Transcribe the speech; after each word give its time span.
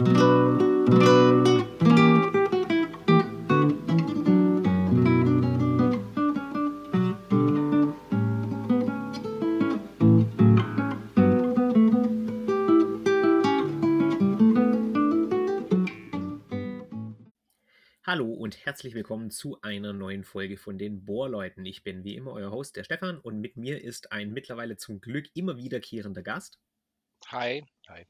Hallo 0.00 0.06
und 18.32 18.64
herzlich 18.64 18.94
willkommen 18.94 19.30
zu 19.30 19.60
einer 19.60 19.92
neuen 19.92 20.24
Folge 20.24 20.56
von 20.56 20.78
den 20.78 21.04
Bohrleuten. 21.04 21.66
Ich 21.66 21.84
bin 21.84 22.04
wie 22.04 22.16
immer 22.16 22.32
euer 22.32 22.50
Host, 22.50 22.76
der 22.76 22.84
Stefan, 22.84 23.18
und 23.18 23.40
mit 23.40 23.58
mir 23.58 23.84
ist 23.84 24.12
ein 24.12 24.32
mittlerweile 24.32 24.78
zum 24.78 25.02
Glück 25.02 25.26
immer 25.34 25.58
wiederkehrender 25.58 26.22
Gast. 26.22 26.58
Hi. 27.26 27.66
Hi. 27.86 28.06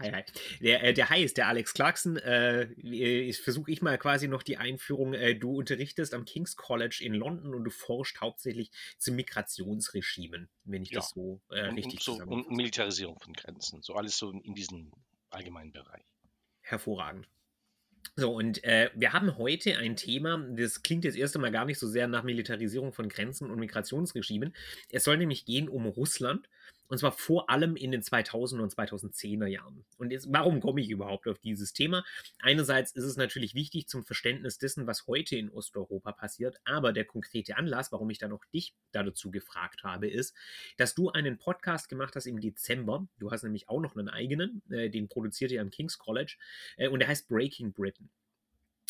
Hi, 0.00 0.10
hi. 0.12 0.22
Der, 0.60 0.82
äh, 0.82 0.94
der 0.94 1.10
Hi 1.10 1.22
ist 1.22 1.36
der 1.36 1.48
Alex 1.48 1.74
Clarkson. 1.74 2.16
Äh, 2.16 2.72
ich 2.72 3.38
versuche 3.40 3.70
ich 3.70 3.82
mal 3.82 3.98
quasi 3.98 4.28
noch 4.28 4.42
die 4.42 4.56
Einführung. 4.56 5.12
Äh, 5.14 5.34
du 5.36 5.56
unterrichtest 5.58 6.14
am 6.14 6.24
King's 6.24 6.56
College 6.56 7.00
in 7.04 7.14
London 7.14 7.54
und 7.54 7.64
du 7.64 7.70
forscht 7.70 8.20
hauptsächlich 8.20 8.70
zu 8.98 9.12
Migrationsregimen, 9.12 10.48
wenn 10.64 10.82
ich 10.82 10.90
Ja. 10.90 11.00
das 11.00 11.10
so 11.10 11.42
äh, 11.50 11.68
Und, 11.68 11.76
richtig 11.76 12.08
und, 12.08 12.18
so, 12.18 12.24
und. 12.24 12.50
Militarisierung 12.50 13.18
von 13.18 13.32
Grenzen. 13.34 13.82
So 13.82 13.94
alles 13.94 14.16
so 14.16 14.30
in 14.30 14.54
diesem 14.54 14.90
allgemeinen 15.28 15.72
Bereich. 15.72 16.04
Hervorragend. 16.62 17.28
So, 18.16 18.34
und 18.34 18.64
äh, 18.64 18.90
wir 18.94 19.12
haben 19.12 19.36
heute 19.38 19.76
ein 19.78 19.96
Thema, 19.96 20.38
das 20.50 20.82
klingt 20.82 21.04
jetzt 21.04 21.16
erst 21.16 21.36
einmal 21.36 21.52
gar 21.52 21.64
nicht 21.64 21.78
so 21.78 21.86
sehr 21.88 22.08
nach 22.08 22.22
Militarisierung 22.22 22.92
von 22.92 23.08
Grenzen 23.08 23.50
und 23.50 23.58
Migrationsregimen. 23.58 24.54
Es 24.90 25.04
soll 25.04 25.16
nämlich 25.16 25.44
gehen 25.44 25.68
um 25.68 25.86
Russland, 25.86 26.48
und 26.90 26.98
zwar 26.98 27.12
vor 27.12 27.48
allem 27.48 27.76
in 27.76 27.92
den 27.92 28.02
2000er 28.02 28.60
und 28.60 28.74
2010er 28.74 29.46
Jahren. 29.46 29.84
Und 29.96 30.10
jetzt, 30.10 30.26
warum 30.30 30.60
komme 30.60 30.80
ich 30.80 30.90
überhaupt 30.90 31.28
auf 31.28 31.38
dieses 31.38 31.72
Thema? 31.72 32.04
Einerseits 32.40 32.92
ist 32.92 33.04
es 33.04 33.16
natürlich 33.16 33.54
wichtig 33.54 33.88
zum 33.88 34.04
Verständnis 34.04 34.58
dessen, 34.58 34.88
was 34.88 35.06
heute 35.06 35.36
in 35.36 35.50
Osteuropa 35.50 36.10
passiert, 36.12 36.56
aber 36.64 36.92
der 36.92 37.04
konkrete 37.04 37.56
Anlass, 37.56 37.92
warum 37.92 38.10
ich 38.10 38.18
dann 38.18 38.32
auch 38.32 38.44
dich 38.46 38.74
dazu 38.90 39.30
gefragt 39.30 39.84
habe, 39.84 40.08
ist, 40.08 40.34
dass 40.76 40.96
du 40.96 41.10
einen 41.10 41.38
Podcast 41.38 41.88
gemacht 41.88 42.16
hast 42.16 42.26
im 42.26 42.40
Dezember. 42.40 43.06
Du 43.18 43.30
hast 43.30 43.44
nämlich 43.44 43.68
auch 43.68 43.80
noch 43.80 43.96
einen 43.96 44.08
eigenen, 44.08 44.62
äh, 44.70 44.90
den 44.90 45.08
produziert 45.08 45.52
ihr 45.52 45.62
am 45.62 45.70
King's 45.70 45.96
College, 45.96 46.36
äh, 46.76 46.88
und 46.88 46.98
der 46.98 47.08
heißt 47.08 47.28
Breaking 47.28 47.72
Britain. 47.72 48.10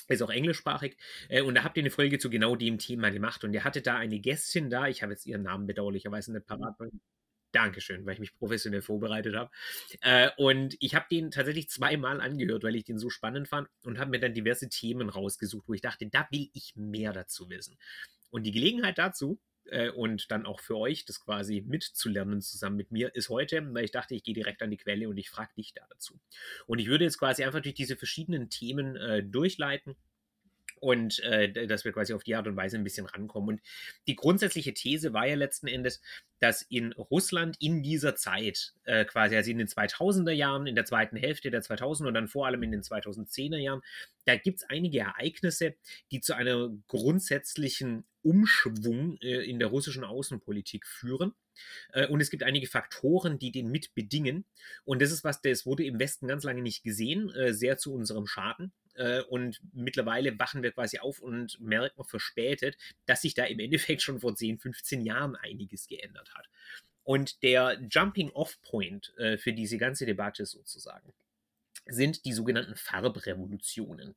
Ist 0.08 0.22
auch 0.22 0.30
englischsprachig. 0.30 0.96
Äh, 1.28 1.42
und 1.42 1.54
da 1.54 1.64
habt 1.64 1.76
ihr 1.76 1.82
eine 1.82 1.90
Folge 1.90 2.18
zu 2.18 2.30
genau 2.30 2.56
dem 2.56 2.78
Thema 2.78 3.10
gemacht. 3.10 3.44
Und 3.44 3.52
ihr 3.52 3.62
hattet 3.62 3.86
da 3.86 3.96
eine 3.96 4.18
Gästin 4.18 4.70
da. 4.70 4.88
Ich 4.88 5.02
habe 5.02 5.12
jetzt 5.12 5.26
ihren 5.26 5.42
Namen 5.42 5.66
bedauerlicherweise 5.66 6.32
nicht 6.32 6.46
parat. 6.46 6.76
Dankeschön, 7.52 8.06
weil 8.06 8.14
ich 8.14 8.20
mich 8.20 8.34
professionell 8.34 8.82
vorbereitet 8.82 9.34
habe. 9.34 9.50
Äh, 10.00 10.30
und 10.36 10.76
ich 10.80 10.94
habe 10.94 11.06
den 11.10 11.30
tatsächlich 11.30 11.68
zweimal 11.68 12.20
angehört, 12.20 12.62
weil 12.62 12.76
ich 12.76 12.84
den 12.84 12.98
so 12.98 13.10
spannend 13.10 13.48
fand 13.48 13.68
und 13.84 13.98
habe 13.98 14.10
mir 14.10 14.20
dann 14.20 14.34
diverse 14.34 14.68
Themen 14.68 15.08
rausgesucht, 15.08 15.68
wo 15.68 15.74
ich 15.74 15.80
dachte, 15.80 16.06
da 16.06 16.26
will 16.30 16.48
ich 16.52 16.74
mehr 16.76 17.12
dazu 17.12 17.50
wissen. 17.50 17.76
Und 18.30 18.44
die 18.44 18.52
Gelegenheit 18.52 18.98
dazu 18.98 19.40
äh, 19.66 19.90
und 19.90 20.30
dann 20.30 20.46
auch 20.46 20.60
für 20.60 20.76
euch, 20.76 21.04
das 21.04 21.20
quasi 21.20 21.62
mitzulernen 21.66 22.40
zusammen 22.40 22.76
mit 22.76 22.92
mir, 22.92 23.14
ist 23.14 23.28
heute, 23.28 23.62
weil 23.74 23.84
ich 23.84 23.90
dachte, 23.90 24.14
ich 24.14 24.22
gehe 24.22 24.34
direkt 24.34 24.62
an 24.62 24.70
die 24.70 24.76
Quelle 24.76 25.08
und 25.08 25.16
ich 25.16 25.30
frage 25.30 25.52
dich 25.56 25.74
da 25.74 25.82
dazu. 25.90 26.20
Und 26.66 26.78
ich 26.78 26.86
würde 26.86 27.04
jetzt 27.04 27.18
quasi 27.18 27.44
einfach 27.44 27.60
durch 27.60 27.74
diese 27.74 27.96
verschiedenen 27.96 28.50
Themen 28.50 28.96
äh, 28.96 29.22
durchleiten 29.22 29.96
und 30.80 31.20
äh, 31.20 31.66
dass 31.66 31.84
wir 31.84 31.92
quasi 31.92 32.14
auf 32.14 32.24
die 32.24 32.34
Art 32.34 32.46
und 32.48 32.56
Weise 32.56 32.76
ein 32.76 32.84
bisschen 32.84 33.06
rankommen. 33.06 33.56
Und 33.56 33.60
die 34.08 34.16
grundsätzliche 34.16 34.74
These 34.74 35.12
war 35.12 35.26
ja 35.26 35.36
letzten 35.36 35.68
Endes, 35.68 36.00
dass 36.40 36.62
in 36.62 36.92
Russland 36.92 37.56
in 37.60 37.82
dieser 37.82 38.16
Zeit, 38.16 38.72
äh, 38.84 39.04
quasi 39.04 39.36
also 39.36 39.50
in 39.50 39.58
den 39.58 39.68
2000er 39.68 40.32
Jahren, 40.32 40.66
in 40.66 40.74
der 40.74 40.86
zweiten 40.86 41.16
Hälfte 41.16 41.50
der 41.50 41.62
2000er 41.62 42.08
und 42.08 42.14
dann 42.14 42.28
vor 42.28 42.46
allem 42.46 42.62
in 42.62 42.72
den 42.72 42.82
2010er 42.82 43.58
Jahren, 43.58 43.82
da 44.24 44.36
gibt 44.36 44.60
es 44.60 44.68
einige 44.68 45.00
Ereignisse, 45.00 45.74
die 46.10 46.20
zu 46.20 46.34
einer 46.34 46.70
grundsätzlichen 46.88 48.04
Umschwung 48.22 49.18
äh, 49.22 49.48
in 49.48 49.58
der 49.58 49.68
russischen 49.68 50.04
Außenpolitik 50.04 50.86
führen. 50.86 51.32
Äh, 51.92 52.06
Und 52.06 52.20
es 52.20 52.30
gibt 52.30 52.42
einige 52.42 52.66
Faktoren, 52.66 53.38
die 53.38 53.52
den 53.52 53.70
mitbedingen. 53.70 54.44
Und 54.84 55.02
das 55.02 55.10
ist 55.10 55.24
was, 55.24 55.42
das 55.42 55.66
wurde 55.66 55.84
im 55.84 55.98
Westen 55.98 56.28
ganz 56.28 56.44
lange 56.44 56.62
nicht 56.62 56.82
gesehen, 56.82 57.30
äh, 57.30 57.52
sehr 57.52 57.78
zu 57.78 57.92
unserem 57.94 58.26
Schaden. 58.26 58.72
Äh, 58.94 59.22
Und 59.22 59.60
mittlerweile 59.72 60.38
wachen 60.38 60.62
wir 60.62 60.72
quasi 60.72 60.98
auf 60.98 61.20
und 61.20 61.60
merken 61.60 62.04
verspätet, 62.04 62.76
dass 63.06 63.22
sich 63.22 63.34
da 63.34 63.44
im 63.44 63.60
Endeffekt 63.60 64.02
schon 64.02 64.20
vor 64.20 64.34
10, 64.34 64.58
15 64.58 65.02
Jahren 65.02 65.36
einiges 65.36 65.86
geändert 65.86 66.34
hat. 66.34 66.48
Und 67.02 67.42
der 67.42 67.80
Jumping-Off-Point 67.90 69.14
äh, 69.18 69.38
für 69.38 69.52
diese 69.52 69.78
ganze 69.78 70.06
Debatte 70.06 70.46
sozusagen 70.46 71.12
sind 71.86 72.24
die 72.24 72.32
sogenannten 72.32 72.76
Farbrevolutionen. 72.76 74.14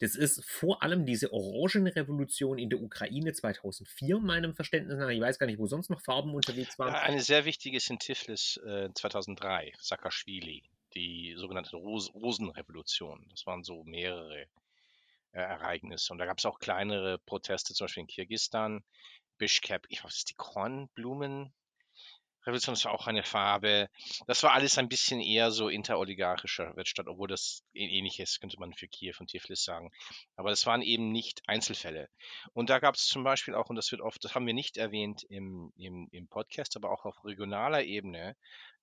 Das 0.00 0.14
ist 0.14 0.44
vor 0.44 0.82
allem 0.82 1.06
diese 1.06 1.32
Orangenrevolution 1.32 2.58
in 2.58 2.70
der 2.70 2.80
Ukraine 2.80 3.32
2004, 3.32 4.20
meinem 4.20 4.54
Verständnis 4.54 4.98
nach. 4.98 5.08
Ich 5.08 5.20
weiß 5.20 5.38
gar 5.38 5.46
nicht, 5.46 5.58
wo 5.58 5.66
sonst 5.66 5.90
noch 5.90 6.00
Farben 6.00 6.34
unterwegs 6.34 6.78
waren. 6.78 6.94
Eine 6.94 7.22
sehr 7.22 7.44
wichtige 7.44 7.78
ist 7.78 7.90
in 7.90 7.98
Tiflis 7.98 8.58
äh, 8.58 8.90
2003, 8.94 9.72
Saakashvili, 9.78 10.62
die 10.96 11.34
sogenannte 11.36 11.76
Ros 11.76 12.12
Rosenrevolution. 12.14 13.26
Das 13.30 13.46
waren 13.46 13.62
so 13.62 13.84
mehrere 13.84 14.46
äh, 15.32 15.40
Ereignisse. 15.40 16.12
Und 16.12 16.18
da 16.18 16.26
gab 16.26 16.38
es 16.38 16.46
auch 16.46 16.58
kleinere 16.58 17.18
Proteste, 17.18 17.74
zum 17.74 17.84
Beispiel 17.84 18.02
in 18.02 18.08
Kirgisistan, 18.08 18.82
Bishkek, 19.38 19.86
ich 19.90 20.02
weiß, 20.02 20.24
die 20.24 20.34
Kornblumen. 20.34 21.52
Revolution 22.46 22.74
ist 22.74 22.86
auch 22.86 23.06
eine 23.08 23.24
Farbe. 23.24 23.88
Das 24.26 24.42
war 24.42 24.52
alles 24.52 24.78
ein 24.78 24.88
bisschen 24.88 25.20
eher 25.20 25.50
so 25.50 25.68
interoligarchischer 25.68 26.76
Wettstand, 26.76 27.08
obwohl 27.08 27.28
das 27.28 27.64
ähnliches 27.74 28.38
könnte 28.38 28.58
man 28.60 28.72
für 28.72 28.86
Kiew 28.86 29.14
und 29.18 29.28
Tiflis 29.28 29.64
sagen. 29.64 29.90
Aber 30.36 30.50
das 30.50 30.64
waren 30.64 30.82
eben 30.82 31.10
nicht 31.10 31.42
Einzelfälle. 31.48 32.08
Und 32.52 32.70
da 32.70 32.78
gab 32.78 32.94
es 32.94 33.06
zum 33.06 33.24
Beispiel 33.24 33.54
auch, 33.54 33.68
und 33.68 33.76
das 33.76 33.90
wird 33.90 34.00
oft, 34.00 34.22
das 34.24 34.34
haben 34.34 34.46
wir 34.46 34.54
nicht 34.54 34.76
erwähnt 34.76 35.24
im, 35.28 35.72
im, 35.76 36.08
im 36.12 36.28
Podcast, 36.28 36.76
aber 36.76 36.90
auch 36.92 37.04
auf 37.04 37.24
regionaler 37.24 37.82
Ebene 37.82 38.36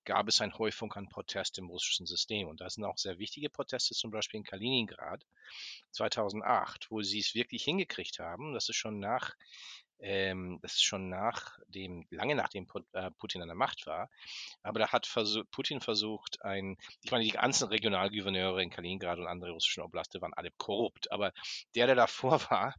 gab 0.04 0.28
es 0.28 0.40
eine 0.40 0.56
Häufung 0.58 0.92
an 0.92 1.08
Protest 1.08 1.58
im 1.58 1.68
russischen 1.68 2.06
System. 2.06 2.48
Und 2.48 2.60
da 2.60 2.68
sind 2.68 2.84
auch 2.84 2.98
sehr 2.98 3.18
wichtige 3.18 3.48
Proteste, 3.48 3.94
zum 3.94 4.10
Beispiel 4.10 4.38
in 4.38 4.44
Kaliningrad 4.44 5.24
2008, 5.92 6.90
wo 6.90 7.02
sie 7.02 7.20
es 7.20 7.34
wirklich 7.34 7.64
hingekriegt 7.64 8.18
haben. 8.18 8.52
Das 8.52 8.68
ist 8.68 8.76
schon 8.76 8.98
nach 8.98 9.34
ähm, 10.00 10.58
das 10.62 10.74
ist 10.74 10.84
schon 10.84 11.08
nach 11.08 11.58
dem, 11.68 12.06
lange 12.10 12.34
nachdem 12.34 12.66
äh, 12.92 13.10
Putin 13.12 13.42
an 13.42 13.48
der 13.48 13.56
Macht 13.56 13.86
war. 13.86 14.10
Aber 14.62 14.78
da 14.78 14.92
hat 14.92 15.06
versuch, 15.06 15.44
Putin 15.50 15.80
versucht, 15.80 16.42
ein, 16.42 16.76
ich 17.02 17.10
meine, 17.10 17.24
die 17.24 17.30
ganzen 17.30 17.68
Regionalgouverneure 17.68 18.62
in 18.62 18.70
Kaliningrad 18.70 19.18
und 19.18 19.26
andere 19.26 19.52
russischen 19.52 19.82
Oblaste 19.82 20.20
waren 20.20 20.34
alle 20.34 20.50
korrupt. 20.58 21.10
Aber 21.10 21.32
der, 21.74 21.86
der 21.86 21.96
davor 21.96 22.40
war, 22.50 22.74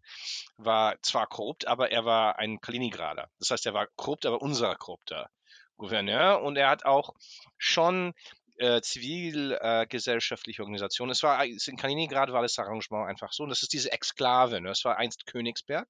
war 0.58 1.02
zwar 1.02 1.28
korrupt, 1.28 1.68
aber 1.68 1.92
er 1.92 2.06
war 2.06 2.38
ein 2.40 2.62
Kaliningrader. 2.62 3.30
Das 3.40 3.52
heißt, 3.52 3.66
er 3.66 3.74
war 3.74 3.88
korrupt, 3.96 4.26
aber 4.26 4.42
unser 4.42 4.76
korrupter 4.76 5.30
Gouverneur. 5.78 6.42
Und 6.42 6.58
er 6.58 6.70
hat 6.70 6.86
auch 6.86 7.14
schon 7.58 8.14
äh, 8.58 8.82
zivilgesellschaftliche 8.82 10.62
Organisationen. 10.62 11.12
Es 11.12 11.24
war 11.24 11.44
in 11.46 11.78
Kaliningrad 11.78 12.32
war 12.32 12.42
das 12.42 12.58
Arrangement 12.60 13.10
einfach 13.10 13.34
so. 13.34 13.44
Und 13.44 13.50
das 13.50 13.64
ist 13.64 13.74
diese 13.74 13.92
Exklave. 13.92 14.62
Ne? 14.62 14.70
Es 14.70 14.86
war 14.86 14.98
einst 14.98 15.26
Königsberg. 15.26 15.88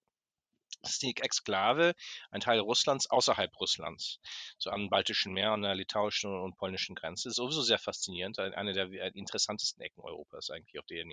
Das 0.81 0.91
ist 0.93 1.01
die 1.01 1.15
Exklave, 1.17 1.95
ein 2.29 2.41
Teil 2.41 2.59
Russlands 2.59 3.09
außerhalb 3.09 3.59
Russlands, 3.59 4.19
so 4.59 4.69
am 4.69 4.89
Baltischen 4.89 5.33
Meer, 5.33 5.51
an 5.51 5.63
der 5.63 5.73
litauischen 5.73 6.31
und 6.31 6.57
polnischen 6.57 6.95
Grenze. 6.95 7.29
Ist 7.29 7.35
sowieso 7.37 7.63
sehr 7.63 7.79
faszinierend, 7.79 8.37
ein- 8.39 8.53
eine 8.53 8.73
der 8.73 8.91
äh, 8.91 9.11
interessantesten 9.15 9.81
Ecken 9.83 10.01
Europas 10.01 10.51
eigentlich 10.51 10.79
auf 10.79 10.85
der 10.85 11.03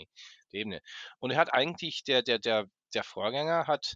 Ebene. 0.52 0.80
Und 1.20 1.30
er 1.30 1.38
hat 1.38 1.54
eigentlich, 1.54 2.04
der, 2.04 2.22
der, 2.22 2.38
der, 2.38 2.66
der 2.92 3.02
Vorgänger 3.02 3.66
hat, 3.66 3.94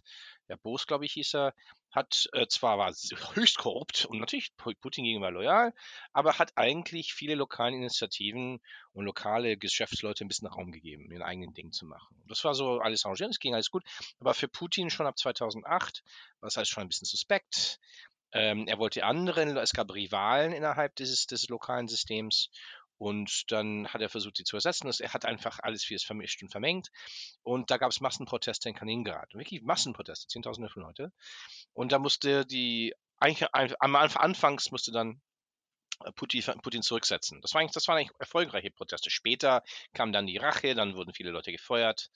der 0.49 0.57
Boos, 0.57 0.87
glaube 0.87 1.05
ich, 1.05 1.13
hieß 1.13 1.35
er, 1.35 1.53
hat 1.91 2.27
äh, 2.33 2.47
zwar 2.47 2.77
war 2.77 2.91
höchst 3.33 3.57
korrupt 3.57 4.05
und 4.05 4.19
natürlich 4.19 4.51
Pu- 4.57 4.75
Putin 4.79 5.03
gegenüber 5.05 5.31
loyal, 5.31 5.73
aber 6.13 6.37
hat 6.37 6.53
eigentlich 6.57 7.13
viele 7.13 7.35
lokale 7.35 7.75
Initiativen 7.75 8.61
und 8.93 9.05
lokale 9.05 9.57
Geschäftsleute 9.57 10.25
ein 10.25 10.27
bisschen 10.27 10.47
Raum 10.47 10.71
gegeben, 10.71 11.11
ihren 11.11 11.23
eigenen 11.23 11.53
Ding 11.53 11.71
zu 11.71 11.85
machen. 11.85 12.15
Das 12.27 12.43
war 12.43 12.53
so 12.53 12.79
alles 12.79 13.05
arrangiert, 13.05 13.31
es 13.31 13.39
ging 13.39 13.53
alles 13.53 13.71
gut. 13.71 13.83
Aber 14.19 14.33
für 14.33 14.47
Putin 14.47 14.89
schon 14.89 15.07
ab 15.07 15.17
2008 15.17 16.03
war 16.39 16.47
es 16.47 16.57
alles 16.57 16.69
schon 16.69 16.83
ein 16.83 16.89
bisschen 16.89 17.05
suspekt. 17.05 17.79
Ähm, 18.33 18.67
er 18.67 18.77
wollte 18.77 19.05
andere, 19.05 19.43
es 19.61 19.71
gab 19.71 19.93
Rivalen 19.93 20.51
innerhalb 20.51 20.95
dieses, 20.95 21.25
des 21.27 21.47
lokalen 21.47 21.87
Systems 21.87 22.49
und 22.97 23.51
dann 23.51 23.87
hat 23.87 24.01
er 24.01 24.09
versucht, 24.09 24.37
sie 24.37 24.43
zu 24.43 24.57
ersetzen. 24.57 24.89
Er 24.99 25.13
hat 25.13 25.25
einfach 25.25 25.59
alles 25.61 25.83
vieles 25.83 26.03
vermischt 26.03 26.41
und 26.41 26.51
vermengt. 26.51 26.89
Und 27.43 27.69
da 27.69 27.77
gab 27.77 27.91
es 27.91 28.01
Massenproteste 28.01 28.69
in 28.69 28.75
Kaliningrad. 28.75 29.33
Wirklich 29.33 29.61
Massenproteste, 29.61 30.27
Zehntausende 30.27 30.69
von 30.69 30.83
Leute. 30.83 31.11
Und 31.73 31.91
da 31.91 31.99
musste 31.99 32.45
die, 32.45 32.93
eigentlich 33.19 33.47
anfangs 33.53 34.71
musste 34.71 34.91
dann 34.91 35.21
äh, 36.03 36.11
Putin, 36.13 36.43
Putin 36.61 36.81
zurücksetzen. 36.81 37.41
Das, 37.41 37.53
war 37.53 37.61
eigentlich, 37.61 37.73
das 37.73 37.87
waren 37.87 37.97
eigentlich 37.97 38.17
erfolgreiche 38.19 38.71
Proteste. 38.71 39.09
Später 39.09 39.63
kam 39.93 40.11
dann 40.11 40.27
die 40.27 40.37
Rache, 40.37 40.75
dann 40.75 40.95
wurden 40.95 41.13
viele 41.13 41.31
Leute 41.31 41.51
gefeuert, 41.51 42.09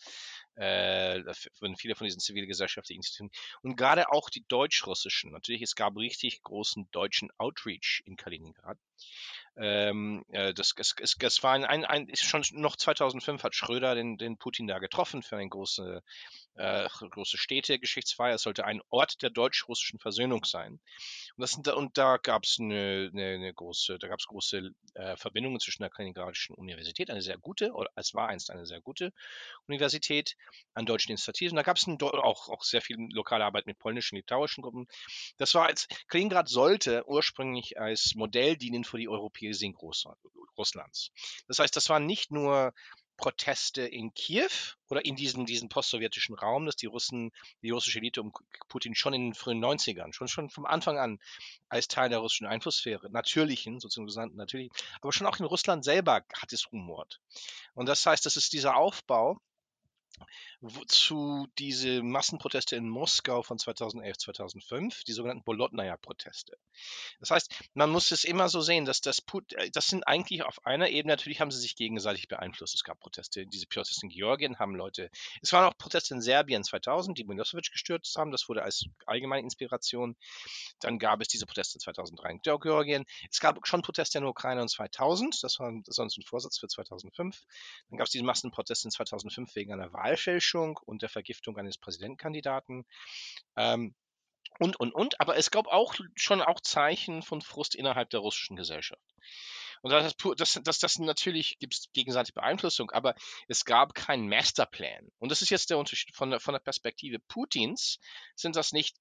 äh, 0.55 1.23
wurden 1.59 1.77
viele 1.77 1.95
von 1.95 2.05
diesen 2.05 2.19
zivilgesellschaftlichen 2.19 2.99
Institutionen 2.99 3.31
und 3.61 3.75
gerade 3.75 4.11
auch 4.11 4.29
die 4.29 4.45
deutsch-russischen. 4.47 5.31
Natürlich, 5.31 5.61
es 5.61 5.75
gab 5.75 5.97
richtig 5.97 6.43
großen 6.43 6.89
deutschen 6.91 7.29
Outreach 7.37 8.03
in 8.05 8.15
Kaliningrad. 8.17 8.77
Ähm, 9.57 10.23
äh, 10.29 10.53
das, 10.53 10.73
es, 10.77 10.95
es, 10.99 11.15
es 11.19 11.43
war 11.43 11.53
ein, 11.53 11.65
ein, 11.65 11.85
ein, 11.85 12.07
schon 12.15 12.43
noch 12.51 12.75
2005 12.77 13.43
hat 13.43 13.55
Schröder 13.55 13.95
den, 13.95 14.17
den 14.17 14.37
Putin 14.37 14.67
da 14.67 14.79
getroffen 14.79 15.23
für 15.23 15.35
eine 15.35 15.49
große 15.49 16.01
äh, 16.55 16.87
große 16.89 17.37
Städte 17.37 17.79
Geschichtsfeier. 17.79 18.35
Es 18.35 18.43
sollte 18.43 18.65
ein 18.65 18.81
Ort 18.89 19.21
der 19.21 19.29
deutsch-russischen 19.29 19.99
Versöhnung 19.99 20.45
sein. 20.45 20.79
Und, 21.37 21.41
das, 21.41 21.55
und 21.75 21.97
da 21.97 22.17
gab 22.17 22.43
es 22.43 22.57
eine, 22.59 23.09
eine, 23.13 23.35
eine, 23.35 23.53
große, 23.53 23.97
da 23.99 24.07
gab 24.07 24.19
es 24.19 24.27
große 24.27 24.71
äh, 24.95 25.15
Verbindungen 25.17 25.59
zwischen 25.59 25.83
der 25.83 25.89
Kaliningradischen 25.89 26.55
Universität, 26.55 27.09
eine 27.09 27.21
sehr 27.21 27.37
gute, 27.37 27.71
oder 27.71 27.89
es 27.95 28.13
war 28.13 28.27
einst 28.27 28.51
eine 28.51 28.65
sehr 28.65 28.81
gute 28.81 29.13
Universität, 29.67 30.35
an 30.73 30.85
deutschen 30.85 31.11
Initiativen. 31.11 31.55
Da 31.55 31.63
gab 31.63 31.77
es 31.77 31.87
auch, 31.87 32.49
auch 32.49 32.63
sehr 32.63 32.81
viel 32.81 32.97
lokale 33.11 33.45
Arbeit 33.45 33.65
mit 33.65 33.79
polnischen, 33.79 34.17
litauischen 34.17 34.61
Gruppen. 34.61 34.87
Das 35.37 35.55
war 35.55 35.67
als 35.67 35.87
Kaliningrad 36.09 36.49
sollte 36.49 37.03
ursprünglich 37.07 37.79
als 37.79 38.13
Modell 38.15 38.57
dienen 38.57 38.83
für 38.83 38.97
die 38.97 39.07
Europäisierung 39.51 39.75
Russlands. 40.57 41.11
Das 41.47 41.59
heißt, 41.59 41.75
das 41.75 41.89
war 41.89 41.99
nicht 41.99 42.31
nur 42.31 42.73
Proteste 43.17 43.83
in 43.83 44.13
Kiew 44.15 44.49
oder 44.89 45.05
in 45.05 45.15
diesem, 45.15 45.45
diesem 45.45 45.69
post-sowjetischen 45.69 46.33
Raum, 46.35 46.65
dass 46.65 46.75
die 46.75 46.87
Russen, 46.87 47.31
die 47.61 47.69
russische 47.69 47.99
Elite 47.99 48.19
um 48.21 48.33
Putin 48.67 48.95
schon 48.95 49.13
in 49.13 49.27
den 49.27 49.33
frühen 49.35 49.63
90ern, 49.63 50.11
schon, 50.11 50.27
schon 50.27 50.49
vom 50.49 50.65
Anfang 50.65 50.97
an 50.97 51.19
als 51.69 51.87
Teil 51.87 52.09
der 52.09 52.17
russischen 52.17 52.47
Einflusssphäre, 52.47 53.11
natürlichen, 53.11 53.79
sozusagen 53.79 54.35
natürlich, 54.35 54.71
aber 55.01 55.13
schon 55.13 55.27
auch 55.27 55.39
in 55.39 55.45
Russland 55.45 55.83
selber 55.83 56.25
hat 56.33 56.51
es 56.51 56.71
rumort. 56.71 57.21
Und 57.75 57.87
das 57.87 58.03
heißt, 58.05 58.25
das 58.25 58.37
ist 58.37 58.53
dieser 58.53 58.75
Aufbau, 58.75 59.39
zu 60.87 61.47
diese 61.57 62.03
Massenproteste 62.03 62.75
in 62.75 62.87
Moskau 62.87 63.41
von 63.41 63.57
2011, 63.57 64.17
2005, 64.17 65.03
die 65.03 65.13
sogenannten 65.13 65.43
Bolotnaya-Proteste. 65.43 66.57
Das 67.19 67.31
heißt, 67.31 67.53
man 67.73 67.89
muss 67.89 68.11
es 68.11 68.23
immer 68.23 68.47
so 68.47 68.61
sehen, 68.61 68.85
dass 68.85 69.01
das, 69.01 69.21
Put 69.21 69.53
äh, 69.53 69.71
das 69.71 69.87
sind 69.87 70.07
eigentlich 70.07 70.43
auf 70.43 70.65
einer 70.65 70.89
Ebene, 70.89 71.13
natürlich 71.13 71.41
haben 71.41 71.51
sie 71.51 71.59
sich 71.59 71.75
gegenseitig 71.75 72.27
beeinflusst. 72.27 72.75
Es 72.75 72.83
gab 72.83 72.99
Proteste, 72.99 73.47
diese 73.47 73.65
Proteste 73.65 74.05
in 74.05 74.09
Georgien 74.09 74.59
haben 74.59 74.75
Leute, 74.75 75.09
es 75.41 75.51
waren 75.53 75.65
auch 75.65 75.77
Proteste 75.77 76.13
in 76.13 76.21
Serbien 76.21 76.63
2000, 76.63 77.17
die 77.17 77.23
Milosevic 77.23 77.71
gestürzt 77.71 78.15
haben, 78.15 78.31
das 78.31 78.47
wurde 78.47 78.63
als 78.63 78.85
allgemeine 79.05 79.43
Inspiration. 79.43 80.15
Dann 80.79 80.99
gab 80.99 81.21
es 81.21 81.27
diese 81.27 81.45
Proteste 81.45 81.79
2003 81.79 82.31
in 82.31 82.41
Georgien. 82.41 83.05
Es 83.29 83.39
gab 83.39 83.65
schon 83.65 83.81
Proteste 83.81 84.19
in 84.19 84.23
der 84.23 84.31
Ukraine 84.31 84.61
in 84.61 84.67
2000, 84.67 85.43
das 85.43 85.59
war 85.59 85.71
sonst 85.85 86.17
ein 86.17 86.23
Vorsatz 86.23 86.59
für 86.59 86.67
2005. 86.67 87.45
Dann 87.89 87.97
gab 87.97 88.05
es 88.05 88.11
diese 88.11 88.23
Massenproteste 88.23 88.87
in 88.87 88.91
2005 88.91 89.55
wegen 89.55 89.73
einer 89.73 89.91
Wahlfälschung. 90.03 90.61
Fälschung 90.61 90.79
und 90.85 91.01
der 91.01 91.09
Vergiftung 91.09 91.57
eines 91.57 91.77
Präsidentenkandidaten. 91.77 92.85
Ähm, 93.55 93.95
und, 94.59 94.79
und, 94.79 94.93
und. 94.93 95.19
Aber 95.19 95.37
es 95.37 95.51
gab 95.51 95.67
auch 95.67 95.95
schon 96.15 96.41
auch 96.41 96.59
Zeichen 96.59 97.21
von 97.21 97.41
Frust 97.41 97.75
innerhalb 97.75 98.09
der 98.09 98.19
russischen 98.19 98.55
Gesellschaft. 98.55 99.01
Und 99.81 99.91
das, 99.91 100.15
das, 100.37 100.59
das, 100.63 100.79
das 100.79 100.99
natürlich 100.99 101.57
gibt 101.57 101.73
es 101.73 101.91
gegenseitige 101.93 102.39
Beeinflussung, 102.39 102.91
aber 102.91 103.15
es 103.47 103.65
gab 103.65 103.95
keinen 103.95 104.29
Masterplan. 104.29 105.09
Und 105.17 105.31
das 105.31 105.41
ist 105.41 105.49
jetzt 105.49 105.69
der 105.71 105.79
Unterschied 105.79 106.15
von 106.15 106.39
von 106.39 106.53
der 106.53 106.59
Perspektive 106.59 107.17
Putins, 107.19 107.99
sind 108.35 108.55
das 108.55 108.73
nicht 108.73 108.97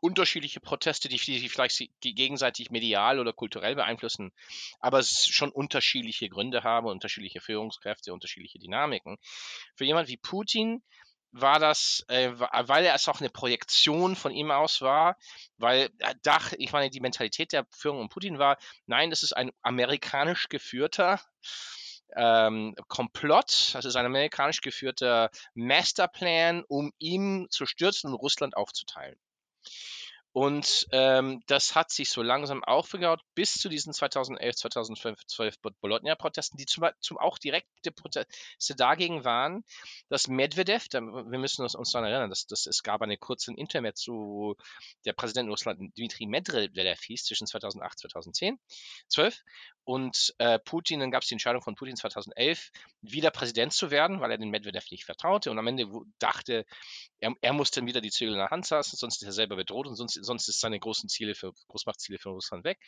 unterschiedliche 0.00 0.60
Proteste, 0.60 1.08
die, 1.08 1.16
die 1.16 1.48
vielleicht 1.48 1.90
gegenseitig 2.00 2.70
medial 2.70 3.18
oder 3.18 3.32
kulturell 3.32 3.74
beeinflussen, 3.74 4.32
aber 4.80 4.98
es 4.98 5.26
schon 5.28 5.50
unterschiedliche 5.50 6.28
Gründe 6.28 6.62
haben, 6.62 6.86
unterschiedliche 6.86 7.40
Führungskräfte, 7.40 8.12
unterschiedliche 8.12 8.58
Dynamiken. 8.58 9.18
Für 9.74 9.84
jemand 9.84 10.08
wie 10.08 10.16
Putin 10.16 10.82
war 11.32 11.58
das, 11.58 12.04
äh, 12.08 12.32
weil 12.34 12.84
er 12.84 12.94
es 12.94 13.08
auch 13.08 13.20
eine 13.20 13.30
Projektion 13.30 14.16
von 14.16 14.32
ihm 14.32 14.50
aus 14.50 14.80
war, 14.80 15.16
weil 15.58 15.90
äh, 15.98 16.14
Dach, 16.22 16.52
ich 16.58 16.72
meine, 16.72 16.90
die 16.90 17.00
Mentalität 17.00 17.52
der 17.52 17.66
Führung 17.70 18.00
um 18.00 18.08
Putin 18.08 18.38
war, 18.38 18.58
nein, 18.86 19.10
das 19.10 19.22
ist 19.22 19.36
ein 19.36 19.52
amerikanisch 19.62 20.48
geführter 20.48 21.20
ähm, 22.16 22.74
Komplott, 22.88 23.70
das 23.74 23.84
ist 23.84 23.96
ein 23.96 24.06
amerikanisch 24.06 24.60
geführter 24.60 25.30
Masterplan, 25.54 26.64
um 26.66 26.92
ihn 26.98 27.46
zu 27.50 27.66
stürzen 27.66 28.10
und 28.10 28.16
Russland 28.16 28.56
aufzuteilen. 28.56 29.18
Und 30.32 30.86
ähm, 30.92 31.42
das 31.48 31.74
hat 31.74 31.90
sich 31.90 32.10
so 32.10 32.22
langsam 32.22 32.62
aufgebaut 32.62 33.20
bis 33.34 33.54
zu 33.54 33.68
diesen 33.68 33.92
2011, 33.92 34.56
2012 34.56 35.56
Bologna-Protesten, 35.80 36.56
die 36.56 36.66
zum, 36.66 36.88
zum 37.00 37.18
auch 37.18 37.36
direkte 37.38 37.90
Proteste 37.90 38.76
dagegen 38.76 39.24
waren, 39.24 39.64
dass 40.08 40.28
Medvedev, 40.28 40.88
da, 40.88 41.00
wir 41.00 41.38
müssen 41.38 41.62
uns, 41.62 41.74
uns 41.74 41.90
daran 41.90 42.08
erinnern, 42.08 42.30
dass, 42.30 42.46
dass 42.46 42.66
es 42.66 42.84
gab 42.84 43.02
eine 43.02 43.18
kurze 43.18 43.52
Internet 43.52 43.96
zu 43.96 44.54
der 45.04 45.14
Präsident 45.14 45.50
Russland 45.50 45.96
Dmitri 45.98 46.26
Medvedev 46.26 47.00
hieß 47.02 47.24
zwischen 47.24 47.48
2008 47.48 47.98
2010, 47.98 48.58
12 49.08 49.42
und 49.90 50.36
äh, 50.38 50.60
Putin, 50.60 51.00
dann 51.00 51.10
gab 51.10 51.22
es 51.22 51.28
die 51.28 51.34
Entscheidung 51.34 51.62
von 51.62 51.74
Putin 51.74 51.96
2011, 51.96 52.70
wieder 53.02 53.32
Präsident 53.32 53.72
zu 53.72 53.90
werden, 53.90 54.20
weil 54.20 54.30
er 54.30 54.38
den 54.38 54.50
Medvedev 54.50 54.88
nicht 54.92 55.04
vertraute 55.04 55.50
und 55.50 55.58
am 55.58 55.66
Ende 55.66 55.88
dachte, 56.20 56.64
er, 57.18 57.34
er 57.40 57.52
muss 57.52 57.72
dann 57.72 57.88
wieder 57.88 58.00
die 58.00 58.12
Zügel 58.12 58.34
in 58.34 58.38
der 58.38 58.50
Hand 58.50 58.70
lassen, 58.70 58.96
sonst 58.96 59.20
ist 59.20 59.26
er 59.26 59.32
selber 59.32 59.56
bedroht 59.56 59.88
und 59.88 59.96
sonst, 59.96 60.14
sonst 60.24 60.48
ist 60.48 60.60
seine 60.60 60.78
großen 60.78 61.08
Ziele 61.08 61.34
für 61.34 61.52
Großmachtziele 61.66 62.20
für 62.20 62.28
Russland 62.28 62.62
weg. 62.62 62.78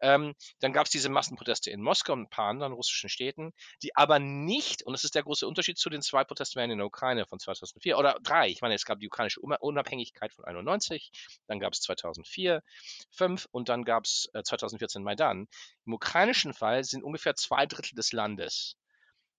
Ähm, 0.00 0.34
dann 0.60 0.72
gab 0.72 0.86
es 0.86 0.90
diese 0.90 1.08
Massenproteste 1.08 1.70
in 1.70 1.82
Moskau 1.82 2.12
und 2.12 2.22
ein 2.22 2.30
paar 2.30 2.48
anderen 2.48 2.72
russischen 2.72 3.08
Städten, 3.08 3.52
die 3.82 3.96
aber 3.96 4.18
nicht, 4.18 4.82
und 4.82 4.92
das 4.92 5.04
ist 5.04 5.14
der 5.14 5.22
große 5.22 5.46
Unterschied 5.46 5.78
zu 5.78 5.90
den 5.90 6.02
zwei 6.02 6.24
Protestwellen 6.24 6.70
in 6.70 6.78
der 6.78 6.86
Ukraine 6.86 7.26
von 7.26 7.38
2004 7.38 7.98
oder 7.98 8.18
drei, 8.22 8.48
ich 8.48 8.60
meine, 8.60 8.74
es 8.74 8.84
gab 8.84 9.00
die 9.00 9.06
ukrainische 9.06 9.40
Unabhängigkeit 9.40 10.32
von 10.32 10.44
91, 10.44 11.10
dann 11.46 11.60
gab 11.60 11.72
es 11.72 11.80
2004, 11.80 12.62
5 13.10 13.46
und 13.50 13.68
dann 13.68 13.84
gab 13.84 14.04
es 14.04 14.28
äh, 14.34 14.42
2014 14.42 15.02
Maidan. 15.02 15.48
Im 15.86 15.94
ukrainischen 15.94 16.54
Fall 16.54 16.84
sind 16.84 17.02
ungefähr 17.02 17.34
zwei 17.34 17.66
Drittel 17.66 17.94
des 17.94 18.12
Landes 18.12 18.76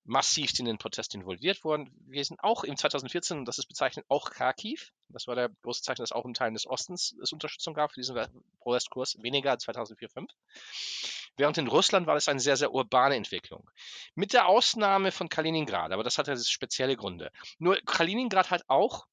massiv 0.03 0.51
in 0.57 0.65
den 0.65 0.77
Protest 0.77 1.13
involviert 1.15 1.63
worden 1.63 1.91
gewesen. 2.05 2.37
Auch 2.39 2.63
im 2.63 2.77
2014, 2.77 3.45
das 3.45 3.57
ist 3.57 3.67
bezeichnet, 3.67 4.05
auch 4.09 4.31
Kharkiv. 4.31 4.91
Das 5.09 5.27
war 5.27 5.35
der 5.35 5.49
große 5.63 5.81
Zeichen, 5.81 6.01
dass 6.01 6.11
auch 6.11 6.25
im 6.25 6.33
Teil 6.33 6.51
des 6.53 6.67
Ostens 6.67 7.15
es 7.21 7.33
Unterstützung 7.33 7.73
gab 7.73 7.91
für 7.91 7.99
diesen 7.99 8.15
Protestkurs, 8.59 9.17
weniger 9.21 9.51
als 9.51 9.63
2004, 9.63 10.09
2005. 10.09 10.31
Während 11.37 11.57
in 11.57 11.67
Russland 11.67 12.05
war 12.05 12.15
es 12.15 12.27
eine 12.27 12.39
sehr, 12.39 12.57
sehr 12.57 12.73
urbane 12.73 13.15
Entwicklung. 13.15 13.69
Mit 14.13 14.33
der 14.33 14.47
Ausnahme 14.47 15.11
von 15.11 15.29
Kaliningrad, 15.29 15.91
aber 15.91 16.03
das 16.03 16.17
hatte 16.17 16.35
spezielle 16.37 16.97
Gründe. 16.97 17.31
Nur 17.59 17.77
Kaliningrad 17.85 18.51
hat 18.51 18.63
auch 18.67 19.05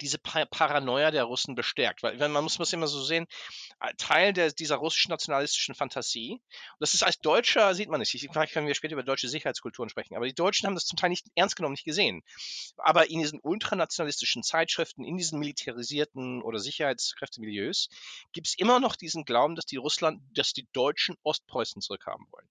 diese 0.00 0.18
Paranoia 0.18 1.10
der 1.10 1.24
Russen 1.24 1.54
bestärkt. 1.54 2.02
Weil 2.02 2.16
man 2.28 2.42
muss 2.44 2.58
es 2.58 2.72
immer 2.72 2.86
so 2.86 3.02
sehen, 3.02 3.26
Teil 3.96 4.32
der, 4.32 4.50
dieser 4.52 4.76
russischen 4.76 5.10
nationalistischen 5.10 5.74
Fantasie, 5.74 6.32
und 6.32 6.80
das 6.80 6.94
ist 6.94 7.02
als 7.02 7.18
Deutscher, 7.20 7.74
sieht 7.74 7.88
man 7.88 8.00
nicht, 8.00 8.14
ich, 8.14 8.28
vielleicht 8.30 8.52
können 8.52 8.66
wir 8.66 8.74
später 8.74 8.94
über 8.94 9.02
deutsche 9.02 9.28
Sicherheitskulturen 9.28 9.88
sprechen, 9.88 10.16
aber 10.16 10.26
die 10.26 10.34
Deutschen 10.34 10.66
haben 10.66 10.74
das 10.74 10.86
zum 10.86 10.96
Teil 10.96 11.10
nicht 11.10 11.26
ernst 11.34 11.56
genommen, 11.56 11.74
nicht 11.74 11.84
gesehen. 11.84 12.22
Aber 12.76 13.10
in 13.10 13.20
diesen 13.20 13.40
ultranationalistischen 13.42 14.42
Zeitschriften, 14.42 15.04
in 15.04 15.16
diesen 15.16 15.38
militarisierten 15.38 16.42
oder 16.42 16.58
Sicherheitskräftemilieus, 16.58 17.88
gibt 18.32 18.48
es 18.48 18.58
immer 18.58 18.80
noch 18.80 18.96
diesen 18.96 19.24
Glauben, 19.24 19.54
dass 19.54 19.66
die 19.66 19.76
Russland, 19.76 20.22
dass 20.34 20.52
die 20.52 20.66
Deutschen 20.72 21.16
Ostpreußen 21.22 21.82
zurückhaben 21.82 22.26
wollen. 22.30 22.48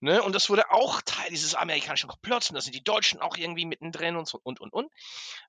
Ne? 0.00 0.22
Und 0.22 0.34
das 0.34 0.50
wurde 0.50 0.70
auch 0.70 1.02
Teil 1.02 1.30
dieses 1.30 1.54
amerikanischen 1.54 2.08
Komplotts 2.08 2.50
und 2.50 2.54
da 2.54 2.60
sind 2.60 2.74
die 2.74 2.84
Deutschen 2.84 3.20
auch 3.20 3.36
irgendwie 3.36 3.64
mittendrin 3.66 4.16
und 4.16 4.28
so 4.28 4.40
und 4.42 4.60
und 4.60 4.72
und. 4.72 4.90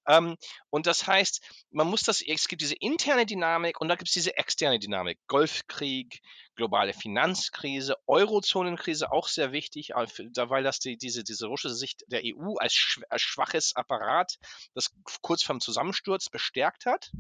Ähm, 0.08 0.38
und 0.70 0.88
das 0.88 1.08
heißt, 1.08 1.42
man 1.72 1.88
muss 1.88 2.04
das, 2.04 2.22
es 2.22 2.48
gibt 2.48 2.62
diese 2.62 2.76
interne 2.76 3.26
Dynamik 3.26 3.82
und 3.82 3.88
da 3.88 3.96
gibt 3.96 4.08
es 4.08 4.14
diese 4.14 4.38
externe 4.38 4.80
Dynamik. 4.80 5.20
Golfkrieg, 5.28 6.22
globale 6.56 6.94
Finanzkrise, 6.94 7.96
Eurozonenkrise 8.08 9.12
auch 9.12 9.28
sehr 9.28 9.52
wichtig, 9.52 9.92
weil 9.96 10.64
das 10.64 10.80
die, 10.80 10.98
diese, 10.98 11.24
diese 11.24 11.48
russische 11.48 11.76
Sicht 11.76 12.04
der 12.08 12.22
EU 12.24 12.56
als, 12.58 12.74
schwaches 12.74 13.76
Apparat, 13.76 14.38
das 14.74 14.92
kurz 15.22 15.44
vorm 15.44 15.60
Zusammensturz 15.60 16.30
bestärkt 16.30 16.86
hat. 16.86 17.12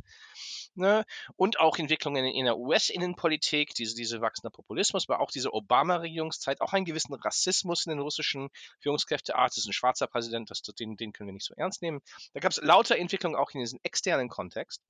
Ne? 0.76 1.06
Und 1.36 1.60
auch 1.60 1.78
Entwicklungen 1.78 2.26
in 2.26 2.46
der 2.46 2.58
US-Innenpolitik, 2.58 3.74
diese, 3.74 3.96
diese 3.96 4.22
wachsende 4.22 4.52
Populismus, 4.52 5.08
aber 5.08 5.22
auch 5.22 5.32
diese 5.32 5.54
Obama-Regierungszeit, 5.54 6.62
auch 6.62 6.74
einen 6.74 6.86
gewissen 6.86 7.14
Rassismus 7.14 7.86
in 7.86 7.92
den 7.92 8.00
russischen 8.00 8.50
Führungskräften. 8.80 9.36
Ah, 9.36 9.46
das 9.46 9.58
ist 9.58 9.68
ein 9.68 9.74
schwarzer 9.74 10.08
Präsident, 10.08 10.52
das, 10.52 10.62
den, 10.62 10.98
den 10.98 11.14
können 11.14 11.30
wir 11.30 11.34
nicht 11.34 11.46
so 11.46 11.54
ernst 11.56 11.82
nehmen. 11.82 12.02
Da 12.34 12.42
gab 12.42 12.52
es 12.52 12.62
lauter 12.62 12.98
Entwicklungen 12.98 13.36
auch 13.36 13.52
in 13.52 13.62
diesem 13.62 13.80
externen 13.84 14.30
Kontext, 14.30 14.82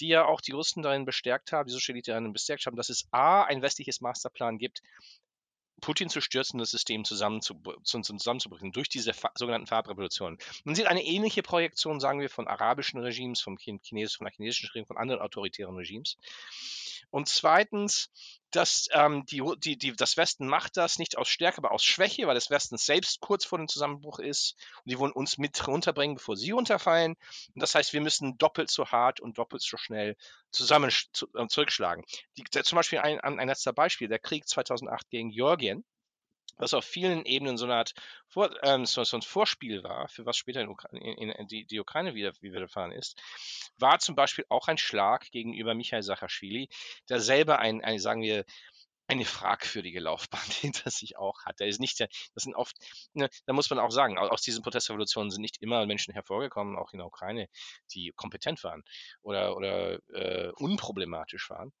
die 0.00 0.08
ja 0.08 0.24
auch 0.24 0.40
die 0.40 0.52
Russen 0.52 0.82
darin 0.82 1.04
bestärkt 1.04 1.52
haben, 1.52 1.68
die 1.68 1.92
Elite 1.92 2.10
darin 2.10 2.32
bestärkt 2.32 2.66
haben, 2.66 2.76
dass 2.76 2.88
es 2.88 3.06
A, 3.12 3.42
ein 3.44 3.62
westliches 3.62 4.00
Masterplan 4.00 4.58
gibt, 4.58 4.82
Putin 5.80 6.08
zu 6.08 6.20
stürzen, 6.20 6.58
das 6.58 6.70
System 6.70 7.04
zusammenzubringen 7.04 8.72
durch 8.72 8.88
diese 8.88 9.12
sogenannten 9.34 9.66
Farbrevolutionen. 9.66 10.38
Man 10.64 10.74
sieht 10.74 10.86
eine 10.86 11.04
ähnliche 11.04 11.42
Projektion, 11.42 12.00
sagen 12.00 12.20
wir, 12.20 12.30
von 12.30 12.48
arabischen 12.48 13.00
Regimes, 13.00 13.40
vom 13.40 13.58
Chines 13.58 14.14
von 14.14 14.24
der 14.24 14.32
chinesischen 14.34 14.68
Regierung, 14.68 14.86
von 14.86 14.96
anderen 14.96 15.20
autoritären 15.20 15.76
Regimes. 15.76 16.16
Und 17.10 17.28
zweitens, 17.28 18.10
dass 18.54 18.88
ähm, 18.92 19.24
die, 19.26 19.42
die, 19.58 19.76
die, 19.76 19.92
das 19.92 20.16
Westen 20.16 20.46
macht 20.46 20.76
das 20.76 20.98
nicht 20.98 21.18
aus 21.18 21.28
Stärke, 21.28 21.58
aber 21.58 21.72
aus 21.72 21.84
Schwäche, 21.84 22.26
weil 22.26 22.34
das 22.34 22.50
Westen 22.50 22.76
selbst 22.76 23.20
kurz 23.20 23.44
vor 23.44 23.58
dem 23.58 23.68
Zusammenbruch 23.68 24.18
ist 24.18 24.56
und 24.84 24.90
die 24.90 24.98
wollen 24.98 25.12
uns 25.12 25.38
mit 25.38 25.66
runterbringen, 25.66 26.16
bevor 26.16 26.36
sie 26.36 26.52
runterfallen. 26.52 27.14
Und 27.54 27.62
das 27.62 27.74
heißt, 27.74 27.92
wir 27.92 28.00
müssen 28.00 28.38
doppelt 28.38 28.70
so 28.70 28.86
hart 28.86 29.20
und 29.20 29.38
doppelt 29.38 29.62
so 29.62 29.76
schnell 29.76 30.16
zusammen 30.50 30.92
zu, 31.12 31.26
äh, 31.34 31.46
zurückschlagen. 31.48 32.04
Die, 32.36 32.44
der, 32.44 32.64
zum 32.64 32.76
Beispiel 32.76 33.00
ein, 33.00 33.20
ein 33.20 33.48
letzter 33.48 33.72
Beispiel, 33.72 34.08
der 34.08 34.18
Krieg 34.20 34.46
2008 34.48 35.10
gegen 35.10 35.30
Georgien 35.30 35.84
was 36.56 36.74
auf 36.74 36.84
vielen 36.84 37.24
Ebenen 37.24 37.56
so 37.56 37.64
eine 37.64 37.76
Art 37.76 37.94
Vor, 38.28 38.50
ähm, 38.62 38.86
so, 38.86 39.04
so, 39.04 39.16
ein 39.16 39.22
Vorspiel 39.22 39.82
war, 39.82 40.08
für 40.08 40.26
was 40.26 40.36
später 40.36 40.60
in, 40.60 40.74
in, 40.92 41.30
in 41.30 41.46
die, 41.46 41.64
die, 41.66 41.80
Ukraine 41.80 42.14
wieder, 42.14 42.32
widerfahren 42.40 42.92
ist, 42.92 43.20
war 43.78 43.98
zum 43.98 44.14
Beispiel 44.14 44.44
auch 44.48 44.68
ein 44.68 44.78
Schlag 44.78 45.30
gegenüber 45.30 45.74
Michael 45.74 46.02
Saakashvili, 46.02 46.68
der 47.08 47.20
selber 47.20 47.58
ein, 47.58 47.82
ein 47.84 47.98
sagen 47.98 48.22
wir, 48.22 48.44
eine 49.06 49.24
fragwürdige 49.24 50.00
Laufbahn 50.00 50.40
hinter 50.60 50.90
sich 50.90 51.16
auch 51.16 51.44
hat. 51.44 51.60
Der 51.60 51.66
ist 51.66 51.80
nicht, 51.80 52.00
das 52.00 52.10
sind 52.34 52.54
oft, 52.54 52.76
ne, 53.12 53.28
da 53.46 53.52
muss 53.52 53.70
man 53.70 53.78
auch 53.78 53.90
sagen, 53.90 54.18
aus 54.18 54.42
diesen 54.42 54.62
Protestrevolutionen 54.62 55.30
sind 55.30 55.42
nicht 55.42 55.60
immer 55.60 55.84
Menschen 55.86 56.14
hervorgekommen, 56.14 56.76
auch 56.76 56.92
in 56.92 56.98
der 56.98 57.06
Ukraine, 57.06 57.48
die 57.92 58.12
kompetent 58.16 58.64
waren 58.64 58.82
oder, 59.22 59.56
oder 59.56 59.98
äh, 60.12 60.50
unproblematisch 60.56 61.50
waren. 61.50 61.72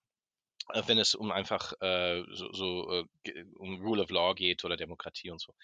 Äh, 0.72 0.82
wenn 0.86 0.98
es 0.98 1.14
um 1.14 1.30
einfach 1.30 1.72
äh, 1.80 2.22
so, 2.30 2.52
so 2.52 3.04
äh, 3.26 3.44
um 3.56 3.82
Rule 3.82 4.02
of 4.02 4.10
Law 4.10 4.34
geht 4.34 4.64
oder 4.64 4.76
Demokratie 4.76 5.30
und 5.30 5.40
so. 5.40 5.54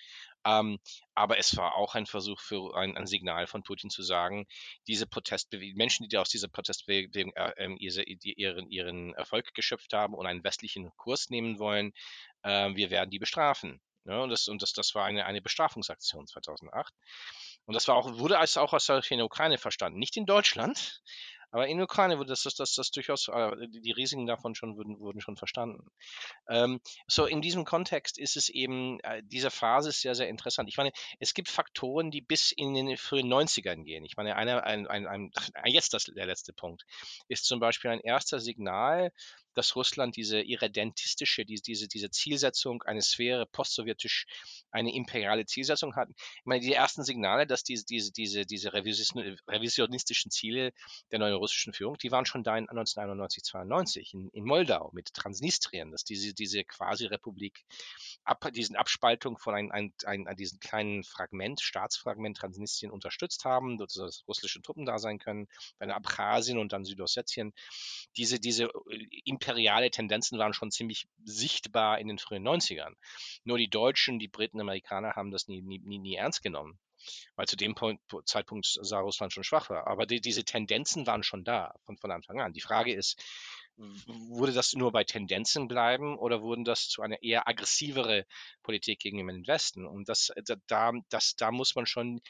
Ähm, 0.45 0.78
aber 1.14 1.38
es 1.38 1.57
war 1.57 1.76
auch 1.76 1.95
ein 1.95 2.07
Versuch 2.07 2.40
für 2.40 2.76
ein, 2.76 2.97
ein 2.97 3.07
Signal 3.07 3.47
von 3.47 3.62
Putin 3.62 3.90
zu 3.90 4.02
sagen, 4.02 4.47
diese 4.87 5.07
Protestbewegung, 5.07 5.76
Menschen, 5.76 6.09
die 6.09 6.19
aus 6.19 6.28
dieser 6.28 6.49
Protestbewegung 6.49 7.33
äh, 7.35 7.52
ähm, 7.57 7.76
ihren, 7.78 8.71
ihren 8.71 9.14
Erfolg 9.14 9.54
geschöpft 9.54 9.92
haben 9.95 10.14
und 10.14 10.26
einen 10.26 10.45
westlichen 10.45 10.90
Kurs 10.97 11.30
nehmen 11.30 11.59
wollen, 11.59 11.92
äh, 12.42 12.75
wir 12.75 12.90
werden 12.90 13.11
die 13.11 13.19
bestrafen. 13.19 13.80
Ja, 14.04 14.16
ne? 14.16 14.23
und 14.23 14.30
das, 14.30 14.49
und 14.49 14.62
das, 14.62 14.73
das 14.73 14.95
war 14.95 15.04
eine, 15.04 15.26
eine 15.26 15.42
Bestrafungsaktion 15.42 16.26
2008. 16.26 16.95
Und 17.66 17.75
das 17.75 17.87
war 17.88 17.97
auch, 17.97 18.19
wurde 18.19 18.38
als 18.38 18.57
auch 18.57 18.73
aus 18.73 18.87
der 18.87 19.02
Ukraine 19.25 19.59
verstanden. 19.59 19.99
Nicht 19.99 20.16
in 20.16 20.26
Deutschland, 20.26 21.02
aber 21.50 21.69
in 21.69 21.78
der 21.78 21.85
Ukraine 21.85 22.19
wurde 22.19 22.28
das, 22.28 22.42
das, 22.42 22.54
das, 22.54 22.75
das 22.75 22.90
durchaus, 22.90 23.28
äh, 23.28 23.69
die 23.69 23.92
Risiken 23.92 24.26
davon 24.26 24.54
schon 24.54 24.76
wurden, 24.76 24.99
wurden 24.99 25.21
schon 25.21 25.37
verstanden. 25.37 25.90
Ähm, 26.49 26.80
so 27.07 27.26
in 27.26 27.42
diesem 27.42 27.64
Kontext 27.64 28.19
ist 28.19 28.37
es 28.37 28.49
eben, 28.49 29.00
äh, 29.00 29.23
diese 29.25 29.50
Phase 29.50 29.90
ist 29.90 30.00
sehr, 30.00 30.14
sehr 30.14 30.28
interessant. 30.28 30.69
Ich 30.69 30.76
meine, 30.76 30.92
es 31.19 31.35
gibt 31.35 31.49
Faktoren, 31.49 32.11
die 32.11 32.21
bis 32.21 32.52
in 32.52 32.75
den 32.75 32.97
frühen 32.97 33.33
90ern 33.33 33.85
gehen. 33.85 34.04
Ich 34.04 34.16
meine, 34.16 34.37
einer, 34.37 34.64
ein, 34.64 34.87
ein, 34.87 35.07
ein, 35.07 35.33
jetzt 35.66 35.95
das, 35.95 36.04
der 36.04 36.26
letzte 36.26 36.52
Punkt 36.52 36.85
ist 37.28 37.45
zum 37.45 37.61
Beispiel 37.61 37.90
ein 37.90 38.00
erster 38.00 38.40
Signal 38.40 39.12
dass 39.54 39.76
Russland 39.76 40.16
diese 40.16 40.40
irredentistische, 40.40 41.45
diese, 41.45 41.62
diese, 41.62 41.88
diese 41.88 42.11
Zielsetzung, 42.11 42.83
eine 42.83 43.02
Sphäre 43.02 43.47
postsowjetisch, 43.47 44.26
eine 44.71 44.95
imperiale 44.95 45.47
Zielsetzung 45.47 45.97
hat. 45.97 46.09
Ich 46.16 46.45
meine, 46.45 46.61
die 46.61 46.73
ersten 46.73 47.04
Signale, 47.04 47.47
dass 47.47 47.62
diese, 47.62 47.85
diese, 47.85 48.12
diese, 48.12 48.47
diese 48.47 48.73
revisionistischen 48.73 50.30
Ziele 50.30 50.73
der 51.11 51.19
neuen 51.19 51.35
russischen 51.35 51.73
Führung, 51.73 51.97
die 51.99 52.11
waren 52.11 52.26
schon 52.26 52.45
da 52.45 52.57
in 52.57 52.69
1991, 52.69 53.45
92 53.45 54.14
in, 54.14 54.28
in 54.30 54.45
Moldau 54.45 54.90
mit 54.92 55.12
Transnistrien, 55.12 55.90
dass 55.90 56.04
diese, 56.04 56.35
diese 56.35 56.64
Quasi-Republik, 56.64 57.64
ab, 58.25 58.49
diesen 58.52 58.76
Abspaltung 58.76 59.38
von 59.38 59.54
ein, 59.54 59.71
ein, 59.71 59.92
ein, 60.04 60.26
ein, 60.26 60.37
diesen 60.37 60.61
kleinen 60.61 61.04
Fragment, 61.04 61.61
Staatsfragment 61.61 62.37
Transnistrien 62.37 62.92
unterstützt 62.92 63.45
haben, 63.45 63.78
dass 63.78 64.25
russische 64.28 64.62
Truppen 64.62 64.87
da 64.87 64.99
sein 64.99 65.19
können, 65.19 65.49
bei 65.78 65.92
Abchasien 65.92 66.59
und 66.59 66.73
dann 66.73 66.85
Südossetien. 66.85 67.52
Diese, 68.16 68.38
diese 68.38 68.64
äh, 68.64 69.07
imperiale 69.40 69.90
Tendenzen 69.90 70.38
waren 70.38 70.52
schon 70.52 70.70
ziemlich 70.70 71.09
sichtbar 71.25 71.99
in 71.99 72.09
den 72.09 72.18
frühen 72.18 72.47
90ern. 72.47 72.94
Nur 73.44 73.59
die 73.59 73.70
Deutschen, 73.70 74.18
die 74.18 74.28
Briten, 74.28 74.61
Amerikaner 74.61 75.16
haben 75.16 75.30
das 75.30 75.49
nie, 75.49 75.62
nie, 75.62 75.99
nie, 75.99 76.14
ernst 76.14 76.42
genommen 76.42 76.78
weil 77.35 77.47
zu 77.47 77.56
dem 77.56 77.75
Point, 77.75 77.99
Zeitpunkt 78.26 78.66
sah 78.66 79.00
Russland 79.00 79.32
schon 79.32 79.42
schwach 79.42 79.70
war. 79.70 79.87
Aber 79.87 80.04
die, 80.04 80.20
diese 80.20 80.44
Tendenzen 80.44 81.06
waren 81.06 81.23
schon 81.23 81.44
da 81.44 81.75
von, 81.87 81.97
von 81.97 82.11
Anfang 82.11 82.40
an. 82.40 82.52
Die 82.52 82.61
Frage 82.61 82.92
ist, 82.92 83.18
würde 83.76 84.52
das 84.52 84.75
nur 84.75 84.92
bei 84.92 85.04
Tendenzen 85.04 85.66
bleiben 85.66 86.18
oder 86.18 86.42
wurden 86.42 86.64
das 86.64 86.88
zu 86.88 87.00
einer 87.00 87.23
eher 87.23 87.49
aggressivere 87.49 88.26
Politik 88.62 89.00
gegenüber 89.00 89.32
den 89.32 89.47
Westen? 89.47 89.87
Und 89.87 90.11
das, 90.11 90.30
da, 90.66 90.92
das, 91.09 91.37
da 91.37 91.50
muss 91.50 91.75
man 91.75 91.87
schon 91.87 92.20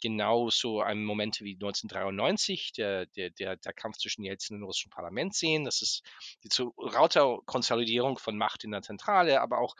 genau 0.00 0.50
so 0.50 0.80
ein 0.80 1.04
Moment 1.04 1.40
wie 1.40 1.54
1993, 1.54 2.72
der, 2.72 3.06
der, 3.06 3.30
der, 3.30 3.56
der 3.56 3.72
Kampf 3.72 3.98
zwischen 3.98 4.22
Jelzin 4.22 4.56
und 4.56 4.62
dem 4.62 4.66
russischen 4.66 4.90
Parlament 4.90 5.34
sehen. 5.34 5.64
Das 5.64 5.82
ist 5.82 6.02
die 6.42 6.48
zu 6.48 6.74
lauter 6.76 7.38
Konsolidierung 7.46 8.18
von 8.18 8.36
Macht 8.36 8.64
in 8.64 8.70
der 8.70 8.82
Zentrale, 8.82 9.40
aber 9.40 9.58
auch 9.58 9.74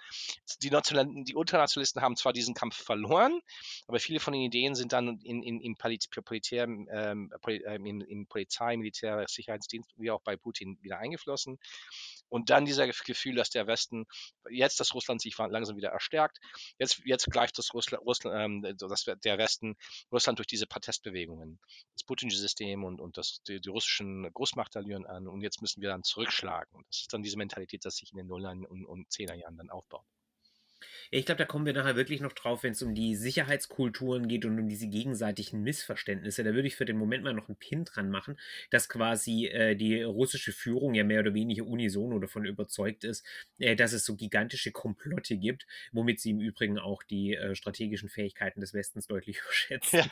die, 0.63 0.71
Nationalen, 0.71 1.25
die 1.25 1.35
Ultranationalisten 1.35 2.03
haben 2.03 2.17
zwar 2.17 2.33
diesen 2.33 2.55
Kampf 2.55 2.77
verloren, 2.77 3.41
aber 3.87 3.99
viele 3.99 4.21
von 4.21 4.33
den 4.33 4.43
Ideen 4.43 4.75
sind 4.75 4.93
dann 4.93 5.19
in, 5.21 5.43
in, 5.43 5.61
in, 5.61 5.77
Politär, 5.77 6.65
ähm, 6.65 7.31
in, 7.67 8.01
in 8.01 8.27
Polizei, 8.27 8.77
Militär, 8.77 9.25
Sicherheitsdienst, 9.29 9.91
wie 9.97 10.11
auch 10.11 10.21
bei 10.23 10.37
Putin 10.37 10.79
wieder 10.83 10.99
eingeflossen. 10.99 11.59
Und 12.29 12.49
dann 12.51 12.65
dieser 12.65 12.87
Gefühl, 12.87 13.35
dass 13.35 13.51
der 13.51 13.67
Westen, 13.67 14.07
jetzt, 14.49 14.79
dass 14.79 14.95
Russland 14.95 15.21
sich 15.21 15.37
langsam 15.37 15.77
wieder 15.77 15.89
erstärkt, 15.89 16.39
jetzt, 16.79 17.03
jetzt 17.05 17.27
gleicht 17.27 17.59
das 17.59 17.75
Russland, 17.75 18.05
Russland 18.05 18.65
ähm, 18.65 18.77
dass 18.79 19.05
der 19.05 19.39
Westen 19.39 19.77
Russland 20.13 20.39
durch 20.39 20.47
diese 20.47 20.67
Protestbewegungen, 20.67 21.59
das 21.95 22.05
putinsche 22.05 22.39
System 22.39 22.85
und, 22.85 23.01
und 23.01 23.17
das, 23.17 23.43
die, 23.47 23.61
die 23.61 23.69
russischen 23.69 24.31
Großmachtallüren 24.33 25.07
an 25.07 25.29
und 25.29 25.43
jetzt 25.43 25.63
müssen 25.63 25.81
wir 25.83 25.91
dann 25.91 26.03
zurückschlagen. 26.03 26.85
Das 26.89 27.03
ist 27.03 27.13
dann 27.13 27.23
diese 27.23 27.37
Mentalität, 27.37 27.85
dass 27.85 27.97
sich 27.97 28.11
in 28.13 28.19
den 28.19 28.27
Nullern 28.27 28.65
und, 28.65 28.85
und 28.85 29.11
Zehnerjahren 29.11 29.57
dann 29.57 29.71
aufbaut. 29.71 30.07
Ich 31.11 31.27
glaube, 31.27 31.39
da 31.39 31.45
kommen 31.45 31.67
wir 31.67 31.73
nachher 31.73 31.97
wirklich 31.97 32.21
noch 32.21 32.33
drauf, 32.33 32.63
wenn 32.63 32.73
es 32.73 32.83
um 32.83 32.95
die 32.95 33.17
Sicherheitskulturen 33.17 34.29
geht 34.29 34.45
und 34.45 34.59
um 34.59 34.69
diese 34.69 34.89
gegenseitigen 34.89 35.63
Missverständnisse. 35.63 36.45
Da 36.45 36.55
würde 36.55 36.69
ich 36.69 36.77
für 36.77 36.85
den 36.85 36.97
Moment 36.97 37.25
mal 37.25 37.35
noch 37.35 37.49
einen 37.49 37.57
Pin 37.57 37.85
dran 37.85 38.11
machen, 38.11 38.39
dass 38.71 38.89
quasi 38.89 39.47
äh, 39.47 39.75
die 39.77 40.03
russische 40.03 40.53
Führung 40.53 40.95
ja 40.95 41.05
mehr 41.05 41.21
oder 41.21 41.35
weniger 41.35 41.65
unisono 41.67 42.19
davon 42.19 42.45
überzeugt 42.45 43.05
ist, 43.05 43.25
äh, 43.59 43.77
dass 43.77 43.93
es 43.93 44.05
so 44.05 44.17
gigantische 44.17 44.73
Komplotte 44.73 45.37
gibt, 45.37 45.67
womit 45.93 46.21
sie 46.21 46.31
im 46.31 46.41
Übrigen 46.41 46.79
auch 46.79 47.03
die 47.03 47.35
äh, 47.35 47.55
strategischen 47.55 48.09
Fähigkeiten 48.09 48.61
des 48.61 48.75
Westens 48.75 49.07
deutlich 49.07 49.39
überschätzen. 49.45 50.01
Ja. 50.01 50.07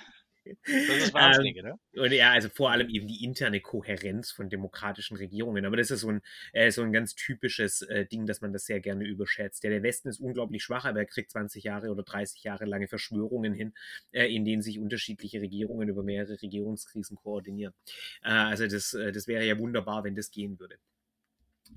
Das 0.65 0.97
ist 0.97 1.15
wahnsinnig, 1.15 1.57
ähm, 1.59 1.65
ne? 1.65 2.03
Und 2.03 2.13
ja, 2.13 2.33
also 2.33 2.49
vor 2.49 2.71
allem 2.71 2.89
eben 2.89 3.07
die 3.07 3.25
interne 3.25 3.61
Kohärenz 3.61 4.31
von 4.31 4.49
demokratischen 4.49 5.17
Regierungen. 5.17 5.65
Aber 5.65 5.77
das 5.77 5.91
ist 5.91 6.01
so 6.01 6.11
ein, 6.11 6.21
äh, 6.53 6.71
so 6.71 6.83
ein 6.83 6.93
ganz 6.93 7.15
typisches 7.15 7.83
äh, 7.83 8.07
Ding, 8.07 8.27
dass 8.27 8.41
man 8.41 8.53
das 8.53 8.67
sehr 8.67 8.81
gerne 8.81 9.07
überschätzt. 9.07 9.65
Ja, 9.65 9.71
der 9.71 9.83
Westen 9.83 10.09
ist 10.09 10.21
unglaublich 10.21 10.63
schwach, 10.63 10.85
aber 10.85 11.01
er 11.01 11.07
kriegt 11.07 11.31
20 11.31 11.65
Jahre 11.65 11.91
oder 11.91 12.03
30 12.03 12.43
Jahre 12.43 12.65
lange 12.65 12.89
Verschwörungen 12.89 13.55
hin, 13.55 13.75
äh, 14.13 14.27
in 14.27 14.45
denen 14.45 14.63
sich 14.63 14.79
unterschiedliche 14.79 15.41
Regierungen 15.41 15.89
über 15.89 16.03
mehrere 16.03 16.41
Regierungskrisen 16.41 17.17
koordinieren. 17.17 17.75
Äh, 18.23 18.31
also 18.31 18.67
das, 18.67 18.95
äh, 18.95 19.13
das 19.13 19.27
wäre 19.27 19.45
ja 19.45 19.59
wunderbar, 19.59 20.05
wenn 20.05 20.15
das 20.15 20.31
gehen 20.31 20.59
würde. 20.59 20.79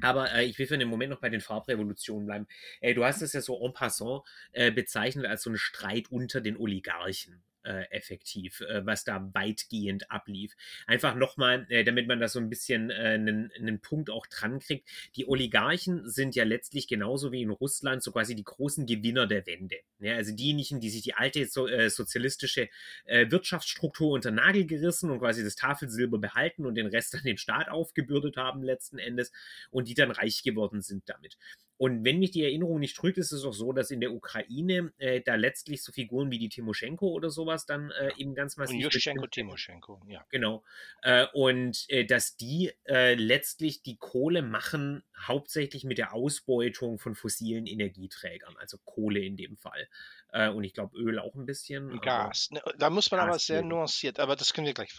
Aber 0.01 0.32
äh, 0.34 0.46
ich 0.46 0.58
will 0.58 0.68
für 0.68 0.78
den 0.78 0.88
Moment 0.88 1.12
noch 1.12 1.20
bei 1.20 1.30
den 1.30 1.42
Farbrevolutionen 1.42 2.25
bleiben. 2.25 2.48
Äh, 2.80 2.94
du 2.94 3.04
hast 3.04 3.22
es 3.22 3.34
ja 3.34 3.42
so 3.42 3.63
en 3.66 3.74
passant 3.74 4.24
äh, 4.54 4.72
bezeichnet 4.72 5.25
als 5.25 5.44
so 5.44 5.50
einen 5.50 5.58
Streit 5.58 6.10
unter 6.12 6.42
den 6.42 6.58
Oligarchen 6.58 7.44
äh, 7.63 7.84
effektiv, 7.91 8.62
äh, 8.62 8.86
was 8.86 9.03
da 9.03 9.30
weitgehend 9.34 10.10
ablief. 10.12 10.56
Einfach 10.88 11.15
nochmal, 11.15 11.65
äh, 11.70 11.84
damit 11.84 12.08
man 12.08 12.20
da 12.20 12.27
so 12.27 12.39
ein 12.39 12.50
bisschen 12.50 12.91
einen, 12.91 13.51
einen 13.58 13.80
Punkt 13.80 14.10
auch 14.10 14.27
dran 14.27 14.60
kriegt. 14.60 14.88
Die 15.15 15.27
Oligarchen 15.27 16.10
sind 16.10 16.36
ja 16.36 16.44
letztlich 16.44 16.88
genauso 16.88 17.32
wie 17.32 17.41
in 17.41 17.50
Russland 17.50 18.03
so 18.03 18.12
quasi 18.12 18.36
die 18.36 18.44
großen 18.44 18.86
Gewinner 18.86 19.27
der 19.27 19.46
Wende. 19.46 19.77
Ja, 20.00 20.15
also 20.15 20.34
diejenigen, 20.36 20.80
die 20.80 20.89
sich 20.89 21.03
die 21.03 21.13
alte 21.13 21.46
so, 21.46 21.68
äh, 21.68 21.89
sozialistische 21.89 22.70
äh, 23.06 23.30
Wirtschaftsstruktur 23.30 24.12
unter 24.12 24.32
Nagel 24.32 24.65
gerissen 24.65 25.10
und 25.10 25.20
quasi 25.20 25.44
das 25.44 25.56
Tafelsilber 25.56 26.18
behalten 26.18 26.65
und 26.65 26.75
den 26.75 26.88
Rest 26.88 27.15
an 27.15 27.24
den 27.24 27.38
Staat 27.38 27.70
aufgebürdet 27.70 28.38
haben 28.38 28.63
letzten 28.63 28.98
Endes 28.98 29.32
und 29.70 29.88
die 29.88 29.94
dann 29.94 30.12
reich 30.12 30.44
geworden 30.44 30.82
sind 30.82 31.08
damit. 31.08 31.38
Und 31.81 32.05
wenn 32.05 32.19
mich 32.19 32.29
die 32.29 32.43
Erinnerung 32.43 32.79
nicht 32.79 32.95
trügt, 32.95 33.17
ist 33.17 33.31
es 33.31 33.43
auch 33.43 33.55
so, 33.55 33.73
dass 33.73 33.89
in 33.89 34.01
der 34.01 34.13
Ukraine 34.13 34.93
äh, 35.00 35.19
da 35.19 35.33
letztlich 35.33 35.81
so 35.81 35.91
Figuren 35.91 36.29
wie 36.29 36.38
die 36.38 36.47
Timoschenko 36.47 37.07
oder 37.07 37.31
sowas 37.31 37.65
dann 37.65 37.89
äh, 37.89 38.11
eben 38.17 38.35
ganz 38.35 38.55
massiv. 38.55 38.85
Und 38.85 38.93
Juschenko, 38.93 39.25
Timoschenko, 39.25 40.00
ja. 40.07 40.23
Genau. 40.29 40.63
Äh, 41.01 41.25
und 41.33 41.85
äh, 41.89 42.05
dass 42.05 42.38
die 42.38 42.71
äh, 42.85 43.15
letztlich 43.15 43.81
die 43.81 43.97
Kohle 43.97 44.43
machen, 44.43 45.01
hauptsächlich 45.17 45.83
mit 45.83 45.97
der 45.97 46.13
Ausbeutung 46.13 47.00
von 47.00 47.15
fossilen 47.15 47.65
Energieträgern, 47.65 48.57
also 48.57 48.77
Kohle 48.85 49.21
in 49.21 49.35
dem 49.35 49.57
Fall. 49.57 49.88
Äh, 50.31 50.50
und 50.50 50.63
ich 50.63 50.73
glaube 50.73 50.97
Öl 50.97 51.19
auch 51.19 51.35
ein 51.35 51.45
bisschen. 51.45 52.00
Gas. 52.01 52.50
Ne, 52.51 52.61
da 52.77 52.89
muss 52.89 53.11
man 53.11 53.19
Gas 53.19 53.27
aber 53.29 53.39
sehr 53.39 53.61
nuanciert, 53.61 54.19
aber 54.19 54.35
das 54.35 54.53
können 54.53 54.67
wir 54.67 54.73
gleich 54.73 54.93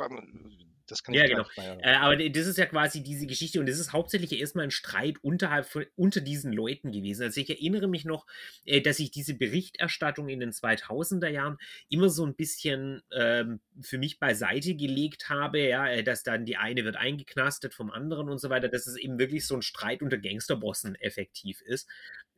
Das 0.86 1.02
kann 1.02 1.14
ja, 1.14 1.26
genau. 1.26 1.44
Äh, 1.56 1.94
aber 1.94 2.16
das 2.16 2.46
ist 2.46 2.58
ja 2.58 2.66
quasi 2.66 3.02
diese 3.02 3.26
Geschichte 3.26 3.60
und 3.60 3.66
das 3.66 3.78
ist 3.78 3.92
hauptsächlich 3.92 4.38
erstmal 4.38 4.64
ein 4.64 4.70
Streit 4.70 5.16
unterhalb 5.22 5.66
von, 5.66 5.86
unter 5.96 6.20
diesen 6.20 6.52
Leuten 6.52 6.92
gewesen. 6.92 7.22
Also 7.22 7.40
ich 7.40 7.48
erinnere 7.48 7.88
mich 7.88 8.04
noch, 8.04 8.26
äh, 8.66 8.82
dass 8.82 8.98
ich 8.98 9.10
diese 9.10 9.34
Berichterstattung 9.34 10.28
in 10.28 10.40
den 10.40 10.50
2000er 10.50 11.28
Jahren 11.28 11.56
immer 11.88 12.10
so 12.10 12.26
ein 12.26 12.34
bisschen 12.34 13.02
ähm, 13.12 13.60
für 13.80 13.98
mich 13.98 14.18
beiseite 14.18 14.74
gelegt 14.74 15.30
habe, 15.30 15.60
ja, 15.60 15.88
äh, 15.88 16.02
dass 16.02 16.24
dann 16.24 16.44
die 16.44 16.58
eine 16.58 16.84
wird 16.84 16.96
eingeknastet 16.96 17.72
vom 17.72 17.90
anderen 17.90 18.28
und 18.28 18.38
so 18.38 18.50
weiter, 18.50 18.68
dass 18.68 18.86
es 18.86 18.96
eben 18.96 19.18
wirklich 19.18 19.46
so 19.46 19.54
ein 19.54 19.62
Streit 19.62 20.02
unter 20.02 20.18
Gangsterbossen 20.18 20.94
effektiv 20.96 21.62
ist. 21.62 21.88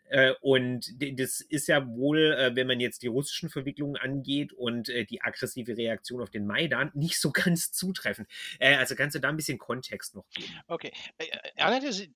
Äh, 0.09 0.33
und 0.41 0.93
das 0.99 1.41
ist 1.41 1.69
ja 1.69 1.87
wohl, 1.87 2.33
äh, 2.33 2.55
wenn 2.55 2.67
man 2.67 2.81
jetzt 2.81 3.03
die 3.03 3.07
russischen 3.07 3.49
Verwicklungen 3.49 3.97
angeht 3.97 4.53
und 4.53 4.89
äh, 4.89 5.05
die 5.05 5.23
aggressive 5.23 5.77
Reaktion 5.77 6.21
auf 6.21 6.31
den 6.31 6.47
Maidan, 6.47 6.91
nicht 6.95 7.19
so 7.19 7.31
ganz 7.33 7.73
zutreffend. 7.73 8.29
also 8.61 8.95
kannst 8.95 9.15
du 9.15 9.21
da 9.21 9.29
ein 9.29 9.37
bisschen 9.37 9.59
Kontext 9.59 10.15
noch 10.15 10.29
geben? 10.31 10.53
Okay. 10.69 10.93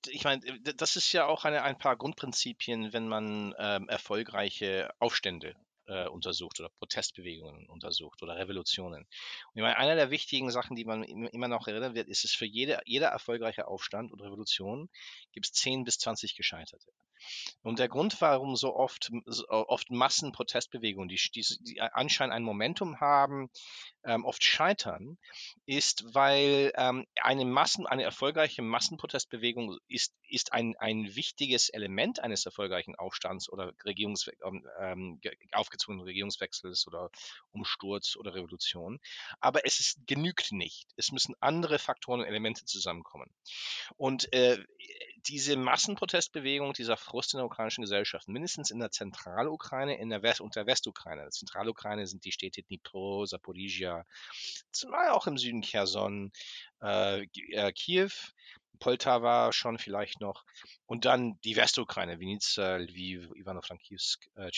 ich 0.09 0.23
meine, 0.23 0.41
das 0.75 0.95
ist 0.95 1.11
ja 1.13 1.25
auch 1.25 1.45
eine, 1.45 1.63
ein 1.63 1.77
paar 1.77 1.97
Grundprinzipien, 1.97 2.93
wenn 2.93 3.07
man 3.07 3.53
ähm, 3.57 3.89
erfolgreiche 3.89 4.91
Aufstände 4.99 5.55
äh, 5.89 6.07
untersucht 6.07 6.59
oder 6.59 6.69
Protestbewegungen 6.69 7.67
untersucht 7.67 8.21
oder 8.21 8.37
Revolutionen. 8.37 9.03
Und 9.03 9.55
ich 9.55 9.61
meine, 9.61 9.77
einer 9.77 9.95
der 9.95 10.11
wichtigen 10.11 10.51
Sachen, 10.51 10.75
die 10.75 10.85
man 10.85 11.03
immer 11.03 11.47
noch 11.47 11.67
erinnern 11.67 11.95
wird, 11.95 12.07
ist 12.07 12.23
es 12.23 12.31
für 12.31 12.45
jede, 12.45 12.79
jeder 12.85 13.07
erfolgreiche 13.07 13.67
Aufstand 13.67 14.11
und 14.11 14.21
Revolution 14.21 14.89
gibt 15.31 15.47
es 15.47 15.53
10 15.53 15.83
bis 15.83 15.97
20 15.97 16.35
Gescheiterte. 16.35 16.91
Und 17.61 17.79
der 17.79 17.89
Grund, 17.89 18.19
warum 18.21 18.55
so 18.55 18.75
oft, 18.75 19.11
so 19.25 19.47
oft 19.49 19.91
Massenprotestbewegungen, 19.91 21.09
die, 21.09 21.19
die, 21.33 21.45
die 21.61 21.81
anscheinend 21.81 22.33
ein 22.33 22.43
Momentum 22.43 22.99
haben, 22.99 23.49
ähm, 24.03 24.25
oft 24.25 24.43
scheitern, 24.43 25.17
ist, 25.65 26.13
weil 26.13 26.71
ähm, 26.75 27.05
eine 27.21 27.45
Massen, 27.45 27.85
eine 27.85 28.03
erfolgreiche 28.03 28.61
Massenprotestbewegung 28.61 29.77
ist, 29.87 30.13
ist 30.27 30.53
ein, 30.53 30.75
ein 30.77 31.15
wichtiges 31.15 31.69
Element 31.69 32.19
eines 32.19 32.45
erfolgreichen 32.45 32.95
Aufstands 32.95 33.49
oder 33.49 33.73
Regierungswe 33.85 34.31
ähm, 34.45 34.65
ähm 34.79 35.19
aufgezwungenen 35.51 36.05
Regierungswechsels 36.05 36.87
oder 36.87 37.09
Umsturz 37.51 38.15
oder 38.15 38.33
Revolution. 38.35 38.99
Aber 39.39 39.65
es 39.65 39.79
ist, 39.79 39.99
genügt 40.07 40.51
nicht. 40.51 40.87
Es 40.95 41.11
müssen 41.11 41.35
andere 41.39 41.79
Faktoren 41.79 42.21
und 42.21 42.27
Elemente 42.27 42.65
zusammenkommen. 42.65 43.33
Und 43.97 44.31
äh, 44.33 44.63
diese 45.27 45.55
Massenprotestbewegung, 45.57 46.73
dieser 46.73 46.97
Frust 46.97 47.33
in 47.33 47.37
der 47.37 47.45
ukrainischen 47.45 47.83
Gesellschaft, 47.83 48.27
mindestens 48.27 48.71
in 48.71 48.79
der 48.79 48.91
Zentralukraine 48.91 49.97
in 49.97 50.09
der 50.09 50.23
West 50.23 50.41
und 50.41 50.55
der 50.55 50.65
Westukraine. 50.65 51.25
In 51.25 51.31
Zentralukraine 51.31 52.07
sind 52.07 52.25
die 52.25 52.31
Städte 52.31 52.63
Dnipro, 52.63 53.25
Saporizhia, 53.25 54.05
zumal 54.71 55.09
auch 55.09 55.27
im 55.27 55.37
Süden 55.37 55.61
Cherson, 55.61 56.31
äh, 56.81 57.23
äh 57.23 57.71
Kiew, 57.73 58.11
Poltava 58.79 59.51
schon 59.51 59.77
vielleicht 59.77 60.21
noch. 60.21 60.45
Und 60.85 61.05
dann 61.05 61.39
die 61.43 61.55
Westukraine, 61.55 62.19
Vinica, 62.19 62.77
Lviv, 62.77 63.29
Ivano-Frankivsk, 63.35 64.29
äh. 64.35 64.49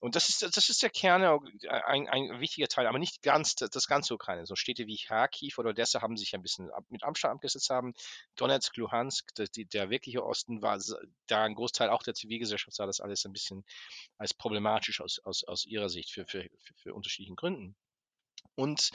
Und 0.00 0.14
das 0.14 0.28
ist, 0.28 0.56
das 0.56 0.68
ist 0.68 0.82
der 0.82 0.90
Kern, 0.90 1.22
äh, 1.22 1.68
ein, 1.68 2.08
ein 2.08 2.40
wichtiger 2.40 2.68
Teil, 2.68 2.86
aber 2.86 2.98
nicht 2.98 3.22
ganz 3.22 3.54
das 3.54 3.86
ganze 3.86 4.14
Ukraine. 4.14 4.46
So 4.46 4.56
Städte 4.56 4.86
wie 4.86 4.96
Kharkiv 4.96 5.58
oder 5.58 5.70
Odessa 5.70 6.00
haben 6.00 6.16
sich 6.16 6.34
ein 6.34 6.42
bisschen 6.42 6.70
mit 6.88 7.02
Amstamm 7.02 7.32
abgesetzt 7.32 7.70
haben. 7.70 7.94
Donetsk, 8.36 8.76
Luhansk, 8.76 9.34
der, 9.34 9.48
der 9.54 9.90
wirkliche 9.90 10.24
Osten 10.24 10.62
war, 10.62 10.78
da 11.26 11.44
ein 11.44 11.54
Großteil 11.54 11.90
auch 11.90 12.02
der 12.02 12.14
Zivilgesellschaft 12.14 12.74
sah 12.74 12.86
das 12.86 13.00
alles 13.00 13.24
ein 13.24 13.32
bisschen 13.32 13.64
als 14.16 14.34
problematisch 14.34 15.00
aus, 15.00 15.18
aus, 15.24 15.44
aus 15.44 15.66
ihrer 15.66 15.88
Sicht 15.88 16.10
für, 16.10 16.26
für, 16.26 16.42
für, 16.42 16.74
für 16.74 16.94
unterschiedlichen 16.94 17.36
Gründen. 17.36 17.76
Und 18.54 18.90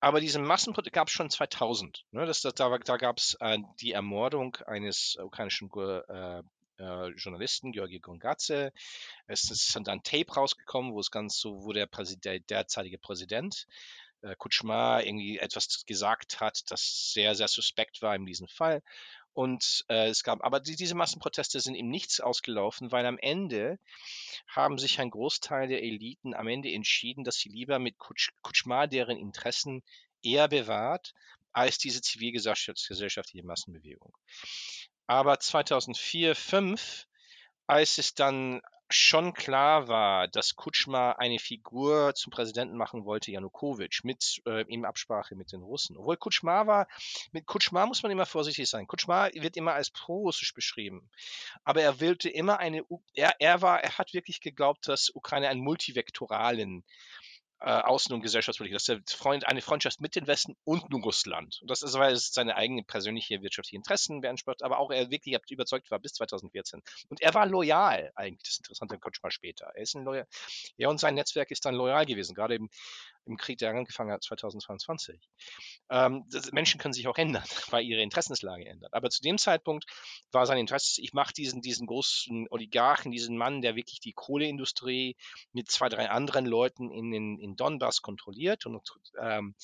aber 0.00 0.20
diese 0.20 0.40
Massenproteste 0.40 0.90
gab 0.90 1.08
es 1.08 1.14
schon 1.14 1.30
2000. 1.30 2.04
Ne? 2.10 2.26
Das, 2.26 2.40
das, 2.40 2.54
da 2.54 2.76
da 2.76 2.96
gab 2.96 3.18
es 3.18 3.36
äh, 3.40 3.58
die 3.80 3.92
Ermordung 3.92 4.56
eines 4.66 5.16
ukrainischen 5.16 5.70
äh, 5.76 6.42
äh, 6.78 7.08
Journalisten, 7.10 7.72
Georgi 7.72 8.00
Gongadze. 8.00 8.72
Es 9.26 9.50
ist 9.50 9.74
dann 9.76 9.86
ein 9.86 10.02
Tape 10.02 10.32
rausgekommen, 10.34 10.92
wo 10.92 11.00
es 11.00 11.10
ganz 11.10 11.38
so, 11.38 11.64
wo 11.64 11.72
der, 11.72 11.86
Präsident, 11.86 12.24
der 12.24 12.40
derzeitige 12.40 12.98
Präsident 12.98 13.66
äh, 14.22 14.34
Kutschma 14.36 15.00
irgendwie 15.00 15.38
etwas 15.38 15.84
gesagt 15.86 16.40
hat, 16.40 16.62
das 16.70 17.12
sehr, 17.12 17.34
sehr 17.34 17.48
suspekt 17.48 18.02
war 18.02 18.14
in 18.14 18.26
diesem 18.26 18.48
Fall. 18.48 18.82
Und 19.34 19.84
äh, 19.88 20.08
es 20.08 20.24
gab, 20.24 20.44
aber 20.44 20.60
die, 20.60 20.76
diese 20.76 20.94
Massenproteste 20.94 21.60
sind 21.60 21.74
ihm 21.74 21.88
nichts 21.88 22.20
ausgelaufen, 22.20 22.92
weil 22.92 23.06
am 23.06 23.18
Ende 23.18 23.78
haben 24.46 24.78
sich 24.78 25.00
ein 25.00 25.10
Großteil 25.10 25.68
der 25.68 25.82
Eliten 25.82 26.34
am 26.34 26.48
Ende 26.48 26.70
entschieden, 26.70 27.24
dass 27.24 27.36
sie 27.36 27.48
lieber 27.48 27.78
mit 27.78 27.98
Kutsch, 27.98 28.30
Kutschma 28.42 28.86
deren 28.86 29.16
Interessen 29.16 29.82
eher 30.22 30.48
bewahrt, 30.48 31.14
als 31.52 31.78
diese 31.78 32.02
zivilgesellschaftliche 32.02 33.44
Massenbewegung. 33.44 34.16
Aber 35.06 35.38
2004, 35.38 36.34
2005, 36.34 37.06
als 37.66 37.98
es 37.98 38.14
dann 38.14 38.60
schon 38.94 39.34
klar 39.34 39.88
war, 39.88 40.28
dass 40.28 40.56
Kutschma 40.56 41.12
eine 41.12 41.38
Figur 41.38 42.14
zum 42.14 42.30
Präsidenten 42.30 42.76
machen 42.76 43.04
wollte, 43.04 43.30
Janukowitsch, 43.30 44.04
mit 44.04 44.42
äh, 44.46 44.62
in 44.72 44.84
Absprache 44.84 45.34
mit 45.34 45.52
den 45.52 45.62
Russen. 45.62 45.96
Obwohl 45.96 46.16
Kutschma 46.16 46.66
war, 46.66 46.88
mit 47.32 47.46
Kutschma 47.46 47.86
muss 47.86 48.02
man 48.02 48.12
immer 48.12 48.26
vorsichtig 48.26 48.68
sein. 48.68 48.86
Kutschma 48.86 49.28
wird 49.34 49.56
immer 49.56 49.74
als 49.74 49.90
pro-russisch 49.90 50.54
beschrieben. 50.54 51.10
Aber 51.64 51.82
er 51.82 52.00
wollte 52.00 52.28
immer 52.28 52.58
eine, 52.58 52.84
er, 53.14 53.34
er 53.38 53.62
war, 53.62 53.82
er 53.82 53.98
hat 53.98 54.14
wirklich 54.14 54.40
geglaubt, 54.40 54.88
dass 54.88 55.10
Ukraine 55.14 55.48
einen 55.48 55.62
multivektoralen 55.62 56.84
äh, 57.64 57.82
Außen- 57.82 58.12
und 58.12 58.22
Gesellschaftspolitik. 58.22 58.74
Das 58.74 58.88
ist 58.88 59.14
Freund, 59.14 59.46
eine 59.46 59.62
Freundschaft 59.62 60.00
mit 60.00 60.16
dem 60.16 60.26
Westen 60.26 60.56
und 60.64 60.90
nur 60.90 61.00
Russland. 61.02 61.58
Und 61.62 61.70
das 61.70 61.82
ist, 61.82 61.94
weil 61.94 62.12
es 62.12 62.32
seine 62.32 62.56
eigenen 62.56 62.84
persönliche 62.84 63.40
wirtschaftliche 63.42 63.76
Interessen 63.76 64.20
beansprucht, 64.20 64.62
aber 64.62 64.78
auch 64.78 64.90
er 64.90 65.10
wirklich 65.10 65.38
überzeugt 65.50 65.90
war 65.90 65.98
bis 65.98 66.14
2014. 66.14 66.82
Und 67.08 67.20
er 67.20 67.34
war 67.34 67.46
loyal, 67.46 68.10
eigentlich 68.16 68.42
das 68.48 68.58
Interessante 68.58 68.98
kommt 68.98 69.18
mal 69.22 69.30
später. 69.30 69.66
Er 69.74 69.82
ist 69.82 69.94
ein 69.94 70.04
loyal, 70.04 70.26
ja, 70.76 70.88
und 70.88 70.98
sein 70.98 71.14
Netzwerk 71.14 71.50
ist 71.50 71.64
dann 71.64 71.74
loyal 71.74 72.04
gewesen, 72.04 72.34
gerade 72.34 72.56
im, 72.56 72.68
im 73.26 73.36
Krieg, 73.36 73.58
der 73.58 73.70
angefangen 73.70 74.10
hat 74.10 74.22
2022. 74.22 75.18
Ähm, 75.90 76.24
das, 76.30 76.52
Menschen 76.52 76.80
können 76.80 76.94
sich 76.94 77.08
auch 77.08 77.18
ändern, 77.18 77.44
weil 77.70 77.84
ihre 77.84 78.02
Interessenslage 78.02 78.66
ändert. 78.66 78.94
Aber 78.94 79.10
zu 79.10 79.22
dem 79.22 79.38
Zeitpunkt 79.38 79.86
war 80.32 80.46
sein 80.46 80.58
Interesse, 80.58 81.00
ich 81.00 81.12
mache 81.12 81.32
diesen, 81.32 81.62
diesen 81.62 81.86
großen 81.86 82.46
Oligarchen, 82.50 83.12
diesen 83.12 83.36
Mann, 83.36 83.62
der 83.62 83.76
wirklich 83.76 84.00
die 84.00 84.12
Kohleindustrie 84.12 85.16
mit 85.52 85.70
zwei, 85.70 85.88
drei 85.88 86.10
anderen 86.10 86.46
Leuten 86.46 86.90
in, 86.90 87.12
in, 87.12 87.38
in 87.38 87.56
Donbass 87.56 88.02
kontrolliert 88.02 88.66
und 88.66 88.82
ähm, 89.20 89.54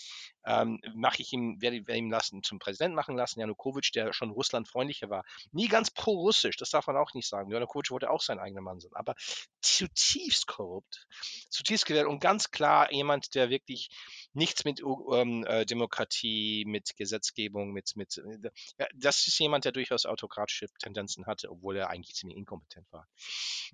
ähm, 0.49 0.81
mache 0.95 1.21
ich 1.21 1.33
ihm, 1.33 1.61
werde, 1.61 1.87
werde 1.87 1.99
ihm 1.99 2.11
lassen, 2.11 2.43
zum 2.43 2.59
Präsidenten 2.59 2.95
machen 2.95 3.17
lassen, 3.17 3.41
Janukowitsch, 3.41 3.95
der 3.95 4.15
schon 4.15 4.31
russlandfreundlicher 4.31 5.11
war. 5.11 5.25
Nie 5.53 5.69
ganz 5.69 5.91
pro-russisch, 5.91 6.57
das 6.57 6.71
darf 6.71 6.87
man 6.87 6.97
auch 6.97 7.13
nicht 7.13 7.29
sagen. 7.29 7.51
Janukowitsch 7.51 7.91
wollte 7.91 8.11
auch 8.11 8.23
sein 8.23 8.39
eigener 8.39 8.63
Mann 8.63 8.81
sein, 8.81 8.91
aber 8.95 9.15
zutiefst 9.61 10.47
korrupt, 10.47 11.07
zutiefst 11.51 11.85
gewählt 11.85 12.07
und 12.07 12.21
ganz 12.21 12.51
klar 12.51 12.91
jemand, 12.91 13.35
der 13.35 13.51
wirklich 13.51 13.91
nichts 14.33 14.65
mit 14.65 14.81
ähm, 14.81 15.45
äh, 15.47 15.67
Demokratie, 15.67 16.65
mit 16.67 16.97
Gesetzgebung, 16.97 17.73
mit, 17.73 17.95
mit 17.97 18.17
äh, 18.17 18.87
das 18.95 19.27
ist 19.27 19.39
jemand, 19.39 19.67
der 19.67 19.73
durchaus 19.73 20.07
autokratische 20.07 20.69
Tendenzen 20.79 21.27
hatte, 21.27 21.51
obwohl 21.51 21.77
er 21.77 21.91
eigentlich 21.91 22.15
ziemlich 22.15 22.39
inkompetent 22.39 22.91
war. 22.91 23.07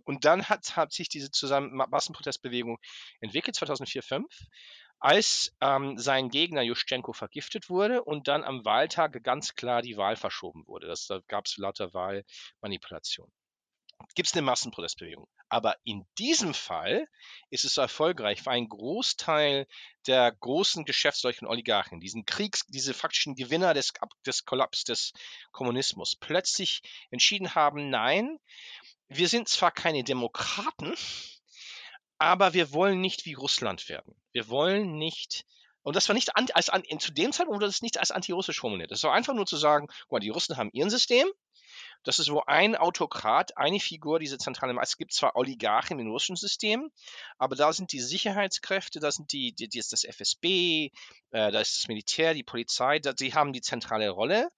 Und 0.02 0.24
dann 0.24 0.48
hat, 0.48 0.74
hat 0.76 0.92
sich 0.92 1.08
diese 1.08 1.30
zusammen 1.30 1.76
Massenprotestbewegung 1.76 2.78
entwickelt, 3.20 3.54
2004, 3.54 4.02
2005 4.02 4.26
als 5.04 5.54
ähm, 5.60 5.98
sein 5.98 6.30
Gegner 6.30 6.62
Juschenko 6.62 7.12
vergiftet 7.12 7.68
wurde 7.68 8.02
und 8.02 8.26
dann 8.26 8.42
am 8.42 8.64
Wahltag 8.64 9.22
ganz 9.22 9.54
klar 9.54 9.82
die 9.82 9.98
Wahl 9.98 10.16
verschoben 10.16 10.66
wurde. 10.66 10.86
Das, 10.86 11.06
da 11.06 11.20
gab 11.28 11.44
es 11.44 11.58
lauter 11.58 11.92
Wahlmanipulation. 11.92 13.30
Gibt 14.14 14.28
es 14.28 14.32
eine 14.34 14.40
Massenprotestbewegung. 14.40 15.28
Aber 15.50 15.76
in 15.84 16.06
diesem 16.16 16.54
Fall 16.54 17.06
ist 17.50 17.66
es 17.66 17.76
erfolgreich, 17.76 18.46
weil 18.46 18.54
ein 18.56 18.68
Großteil 18.68 19.66
der 20.06 20.32
großen 20.32 20.86
geschäftsleuten 20.86 21.46
Oligarchen, 21.46 22.00
diesen 22.00 22.24
Kriegs, 22.24 22.64
diese 22.68 22.94
faktischen 22.94 23.34
Gewinner 23.34 23.74
des, 23.74 23.92
des 24.24 24.46
Kollaps 24.46 24.84
des 24.84 25.12
Kommunismus, 25.52 26.16
plötzlich 26.16 26.80
entschieden 27.10 27.54
haben, 27.54 27.90
nein, 27.90 28.38
wir 29.08 29.28
sind 29.28 29.50
zwar 29.50 29.70
keine 29.70 30.02
Demokraten, 30.02 30.94
aber 32.24 32.54
wir 32.54 32.72
wollen 32.72 33.02
nicht 33.02 33.26
wie 33.26 33.34
Russland 33.34 33.90
werden. 33.90 34.16
Wir 34.32 34.48
wollen 34.48 34.96
nicht, 34.96 35.44
und 35.82 35.94
das 35.94 36.08
war 36.08 36.14
nicht 36.14 36.34
als, 36.34 36.70
zu 36.98 37.12
dem 37.12 37.32
Zeitpunkt 37.32 37.56
wurde 37.56 37.66
das 37.66 37.82
nicht 37.82 37.98
als 37.98 38.10
antirussisch 38.10 38.60
formuliert. 38.60 38.90
Das 38.90 39.02
war 39.02 39.12
einfach 39.12 39.34
nur 39.34 39.44
zu 39.44 39.58
sagen, 39.58 39.88
guck 40.04 40.12
mal, 40.12 40.20
die 40.20 40.30
Russen 40.30 40.56
haben 40.56 40.70
ihr 40.72 40.88
System, 40.88 41.28
das 42.02 42.18
ist 42.18 42.30
wo 42.30 42.40
ein 42.46 42.76
Autokrat, 42.76 43.58
eine 43.58 43.78
Figur, 43.78 44.18
diese 44.20 44.38
zentrale 44.38 44.72
Macht. 44.72 44.86
Es 44.86 44.96
gibt 44.96 45.12
zwar 45.12 45.36
Oligarchen 45.36 45.98
im 45.98 46.10
russischen 46.10 46.36
System, 46.36 46.90
aber 47.36 47.56
da 47.56 47.74
sind 47.74 47.92
die 47.92 48.00
Sicherheitskräfte, 48.00 49.00
da 49.00 49.12
sind 49.12 49.30
die, 49.32 49.52
die, 49.52 49.68
die 49.68 49.78
ist 49.78 49.92
das 49.92 50.04
FSB, 50.04 50.46
äh, 50.86 50.90
da 51.30 51.60
ist 51.60 51.82
das 51.82 51.88
Militär, 51.88 52.32
die 52.32 52.42
Polizei, 52.42 53.00
da, 53.00 53.12
die 53.12 53.34
haben 53.34 53.52
die 53.52 53.60
zentrale 53.60 54.08
Rolle. 54.08 54.48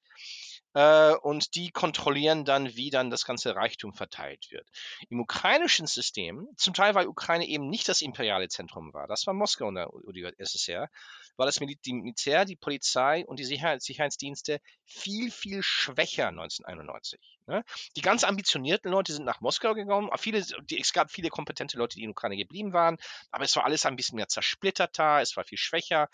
Äh, 0.76 1.14
und 1.14 1.54
die 1.54 1.70
kontrollieren 1.70 2.44
dann, 2.44 2.76
wie 2.76 2.90
dann 2.90 3.08
das 3.08 3.24
ganze 3.24 3.56
Reichtum 3.56 3.94
verteilt 3.94 4.48
wird. 4.50 4.68
Im 5.08 5.20
ukrainischen 5.20 5.86
System, 5.86 6.48
zum 6.56 6.74
Teil 6.74 6.94
weil 6.94 7.06
Ukraine 7.06 7.46
eben 7.46 7.70
nicht 7.70 7.88
das 7.88 8.02
imperiale 8.02 8.48
Zentrum 8.48 8.92
war, 8.92 9.06
das 9.06 9.26
war 9.26 9.32
Moskau 9.32 9.68
und 9.68 10.14
die 10.14 10.24
UdSSR, 10.24 10.90
war 11.36 11.46
das 11.46 11.60
Militär, 11.60 12.44
die 12.44 12.56
Polizei 12.56 13.24
und 13.26 13.38
die 13.38 13.44
Sicherheits 13.44 13.84
Sicherheitsdienste 13.84 14.60
viel, 14.84 15.30
viel 15.30 15.62
schwächer 15.62 16.28
1991. 16.28 17.20
Ne? 17.46 17.64
Die 17.96 18.00
ganz 18.00 18.24
ambitionierten 18.24 18.90
Leute 18.90 19.12
sind 19.12 19.24
nach 19.24 19.40
Moskau 19.40 19.74
die, 19.74 20.80
es 20.80 20.92
gab 20.92 21.10
viele 21.10 21.28
kompetente 21.28 21.78
Leute, 21.78 21.96
die 21.96 22.04
in 22.04 22.10
Ukraine 22.10 22.36
geblieben 22.36 22.72
waren, 22.72 22.96
aber 23.30 23.44
es 23.44 23.54
war 23.56 23.64
alles 23.64 23.86
ein 23.86 23.96
bisschen 23.96 24.16
mehr 24.16 24.28
zersplitterter, 24.28 25.20
es 25.20 25.36
war 25.36 25.44
viel 25.44 25.58
schwächer. 25.58 26.08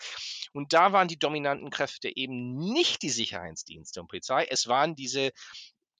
Und 0.51 0.73
da 0.73 0.91
waren 0.91 1.07
die 1.07 1.17
dominanten 1.17 1.69
Kräfte 1.69 2.15
eben 2.15 2.55
nicht 2.55 3.01
die 3.01 3.09
Sicherheitsdienste 3.09 4.01
und 4.01 4.07
Polizei, 4.07 4.45
es 4.49 4.67
waren 4.67 4.95
diese 4.95 5.31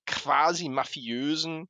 quasi 0.05 0.69
mafiösen 0.69 1.69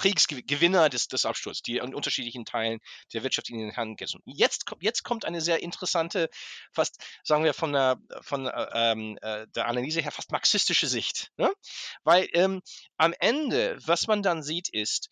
Kriegsgewinner 0.00 0.88
des, 0.88 1.08
des 1.08 1.26
Absturzes, 1.26 1.60
die 1.60 1.76
in 1.76 1.94
unterschiedlichen 1.94 2.46
Teilen 2.46 2.80
der 3.12 3.22
Wirtschaft 3.22 3.50
in 3.50 3.58
den 3.58 3.70
Händen 3.70 3.96
gehen. 3.96 4.08
Jetzt, 4.24 4.64
jetzt 4.80 5.04
kommt 5.04 5.26
eine 5.26 5.42
sehr 5.42 5.62
interessante, 5.62 6.30
fast, 6.72 7.04
sagen 7.22 7.44
wir, 7.44 7.52
von 7.52 7.72
der, 7.72 7.98
von, 8.22 8.46
äh, 8.46 8.66
ähm, 8.72 9.18
äh, 9.20 9.46
der 9.54 9.68
Analyse 9.68 10.00
her 10.00 10.10
fast 10.10 10.32
marxistische 10.32 10.86
Sicht. 10.86 11.30
Ne? 11.36 11.52
Weil 12.02 12.28
ähm, 12.32 12.62
am 12.96 13.12
Ende, 13.18 13.78
was 13.84 14.06
man 14.06 14.22
dann 14.22 14.42
sieht, 14.42 14.70
ist, 14.70 15.10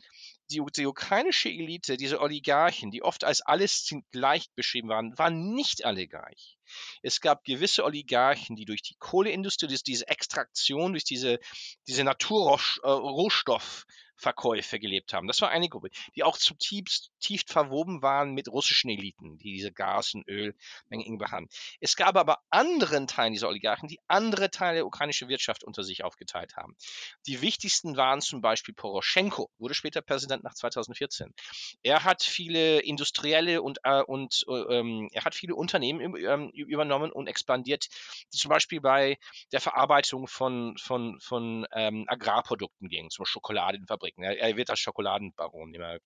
die, 0.50 0.62
die, 0.74 0.86
ukrainische 0.86 1.50
Elite, 1.50 1.98
diese 1.98 2.20
Oligarchen, 2.20 2.90
die 2.90 3.02
oft 3.02 3.24
als 3.24 3.42
alles 3.42 3.92
gleich 4.10 4.50
beschrieben 4.54 4.88
waren, 4.88 5.18
waren 5.18 5.52
nicht 5.52 5.84
alle 5.84 6.08
gleich. 6.08 6.57
Es 7.02 7.20
gab 7.20 7.44
gewisse 7.44 7.84
Oligarchen, 7.84 8.56
die 8.56 8.64
durch 8.64 8.82
die 8.82 8.96
Kohleindustrie, 8.98 9.68
diese 9.68 10.08
Extraktion, 10.08 10.92
durch 10.92 11.04
diese, 11.04 11.38
diese 11.86 12.04
Naturrohstoff, 12.04 13.86
Verkäufe 14.18 14.78
gelebt 14.78 15.12
haben. 15.14 15.28
Das 15.28 15.40
war 15.40 15.50
eine 15.50 15.68
Gruppe, 15.68 15.88
die 16.16 16.24
auch 16.24 16.36
zutiefst 16.36 17.12
tief 17.20 17.44
verwoben 17.46 18.02
waren 18.02 18.34
mit 18.34 18.48
russischen 18.48 18.90
Eliten, 18.90 19.38
die 19.38 19.52
diese 19.52 19.72
Gas- 19.72 20.14
und 20.14 20.28
Ölmengen 20.28 21.06
eng 21.06 21.18
behandeln. 21.18 21.48
Es 21.80 21.96
gab 21.96 22.16
aber 22.16 22.40
anderen 22.50 23.06
Teilen 23.06 23.32
dieser 23.32 23.48
Oligarchen, 23.48 23.88
die 23.88 24.00
andere 24.08 24.50
Teile 24.50 24.78
der 24.78 24.86
ukrainischen 24.86 25.28
Wirtschaft 25.28 25.64
unter 25.64 25.84
sich 25.84 26.04
aufgeteilt 26.04 26.56
haben. 26.56 26.76
Die 27.26 27.40
wichtigsten 27.40 27.96
waren 27.96 28.20
zum 28.20 28.40
Beispiel 28.40 28.74
Poroschenko, 28.74 29.50
wurde 29.58 29.74
später 29.74 30.02
Präsident 30.02 30.42
nach 30.42 30.54
2014. 30.54 31.32
Er 31.82 32.04
hat 32.04 32.22
viele 32.22 32.80
industrielle 32.80 33.62
und, 33.62 33.78
äh, 33.84 34.02
und 34.02 34.44
äh, 34.48 34.78
ähm, 34.78 35.08
er 35.12 35.24
hat 35.24 35.34
viele 35.34 35.54
Unternehmen 35.54 36.16
ähm, 36.16 36.50
übernommen 36.64 37.12
und 37.12 37.26
expandiert, 37.26 37.86
die 38.32 38.38
zum 38.38 38.48
Beispiel 38.48 38.80
bei 38.80 39.18
der 39.52 39.60
Verarbeitung 39.60 40.26
von, 40.26 40.76
von, 40.78 41.20
von 41.20 41.66
ähm, 41.72 42.04
Agrarprodukten 42.08 42.88
gingen, 42.88 43.10
zum 43.10 43.24
Schokoladenfabriken 43.24 43.88
Fabriken. 43.98 44.22
Er, 44.22 44.38
er 44.38 44.56
wird 44.56 44.70
als 44.70 44.80
Schokoladenbaron 44.80 45.74
immer 45.74 45.98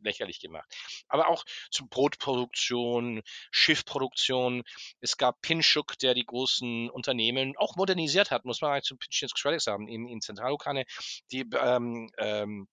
lächerlich 0.00 0.38
gemacht. 0.38 0.68
Aber 1.08 1.28
auch 1.28 1.44
zu 1.70 1.86
Brotproduktion, 1.86 3.22
Schiffproduktion. 3.50 4.62
Es 5.00 5.16
gab 5.16 5.40
Pinchuk, 5.40 5.98
der 5.98 6.14
die 6.14 6.26
großen 6.26 6.90
Unternehmen 6.90 7.56
auch 7.56 7.76
modernisiert 7.76 8.30
hat, 8.30 8.44
muss 8.44 8.60
man 8.60 8.72
halt 8.72 8.84
zu 8.84 8.96
Pinchuk 8.96 9.60
sagen, 9.60 9.88
in, 9.88 10.06
in 10.06 10.20
Zentralukraine, 10.20 10.84
die 11.32 11.46
ähm, 11.58 12.10
ähm, 12.18 12.68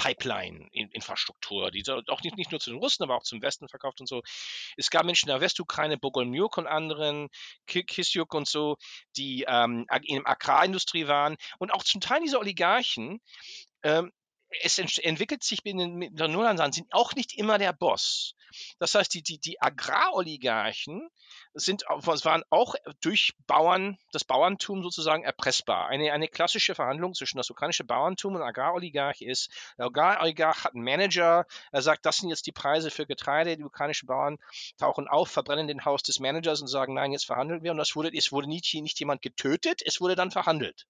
Pipeline-Infrastruktur, 0.00 1.70
die 1.70 1.84
auch 2.08 2.22
nicht, 2.22 2.36
nicht, 2.38 2.50
nur 2.50 2.60
zu 2.60 2.70
den 2.70 2.78
Russen, 2.78 3.02
aber 3.02 3.16
auch 3.16 3.22
zum 3.22 3.42
Westen 3.42 3.68
verkauft 3.68 4.00
und 4.00 4.06
so. 4.06 4.22
Es 4.78 4.88
gab 4.88 5.04
Menschen 5.04 5.28
in 5.28 5.34
der 5.34 5.42
Westukraine, 5.42 5.98
Bogolmiuk 5.98 6.56
und 6.56 6.66
anderen, 6.66 7.28
Kisyuk 7.66 8.32
und 8.32 8.48
so, 8.48 8.76
die 9.16 9.44
ähm, 9.46 9.86
in 10.04 10.22
der 10.22 10.26
Agrarindustrie 10.26 11.06
waren 11.06 11.36
und 11.58 11.70
auch 11.72 11.84
zum 11.84 12.00
Teil 12.00 12.22
diese 12.22 12.38
Oligarchen 12.38 13.20
ähm, 13.82 14.10
es 14.62 14.78
entwickelt 14.78 15.42
sich 15.42 15.64
in 15.64 16.14
der 16.14 16.28
Nullansan, 16.28 16.72
sind 16.72 16.92
auch 16.92 17.14
nicht 17.14 17.36
immer 17.38 17.58
der 17.58 17.72
Boss. 17.72 18.34
Das 18.78 18.94
heißt, 18.94 19.14
die, 19.14 19.22
die, 19.22 19.38
die 19.38 19.62
Agraroligarchen 19.62 21.08
sind, 21.54 21.82
waren 21.82 22.42
auch 22.50 22.74
durch 23.00 23.32
Bauern, 23.46 23.98
das 24.12 24.24
Bauerntum 24.24 24.82
sozusagen 24.82 25.22
erpressbar. 25.22 25.88
Eine, 25.88 26.12
eine 26.12 26.28
klassische 26.28 26.74
Verhandlung 26.74 27.14
zwischen 27.14 27.36
das 27.36 27.50
ukrainische 27.50 27.84
Bauerntum 27.84 28.34
und 28.34 28.42
Agraroligarch 28.42 29.20
ist, 29.20 29.50
der 29.78 29.86
Agraroligarch 29.86 30.64
hat 30.64 30.74
einen 30.74 30.84
Manager, 30.84 31.46
er 31.70 31.82
sagt, 31.82 32.04
das 32.06 32.18
sind 32.18 32.30
jetzt 32.30 32.46
die 32.46 32.52
Preise 32.52 32.90
für 32.90 33.06
Getreide, 33.06 33.56
die 33.56 33.64
ukrainischen 33.64 34.08
Bauern 34.08 34.38
tauchen 34.78 35.06
auf, 35.06 35.30
verbrennen 35.30 35.68
den 35.68 35.84
Haus 35.84 36.02
des 36.02 36.18
Managers 36.18 36.60
und 36.60 36.68
sagen, 36.68 36.94
nein, 36.94 37.12
jetzt 37.12 37.26
verhandeln 37.26 37.62
wir. 37.62 37.70
Und 37.70 37.78
das 37.78 37.94
wurde, 37.94 38.10
es 38.16 38.32
wurde 38.32 38.48
nicht, 38.48 38.74
nicht 38.74 38.98
jemand 38.98 39.22
getötet, 39.22 39.82
es 39.84 40.00
wurde 40.00 40.16
dann 40.16 40.30
verhandelt. 40.30 40.86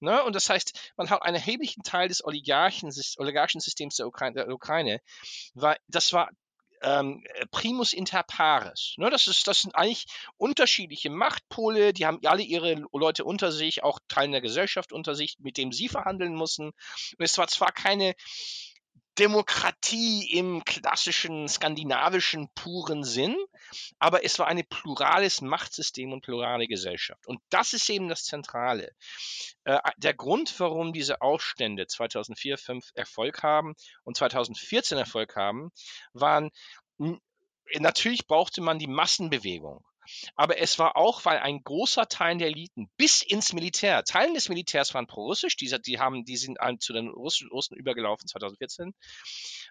Ne? 0.00 0.22
Und 0.24 0.34
das 0.34 0.48
heißt, 0.48 0.92
man 0.96 1.10
hat 1.10 1.22
einen 1.22 1.36
erheblichen 1.36 1.82
Teil 1.82 2.08
des 2.08 2.24
Oligarchen, 2.24 2.90
Oligarchensystems 3.18 3.96
der 3.96 4.06
Ukraine, 4.06 4.34
der 4.34 4.48
Ukraine 4.48 5.00
war, 5.54 5.76
das 5.88 6.12
war 6.12 6.30
ähm, 6.82 7.22
primus 7.50 7.92
inter 7.92 8.22
pares. 8.22 8.94
Ne, 8.96 9.10
das, 9.10 9.26
ist, 9.26 9.46
das 9.46 9.62
sind 9.62 9.74
eigentlich 9.74 10.06
unterschiedliche 10.36 11.10
Machtpole, 11.10 11.92
die 11.92 12.06
haben 12.06 12.20
alle 12.24 12.42
ihre 12.42 12.84
Leute 12.92 13.24
unter 13.24 13.52
sich, 13.52 13.82
auch 13.82 13.98
Teilen 14.08 14.32
der 14.32 14.40
Gesellschaft 14.40 14.92
unter 14.92 15.14
sich, 15.14 15.36
mit 15.40 15.56
dem 15.56 15.72
sie 15.72 15.88
verhandeln 15.88 16.34
müssen. 16.34 16.68
Und 16.68 16.74
es 17.18 17.36
war 17.38 17.48
zwar 17.48 17.72
keine 17.72 18.14
Demokratie 19.18 20.30
im 20.32 20.64
klassischen 20.64 21.48
skandinavischen 21.48 22.48
puren 22.54 23.04
Sinn, 23.04 23.36
aber 23.98 24.24
es 24.24 24.38
war 24.38 24.46
ein 24.46 24.62
plurales 24.68 25.40
Machtsystem 25.40 26.12
und 26.12 26.22
plurale 26.22 26.66
Gesellschaft. 26.66 27.26
Und 27.26 27.40
das 27.50 27.72
ist 27.72 27.88
eben 27.90 28.08
das 28.08 28.24
Zentrale. 28.24 28.92
Äh, 29.64 29.78
der 29.98 30.14
Grund, 30.14 30.58
warum 30.58 30.92
diese 30.92 31.20
Aufstände 31.20 31.86
2004, 31.86 32.56
2005 32.56 32.92
Erfolg 32.94 33.42
haben 33.42 33.74
und 34.04 34.16
2014 34.16 34.98
Erfolg 34.98 35.36
haben, 35.36 35.70
waren, 36.12 36.50
natürlich 37.78 38.26
brauchte 38.26 38.60
man 38.60 38.78
die 38.78 38.86
Massenbewegung. 38.86 39.84
Aber 40.36 40.58
es 40.58 40.78
war 40.78 40.96
auch, 40.96 41.24
weil 41.24 41.38
ein 41.38 41.62
großer 41.62 42.08
Teil 42.08 42.38
der 42.38 42.48
Eliten 42.48 42.90
bis 42.96 43.22
ins 43.22 43.52
Militär, 43.52 44.04
Teilen 44.04 44.34
des 44.34 44.48
Militärs 44.48 44.94
waren 44.94 45.06
pro-russisch, 45.06 45.56
die, 45.56 45.74
die, 45.84 45.98
haben, 45.98 46.24
die 46.24 46.36
sind 46.36 46.58
zu 46.80 46.92
den 46.92 47.08
Russen, 47.08 47.48
Russen 47.48 47.76
übergelaufen 47.76 48.28
2014 48.28 48.94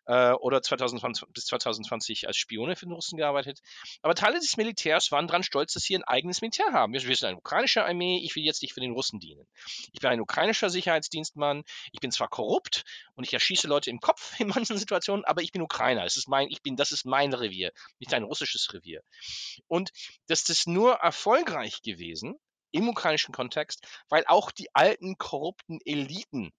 äh, 0.05 0.31
oder 0.31 0.61
2020, 0.61 1.27
bis 1.29 1.45
2020 1.45 2.27
als 2.27 2.37
Spione 2.37 2.75
für 2.75 2.85
den 2.85 2.93
Russen 2.93 3.17
gearbeitet. 3.17 3.59
Aber 4.01 4.15
Teile 4.15 4.39
des 4.39 4.57
Militärs 4.57 5.11
waren 5.11 5.27
daran 5.27 5.43
stolz, 5.43 5.73
dass 5.73 5.83
sie 5.83 5.95
ein 5.95 6.03
eigenes 6.03 6.41
Militär 6.41 6.73
haben. 6.73 6.93
Wir, 6.93 7.01
wir 7.03 7.15
sind 7.15 7.29
eine 7.29 7.37
ukrainische 7.37 7.85
Armee, 7.85 8.19
ich 8.23 8.35
will 8.35 8.43
jetzt 8.43 8.61
nicht 8.61 8.73
für 8.73 8.81
den 8.81 8.93
Russen 8.93 9.19
dienen. 9.19 9.47
Ich 9.93 9.99
bin 9.99 10.09
ein 10.09 10.21
ukrainischer 10.21 10.69
Sicherheitsdienstmann, 10.69 11.63
ich 11.91 11.99
bin 11.99 12.11
zwar 12.11 12.27
korrupt 12.27 12.83
und 13.15 13.23
ich 13.23 13.33
erschieße 13.33 13.67
Leute 13.67 13.89
im 13.89 13.99
Kopf 13.99 14.39
in 14.39 14.47
manchen 14.47 14.77
Situationen, 14.77 15.25
aber 15.25 15.41
ich 15.41 15.51
bin 15.51 15.61
Ukrainer. 15.61 16.05
Es 16.05 16.17
ist 16.17 16.27
mein, 16.27 16.49
ich 16.49 16.61
bin, 16.61 16.75
das 16.75 16.91
ist 16.91 17.05
mein 17.05 17.33
Revier, 17.33 17.71
nicht 17.99 18.13
ein 18.13 18.23
russisches 18.23 18.73
Revier. 18.73 19.01
Und 19.67 19.91
das 20.29 20.47
ist 20.49 20.67
nur 20.67 20.93
erfolgreich 20.95 21.81
gewesen 21.81 22.39
im 22.71 22.87
ukrainischen 22.87 23.33
Kontext, 23.33 23.85
weil 24.09 24.23
auch 24.27 24.51
die 24.51 24.73
alten 24.75 25.17
korrupten 25.17 25.79
Eliten 25.83 26.53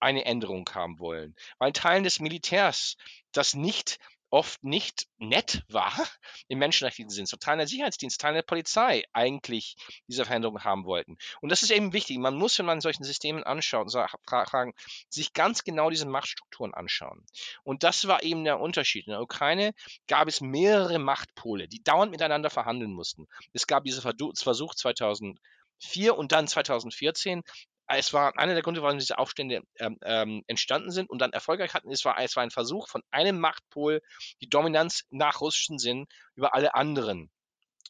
eine 0.00 0.24
Änderung 0.24 0.68
haben 0.74 0.98
wollen, 0.98 1.36
weil 1.58 1.72
Teilen 1.72 2.04
des 2.04 2.20
Militärs 2.20 2.96
das 3.32 3.54
nicht 3.54 3.98
oft 4.32 4.64
nicht 4.64 5.06
nett 5.18 5.62
war 5.68 5.92
im 6.48 6.58
menschenrechtlichen 6.58 7.10
Sinn. 7.10 7.26
So 7.26 7.36
Teile 7.36 7.58
der 7.58 7.66
Sicherheitsdienst, 7.68 8.20
Teile 8.20 8.36
der 8.36 8.42
Polizei 8.42 9.04
eigentlich 9.12 9.76
diese 10.08 10.24
Veränderung 10.24 10.64
haben 10.64 10.84
wollten. 10.86 11.18
Und 11.42 11.52
das 11.52 11.62
ist 11.62 11.70
eben 11.70 11.92
wichtig. 11.92 12.18
Man 12.18 12.34
muss, 12.34 12.58
wenn 12.58 12.66
man 12.66 12.80
solchen 12.80 13.04
Systemen 13.04 13.44
anschaut, 13.44 13.92
fragen, 13.92 14.72
sich 15.10 15.34
ganz 15.34 15.64
genau 15.64 15.90
diese 15.90 16.06
Machtstrukturen 16.06 16.72
anschauen. 16.72 17.24
Und 17.62 17.82
das 17.82 18.08
war 18.08 18.22
eben 18.22 18.44
der 18.44 18.58
Unterschied. 18.58 19.06
In 19.06 19.12
der 19.12 19.20
Ukraine 19.20 19.74
gab 20.08 20.28
es 20.28 20.40
mehrere 20.40 20.98
Machtpole, 20.98 21.68
die 21.68 21.82
dauernd 21.82 22.10
miteinander 22.10 22.48
verhandeln 22.48 22.92
mussten. 22.92 23.28
Es 23.52 23.66
gab 23.66 23.84
diesen 23.84 24.02
Versuch 24.02 24.74
2004 24.74 26.16
und 26.16 26.32
dann 26.32 26.48
2014 26.48 27.42
es 27.86 28.12
war 28.12 28.38
einer 28.38 28.54
der 28.54 28.62
Gründe, 28.62 28.82
warum 28.82 28.98
diese 28.98 29.18
Aufstände 29.18 29.62
ähm, 29.78 29.98
ähm, 30.02 30.44
entstanden 30.46 30.90
sind 30.90 31.10
und 31.10 31.18
dann 31.18 31.32
erfolgreich 31.32 31.74
hatten. 31.74 31.90
Es 31.90 32.04
war, 32.04 32.18
es 32.18 32.36
war 32.36 32.42
ein 32.42 32.50
Versuch 32.50 32.88
von 32.88 33.02
einem 33.10 33.38
Machtpol, 33.38 34.02
die 34.40 34.48
Dominanz 34.48 35.04
nach 35.10 35.40
russischem 35.40 35.78
Sinn 35.78 36.06
über 36.34 36.54
alle 36.54 36.74
anderen 36.74 37.30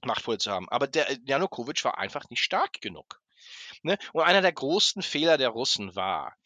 Machtpole 0.04 0.38
zu 0.38 0.50
haben. 0.50 0.68
Aber 0.68 0.86
der 0.86 1.06
Janukowitsch 1.24 1.84
war 1.84 1.98
einfach 1.98 2.28
nicht 2.30 2.42
stark 2.42 2.80
genug. 2.80 3.21
Ne? 3.82 3.98
Und 4.12 4.22
einer 4.22 4.42
der 4.42 4.52
großen 4.52 5.02
Fehler 5.02 5.38
der 5.38 5.50
Russen 5.50 5.94
war, 5.96 6.36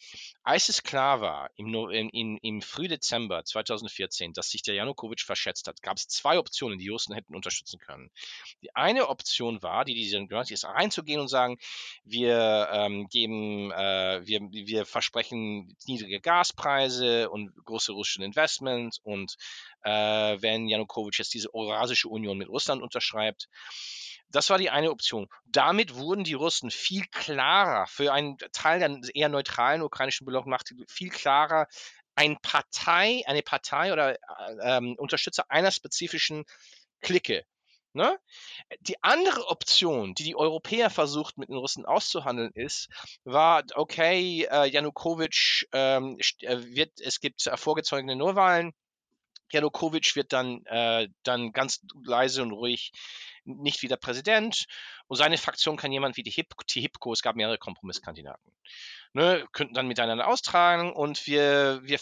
als 0.43 0.69
es 0.69 0.83
klar 0.83 1.21
war 1.21 1.51
im, 1.57 1.75
im, 1.91 2.39
im 2.41 2.63
Frühdezember 2.63 3.45
2014, 3.45 4.33
dass 4.33 4.51
sich 4.51 4.63
der 4.63 4.75
Janukowitsch 4.75 5.25
verschätzt 5.25 5.67
hat, 5.67 5.83
gab 5.83 5.97
es 5.97 6.09
zwei 6.09 6.39
Optionen, 6.39 6.79
die 6.79 6.89
Russen 6.89 7.15
hätten 7.15 7.35
unterstützen 7.35 7.79
können. 7.79 8.11
Die 8.63 8.75
eine 8.75 9.09
Option 9.09 9.63
war, 9.63 9.85
die 9.85 9.95
diese 9.95 10.17
ist 10.49 10.65
reinzugehen 10.65 11.21
und 11.21 11.29
sagen, 11.29 11.59
wir 12.05 12.69
ähm, 12.73 13.09
geben, 13.09 13.71
äh, 13.73 14.21
wir, 14.25 14.41
wir 14.51 14.87
versprechen 14.87 15.77
niedrige 15.87 16.21
Gaspreise 16.21 17.29
und 17.31 17.53
große 17.65 17.93
russische 17.93 18.25
Investments 18.25 18.99
und 19.03 19.37
äh, 19.83 19.91
wenn 20.41 20.69
Janukowitsch 20.69 21.19
jetzt 21.19 21.35
diese 21.35 21.53
Eurasische 21.55 22.09
Union 22.09 22.39
mit 22.39 22.49
Russland 22.49 22.83
unterschreibt, 22.83 23.49
Das 24.31 24.51
war 24.51 24.59
die 24.59 24.71
eine 24.71 24.91
Option. 24.91 25.29
Damit 25.47 25.95
wurden 25.95 26.25
die 26.25 26.35
Russen 26.35 26.71
viel 26.71 27.05
klarer, 27.11 27.87
für 27.87 28.13
einen 28.13 28.37
Teil 28.53 28.81
der 28.81 28.99
eher 29.15 29.29
neutralen 29.29 29.83
ukrainischen 29.83 30.27
Bevölkerung 30.27 30.51
macht 30.51 30.73
viel 30.89 31.11
klarer, 31.11 31.67
ein 32.17 32.39
Partei, 32.41 33.23
eine 33.27 33.43
Partei 33.43 33.93
oder 33.93 34.15
äh, 34.15 34.17
ähm, 34.63 34.97
Unterstützer 34.99 35.45
einer 35.51 35.71
spezifischen 35.71 36.45
Clique. 37.01 37.45
Ne? 37.93 38.19
Die 38.81 39.03
andere 39.03 39.49
Option, 39.49 40.15
die 40.15 40.25
die 40.25 40.37
Europäer 40.37 40.91
versucht 40.91 41.39
mit 41.39 41.49
den 41.49 41.57
Russen 41.57 41.87
auszuhandeln, 41.87 42.51
ist, 42.55 42.89
war, 43.25 43.63
okay, 43.75 44.47
äh, 44.51 44.67
Janukowitsch 44.67 45.65
ähm, 45.73 46.19
äh, 46.41 46.59
wird, 46.75 47.01
es 47.01 47.21
gibt 47.21 47.47
äh, 47.47 47.57
vorgezogene 47.57 48.15
Neuwahlen, 48.15 48.75
Janukowitsch 49.53 50.17
wird 50.17 50.33
dann, 50.33 50.65
äh, 50.67 51.09
dann 51.23 51.53
ganz 51.53 51.81
leise 52.05 52.43
und 52.43 52.53
ruhig 52.53 52.93
nicht 53.45 53.83
wieder 53.83 53.97
Präsident. 53.97 54.67
Und 55.07 55.17
seine 55.17 55.39
Fraktion 55.39 55.77
kann 55.77 55.93
jemand 55.93 56.17
wie 56.17 56.23
die, 56.23 56.31
Hip, 56.31 56.55
die 56.71 56.81
HIPCO, 56.81 57.13
es 57.13 57.23
gab 57.23 57.37
mehrere 57.37 57.59
Kompromisskandidaten 57.59 58.53
ne, 59.17 59.47
könnten 59.53 59.73
dann 59.73 59.89
miteinander 59.89 60.29
austragen 60.29 60.93
und 60.93 61.27
wir, 61.27 61.81
wir 61.83 61.99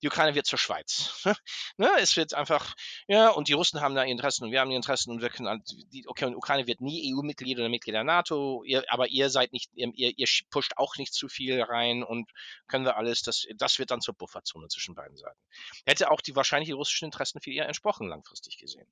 die 0.00 0.06
Ukraine 0.06 0.36
wird 0.36 0.46
zur 0.46 0.58
Schweiz. 0.58 1.20
ne, 1.76 1.90
es 1.98 2.16
wird 2.16 2.32
einfach, 2.32 2.76
ja, 3.08 3.30
und 3.30 3.48
die 3.48 3.54
Russen 3.54 3.80
haben 3.80 3.96
da 3.96 4.04
Interessen 4.04 4.44
und 4.44 4.52
wir 4.52 4.60
haben 4.60 4.70
die 4.70 4.76
Interessen 4.76 5.10
und 5.10 5.20
wir 5.20 5.30
können, 5.30 5.60
die, 5.92 6.06
okay, 6.06 6.26
und 6.26 6.36
Ukraine 6.36 6.68
wird 6.68 6.80
nie 6.80 7.12
EU-Mitglied 7.12 7.58
oder 7.58 7.68
Mitglied 7.68 7.96
der 7.96 8.04
NATO, 8.04 8.62
ihr, 8.64 8.84
aber 8.88 9.08
ihr 9.08 9.30
seid 9.30 9.52
nicht, 9.52 9.68
ihr, 9.74 9.90
ihr 9.94 10.26
pusht 10.48 10.74
auch 10.76 10.96
nicht 10.96 11.12
zu 11.12 11.28
viel 11.28 11.60
rein 11.60 12.04
und 12.04 12.30
können 12.68 12.84
wir 12.84 12.96
alles, 12.96 13.22
das, 13.22 13.44
das 13.56 13.80
wird 13.80 13.90
dann 13.90 14.00
zur 14.00 14.14
Bufferzone 14.14 14.68
zwischen 14.68 14.94
beiden 14.94 15.16
Seiten. 15.16 15.40
Hätte 15.86 16.08
auch 16.12 16.20
die 16.20 16.36
wahrscheinlich 16.36 16.68
die 16.68 16.72
russischen 16.72 17.06
Interessen 17.06 17.40
viel 17.40 17.56
eher 17.56 17.66
entsprochen, 17.66 18.06
langfristig 18.06 18.58
gesehen. 18.58 18.86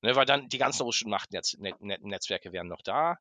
Ne, 0.00 0.16
weil 0.16 0.24
dann 0.24 0.48
die 0.48 0.56
ganzen 0.56 0.84
russischen 0.84 1.10
Machtnetzwerke 1.10 2.52
wären 2.52 2.68
noch 2.68 2.80
da. 2.80 3.18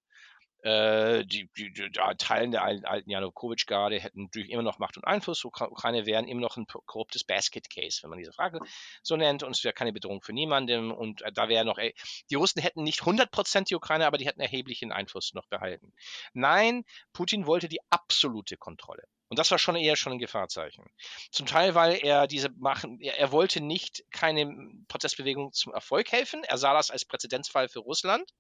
Äh, 0.62 1.26
die, 1.26 1.50
die, 1.58 1.72
die, 1.72 1.89
Teilen 2.17 2.52
der 2.52 2.63
alten 2.63 3.10
Janukowitsch-Garde 3.10 4.00
hätten 4.00 4.24
natürlich 4.24 4.50
immer 4.50 4.63
noch 4.63 4.78
Macht 4.78 4.98
und 4.98 5.06
Einfluss. 5.06 5.45
Ukraine 5.45 6.06
wären 6.06 6.28
immer 6.28 6.41
noch 6.41 6.58
ein 6.58 6.65
korruptes 6.67 7.24
Basket-Case, 7.24 8.00
wenn 8.04 8.10
man 8.10 8.19
diese 8.19 8.34
Frage 8.34 8.60
so 9.02 9.15
nennt. 9.15 9.43
Und 9.43 9.56
es 9.56 9.63
wäre 9.63 9.74
keine 9.74 9.93
Bedrohung 9.93 10.22
für 10.22 10.34
niemanden. 10.34 10.91
Und 10.91 11.22
äh, 11.22 11.32
da 11.32 11.48
wäre 11.48 11.63
noch, 11.63 11.78
ey, 11.78 11.93
die 12.30 12.36
Russen 12.36 12.62
hätten 12.62 12.84
nicht 12.84 13.02
100% 13.02 13.69
die 13.69 13.76
Ukraine, 13.76 14.06
aber 14.06 14.17
die 14.17 14.28
hätten 14.28 14.41
erheblichen 14.41 14.91
Einfluss 14.91 15.34
noch 15.34 15.48
behalten. 15.48 15.93
Nein, 16.34 16.84
Putin 17.13 17.45
wollte 17.45 17.69
die 17.69 17.80
absolute 17.89 18.58
Kontrolle. 18.58 19.04
Und 19.30 19.38
das 19.38 19.52
war 19.52 19.60
schon 19.60 19.76
eher 19.76 19.95
schon 19.95 20.13
ein 20.13 20.19
Gefahrzeichen. 20.19 20.86
Zum 21.32 21.45
Teil, 21.45 21.76
weil 21.76 22.00
er 22.04 22.28
diese 22.28 22.50
machen, 22.58 23.00
er, 23.00 23.17
er 23.17 23.32
wollte 23.32 23.62
nicht 23.62 24.04
keine 24.12 24.52
Protestbewegung 24.88 25.54
zum 25.54 25.72
Erfolg 25.72 26.12
helfen. 26.12 26.43
Er 26.43 26.58
sah 26.58 26.74
das 26.74 26.89
als 26.89 27.06
Präzedenzfall 27.06 27.69
für 27.69 27.80
Russland 27.80 28.34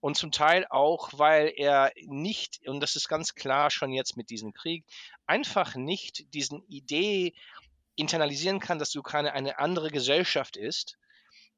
und 0.00 0.16
zum 0.16 0.32
Teil 0.32 0.66
auch, 0.70 1.10
weil 1.12 1.52
er 1.54 1.92
nicht, 2.06 2.66
und 2.66 2.80
das 2.80 2.96
ist 2.96 3.08
ganz 3.08 3.34
klar 3.34 3.70
schon 3.70 3.92
jetzt 3.92 4.16
mit 4.16 4.30
diesem 4.30 4.52
Krieg, 4.52 4.84
einfach 5.26 5.74
nicht 5.74 6.32
diesen 6.34 6.62
Idee 6.68 7.34
internalisieren 7.96 8.60
kann, 8.60 8.78
dass 8.78 8.90
die 8.90 8.98
Ukraine 8.98 9.32
eine 9.34 9.58
andere 9.58 9.90
Gesellschaft 9.90 10.56
ist. 10.56 10.98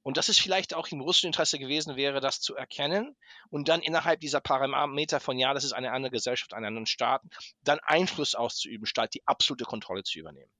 Und 0.02 0.16
dass 0.16 0.28
es 0.28 0.38
vielleicht 0.38 0.74
auch 0.74 0.88
im 0.88 1.00
russischen 1.00 1.28
Interesse 1.28 1.58
gewesen 1.58 1.96
wäre, 1.96 2.20
das 2.20 2.40
zu 2.40 2.56
erkennen 2.56 3.16
und 3.50 3.68
dann 3.68 3.82
innerhalb 3.82 4.20
dieser 4.20 4.40
Parameter 4.40 5.20
von, 5.20 5.38
ja, 5.38 5.54
das 5.54 5.64
ist 5.64 5.72
eine 5.72 5.92
andere 5.92 6.10
Gesellschaft, 6.10 6.54
einen 6.54 6.66
anderen 6.66 6.86
Staat, 6.86 7.22
dann 7.62 7.78
Einfluss 7.80 8.34
auszuüben, 8.34 8.86
statt 8.86 9.14
die 9.14 9.26
absolute 9.26 9.64
Kontrolle 9.64 10.02
zu 10.02 10.18
übernehmen. 10.18 10.50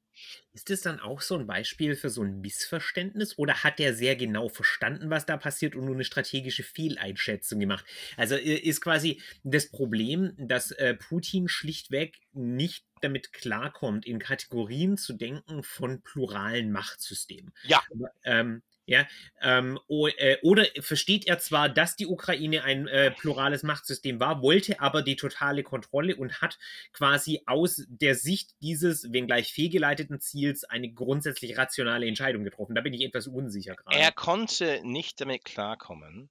Ist 0.53 0.71
das 0.71 0.83
dann 0.83 1.01
auch 1.01 1.21
so 1.21 1.37
ein 1.37 1.47
Beispiel 1.47 1.97
für 1.97 2.11
so 2.11 2.23
ein 2.23 2.41
Missverständnis 2.41 3.39
oder 3.39 3.65
hat 3.65 3.79
der 3.79 3.95
sehr 3.95 4.17
genau 4.17 4.49
verstanden, 4.49 5.11
was 5.11 5.27
da 5.27 5.37
passiert 5.37 5.75
und 5.75 5.85
nur 5.85 5.95
eine 5.95 6.05
strategische 6.05 6.63
Fehleinschätzung 6.63 7.59
gemacht? 7.59 7.85
Also 8.17 8.35
äh, 8.35 8.57
ist 8.57 8.81
quasi 8.81 9.21
das 9.43 9.71
Problem, 9.71 10.35
dass 10.37 10.71
äh, 10.73 10.95
Putin 10.95 11.49
schlichtweg 11.49 12.19
nicht 12.33 12.85
damit 13.01 13.33
klarkommt, 13.33 14.07
in 14.07 14.19
Kategorien 14.19 14.97
zu 14.97 15.15
denken 15.15 15.63
von 15.63 16.03
pluralen 16.03 16.71
Machtsystemen. 16.71 17.53
Ja. 17.65 17.83
Ähm, 18.25 18.63
ja, 18.85 19.07
ähm, 19.41 19.79
äh, 19.89 20.37
oder 20.43 20.67
versteht 20.81 21.27
er 21.27 21.39
zwar, 21.39 21.69
dass 21.69 21.95
die 21.97 22.07
Ukraine 22.07 22.65
ein 22.65 22.89
äh, 22.89 23.11
plurales 23.13 23.63
Machtsystem 23.63 24.19
war, 24.19 24.43
wollte 24.43 24.81
aber 24.81 25.03
die 25.03 25.17
totale 25.17 25.63
Kontrolle 25.63 26.17
und 26.17 26.41
hat 26.41 26.59
quasi 26.93 27.43
aus 27.47 27.85
der 27.89 28.15
Sicht 28.17 28.51
dieses, 28.61 29.13
wenngleich 29.13 29.53
fehlgeleiteten 29.53 30.21
Ziels, 30.21 30.65
eine 30.65 30.93
grundsätzlich 30.93 31.57
rationale 31.57 32.07
Entscheidung 32.07 32.45
getroffen. 32.45 32.75
Da 32.75 32.81
bin 32.81 32.93
ich 32.93 33.03
etwas 33.03 33.29
unsicher 33.29 33.77
gerade. 33.77 33.97
Er 33.97 34.13
konnte 34.13 34.81
nicht 34.85 35.21
damit 35.21 35.45
klarkommen, 35.45 36.29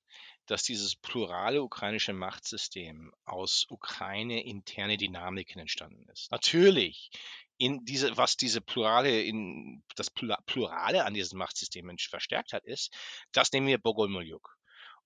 dass 0.51 0.63
dieses 0.63 0.97
plurale 0.97 1.63
ukrainische 1.63 2.11
Machtsystem 2.11 3.13
aus 3.23 3.65
Ukraine 3.69 4.43
interne 4.43 4.97
Dynamiken 4.97 5.61
entstanden 5.61 6.05
ist. 6.09 6.29
Natürlich 6.29 7.09
in 7.57 7.85
diese, 7.85 8.17
was 8.17 8.35
diese 8.35 8.59
Plurale, 8.59 9.21
in 9.21 9.81
das 9.95 10.09
Plurale 10.11 11.05
an 11.05 11.13
diesem 11.13 11.39
Machtsystem 11.39 11.89
verstärkt 11.97 12.51
hat, 12.51 12.65
ist, 12.65 12.93
das 13.31 13.53
nehmen 13.53 13.67
wir 13.67 13.77
Bogolmoljuk 13.77 14.57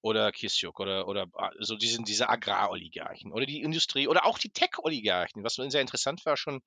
oder 0.02 0.32
Kisyuk 0.32 0.80
oder, 0.80 1.08
oder 1.08 1.28
ah, 1.36 1.52
so 1.60 1.76
diese, 1.76 2.02
diese 2.02 2.28
Agraroligarchen 2.28 3.32
oder 3.32 3.46
die 3.46 3.62
Industrie 3.62 4.08
oder 4.08 4.26
auch 4.26 4.40
die 4.40 4.50
Tech-Oligarchen, 4.50 5.44
was 5.44 5.56
sehr 5.56 5.82
interessant 5.82 6.26
war 6.26 6.38
schon 6.38 6.64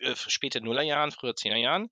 äh, 0.00 0.14
später 0.16 0.60
Nullerjahren, 0.60 1.12
früher 1.12 1.34
Zehnerjahren, 1.34 1.90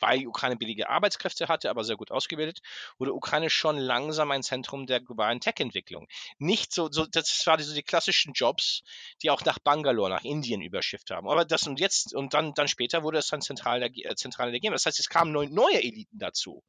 weil 0.00 0.20
die 0.20 0.26
Ukraine 0.26 0.56
billige 0.56 0.90
Arbeitskräfte 0.90 1.48
hatte, 1.48 1.70
aber 1.70 1.84
sehr 1.84 1.96
gut 1.96 2.10
ausgebildet, 2.10 2.60
wurde 2.98 3.14
Ukraine 3.14 3.50
schon 3.50 3.78
langsam 3.78 4.30
ein 4.30 4.42
Zentrum 4.42 4.86
der 4.86 5.00
globalen 5.00 5.40
Tech-Entwicklung. 5.40 6.08
Nicht 6.38 6.72
so, 6.72 6.90
so, 6.90 7.06
das 7.06 7.46
waren 7.46 7.62
so 7.62 7.74
die 7.74 7.82
klassischen 7.82 8.32
Jobs, 8.32 8.82
die 9.22 9.30
auch 9.30 9.44
nach 9.44 9.58
Bangalore, 9.58 10.10
nach 10.10 10.24
Indien 10.24 10.60
überschifft 10.60 11.10
haben. 11.10 11.28
Aber 11.28 11.44
das 11.44 11.66
und 11.66 11.80
jetzt 11.80 12.14
und 12.14 12.34
dann, 12.34 12.54
dann 12.54 12.68
später 12.68 13.02
wurde 13.02 13.18
es 13.18 13.28
dann 13.28 13.42
zentral 13.42 13.80
der, 13.80 13.90
äh, 13.90 14.14
zentrale 14.16 14.52
der. 14.52 14.72
Das 14.72 14.86
heißt, 14.86 14.98
es 14.98 15.08
kamen 15.08 15.32
neue, 15.32 15.50
neue 15.50 15.82
Eliten 15.82 16.18
dazu. 16.18 16.62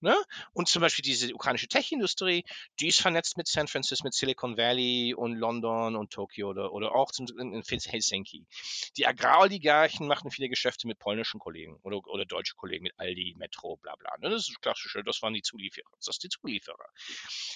Ne? 0.00 0.16
Und 0.52 0.68
zum 0.68 0.80
Beispiel 0.80 1.02
diese 1.02 1.34
ukrainische 1.34 1.68
Tech-Industrie, 1.68 2.44
die 2.80 2.88
ist 2.88 3.00
vernetzt 3.00 3.36
mit 3.36 3.48
San 3.48 3.68
Francisco, 3.68 4.06
mit 4.06 4.14
Silicon 4.14 4.56
Valley 4.56 5.14
und 5.14 5.34
London 5.34 5.96
und 5.96 6.10
Tokio 6.10 6.50
oder, 6.50 6.72
oder 6.72 6.94
auch 6.94 7.10
in 7.18 7.62
Helsinki. 7.62 8.46
Die 8.96 9.06
Agraroligarchen 9.06 9.97
machten 10.06 10.30
viele 10.30 10.48
Geschäfte 10.48 10.86
mit 10.86 10.98
polnischen 10.98 11.40
Kollegen 11.40 11.78
oder, 11.82 11.98
oder 12.06 12.24
deutsche 12.24 12.54
Kollegen, 12.54 12.84
mit 12.84 12.98
Aldi, 12.98 13.34
Metro, 13.38 13.76
bla 13.76 13.96
bla. 13.96 14.16
Ne? 14.18 14.30
Das 14.30 14.42
ist 14.42 14.50
das 14.50 14.60
Klassische, 14.60 15.02
das 15.02 15.22
waren 15.22 15.34
die 15.34 15.42
Zulieferer. 15.42 15.90
Das 15.96 16.08
ist 16.08 16.22
die 16.22 16.28
Zulieferer. 16.28 16.88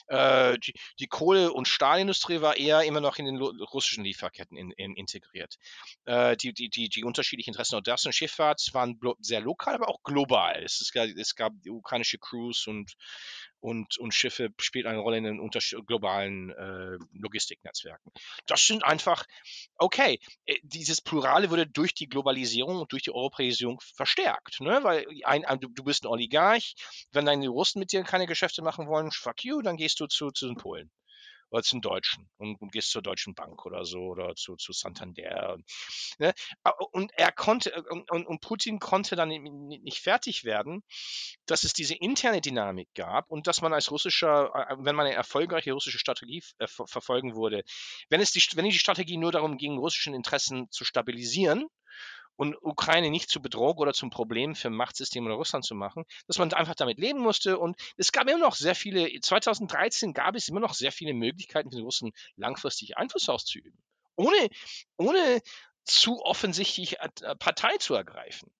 Äh, 0.09 0.59
die, 0.59 0.75
die, 0.99 1.07
Kohle- 1.07 1.53
und 1.53 1.69
Stahlindustrie 1.69 2.41
war 2.41 2.57
eher 2.57 2.83
immer 2.83 3.01
noch 3.01 3.19
in 3.19 3.27
den 3.27 3.41
russischen 3.41 4.05
Lieferketten 4.05 4.57
in, 4.57 4.71
in, 4.73 4.95
integriert. 4.97 5.57
Äh, 6.05 6.37
die, 6.37 6.53
die, 6.53 6.69
die, 6.69 6.89
die 6.89 7.05
unterschiedlichen 7.05 7.51
Interessen 7.51 7.77
und 7.77 7.87
das 7.87 8.05
und 8.07 8.15
Schifffahrt 8.15 8.61
waren 8.73 8.99
sehr 9.21 9.41
lokal, 9.41 9.75
aber 9.75 9.89
auch 9.89 10.03
global. 10.03 10.63
Es, 10.65 10.81
es, 10.81 10.93
gab, 10.93 11.07
es 11.09 11.35
gab 11.35 11.53
die 11.63 11.71
ukrainische 11.71 12.19
Crews 12.19 12.67
und, 12.67 12.95
und, 13.63 13.97
und 13.99 14.13
Schiffe 14.13 14.53
spielt 14.59 14.87
eine 14.87 14.99
Rolle 14.99 15.19
in 15.19 15.25
den 15.25 15.51
globalen 15.87 16.51
äh, 16.51 16.99
Logistiknetzwerken. 17.13 18.13
Das 18.47 18.67
sind 18.67 18.85
einfach, 18.85 19.25
okay, 19.77 20.19
äh, 20.47 20.59
dieses 20.63 21.01
Plurale 21.01 21.49
wurde 21.51 21.67
durch 21.67 21.95
die 21.95 22.09
Globalisierung 22.09 22.81
und 22.81 22.93
durch 22.93 23.05
die 23.05 23.15
Europäisierung 23.15 23.81
verstärkt, 23.95 24.61
ne? 24.61 24.81
weil 24.83 25.07
ein, 25.25 25.45
ein, 25.45 25.61
du 25.61 25.85
bist 25.85 26.05
ein 26.05 26.09
Oligarch, 26.09 26.75
wenn 27.13 27.25
deine 27.25 27.49
Russen 27.49 27.79
mit 27.79 27.93
dir 27.93 28.03
keine 28.03 28.27
Geschäfte 28.27 28.63
machen 28.63 28.89
wollen, 28.89 29.13
fuck 29.13 29.45
you, 29.45 29.63
dann 29.63 29.77
gehst 29.77 30.01
du 30.01 30.07
zu, 30.07 30.31
zu 30.33 30.47
den 30.49 30.57
Polen 30.57 30.91
oder 31.53 31.63
zum 31.63 31.83
Deutschen 31.83 32.29
und, 32.39 32.61
und, 32.61 32.73
gehst 32.73 32.91
zur 32.91 33.03
Deutschen 33.03 33.35
Bank 33.35 33.65
oder 33.67 33.85
so 33.85 33.99
oder 33.99 34.35
zu, 34.35 34.57
zu 34.57 34.73
Santander. 34.73 35.59
Ne? 36.19 36.33
Und 36.93 37.13
er 37.15 37.31
konnte, 37.31 37.73
äh, 37.75 37.83
und, 37.91 38.27
und 38.27 38.41
Putin 38.41 38.79
konnte 38.79 39.17
dann 39.17 39.29
nicht 39.29 40.01
fertig 40.01 40.45
werden, 40.45 40.83
dass 41.47 41.65
es 41.65 41.75
diese 41.75 41.95
interne 41.95 42.41
Dynamik 42.41 42.89
gab 42.95 43.31
und 43.31 43.47
dass 43.47 43.61
man 43.61 43.75
als 43.75 43.91
russischer, 43.91 44.51
wenn 44.79 44.97
man 44.97 45.07
eine 45.07 45.15
erfolgreiche 45.15 45.73
russische 45.73 45.99
Strategie 45.99 46.43
äh, 46.59 46.67
verfolgen 46.67 47.37
würde, 47.37 47.63
wenn 48.09 48.21
es 48.21 48.33
die, 48.33 48.43
wenn 48.55 48.65
die 48.65 48.73
Strategie 48.73 49.19
nur 49.19 49.33
darum 49.33 49.59
ging, 49.59 49.77
russischen 49.77 50.15
Interessen 50.15 50.71
zu 50.71 50.85
stabilisieren, 50.85 51.67
und 52.37 52.57
Ukraine 52.63 53.11
nicht 53.11 53.31
zur 53.31 53.43
Bedrohung 53.43 53.79
oder 53.79 53.93
zum 53.93 54.11
Problem 54.11 54.55
für 54.55 54.71
Machtsystem 54.71 55.25
oder 55.27 55.35
Russland 55.35 55.65
zu 55.65 55.75
machen, 55.75 56.05
dass 56.27 56.39
man 56.39 56.53
einfach 56.53 56.75
damit 56.75 56.99
leben 56.99 57.21
musste. 57.21 57.59
Und 57.59 57.77
es 57.97 58.13
gab 58.13 58.29
immer 58.29 58.39
noch 58.39 58.55
sehr 58.55 58.75
viele, 58.75 59.09
2013 59.21 60.13
gab 60.13 60.35
es 60.35 60.49
immer 60.49 60.61
noch 60.61 60.75
sehr 60.75 60.93
viele 60.93 61.15
Möglichkeiten 61.15 61.71
für 61.71 61.77
die 61.77 61.83
Russen 61.83 62.13
langfristig 62.37 62.97
Einfluss 62.97 63.29
auszuüben. 63.29 63.79
Ohne, 64.17 64.49
ohne 64.97 65.41
zu 65.85 66.23
offensichtlich 66.23 66.97
Partei 67.39 67.77
zu 67.79 67.95
ergreifen. 67.95 68.51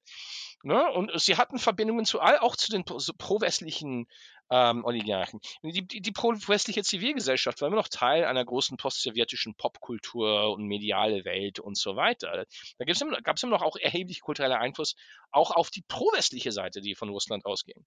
Ne? 0.65 0.91
Und 0.93 1.11
sie 1.21 1.37
hatten 1.37 1.59
Verbindungen 1.59 2.05
zu 2.05 2.21
all, 2.21 2.39
auch 2.39 2.57
zu 2.57 2.71
den 2.71 2.85
pro-westlichen 2.85 4.07
ähm, 4.53 4.85
Oligarchen. 4.85 5.41
Die, 5.63 5.87
die, 5.87 6.03
die 6.03 6.13
pro-westliche 6.13 6.83
Zivilgesellschaft 6.83 7.61
war 7.61 7.69
immer 7.69 7.79
noch 7.79 7.89
Teil 7.89 8.27
einer 8.27 8.45
großen 8.45 8.77
postsowjetischen 8.77 9.55
Popkultur 9.55 10.53
und 10.53 10.67
mediale 10.67 11.25
Welt 11.25 11.59
und 11.59 11.79
so 11.79 11.97
weiter. 11.97 12.45
Da 12.79 12.85
gab 12.85 13.37
es 13.37 13.43
immer 13.43 13.57
noch 13.57 13.63
auch 13.63 13.77
erheblich 13.77 14.21
kultureller 14.21 14.61
Einfluss 14.61 14.95
auch 15.31 15.53
auf 15.53 15.71
die 15.71 15.83
pro-westliche 15.89 16.53
Seite, 16.53 16.83
die 16.83 16.95
von 16.95 17.09
Russland 17.09 17.47
ausging. 17.47 17.87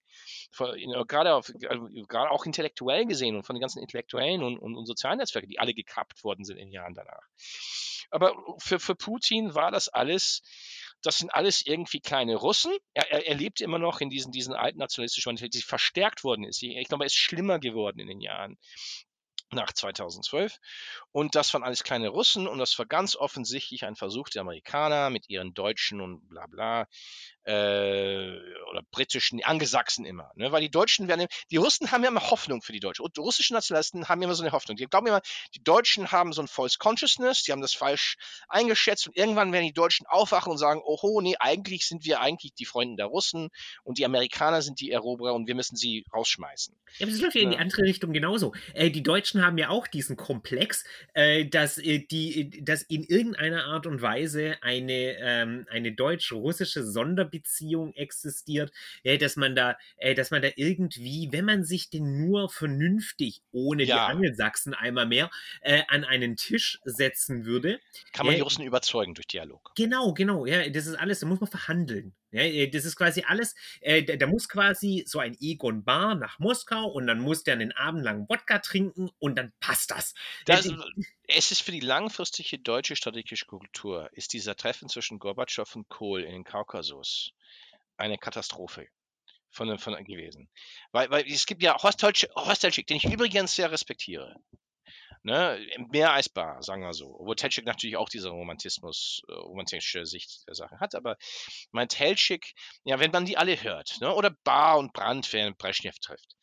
Gerade, 1.06 1.34
auf, 1.34 1.52
gerade 1.56 2.30
auch 2.32 2.44
intellektuell 2.44 3.06
gesehen 3.06 3.36
und 3.36 3.44
von 3.44 3.54
den 3.54 3.60
ganzen 3.60 3.80
Intellektuellen 3.80 4.42
und, 4.42 4.58
und, 4.58 4.74
und 4.74 4.86
sozialen 4.86 5.18
Netzwerken, 5.18 5.48
die 5.48 5.60
alle 5.60 5.72
gekappt 5.72 6.24
worden 6.24 6.44
sind 6.44 6.56
in 6.56 6.66
den 6.66 6.72
Jahren 6.72 6.94
danach. 6.94 7.22
Aber 8.10 8.34
für, 8.58 8.80
für 8.80 8.96
Putin 8.96 9.54
war 9.54 9.70
das 9.70 9.88
alles 9.88 10.42
das 11.02 11.18
sind 11.18 11.32
alles 11.34 11.64
irgendwie 11.64 12.00
kleine 12.00 12.36
Russen. 12.36 12.76
Er, 12.94 13.10
er, 13.10 13.26
er 13.26 13.34
lebt 13.34 13.60
immer 13.60 13.78
noch 13.78 14.00
in 14.00 14.10
diesen, 14.10 14.32
diesen 14.32 14.54
alten 14.54 14.78
nationalistischen 14.78 15.30
Mentalität, 15.30 15.62
die 15.62 15.66
verstärkt 15.66 16.24
worden 16.24 16.44
ist. 16.44 16.62
Ich 16.62 16.88
glaube, 16.88 17.04
er 17.04 17.06
ist 17.06 17.14
schlimmer 17.14 17.58
geworden 17.58 18.00
in 18.00 18.08
den 18.08 18.20
Jahren 18.20 18.58
nach 19.52 19.72
2012. 19.72 20.58
Und 21.12 21.34
das 21.34 21.52
waren 21.54 21.62
alles 21.62 21.84
kleine 21.84 22.08
Russen 22.08 22.48
und 22.48 22.58
das 22.58 22.78
war 22.78 22.86
ganz 22.86 23.16
offensichtlich 23.16 23.84
ein 23.84 23.96
Versuch 23.96 24.28
der 24.28 24.42
Amerikaner 24.42 25.10
mit 25.10 25.28
ihren 25.28 25.54
Deutschen 25.54 26.00
und 26.00 26.28
bla 26.28 26.46
bla 26.46 26.86
äh, 27.46 28.38
oder 28.70 28.82
britischen, 28.90 29.42
Angesachsen 29.44 30.04
immer. 30.04 30.32
Ne? 30.34 30.50
Weil 30.52 30.62
die 30.62 30.70
Deutschen 30.70 31.08
werden, 31.08 31.26
die 31.50 31.56
Russen 31.56 31.92
haben 31.92 32.02
ja 32.02 32.10
immer 32.10 32.30
Hoffnung 32.30 32.60
für 32.60 32.72
die 32.72 32.80
Deutschen. 32.80 33.04
Und 33.04 33.16
die 33.16 33.20
russischen 33.20 33.54
Nationalisten 33.54 34.08
haben 34.08 34.20
immer 34.20 34.34
so 34.34 34.42
eine 34.42 34.52
Hoffnung. 34.52 34.76
Die 34.76 34.86
glauben 34.86 35.06
immer, 35.06 35.22
die 35.54 35.62
Deutschen 35.62 36.10
haben 36.10 36.32
so 36.32 36.42
ein 36.42 36.48
False 36.48 36.76
Consciousness, 36.78 37.44
die 37.44 37.52
haben 37.52 37.60
das 37.60 37.72
falsch 37.72 38.16
eingeschätzt 38.48 39.06
und 39.06 39.16
irgendwann 39.16 39.52
werden 39.52 39.64
die 39.64 39.72
Deutschen 39.72 40.06
aufwachen 40.06 40.50
und 40.50 40.58
sagen, 40.58 40.80
oho, 40.84 41.20
nee, 41.20 41.36
eigentlich 41.38 41.86
sind 41.86 42.04
wir 42.04 42.20
eigentlich 42.20 42.54
die 42.54 42.64
Freunde 42.64 42.96
der 42.96 43.06
Russen 43.06 43.50
und 43.84 43.98
die 43.98 44.04
Amerikaner 44.04 44.62
sind 44.62 44.80
die 44.80 44.90
Eroberer 44.90 45.34
und 45.34 45.46
wir 45.46 45.54
müssen 45.54 45.76
sie 45.76 46.04
rausschmeißen. 46.12 46.74
Ja, 46.98 47.06
aber 47.06 47.14
es 47.14 47.20
läuft 47.20 47.36
ja 47.36 47.42
in 47.42 47.50
die 47.50 47.58
andere 47.58 47.82
Richtung 47.82 48.12
genauso. 48.12 48.54
Äh, 48.74 48.90
die 48.90 49.02
Deutschen 49.02 49.44
haben 49.44 49.58
ja 49.58 49.68
auch 49.68 49.86
diesen 49.86 50.16
Komplex, 50.16 50.84
äh, 51.14 51.44
dass, 51.44 51.78
äh, 51.78 52.00
die, 52.00 52.64
dass 52.64 52.82
in 52.82 53.04
irgendeiner 53.04 53.66
Art 53.66 53.86
und 53.86 54.02
Weise 54.02 54.56
eine, 54.62 55.16
ähm, 55.20 55.66
eine 55.70 55.92
deutsch-russische 55.92 56.84
Sonderbeziehung 56.84 57.35
Beziehung 57.38 57.92
existiert, 57.94 58.72
äh, 59.02 59.18
dass 59.18 59.36
man 59.36 59.54
da, 59.54 59.76
äh, 59.96 60.14
dass 60.14 60.30
man 60.30 60.42
da 60.42 60.48
irgendwie, 60.56 61.28
wenn 61.32 61.44
man 61.44 61.64
sich 61.64 61.90
denn 61.90 62.26
nur 62.26 62.48
vernünftig, 62.48 63.42
ohne 63.52 63.84
ja. 63.84 63.94
die 63.94 64.12
Angelsachsen 64.12 64.74
einmal 64.74 65.06
mehr, 65.06 65.30
äh, 65.60 65.82
an 65.88 66.04
einen 66.04 66.36
Tisch 66.36 66.80
setzen 66.84 67.44
würde. 67.44 67.80
Kann 68.12 68.26
man 68.26 68.34
die 68.34 68.40
Russen 68.40 68.64
überzeugen 68.64 69.14
durch 69.14 69.26
Dialog. 69.26 69.72
Genau, 69.76 70.14
genau, 70.14 70.46
ja, 70.46 70.68
das 70.68 70.86
ist 70.86 70.94
alles, 70.94 71.20
da 71.20 71.26
muss 71.26 71.40
man 71.40 71.50
verhandeln. 71.50 72.14
Ja, 72.36 72.66
das 72.66 72.84
ist 72.84 72.96
quasi 72.96 73.24
alles, 73.26 73.54
äh, 73.80 74.02
da, 74.02 74.16
da, 74.16 74.26
muss 74.26 74.48
quasi 74.48 75.04
so 75.06 75.18
ein 75.18 75.36
Egon 75.40 75.84
Bar 75.84 76.14
nach 76.14 76.38
Moskau 76.38 76.86
und 76.86 77.06
dann 77.06 77.20
muss 77.20 77.42
der 77.42 77.54
einen 77.54 77.72
Abend 77.72 78.02
lang 78.02 78.28
Wodka 78.28 78.58
trinken 78.58 79.10
und 79.18 79.36
dann 79.36 79.52
passt 79.60 79.90
das. 79.90 80.14
das 80.44 80.70
es 81.28 81.50
ist 81.50 81.62
für 81.62 81.72
die 81.72 81.80
langfristige 81.80 82.58
deutsche 82.58 82.94
strategische 82.96 83.46
Kultur, 83.46 84.10
ist 84.12 84.32
dieser 84.32 84.56
Treffen 84.56 84.88
zwischen 84.88 85.18
Gorbatschow 85.18 85.74
und 85.74 85.88
Kohl 85.88 86.22
in 86.22 86.32
den 86.32 86.44
Kaukasus 86.44 87.32
eine 87.96 88.18
Katastrophe 88.18 88.86
von, 89.50 89.78
von 89.78 90.04
gewesen. 90.04 90.48
Weil, 90.92 91.10
weil 91.10 91.26
es 91.26 91.46
gibt 91.46 91.62
ja 91.62 91.82
Horst 91.82 92.02
Holzschick, 92.02 92.86
den 92.86 92.98
ich 92.98 93.04
übrigens 93.04 93.54
sehr 93.54 93.72
respektiere. 93.72 94.36
Ne? 95.26 95.58
Mehr 95.90 96.12
als 96.12 96.28
bar, 96.28 96.62
sagen 96.62 96.82
wir 96.82 96.94
so. 96.94 97.16
Obwohl 97.18 97.34
Telchik 97.34 97.66
natürlich 97.66 97.96
auch 97.96 98.08
diese 98.08 98.28
Romantismus, 98.28 99.22
äh, 99.28 99.32
romantische 99.32 100.06
Sicht 100.06 100.46
der 100.46 100.54
Sache 100.54 100.78
hat, 100.78 100.94
aber 100.94 101.16
mein 101.72 101.88
Telchik, 101.88 102.52
ja, 102.84 103.00
wenn 103.00 103.10
man 103.10 103.24
die 103.24 103.36
alle 103.36 103.60
hört, 103.60 103.96
ne? 104.00 104.14
oder 104.14 104.30
Bar 104.44 104.78
und 104.78 104.92
Brand, 104.92 105.32
wer 105.32 105.52
Brezhnev 105.52 105.98
trifft, 105.98 106.36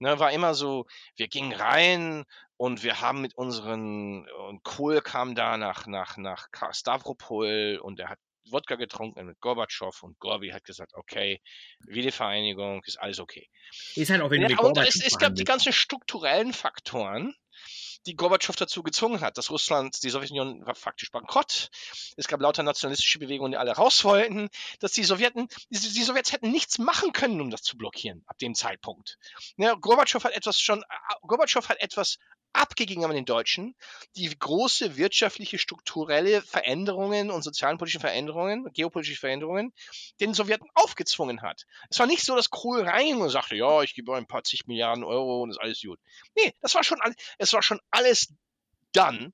ne? 0.00 0.18
war 0.18 0.32
immer 0.32 0.52
so, 0.52 0.84
wir 1.16 1.28
gingen 1.28 1.54
rein 1.54 2.24
und 2.58 2.82
wir 2.82 3.00
haben 3.00 3.22
mit 3.22 3.34
unseren, 3.38 4.28
und 4.28 4.62
Kohl 4.64 5.00
kam 5.00 5.34
da 5.34 5.56
nach, 5.56 5.86
nach, 5.86 6.18
nach 6.18 6.46
Stavropol 6.72 7.80
und 7.82 7.98
er 8.00 8.10
hat 8.10 8.18
Wodka 8.50 8.74
getrunken 8.74 9.24
mit 9.24 9.40
Gorbatschow 9.40 10.02
und 10.02 10.18
Gorbi 10.18 10.50
hat 10.50 10.64
gesagt, 10.64 10.92
okay, 10.92 11.40
Wiedervereinigung 11.86 12.82
ist 12.84 13.00
alles 13.00 13.18
okay. 13.18 13.48
Ist 13.94 14.10
halt 14.10 14.20
auch 14.20 14.30
wenn 14.30 14.42
ja, 14.42 14.58
und 14.58 14.76
es, 14.76 15.02
es 15.02 15.16
gab 15.16 15.34
die 15.34 15.44
ganzen 15.44 15.72
strukturellen 15.72 16.52
Faktoren, 16.52 17.34
die 18.06 18.14
Gorbatschow 18.14 18.56
dazu 18.56 18.82
gezwungen 18.82 19.20
hat, 19.20 19.36
dass 19.36 19.50
Russland, 19.50 20.02
die 20.02 20.10
Sowjetunion 20.10 20.64
war 20.64 20.74
faktisch 20.74 21.10
bankrott. 21.10 21.70
Es 22.16 22.28
gab 22.28 22.40
lauter 22.40 22.62
nationalistische 22.62 23.18
Bewegungen, 23.18 23.52
die 23.52 23.58
alle 23.58 23.72
raus 23.72 24.04
wollten, 24.04 24.48
dass 24.80 24.92
die 24.92 25.04
Sowjeten, 25.04 25.48
die, 25.70 26.02
Sowjets 26.02 26.32
hätten 26.32 26.50
nichts 26.50 26.78
machen 26.78 27.12
können, 27.12 27.40
um 27.40 27.50
das 27.50 27.62
zu 27.62 27.76
blockieren, 27.76 28.22
ab 28.26 28.38
dem 28.38 28.54
Zeitpunkt. 28.54 29.18
Ja, 29.56 29.74
Gorbatschow 29.74 30.22
hat 30.22 30.32
etwas 30.32 30.60
schon, 30.60 30.84
Gorbatschow 31.22 31.68
hat 31.68 31.80
etwas 31.80 32.18
abgegeben 32.56 33.04
an 33.04 33.14
den 33.14 33.24
Deutschen, 33.24 33.74
die 34.16 34.28
große 34.36 34.96
wirtschaftliche, 34.96 35.58
strukturelle 35.58 36.42
Veränderungen 36.42 37.30
und 37.30 37.42
sozialpolitische 37.42 38.00
Veränderungen, 38.00 38.70
geopolitische 38.72 39.20
Veränderungen 39.20 39.72
den 40.20 40.34
Sowjeten 40.34 40.68
aufgezwungen 40.74 41.42
hat. 41.42 41.66
Es 41.90 41.98
war 41.98 42.06
nicht 42.06 42.24
so, 42.24 42.34
dass 42.34 42.50
Kohl 42.50 42.82
rein 42.82 43.16
und 43.16 43.30
sagte, 43.30 43.56
ja, 43.56 43.82
ich 43.82 43.94
gebe 43.94 44.16
ein 44.16 44.26
paar 44.26 44.44
zig 44.44 44.66
Milliarden 44.66 45.04
Euro 45.04 45.42
und 45.42 45.50
ist 45.50 45.60
alles 45.60 45.80
gut. 45.82 46.00
Nee, 46.36 46.52
das 46.60 46.74
war 46.74 46.84
schon, 46.84 46.98
es 47.38 47.52
war 47.52 47.62
schon 47.62 47.80
alles 47.90 48.32
dann, 48.92 49.32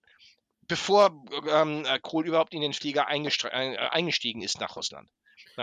bevor 0.63 1.25
ähm, 1.49 1.87
Kohl 2.03 2.27
überhaupt 2.27 2.55
in 2.55 2.61
den 2.61 2.73
Flieger 2.73 3.07
äh, 3.09 3.77
eingestiegen 3.77 4.43
ist 4.43 4.61
nach 4.61 4.77
Russland. 4.77 5.09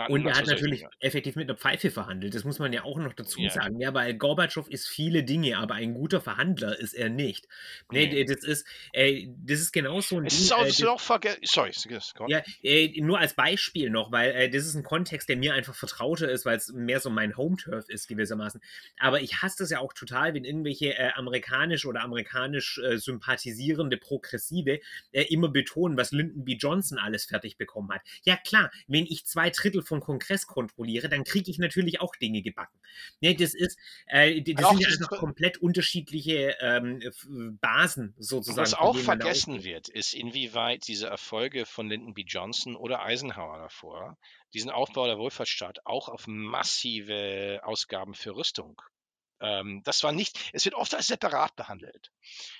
Und 0.08 0.26
er 0.26 0.36
hat 0.36 0.46
natürlich 0.46 0.84
effektiv 1.00 1.36
mit 1.36 1.48
einer 1.48 1.58
Pfeife 1.58 1.90
verhandelt. 1.90 2.34
Das 2.34 2.44
muss 2.44 2.58
man 2.58 2.72
ja 2.72 2.84
auch 2.84 2.98
noch 2.98 3.12
dazu 3.12 3.40
ja. 3.40 3.50
sagen. 3.50 3.80
Ja, 3.80 3.92
weil 3.94 4.14
Gorbatschow 4.14 4.68
ist 4.68 4.88
viele 4.88 5.24
Dinge, 5.24 5.58
aber 5.58 5.74
ein 5.74 5.94
guter 5.94 6.20
Verhandler 6.20 6.78
ist 6.78 6.94
er 6.94 7.08
nicht. 7.08 7.48
Nee, 7.90 8.06
nee. 8.06 8.24
das 8.24 8.44
ist, 8.44 8.66
äh, 8.92 9.26
das 9.44 9.60
ist 9.60 9.72
genauso 9.72 10.18
ein 10.18 10.26
es 10.26 10.36
Ding. 10.36 10.44
Ist 10.44 10.52
auch, 10.52 10.64
äh, 10.64 10.68
ist 10.68 10.86
auch 10.86 11.00
Sorry, 11.42 11.72
ja, 12.28 12.42
äh, 12.62 13.00
nur 13.00 13.18
als 13.18 13.34
Beispiel 13.34 13.90
noch, 13.90 14.12
weil 14.12 14.30
äh, 14.30 14.50
das 14.50 14.66
ist 14.66 14.74
ein 14.74 14.84
Kontext, 14.84 15.28
der 15.28 15.36
mir 15.36 15.54
einfach 15.54 15.74
vertrauter 15.74 16.30
ist, 16.30 16.46
weil 16.46 16.56
es 16.56 16.72
mehr 16.72 17.00
so 17.00 17.10
mein 17.10 17.36
Home-Turf 17.36 17.88
ist 17.88 18.08
gewissermaßen. 18.08 18.60
Aber 18.98 19.20
ich 19.20 19.42
hasse 19.42 19.56
das 19.58 19.70
ja 19.70 19.80
auch 19.80 19.92
total, 19.92 20.34
wenn 20.34 20.44
irgendwelche 20.44 20.96
äh, 20.96 21.10
amerikanisch 21.14 21.84
oder 21.84 22.02
amerikanisch 22.02 22.78
äh, 22.78 22.98
sympathisierende 22.98 23.96
Progressive 23.96 24.80
immer 25.12 25.48
betonen, 25.48 25.96
was 25.96 26.12
Lyndon 26.12 26.44
B. 26.44 26.54
Johnson 26.54 26.98
alles 26.98 27.24
fertig 27.24 27.56
bekommen 27.56 27.90
hat. 27.90 28.02
Ja 28.22 28.36
klar, 28.36 28.70
wenn 28.86 29.04
ich 29.06 29.26
zwei 29.26 29.50
Drittel 29.50 29.79
Drittel 29.80 29.86
vom 29.86 30.00
Kongress 30.00 30.46
kontrolliere, 30.46 31.08
dann 31.08 31.24
kriege 31.24 31.50
ich 31.50 31.58
natürlich 31.58 32.00
auch 32.00 32.14
Dinge 32.16 32.42
gebacken. 32.42 32.78
Ne, 33.20 33.34
das 33.34 33.54
ist, 33.54 33.78
äh, 34.06 34.40
das 34.42 34.68
sind 34.68 34.80
ja 34.80 34.88
einfach 34.88 35.10
komplett 35.18 35.58
unterschiedliche 35.58 36.56
ähm, 36.60 37.02
Basen 37.60 38.14
sozusagen. 38.18 38.60
Was 38.60 38.74
auch 38.74 38.96
vergessen 38.96 39.64
wird, 39.64 39.88
ist, 39.88 40.14
inwieweit 40.14 40.86
diese 40.86 41.06
Erfolge 41.06 41.66
von 41.66 41.88
Lyndon 41.88 42.14
B. 42.14 42.24
Johnson 42.26 42.76
oder 42.76 43.02
Eisenhower 43.02 43.58
davor 43.58 44.16
diesen 44.52 44.70
Aufbau 44.70 45.06
der 45.06 45.18
Wohlfahrtsstaat 45.18 45.86
auch 45.86 46.08
auf 46.08 46.26
massive 46.26 47.60
Ausgaben 47.62 48.14
für 48.14 48.34
Rüstung 48.34 48.80
ähm, 49.40 49.82
das 49.84 50.02
war 50.02 50.12
nicht, 50.12 50.38
es 50.52 50.64
wird 50.64 50.74
oft 50.74 50.94
als 50.94 51.08
separat 51.08 51.56
behandelt. 51.56 52.10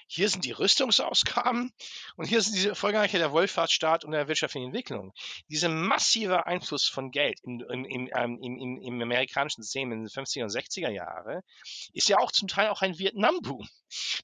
Hier 0.06 0.28
sind 0.28 0.44
die 0.44 0.52
Rüstungsausgaben 0.52 1.72
und 2.16 2.26
hier 2.26 2.42
sind 2.42 2.56
diese 2.56 2.74
Folgereiche 2.74 3.18
der 3.18 3.30
Wohlfahrtsstaat 3.32 4.04
und 4.04 4.10
der 4.10 4.26
wirtschaftlichen 4.26 4.66
Entwicklung. 4.66 5.12
Dieser 5.48 5.68
massive 5.68 6.46
Einfluss 6.46 6.88
von 6.88 7.10
Geld 7.10 7.38
im, 7.44 7.60
im, 7.60 7.84
im, 7.84 8.10
ähm, 8.12 8.38
im, 8.42 9.00
amerikanischen 9.02 9.62
System 9.62 9.92
in 9.92 10.00
den 10.00 10.08
50er 10.08 10.42
und 10.42 10.50
60er 10.50 10.90
Jahre 10.90 11.42
ist 11.92 12.08
ja 12.08 12.18
auch 12.18 12.32
zum 12.32 12.48
Teil 12.48 12.68
auch 12.68 12.82
ein 12.82 12.98
Vietnam-Boom. 12.98 13.68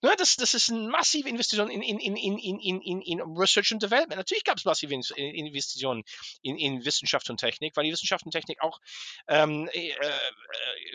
Ne, 0.03 0.15
das, 0.19 0.37
das 0.37 0.55
ist 0.55 0.71
eine 0.71 0.89
massive 0.89 1.29
Investition 1.29 1.71
in, 1.71 1.83
in, 1.83 1.99
in, 1.99 2.17
in, 2.17 2.39
in, 2.39 2.81
in, 2.81 3.01
in 3.01 3.21
Research 3.21 3.73
and 3.73 3.83
Development. 3.83 4.17
Natürlich 4.17 4.45
gab 4.45 4.59
es 4.59 4.65
massive 4.65 4.95
Investitionen 4.95 6.05
in, 6.43 6.57
in 6.57 6.85
Wissenschaft 6.85 7.29
und 7.31 7.39
Technik, 7.39 7.77
weil 7.77 7.85
die 7.85 7.93
Wissenschaft 7.93 8.25
und 8.25 8.33
Technik 8.33 8.61
auch 8.63 8.81
ähm, 9.29 9.69
äh, 9.73 9.91
äh 9.91 9.97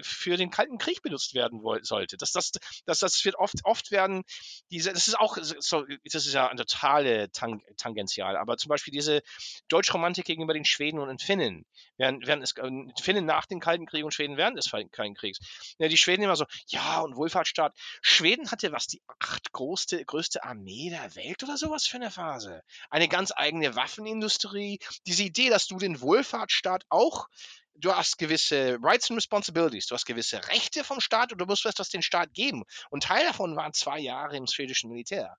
für 0.01 0.37
den 0.37 0.51
Kalten 0.51 0.77
Krieg 0.77 1.01
benutzt 1.01 1.33
werden 1.33 1.50
werden 1.51 1.83
sollte. 1.83 2.17
Das, 2.17 2.31
das, 2.31 2.51
das, 2.85 2.99
das 2.99 3.25
wird 3.25 3.35
oft, 3.35 3.55
oft 3.63 3.91
werden 3.91 4.23
diese, 4.71 4.93
das 4.93 5.07
ist 5.07 5.19
auch 5.19 5.37
so, 5.41 5.85
das 6.05 6.25
ist 6.25 6.33
ja 6.33 6.47
eine 6.47 6.65
totale 6.65 7.31
Tang, 7.31 7.61
Tangential, 7.77 8.37
aber 8.37 8.57
zum 8.57 8.69
Beispiel 8.69 8.91
diese 8.91 9.21
Deutschromantik 9.67 10.25
gegenüber 10.25 10.53
den 10.53 10.65
Schweden 10.65 10.99
und 10.99 11.09
den 11.09 11.19
Finnen, 11.19 11.65
während, 11.97 12.25
während 12.25 12.43
es, 12.43 12.55
äh, 12.57 12.69
Finnen 13.01 13.25
nach 13.25 13.45
dem 13.45 13.59
Kalten 13.59 13.85
Krieg 13.85 14.03
und 14.03 14.13
Schweden 14.13 14.37
während 14.37 14.57
des 14.57 14.71
Kalten 14.71 15.15
Kriegs. 15.15 15.39
Ja, 15.77 15.87
die 15.87 15.97
Schweden 15.97 16.23
immer 16.23 16.35
so, 16.35 16.45
ja, 16.67 16.99
und 17.01 17.15
Wohlfahrtsstaat. 17.15 17.75
Schweden 18.01 18.51
hatte 18.51 18.71
was, 18.71 18.87
die 18.87 19.01
acht 19.19 19.51
größte, 19.51 20.03
größte 20.05 20.43
Armee 20.43 20.89
der 20.89 21.15
Welt 21.15 21.43
oder 21.43 21.57
sowas 21.57 21.85
für 21.85 21.97
eine 21.97 22.11
Phase. 22.11 22.63
Eine 22.89 23.07
ganz 23.07 23.31
eigene 23.35 23.75
Waffenindustrie. 23.75 24.79
Diese 25.05 25.23
Idee, 25.23 25.49
dass 25.49 25.67
du 25.67 25.77
den 25.77 26.01
Wohlfahrtsstaat 26.01 26.85
auch 26.89 27.27
du 27.75 27.93
hast 27.93 28.17
gewisse 28.17 28.77
Rights 28.81 29.09
and 29.09 29.17
Responsibilities, 29.17 29.87
du 29.87 29.95
hast 29.95 30.05
gewisse 30.05 30.45
Rechte 30.47 30.83
vom 30.83 30.99
Staat 30.99 31.31
und 31.31 31.39
du 31.39 31.45
musst 31.45 31.65
etwas 31.65 31.89
den 31.89 32.01
Staat 32.01 32.33
geben. 32.33 32.63
Und 32.89 33.03
Teil 33.03 33.25
davon 33.25 33.55
waren 33.55 33.73
zwei 33.73 33.99
Jahre 33.99 34.37
im 34.37 34.47
schwedischen 34.47 34.89
Militär. 34.89 35.37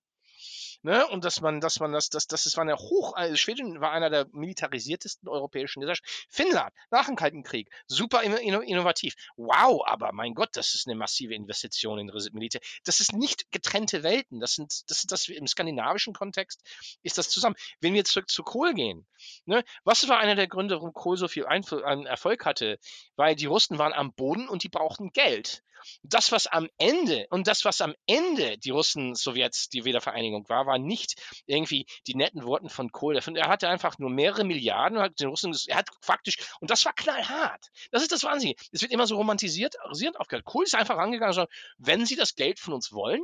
Ne? 0.83 1.07
Und 1.09 1.25
dass 1.25 1.41
man, 1.41 1.61
dass 1.61 1.79
man 1.79 1.93
das, 1.93 2.09
das, 2.09 2.27
das 2.27 2.47
ist, 2.47 2.57
war 2.57 2.63
eine 2.63 2.77
hoch, 2.77 3.15
also 3.15 3.37
Schweden 3.37 3.81
war 3.81 3.93
einer 3.93 4.11
der 4.11 4.27
militarisiertesten 4.33 5.29
europäischen 5.29 5.81
Gesellschaften. 5.81 6.11
Finnland, 6.29 6.75
nach 6.91 7.07
dem 7.07 7.17
Kalten 7.17 7.43
Krieg, 7.43 7.71
super 7.87 8.23
innovativ. 8.23 9.15
Wow, 9.37 9.83
aber 9.87 10.13
mein 10.13 10.35
Gott, 10.35 10.51
das 10.55 10.75
ist 10.75 10.89
eine 10.89 10.97
massive 10.97 11.35
Investition 11.35 11.99
in 11.99 12.11
Militär. 12.33 12.61
Das 12.85 13.01
ist 13.01 13.13
nicht 13.13 13.51
getrennte 13.53 14.03
Welten. 14.03 14.41
Das 14.41 14.55
sind, 14.55 14.91
das 14.91 15.03
sind 15.03 15.13
das 15.13 15.29
im 15.29 15.47
skandinavischen 15.47 16.15
Kontext 16.15 16.63
ist 17.03 17.19
das 17.19 17.29
zusammen. 17.29 17.57
Wenn 17.81 17.95
wir 17.95 18.05
zurück 18.05 18.29
zu 18.29 18.43
Kohl 18.43 18.75
gehen, 18.75 19.07
ne? 19.45 19.65
was 19.85 20.09
war 20.09 20.19
einer 20.19 20.35
der 20.35 20.49
Gründe, 20.49 20.77
warum 20.77 20.93
Kohl 20.93 21.17
so 21.17 21.29
viel 21.29 21.47
Einfl 21.47 21.83
Erfolg 22.07 22.45
hatte? 22.45 22.79
Weil 23.17 23.37
die 23.37 23.47
Russen 23.47 23.79
waren 23.79 23.93
am 23.93 24.13
Boden 24.13 24.49
und 24.49 24.63
die 24.63 24.69
brauchten 24.69 25.13
Geld. 25.13 25.63
Das, 26.03 26.33
was 26.33 26.47
am 26.47 26.69
Ende 26.79 27.27
und 27.31 27.47
das, 27.47 27.65
was 27.65 27.81
am 27.81 27.95
Ende 28.07 28.59
die 28.59 28.71
Russen, 28.71 29.15
Sowjets, 29.15 29.69
die 29.69 29.85
Wiedervereinigung 29.85 30.49
war, 30.49 30.67
war 30.67 30.79
nicht 30.79 31.21
irgendwie 31.47 31.87
die 32.07 32.15
netten 32.15 32.45
Worten 32.45 32.69
von 32.69 32.91
Kohl. 32.91 33.17
Er 33.17 33.49
hatte 33.49 33.69
einfach 33.69 33.99
nur 33.99 34.11
mehrere 34.11 34.45
Milliarden, 34.45 34.99
hat 34.99 35.21
den 35.21 35.29
Russen, 35.29 35.57
er 35.67 35.77
hat 35.77 35.89
faktisch, 36.01 36.37
und 36.61 36.71
das 36.71 36.85
war 36.85 36.93
knallhart. 36.93 37.67
Das 37.91 38.03
ist 38.03 38.13
das 38.13 38.25
Wahnsinn. 38.25 38.55
Es 38.71 38.83
wird 38.83 38.93
immer 38.93 39.07
so 39.07 39.17
romantisiert, 39.17 39.77
aufgehört. 40.17 40.45
Kohl 40.45 40.65
ist 40.65 40.75
einfach 40.75 40.97
rangegangen 40.97 41.37
und 41.37 41.47
gesagt, 41.47 41.53
wenn 41.79 42.07
Sie 42.07 42.17
das 42.17 42.35
Geld 42.35 42.59
von 42.59 42.75
uns 42.75 42.93
wollen, 42.93 43.23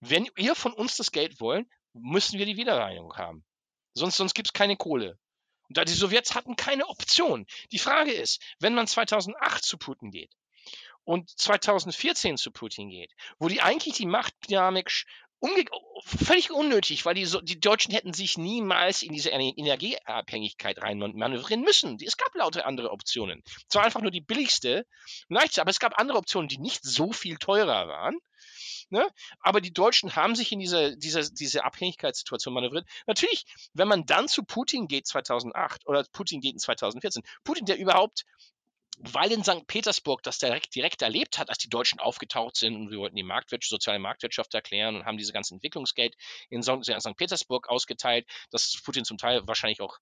wenn 0.00 0.28
ihr 0.36 0.54
von 0.54 0.72
uns 0.72 0.96
das 0.96 1.12
Geld 1.12 1.40
wollt, 1.40 1.66
müssen 1.92 2.38
wir 2.38 2.46
die 2.46 2.56
Wiedervereinigung 2.56 3.16
haben. 3.16 3.44
Sonst, 3.94 4.16
sonst 4.16 4.34
gibt 4.34 4.48
es 4.48 4.52
keine 4.52 4.76
Kohle. 4.76 5.18
Und 5.68 5.76
da 5.76 5.84
die 5.84 5.92
Sowjets 5.92 6.34
hatten 6.34 6.56
keine 6.56 6.88
Option. 6.88 7.46
Die 7.70 7.78
Frage 7.78 8.12
ist, 8.12 8.42
wenn 8.58 8.74
man 8.74 8.86
2008 8.86 9.64
zu 9.64 9.78
Putin 9.78 10.10
geht, 10.10 10.32
und 11.04 11.30
2014 11.38 12.36
zu 12.36 12.50
Putin 12.50 12.88
geht, 12.88 13.12
wo 13.38 13.48
die 13.48 13.60
eigentlich 13.60 13.94
die 13.96 14.06
Machtdynamik 14.06 14.90
völlig 16.04 16.50
unnötig, 16.52 17.04
weil 17.04 17.14
die, 17.14 17.28
die 17.42 17.58
Deutschen 17.58 17.92
hätten 17.92 18.12
sich 18.12 18.38
niemals 18.38 19.02
in 19.02 19.12
diese 19.12 19.30
Energieabhängigkeit 19.30 20.80
rein 20.80 20.98
manövrieren 20.98 21.62
müssen. 21.62 21.98
Es 22.04 22.16
gab 22.16 22.34
lauter 22.34 22.66
andere 22.66 22.90
Optionen. 22.90 23.42
Zwar 23.68 23.84
einfach 23.84 24.02
nur 24.02 24.12
die 24.12 24.20
billigste, 24.20 24.86
aber 25.28 25.70
es 25.70 25.80
gab 25.80 25.98
andere 25.98 26.18
Optionen, 26.18 26.48
die 26.48 26.58
nicht 26.58 26.84
so 26.84 27.12
viel 27.12 27.38
teurer 27.38 27.88
waren. 27.88 28.18
Ne? 28.90 29.08
Aber 29.40 29.60
die 29.60 29.72
Deutschen 29.72 30.14
haben 30.16 30.36
sich 30.36 30.52
in 30.52 30.60
diese, 30.60 30.96
diese, 30.98 31.32
diese 31.32 31.64
Abhängigkeitssituation 31.64 32.52
manövriert. 32.52 32.86
Natürlich, 33.06 33.46
wenn 33.72 33.88
man 33.88 34.04
dann 34.04 34.28
zu 34.28 34.44
Putin 34.44 34.86
geht 34.86 35.06
2008 35.06 35.86
oder 35.86 36.04
Putin 36.12 36.40
geht 36.40 36.52
in 36.52 36.58
2014, 36.58 37.22
Putin, 37.42 37.64
der 37.64 37.78
überhaupt 37.78 38.24
weil 39.02 39.32
in 39.32 39.42
St. 39.42 39.66
Petersburg 39.66 40.22
das 40.22 40.38
direkt, 40.38 40.74
direkt 40.74 41.02
erlebt 41.02 41.38
hat, 41.38 41.48
als 41.48 41.58
die 41.58 41.68
Deutschen 41.68 41.98
aufgetaucht 41.98 42.56
sind 42.56 42.76
und 42.76 42.90
wir 42.90 42.98
wollten 42.98 43.16
die 43.16 43.24
Marktwirtschaft, 43.24 43.70
soziale 43.70 43.98
Marktwirtschaft 43.98 44.54
erklären 44.54 44.96
und 44.96 45.04
haben 45.04 45.18
diese 45.18 45.32
ganze 45.32 45.54
Entwicklungsgeld 45.54 46.14
in 46.50 46.62
St. 46.62 47.16
Petersburg 47.16 47.68
ausgeteilt, 47.68 48.26
das 48.50 48.80
Putin 48.84 49.04
zum 49.04 49.18
Teil 49.18 49.46
wahrscheinlich 49.46 49.80
auch, 49.80 49.98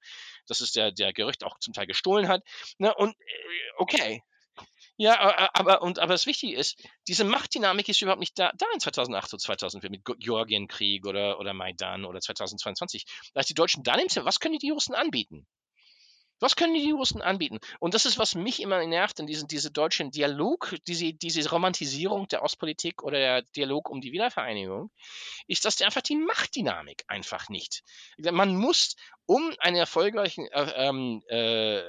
das 0.46 0.60
ist 0.60 0.76
der, 0.76 0.92
der 0.92 1.12
Gerücht 1.12 1.44
auch 1.44 1.58
zum 1.60 1.72
Teil 1.72 1.86
gestohlen 1.86 2.28
hat. 2.28 2.42
Ne? 2.78 2.94
Und 2.94 3.12
äh, 3.12 3.72
okay, 3.78 4.22
ja, 4.96 5.48
aber, 5.54 5.80
und, 5.80 5.98
aber 5.98 6.12
das 6.12 6.26
Wichtige 6.26 6.54
ist, 6.54 6.86
diese 7.08 7.24
Machtdynamik 7.24 7.88
ist 7.88 8.02
überhaupt 8.02 8.20
nicht 8.20 8.38
da, 8.38 8.52
da 8.58 8.66
in 8.74 8.80
2008 8.80 9.32
oder 9.32 9.40
2004 9.40 9.90
mit 9.90 10.04
Georgienkrieg 10.18 11.06
oder, 11.06 11.40
oder 11.40 11.54
Maidan 11.54 12.04
oder 12.04 12.20
2022. 12.20 13.06
Da 13.32 13.40
die 13.40 13.54
Deutschen 13.54 13.82
dann 13.82 13.98
im 13.98 14.08
was 14.26 14.40
können 14.40 14.58
die 14.58 14.70
Russen 14.70 14.94
anbieten? 14.94 15.46
Was 16.40 16.56
können 16.56 16.74
die 16.74 16.90
Russen 16.90 17.22
anbieten? 17.22 17.58
Und 17.78 17.94
das 17.94 18.06
ist, 18.06 18.18
was 18.18 18.34
mich 18.34 18.60
immer 18.60 18.84
nervt 18.86 19.20
in 19.20 19.26
diesem 19.26 19.46
diese 19.46 19.70
deutschen 19.70 20.10
Dialog, 20.10 20.74
diese, 20.86 21.12
diese 21.12 21.48
Romantisierung 21.48 22.28
der 22.28 22.42
Ostpolitik 22.42 23.02
oder 23.02 23.18
der 23.18 23.42
Dialog 23.42 23.90
um 23.90 24.00
die 24.00 24.12
Wiedervereinigung, 24.12 24.90
ist, 25.46 25.64
dass 25.64 25.80
einfach 25.82 26.02
die 26.02 26.16
Machtdynamik 26.16 27.04
einfach 27.06 27.48
nicht. 27.48 27.82
Man 28.18 28.56
muss, 28.56 28.96
um 29.26 29.54
einen 29.60 29.76
erfolgreichen 29.76 30.48
äh, 30.48 30.88
ähm, 30.88 31.22
äh, 31.28 31.82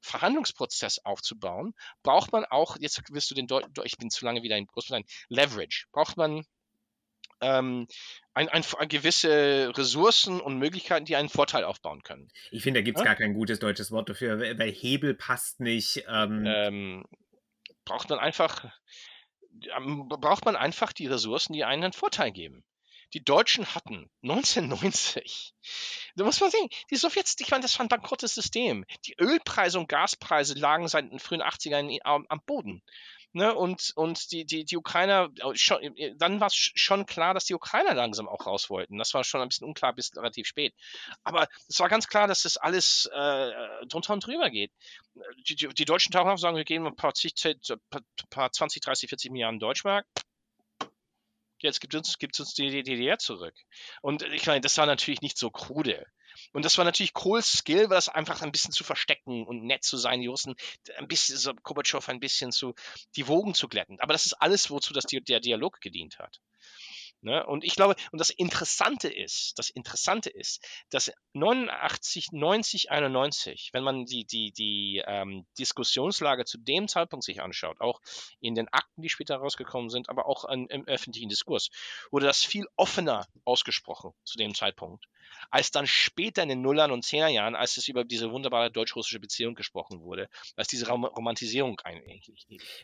Verhandlungsprozess 0.00 0.98
aufzubauen, 1.04 1.74
braucht 2.02 2.32
man 2.32 2.44
auch, 2.44 2.76
jetzt 2.80 3.02
wirst 3.10 3.30
du 3.30 3.34
den, 3.34 3.46
Deu 3.46 3.62
ich 3.84 3.96
bin 3.98 4.10
zu 4.10 4.24
lange 4.24 4.42
wieder 4.42 4.56
in 4.56 4.66
Großbritannien, 4.66 5.08
Leverage. 5.28 5.86
Braucht 5.92 6.16
man 6.16 6.44
ähm, 7.40 7.86
ein, 8.34 8.48
ein, 8.48 8.64
ein, 8.78 8.88
gewisse 8.88 9.72
Ressourcen 9.76 10.40
und 10.40 10.58
Möglichkeiten, 10.58 11.04
die 11.04 11.16
einen 11.16 11.28
Vorteil 11.28 11.64
aufbauen 11.64 12.02
können. 12.02 12.28
Ich 12.50 12.62
finde, 12.62 12.80
da 12.80 12.84
gibt 12.84 12.98
es 12.98 13.04
ja? 13.04 13.10
gar 13.10 13.16
kein 13.16 13.34
gutes 13.34 13.58
deutsches 13.58 13.90
Wort 13.90 14.08
dafür, 14.08 14.38
weil 14.38 14.70
Hebel 14.70 15.14
passt 15.14 15.60
nicht. 15.60 16.04
Ähm 16.08 16.44
ähm, 16.46 17.04
braucht 17.84 18.08
man 18.10 18.18
einfach 18.18 18.70
braucht 19.80 20.44
man 20.44 20.56
einfach 20.56 20.92
die 20.92 21.06
Ressourcen, 21.06 21.52
die 21.52 21.64
einen 21.64 21.84
einen 21.84 21.92
Vorteil 21.92 22.30
geben. 22.30 22.64
Die 23.12 23.24
Deutschen 23.24 23.74
hatten 23.74 24.08
1990, 24.22 25.54
da 26.14 26.24
muss 26.24 26.40
man 26.40 26.50
sehen, 26.50 26.68
die 26.90 26.96
Sowjets, 26.96 27.34
ich 27.40 27.50
meine, 27.50 27.62
das 27.62 27.76
war 27.76 27.84
ein 27.84 27.88
bankrottes 27.88 28.34
System. 28.34 28.84
Die 29.04 29.16
Ölpreise 29.20 29.80
und 29.80 29.88
Gaspreise 29.88 30.54
lagen 30.54 30.86
seit 30.86 31.10
den 31.10 31.18
frühen 31.18 31.42
80ern 31.42 31.98
am 32.04 32.40
Boden. 32.46 32.82
Ne, 33.32 33.54
und 33.54 33.92
und 33.94 34.32
die, 34.32 34.44
die, 34.44 34.64
die 34.64 34.76
Ukrainer, 34.76 35.28
schon, 35.54 35.80
äh, 35.96 36.16
dann 36.16 36.40
war 36.40 36.48
es 36.48 36.54
schon 36.54 37.06
klar, 37.06 37.32
dass 37.32 37.44
die 37.44 37.54
Ukrainer 37.54 37.94
langsam 37.94 38.28
auch 38.28 38.44
raus 38.44 38.68
wollten. 38.70 38.98
Das 38.98 39.14
war 39.14 39.22
schon 39.22 39.40
ein 39.40 39.48
bisschen 39.48 39.68
unklar 39.68 39.92
bis 39.92 40.16
relativ 40.16 40.48
spät. 40.48 40.74
Aber 41.22 41.46
es 41.68 41.78
war 41.78 41.88
ganz 41.88 42.08
klar, 42.08 42.26
dass 42.26 42.42
das 42.42 42.56
alles 42.56 43.08
äh, 43.12 43.52
drunter 43.86 44.14
und 44.14 44.26
drüber 44.26 44.50
geht. 44.50 44.72
Die, 45.48 45.54
die, 45.54 45.68
die 45.68 45.84
Deutschen 45.84 46.10
tauchen 46.10 46.36
sagen, 46.38 46.56
wir 46.56 46.64
gehen 46.64 46.84
ein 46.84 46.96
paar, 46.96 47.12
paar, 47.90 48.02
paar 48.30 48.50
20, 48.50 48.82
30, 48.82 49.08
40 49.08 49.30
Milliarden 49.30 49.60
Deutschmark 49.60 50.06
jetzt 51.62 51.80
gibt 51.80 51.94
uns, 51.94 52.18
gibt 52.18 52.38
uns 52.40 52.54
die 52.54 52.82
DDR 52.82 53.18
zurück. 53.18 53.54
Und 54.02 54.22
ich 54.22 54.46
meine, 54.46 54.60
das 54.60 54.78
war 54.78 54.86
natürlich 54.86 55.22
nicht 55.22 55.38
so 55.38 55.50
krude. 55.50 56.06
Und 56.52 56.64
das 56.64 56.78
war 56.78 56.84
natürlich 56.84 57.12
Kohls 57.12 57.52
Skill, 57.52 57.90
war 57.90 57.96
das 57.96 58.08
einfach 58.08 58.42
ein 58.42 58.52
bisschen 58.52 58.72
zu 58.72 58.84
verstecken 58.84 59.46
und 59.46 59.64
nett 59.64 59.84
zu 59.84 59.96
sein, 59.96 60.20
die 60.20 60.26
Russen 60.26 60.54
ein 60.96 61.08
bisschen, 61.08 61.36
so 61.36 61.54
Gorbatschow 61.54 62.08
ein 62.08 62.20
bisschen 62.20 62.52
zu, 62.52 62.74
die 63.16 63.28
Wogen 63.28 63.54
zu 63.54 63.68
glätten. 63.68 64.00
Aber 64.00 64.12
das 64.12 64.26
ist 64.26 64.34
alles, 64.34 64.70
wozu 64.70 64.92
das, 64.92 65.04
der 65.04 65.40
Dialog 65.40 65.80
gedient 65.80 66.18
hat. 66.18 66.40
Ne? 67.22 67.44
Und 67.46 67.64
ich 67.64 67.74
glaube, 67.74 67.96
und 68.12 68.18
das 68.18 68.30
Interessante 68.30 69.08
ist, 69.08 69.58
das 69.58 69.68
Interessante 69.68 70.30
ist, 70.30 70.64
dass 70.88 71.12
89, 71.34 72.32
90, 72.32 72.90
91, 72.90 73.70
wenn 73.72 73.84
man 73.84 74.06
die, 74.06 74.24
die, 74.24 74.52
die 74.52 75.02
ähm, 75.06 75.46
Diskussionslage 75.58 76.46
zu 76.46 76.58
dem 76.58 76.88
Zeitpunkt 76.88 77.24
sich 77.24 77.42
anschaut, 77.42 77.80
auch 77.80 78.00
in 78.40 78.54
den 78.54 78.68
Akten, 78.68 79.02
die 79.02 79.10
später 79.10 79.36
rausgekommen 79.36 79.90
sind, 79.90 80.08
aber 80.08 80.26
auch 80.26 80.44
an, 80.46 80.66
im 80.68 80.86
öffentlichen 80.86 81.28
Diskurs, 81.28 81.70
wurde 82.10 82.26
das 82.26 82.42
viel 82.42 82.66
offener 82.76 83.26
ausgesprochen 83.44 84.12
zu 84.24 84.38
dem 84.38 84.54
Zeitpunkt 84.54 85.06
als 85.50 85.70
dann 85.70 85.86
später 85.86 86.42
in 86.42 86.48
den 86.48 86.62
Nullern 86.62 86.90
und 86.90 87.04
Zehnerjahren, 87.04 87.54
als 87.54 87.76
es 87.76 87.88
über 87.88 88.04
diese 88.04 88.30
wunderbare 88.30 88.70
deutsch-russische 88.70 89.20
Beziehung 89.20 89.54
gesprochen 89.54 90.00
wurde, 90.02 90.28
als 90.56 90.68
diese 90.68 90.88
Rom 90.88 91.04
Romantisierung 91.04 91.80
eigentlich. 91.80 92.30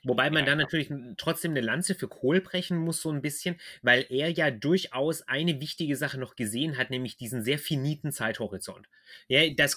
Wobei 0.04 0.30
man 0.30 0.46
dann 0.46 0.58
natürlich 0.58 0.90
trotzdem 1.16 1.52
eine 1.52 1.60
Lanze 1.60 1.94
für 1.94 2.08
Kohl 2.08 2.40
brechen 2.40 2.78
muss, 2.78 3.02
so 3.02 3.10
ein 3.10 3.22
bisschen, 3.22 3.60
weil 3.82 4.06
er 4.08 4.25
ja 4.28 4.50
durchaus 4.50 5.22
eine 5.22 5.60
wichtige 5.60 5.96
Sache 5.96 6.18
noch 6.18 6.36
gesehen 6.36 6.76
hat, 6.76 6.90
nämlich 6.90 7.16
diesen 7.16 7.42
sehr 7.42 7.58
finiten 7.58 8.12
Zeithorizont. 8.12 8.88
Ja, 9.28 9.48
dass, 9.50 9.76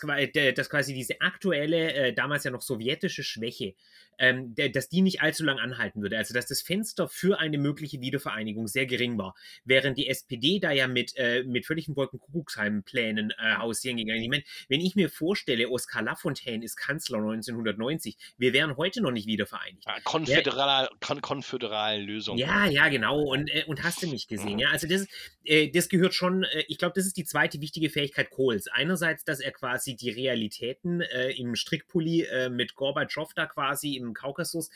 dass 0.56 0.70
quasi 0.70 0.94
diese 0.94 1.22
aktuelle, 1.22 1.94
äh, 1.94 2.14
damals 2.14 2.44
ja 2.44 2.52
noch 2.52 2.62
sowjetische 2.62 3.24
Schwäche, 3.24 3.76
ähm, 4.20 4.54
dass 4.74 4.90
die 4.90 5.02
nicht 5.02 5.22
allzu 5.22 5.44
lang 5.44 5.58
anhalten 5.58 6.02
würde. 6.02 6.18
Also 6.18 6.34
dass 6.34 6.46
das 6.46 6.62
Fenster 6.62 7.08
für 7.08 7.40
eine 7.40 7.58
mögliche 7.58 8.02
Wiedervereinigung 8.02 8.68
sehr 8.68 8.86
gering 8.86 9.18
war. 9.18 9.34
Während 9.64 9.98
die 9.98 10.08
SPD 10.08 10.60
da 10.60 10.72
ja 10.72 10.88
mit, 10.88 11.14
äh, 11.16 11.44
mit 11.44 11.66
völligen 11.66 11.96
Wolkenkuckucksheim-Plänen 11.96 13.32
äh, 13.32 13.56
hausieren 13.56 13.98
gegangen. 13.98 14.22
Ich 14.22 14.30
meine, 14.30 14.44
wenn 14.68 14.82
ich 14.82 14.96
mir 14.96 15.10
vorstelle, 15.10 15.70
Oskar 15.70 16.04
Lafontaine 16.04 16.64
ist 16.64 16.76
Kanzler 16.76 17.20
1990, 17.20 18.18
wir 18.38 18.54
wären 18.54 18.78
heute 18.78 19.02
noch 19.02 19.12
nicht 19.12 19.28
wieder 19.28 19.46
vereinigt. 19.46 19.86
Ja, 19.86 19.96
konföderal, 20.04 20.90
kon 21.00 21.22
konföderale 21.22 22.02
Lösung. 22.02 22.38
Ja, 22.38 22.66
ja, 22.66 22.90
genau. 22.90 23.22
Und, 23.22 23.50
äh, 23.50 23.64
und 23.68 23.84
hast 23.84 24.04
du 24.04 24.08
nicht 24.08 24.28
gesehen. 24.28 24.39
Mhm. 24.44 24.60
Ja, 24.60 24.70
also 24.70 24.88
das, 24.88 25.08
äh, 25.44 25.70
das 25.70 25.90
gehört 25.90 26.14
schon, 26.14 26.44
äh, 26.44 26.64
ich 26.68 26.78
glaube, 26.78 26.94
das 26.96 27.06
ist 27.06 27.18
die 27.18 27.26
zweite 27.26 27.60
wichtige 27.62 27.90
Fähigkeit 27.90 28.30
Kohls. 28.30 28.68
Einerseits, 28.68 29.26
dass 29.26 29.40
er 29.40 29.52
quasi 29.52 29.96
die 29.96 30.10
Realitäten 30.10 31.02
äh, 31.02 31.32
im 31.32 31.56
Strickpulli 31.56 32.28
mit 32.50 32.76
Gorbatschow 32.76 33.34
da 33.34 33.46
quasi 33.46 33.96
im 33.96 34.14
Kaukasus, 34.14 34.70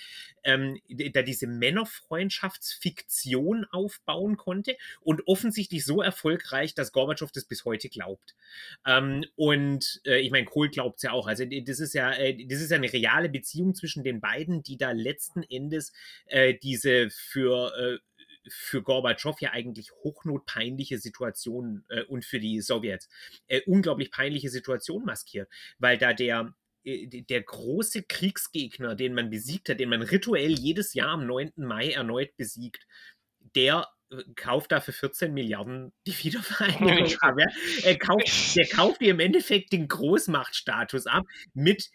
ähm, 0.43 0.79
da 1.13 1.21
diese 1.21 1.47
Männerfreundschaftsfiktion 1.47 3.65
aufbauen 3.71 4.37
konnte 4.37 4.77
und 5.01 5.27
offensichtlich 5.27 5.85
so 5.85 6.01
erfolgreich, 6.01 6.73
dass 6.73 6.91
Gorbatschow 6.91 7.31
das 7.31 7.45
bis 7.45 7.65
heute 7.65 7.89
glaubt. 7.89 8.35
Ähm, 8.85 9.25
und 9.35 10.01
äh, 10.05 10.19
ich 10.19 10.31
meine, 10.31 10.45
Kohl 10.45 10.69
glaubt 10.69 10.97
es 10.97 11.03
ja 11.03 11.11
auch. 11.11 11.27
Also 11.27 11.45
das 11.45 11.79
ist 11.79 11.93
ja, 11.93 12.13
äh, 12.13 12.45
das 12.45 12.61
ist 12.61 12.71
ja 12.71 12.77
eine 12.77 12.91
reale 12.91 13.29
Beziehung 13.29 13.75
zwischen 13.75 14.03
den 14.03 14.21
beiden, 14.21 14.63
die 14.63 14.77
da 14.77 14.91
letzten 14.91 15.43
Endes 15.43 15.93
äh, 16.25 16.53
diese 16.53 17.09
für 17.09 17.73
äh, 17.77 17.97
für 18.47 18.81
Gorbatschow 18.81 19.39
ja 19.41 19.51
eigentlich 19.51 19.91
hochnotpeinliche 20.03 20.97
Situation 20.97 21.85
äh, 21.89 22.03
und 22.03 22.25
für 22.25 22.39
die 22.39 22.61
Sowjets 22.61 23.09
äh, 23.47 23.61
unglaublich 23.65 24.11
peinliche 24.11 24.49
Situation 24.49 25.05
maskiert, 25.05 25.49
weil 25.79 25.97
da 25.97 26.13
der 26.13 26.53
äh, 26.83 27.07
der 27.07 27.41
große 27.41 28.03
Kriegsgegner, 28.03 28.95
den 28.95 29.13
man 29.13 29.29
besiegt 29.29 29.69
hat, 29.69 29.79
den 29.79 29.89
man 29.89 30.01
rituell 30.01 30.51
jedes 30.51 30.93
Jahr 30.93 31.09
am 31.09 31.25
9. 31.25 31.53
Mai 31.57 31.91
erneut 31.91 32.35
besiegt, 32.37 32.85
der 33.55 33.87
äh, 34.11 34.23
kauft 34.35 34.71
dafür 34.71 34.93
14 34.93 35.33
Milliarden 35.33 35.93
die 36.05 36.23
Wiedervereinigung 36.23 37.17
ab. 37.19 37.35
Ja? 37.37 37.47
Er 37.83 37.97
kauft, 37.97 38.55
der 38.55 38.67
kauft 38.67 39.01
ihr 39.01 39.11
im 39.11 39.19
Endeffekt 39.19 39.73
den 39.73 39.87
Großmachtstatus 39.87 41.07
ab 41.07 41.23
mit 41.53 41.89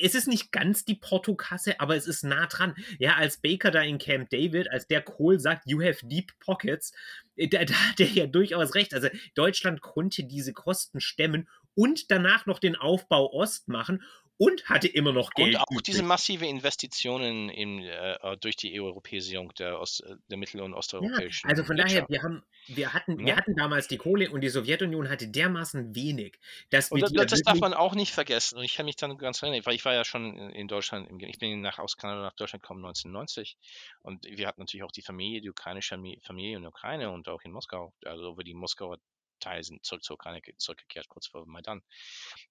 es 0.00 0.14
ist 0.14 0.28
nicht 0.28 0.52
ganz 0.52 0.84
die 0.84 0.94
Portokasse, 0.94 1.80
aber 1.80 1.96
es 1.96 2.06
ist 2.06 2.24
nah 2.24 2.46
dran. 2.46 2.74
Ja, 2.98 3.14
als 3.14 3.38
Baker 3.38 3.70
da 3.70 3.82
in 3.82 3.98
Camp 3.98 4.30
David, 4.30 4.70
als 4.70 4.86
der 4.86 5.02
Kohl 5.02 5.38
sagt, 5.38 5.66
you 5.66 5.82
have 5.82 6.06
deep 6.06 6.32
pockets, 6.40 6.92
äh, 7.36 7.48
da, 7.48 7.64
da 7.64 7.74
hat 7.74 8.00
er 8.00 8.08
ja 8.08 8.26
durchaus 8.26 8.74
recht. 8.74 8.94
Also 8.94 9.08
Deutschland 9.34 9.80
konnte 9.80 10.24
diese 10.24 10.52
Kosten 10.52 11.00
stemmen 11.00 11.48
und 11.74 12.10
danach 12.10 12.46
noch 12.46 12.58
den 12.58 12.76
Aufbau 12.76 13.32
Ost 13.32 13.68
machen 13.68 14.02
und 14.36 14.68
hatte 14.68 14.88
immer 14.88 15.12
noch 15.12 15.30
Geld. 15.30 15.54
Und 15.54 15.60
auch 15.60 15.70
übrig. 15.70 15.84
diese 15.84 16.02
massive 16.02 16.46
Investitionen 16.46 17.48
in, 17.48 17.82
äh, 17.82 18.36
durch 18.38 18.56
die 18.56 18.78
Europäisierung 18.80 19.52
der, 19.54 19.80
Ost, 19.80 20.02
äh, 20.02 20.16
der 20.28 20.38
mittel- 20.38 20.60
und 20.60 20.74
osteuropäischen. 20.74 21.48
Ja, 21.48 21.50
also 21.50 21.64
von 21.64 21.76
Wirtschaft. 21.76 21.94
daher, 21.94 22.08
wir, 22.08 22.22
haben, 22.22 22.42
wir, 22.66 22.92
hatten, 22.92 23.20
ja. 23.20 23.26
wir 23.26 23.36
hatten 23.36 23.54
damals 23.54 23.88
die 23.88 23.96
Kohle 23.96 24.30
und 24.30 24.40
die 24.40 24.48
Sowjetunion 24.48 25.08
hatte 25.08 25.28
dermaßen 25.28 25.94
wenig, 25.94 26.38
dass 26.70 26.90
wir. 26.90 27.04
Und 27.04 27.16
das, 27.16 27.26
das 27.26 27.42
darf 27.42 27.60
man 27.60 27.74
auch 27.74 27.94
nicht 27.94 28.12
vergessen. 28.12 28.58
Und 28.58 28.64
ich 28.64 28.74
kann 28.74 28.86
mich 28.86 28.96
dann 28.96 29.16
ganz 29.18 29.42
erinnern, 29.42 29.64
weil 29.64 29.74
ich 29.74 29.84
war 29.84 29.94
ja 29.94 30.04
schon 30.04 30.36
in 30.50 30.66
Deutschland, 30.66 31.08
ich 31.22 31.38
bin 31.38 31.60
nach, 31.60 31.78
aus 31.78 31.96
Kanada 31.96 32.22
nach 32.22 32.34
Deutschland 32.34 32.62
gekommen 32.62 32.84
1990 32.84 33.56
und 34.02 34.24
wir 34.24 34.46
hatten 34.46 34.60
natürlich 34.60 34.82
auch 34.82 34.92
die 34.92 35.02
Familie, 35.02 35.40
die 35.40 35.50
ukrainische 35.50 35.96
Familie 36.22 36.56
in 36.56 36.62
der 36.62 36.70
Ukraine 36.70 37.10
und 37.10 37.28
auch 37.28 37.42
in 37.42 37.52
Moskau, 37.52 37.92
also 38.04 38.32
über 38.32 38.44
die 38.44 38.54
Moskauer 38.54 38.98
Teil 39.44 39.62
sind 39.62 39.84
zurück 39.84 40.02
zur 40.02 40.14
Ukraine 40.14 40.40
zurückgekehrt, 40.56 41.08
kurz 41.08 41.26
vor 41.26 41.46
Maidan. 41.46 41.82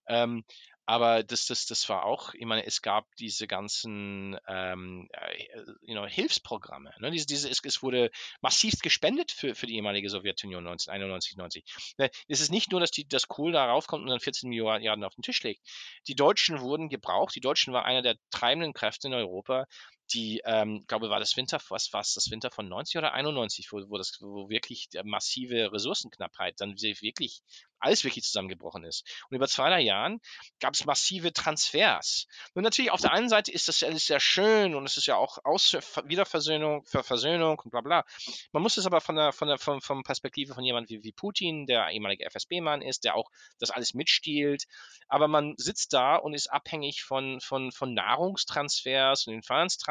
Ähm, 0.08 0.44
aber 0.86 1.24
das, 1.24 1.46
das, 1.46 1.66
das 1.66 1.88
war 1.88 2.06
auch, 2.06 2.34
ich 2.34 2.46
meine, 2.46 2.66
es 2.66 2.82
gab 2.82 3.16
diese 3.16 3.48
ganzen 3.48 4.38
ähm, 4.48 5.08
äh, 5.14 5.46
you 5.82 5.94
know, 5.94 6.06
Hilfsprogramme. 6.06 6.94
Ne? 7.00 7.12
Diese, 7.12 7.26
diese, 7.26 7.50
es, 7.50 7.62
es 7.64 7.82
wurde 7.82 8.12
massiv 8.42 8.80
gespendet 8.82 9.32
für, 9.32 9.56
für 9.56 9.66
die 9.66 9.76
ehemalige 9.76 10.10
Sowjetunion 10.10 10.68
1991, 10.68 11.38
90. 11.38 11.96
Ne? 11.98 12.10
Es 12.28 12.42
ist 12.42 12.52
nicht 12.52 12.72
nur, 12.72 12.82
dass 12.82 12.92
die, 12.92 13.08
das 13.08 13.28
Kohl 13.28 13.54
da 13.54 13.66
raufkommt 13.66 14.04
und 14.04 14.10
dann 14.10 14.20
14 14.20 14.50
Milliarden 14.50 15.04
auf 15.04 15.16
den 15.16 15.22
Tisch 15.22 15.42
legt. 15.44 15.62
Die 16.08 16.16
Deutschen 16.16 16.60
wurden 16.60 16.90
gebraucht. 16.90 17.36
Die 17.36 17.42
Deutschen 17.42 17.74
waren 17.74 17.86
einer 17.86 18.02
der 18.02 18.18
treibenden 18.32 18.74
Kräfte 18.74 19.08
in 19.08 19.14
Europa, 19.14 19.66
die, 20.12 20.42
ähm, 20.46 20.86
glaube 20.88 21.10
war 21.10 21.20
das 21.20 21.38
Winter, 21.38 21.60
was 21.70 21.92
war 21.94 22.02
das 22.02 22.30
Winter 22.30 22.52
von 22.52 22.68
90 22.68 22.98
oder 22.98 23.14
91, 23.14 23.72
wo, 23.72 23.78
wo 23.90 23.98
das, 23.98 24.18
wo 24.22 24.50
wirklich 24.50 24.90
massive 25.04 25.72
Ressourcenknappheit 25.72 26.60
dann 26.60 26.80
wirklich 26.82 27.42
alles 27.84 28.04
wirklich 28.04 28.24
zusammengebrochen 28.24 28.84
ist. 28.86 29.04
Und 29.30 29.36
über 29.36 29.48
zwei, 29.48 29.70
drei 29.70 29.82
Jahren 29.82 30.22
gab 30.60 30.74
es 30.74 30.86
massive 30.86 31.34
Transfers. 31.34 32.28
Und 32.54 32.64
natürlich 32.64 32.92
auf 32.92 33.02
der 33.02 33.12
einen 33.12 33.30
Seite 33.30 33.52
ist 33.52 33.68
das 33.68 33.84
alles 33.84 34.08
sehr 34.08 34.20
schön 34.20 34.74
und 34.74 34.86
es 34.86 34.98
ist 34.98 35.06
ja 35.06 35.18
auch 35.18 35.38
Aus 35.44 35.78
Wiederversöhnung, 36.06 36.86
für 36.86 37.04
Versöhnung 37.04 37.60
und 37.60 37.72
bla 37.72 37.82
bla. 37.82 38.06
Man 38.52 38.64
muss 38.64 38.78
es 38.78 38.86
aber 38.86 39.02
von 39.02 39.16
der, 39.16 39.34
von 39.34 39.50
der 39.50 39.58
von, 39.58 39.82
von 39.82 40.04
Perspektive 40.04 40.54
von 40.54 40.64
jemand 40.64 40.90
wie, 40.90 41.04
wie 41.04 41.12
Putin, 41.12 41.66
der 41.66 41.90
ehemalige 41.90 42.26
FSB-Mann 42.26 42.82
ist, 42.82 43.04
der 43.04 43.16
auch 43.16 43.30
das 43.60 43.70
alles 43.70 43.94
mitstiehlt. 43.94 44.64
Aber 45.08 45.28
man 45.28 45.56
sitzt 45.58 45.94
da 45.94 46.16
und 46.16 46.34
ist 46.34 46.48
abhängig 46.52 47.04
von, 47.04 47.42
von, 47.42 47.72
von 47.72 47.94
Nahrungstransfers 47.94 49.28
und 49.28 49.34
den 49.34 49.44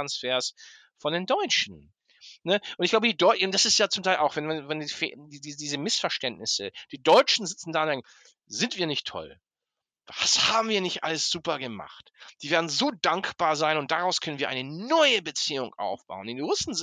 Finanztransfers 0.03 0.55
von 0.99 1.13
den 1.13 1.27
Deutschen. 1.27 1.93
Ne? 2.45 2.61
Und 2.77 2.85
ich 2.85 2.91
glaube, 2.91 3.09
die 3.09 3.17
Deutschen, 3.17 3.53
das 3.53 3.65
ist 3.65 3.79
ja 3.79 3.89
zum 3.89 4.03
Teil 4.03 4.19
auch, 4.19 4.37
wenn 4.37 4.47
man, 4.47 4.69
wenn 4.69 4.81
die, 4.81 5.41
die, 5.41 5.57
diese 5.57 5.79
Missverständnisse, 5.79 6.71
die 6.93 7.03
Deutschen 7.03 7.47
sitzen 7.47 7.73
da 7.73 7.83
und 7.83 7.89
denken, 7.89 8.09
sind 8.47 8.77
wir 8.77 8.87
nicht 8.87 9.07
toll? 9.07 9.41
Was 10.07 10.49
haben 10.49 10.69
wir 10.69 10.81
nicht 10.81 11.05
alles 11.05 11.31
super 11.31 11.59
gemacht? 11.59 12.13
Die 12.43 12.51
werden 12.51 12.69
so 12.69 12.91
dankbar 13.03 13.55
sein 13.57 13.79
und 13.79 13.93
daraus 13.93 14.21
können 14.21 14.41
wir 14.41 14.49
eine 14.49 14.65
neue 14.65 15.23
Beziehung 15.23 15.73
aufbauen. 15.75 16.27
Die 16.27 16.41
Russen, 16.41 16.77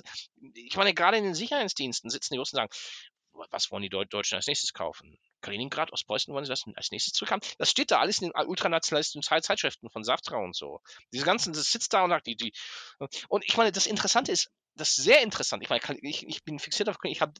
ich 0.53 0.75
meine, 0.77 0.93
gerade 0.93 1.17
in 1.17 1.25
den 1.25 1.35
Sicherheitsdiensten 1.35 2.09
sitzen 2.09 2.33
die 2.33 2.39
Russen 2.39 2.57
und 2.57 2.71
sagen, 2.71 3.47
was 3.51 3.71
wollen 3.71 3.83
die 3.83 3.89
Deutschen 3.89 4.35
als 4.35 4.47
nächstes 4.47 4.73
kaufen? 4.73 5.17
Kaliningrad, 5.41 5.91
Ostpreußen 5.91 6.33
sie 6.45 6.49
das 6.49 6.63
als 6.75 6.91
nächstes 6.91 7.13
zurückhaben. 7.13 7.47
Das 7.57 7.69
steht 7.69 7.91
da 7.91 7.99
alles 7.99 8.21
in 8.21 8.29
den 8.29 8.47
ultranationalistischen 8.47 9.21
Zeitschriften 9.21 9.89
von 9.89 10.03
Saftra 10.03 10.37
und 10.37 10.55
so. 10.55 10.81
Diese 11.13 11.25
ganzen, 11.25 11.53
das 11.53 11.71
sitzt 11.71 11.93
da 11.93 12.03
und 12.03 12.09
sagt, 12.09 12.27
die, 12.27 12.35
die. 12.35 12.53
Und 13.27 13.45
ich 13.45 13.57
meine, 13.57 13.71
das 13.71 13.87
Interessante 13.87 14.31
ist, 14.31 14.51
das 14.79 14.97
ist 14.97 15.03
sehr 15.03 15.21
interessant. 15.21 15.61
Ich 15.63 15.69
meine, 15.69 15.81
ich, 16.01 16.27
ich 16.27 16.43
bin 16.43 16.59
fixiert 16.59 16.89
auf, 16.89 16.97
ich 17.03 17.21
habe 17.21 17.33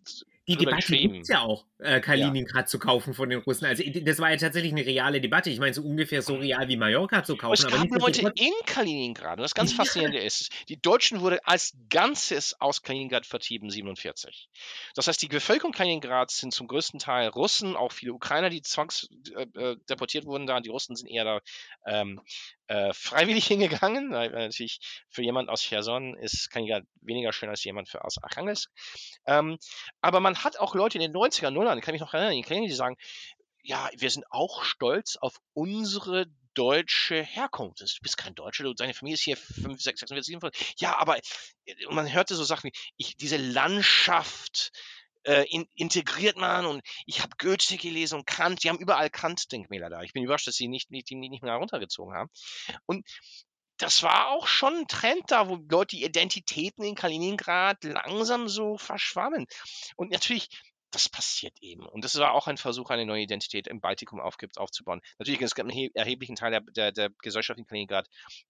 die 0.50 0.56
Debatte 0.58 0.98
gibt 0.98 1.22
es 1.22 1.28
ja 1.28 1.42
auch, 1.42 1.66
äh, 1.78 2.02
Kaliningrad 2.02 2.64
ja. 2.64 2.66
zu 2.66 2.80
kaufen 2.80 3.14
von 3.14 3.30
den 3.30 3.40
Russen. 3.40 3.66
Also 3.66 3.84
das 3.84 4.18
war 4.18 4.32
ja 4.32 4.38
tatsächlich 4.38 4.72
eine 4.72 4.84
reale 4.84 5.22
Debatte. 5.22 5.52
Ich 5.52 5.60
meine, 5.60 5.76
so 5.76 5.84
ungefähr 5.84 6.24
so 6.24 6.36
real 6.36 6.68
wie 6.68 6.76
Mallorca 6.76 7.24
zu 7.24 7.38
kaufen. 7.38 7.66
Aber 7.68 7.76
es 7.76 7.90
gab 7.90 8.02
Leute 8.02 8.34
in 8.36 8.54
Kaliningrad. 8.66 9.38
Und 9.38 9.44
das 9.44 9.54
ganz 9.54 9.74
Faszinierende 9.74 10.18
ist, 10.18 10.52
die 10.68 10.82
Deutschen 10.82 11.22
wurde 11.22 11.46
als 11.46 11.78
Ganzes 11.90 12.60
aus 12.60 12.82
Kaliningrad 12.82 13.28
vertrieben, 13.28 13.70
47. 13.70 14.50
Das 14.96 15.08
heißt, 15.08 15.22
die 15.22 15.28
Bevölkerung 15.28 15.72
Kaliningrads 15.72 16.40
sind 16.40 16.52
zum 16.52 16.68
größten 16.68 17.00
Teil 17.00 17.28
Russen, 17.28 17.76
auch 17.76 17.92
viele 17.92 18.14
Ukrainer, 18.14 18.50
die 18.50 18.64
zwangsdeportiert 18.64 20.24
äh, 20.24 20.26
äh 20.26 20.26
wurden 20.26 20.48
da. 20.48 20.60
Die 20.62 20.70
Russen 20.70 20.96
sind 20.96 21.08
eher 21.08 21.26
da 21.26 21.42
ähm, 21.86 22.22
äh, 22.70 22.94
freiwillig 22.94 23.48
hingegangen. 23.48 24.12
Weil, 24.12 24.30
natürlich 24.30 24.80
für 25.10 25.24
jemand 25.24 25.50
aus 25.50 25.62
Cherson 25.62 26.16
ist 26.16 26.50
Kaliningrad 26.50 26.86
weniger 27.02 27.34
schön 27.34 27.50
als 27.50 27.64
jemand 27.64 27.90
für 27.90 28.06
aus 28.06 28.22
Archangelsk. 28.22 28.72
Ähm, 29.26 29.58
aber 30.02 30.20
man 30.20 30.44
hat 30.44 30.60
auch 30.60 30.76
Leute 30.76 30.98
in 30.98 31.02
den 31.02 31.14
90er, 31.14 31.50
Nullern, 31.50 31.82
kann 31.82 31.94
mich 31.94 32.02
noch 32.02 32.14
erinnern, 32.14 32.42
die 32.68 32.72
sagen, 32.72 32.96
ja, 33.64 33.90
wir 33.98 34.10
sind 34.10 34.26
auch 34.32 34.64
stolz 34.64 35.18
auf 35.18 35.38
unsere 35.54 36.28
deutsche 36.54 37.22
Herkunft. 37.22 37.82
Du 37.82 37.86
bist 38.02 38.18
kein 38.18 38.36
Deutscher, 38.36 38.64
du, 38.64 38.74
deine 38.74 38.94
Familie 38.94 39.16
ist 39.16 39.24
hier 39.24 39.38
5, 39.38 39.82
6, 39.82 40.00
46, 40.02 40.26
47. 40.26 40.76
Ja, 40.80 40.98
aber 40.98 41.18
äh, 41.18 41.76
man 41.90 42.12
hörte 42.12 42.36
so 42.36 42.44
Sachen 42.44 42.70
wie, 42.70 42.78
ich, 42.98 43.18
diese 43.18 43.38
Landschaft 43.38 44.72
äh, 45.24 45.46
in, 45.50 45.66
integriert 45.76 46.38
man 46.38 46.66
und 46.66 46.82
ich 47.06 47.22
habe 47.22 47.36
Goethe 47.38 47.78
gelesen 47.78 48.20
und 48.20 48.28
Kant, 48.28 48.64
die 48.64 48.70
haben 48.70 48.80
überall 48.80 49.10
Kant-Denkmäler 49.10 49.90
da. 49.90 50.02
Ich 50.02 50.14
bin 50.14 50.24
überrascht, 50.24 50.48
dass 50.48 50.56
sie 50.56 50.68
nicht, 50.68 50.92
nicht, 50.92 51.10
die 51.10 51.16
nicht 51.16 51.44
mehr 51.44 51.56
runtergezogen 51.56 52.14
haben. 52.14 52.30
Und 52.86 53.06
das 53.78 54.04
war 54.04 54.30
auch 54.30 54.48
schon 54.48 54.76
ein 54.76 54.88
Trend 54.88 55.24
da, 55.28 55.48
wo 55.48 55.56
Leute 55.70 55.96
die 55.96 56.04
Identitäten 56.04 56.84
in 56.84 56.96
Kaliningrad 56.96 57.84
langsam 57.84 58.50
so 58.50 58.78
verschwammen. 58.78 59.48
Und 59.96 60.12
natürlich 60.12 60.50
das 60.92 61.10
passiert 61.10 61.54
eben. 61.62 61.86
Und 61.86 62.04
das 62.04 62.18
war 62.18 62.34
auch 62.34 62.48
ein 62.48 62.58
Versuch, 62.58 62.90
eine 62.90 63.06
neue 63.06 63.24
Identität 63.24 63.68
im 63.68 63.80
Baltikum 63.80 64.20
aufgibt, 64.20 64.58
aufzubauen. 64.58 65.02
Natürlich 65.18 65.42
es 65.42 65.56
gibt 65.56 65.70
einen 65.70 65.94
erheblichen 65.94 66.36
Teil 66.36 66.52
der, 66.52 66.62
der, 66.62 66.92
der 66.92 67.10
Gesellschaft 67.22 67.60
in 67.60 67.66
Kaliningrad, 67.66 68.08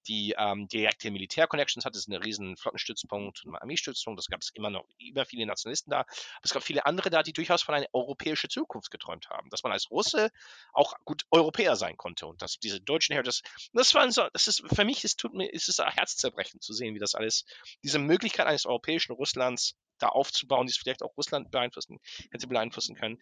die 0.08 0.36
ähm, 0.38 0.68
direkte 0.68 1.12
Militär-Connections 1.12 1.86
hat. 1.86 1.96
Das 1.96 2.02
ist 2.02 2.08
ein 2.08 2.16
riesen 2.16 2.56
Flottenstützpunkt 2.58 3.46
und 3.46 3.56
Armeestützpunkt. 3.56 4.18
Das 4.18 4.28
gab 4.28 4.42
es 4.42 4.52
immer 4.54 4.70
noch 4.70 4.86
über 5.00 5.26
viele 5.26 5.46
Nationalisten 5.46 5.92
da. 5.92 6.00
Aber 6.00 6.10
es 6.44 6.54
gab 6.54 6.64
viele 6.64 6.86
andere 6.86 7.10
da, 7.10 7.24
die 7.24 7.34
durchaus 7.34 7.62
von 7.62 7.76
einer 7.76 7.88
europäischen 7.94 8.50
Zukunft 8.50 8.92
geträumt 8.92 9.30
haben. 9.30 9.50
Dass 9.50 9.64
man 9.64 9.72
als 9.72 9.92
Russe 9.92 10.30
auch 10.74 10.94
gut 11.06 11.26
Europäer 11.32 11.76
sein 11.76 11.98
konnte. 11.98 12.28
Und 12.28 12.42
dass 12.42 12.60
diese 12.60 12.80
deutschen 12.80 13.14
Her 13.14 13.24
das, 13.24 13.42
das 13.74 13.94
war 13.94 14.10
so, 14.12 14.28
das 14.34 14.48
ist, 14.48 14.64
für 14.74 14.86
mich, 14.86 15.04
es 15.04 15.16
tut 15.16 15.34
mir, 15.34 15.52
ist 15.52 15.70
es 15.70 15.80
ein 15.80 15.92
Herzzerbrechend 15.92 16.64
zu 16.64 16.74
sehen, 16.74 16.96
wie 16.96 17.00
das 17.00 17.16
alles, 17.16 17.46
diese 17.84 18.00
Möglichkeit 18.00 18.48
eines 18.48 18.66
europäischen 18.66 19.12
Russlands 19.14 19.76
da 20.00 20.10
aufzubauen, 20.10 20.68
die 20.68 20.72
es 20.72 20.78
vielleicht 20.78 21.04
auch 21.04 21.16
Russland 21.18 21.52
beeinflussen, 21.52 22.00
hätte 22.32 22.48
beeinflussen 22.48 22.96
können. 22.96 23.20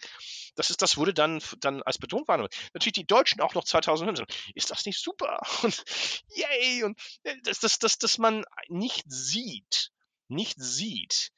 Das 0.55 0.69
ist, 0.69 0.82
das 0.82 0.97
wurde 0.97 1.13
dann, 1.13 1.41
dann 1.59 1.84
als 1.84 1.97
betont 1.97 2.28
wahrgenommen. 2.28 2.53
Natürlich 2.73 2.93
die 2.93 3.07
Deutschen 3.07 3.41
auch 3.41 3.53
noch 3.53 3.63
2005. 3.63 4.28
Ist 4.55 4.71
das 4.71 4.86
nicht 4.86 4.99
super? 4.99 5.39
Und 5.63 5.84
yay! 6.36 6.84
Und 6.84 6.99
äh, 7.23 7.36
dass, 7.43 7.59
dass, 7.59 7.80
dass, 7.80 7.97
dass 7.97 8.17
man 8.17 8.45
nicht 8.67 9.05
sieht, 9.07 9.91
nicht 10.28 10.59
sieht, 10.59 11.32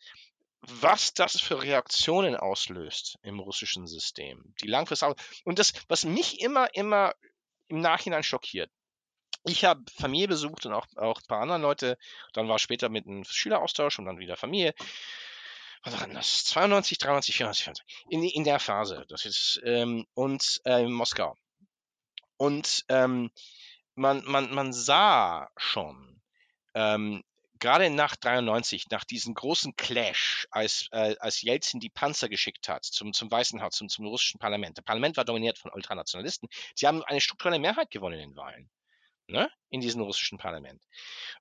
was 0.61 1.13
das 1.13 1.39
für 1.39 1.61
Reaktionen 1.61 2.35
auslöst 2.35 3.17
im 3.21 3.39
russischen 3.39 3.87
System. 3.87 4.53
Die 4.61 4.67
langfristig 4.67 5.15
und 5.45 5.59
das, 5.59 5.73
was 5.87 6.03
mich 6.03 6.41
immer, 6.41 6.73
immer 6.75 7.13
im 7.67 7.79
Nachhinein 7.79 8.23
schockiert. 8.23 8.69
Ich 9.45 9.63
habe 9.63 9.81
Familie 9.95 10.27
besucht 10.27 10.65
und 10.65 10.73
auch, 10.73 10.85
auch 10.97 11.19
ein 11.19 11.27
paar 11.27 11.41
andere 11.41 11.59
Leute. 11.59 11.97
Dann 12.33 12.49
war 12.49 12.59
später 12.59 12.89
mit 12.89 13.07
einem 13.07 13.23
Schüleraustausch 13.23 13.97
und 13.99 14.05
dann 14.05 14.19
wieder 14.19 14.35
Familie 14.35 14.73
was 15.84 15.93
war 15.93 16.05
denn 16.05 16.15
das? 16.15 16.45
92, 16.45 16.97
93, 16.97 17.36
94, 17.36 17.63
94. 17.63 17.86
In, 18.09 18.23
in 18.23 18.43
der 18.43 18.59
Phase. 18.59 19.05
Das 19.09 19.25
ist, 19.25 19.61
ähm, 19.63 20.05
und 20.13 20.61
äh, 20.65 20.86
Moskau. 20.86 21.36
Und 22.38 22.86
ähm, 22.89 23.32
man, 23.95 24.23
man, 24.25 24.53
man 24.53 24.73
sah 24.73 25.49
schon, 25.57 26.21
ähm, 26.73 27.23
gerade 27.59 27.89
nach 27.89 28.15
93, 28.15 28.89
nach 28.89 29.03
diesem 29.03 29.34
großen 29.34 29.75
Clash, 29.75 30.47
als, 30.51 30.88
äh, 30.91 31.15
als 31.19 31.41
Jelzin 31.41 31.80
die 31.80 31.89
Panzer 31.89 32.30
geschickt 32.30 32.69
hat 32.69 32.86
zum, 32.86 33.13
zum 33.13 33.30
Weißen 33.30 33.61
Haus, 33.61 33.75
zum, 33.75 33.89
zum 33.89 34.05
russischen 34.07 34.39
Parlament. 34.39 34.77
Das 34.77 34.86
Parlament 34.86 35.17
war 35.17 35.25
dominiert 35.25 35.57
von 35.57 35.71
Ultranationalisten. 35.71 36.49
Sie 36.75 36.88
haben 36.88 37.03
eine 37.03 37.21
strukturelle 37.21 37.59
Mehrheit 37.59 37.91
gewonnen 37.91 38.19
in 38.19 38.30
den 38.30 38.38
Wahlen 38.38 38.69
ne, 39.30 39.49
in 39.69 39.82
diesem 39.82 40.01
russischen 40.01 40.38
Parlament. 40.38 40.84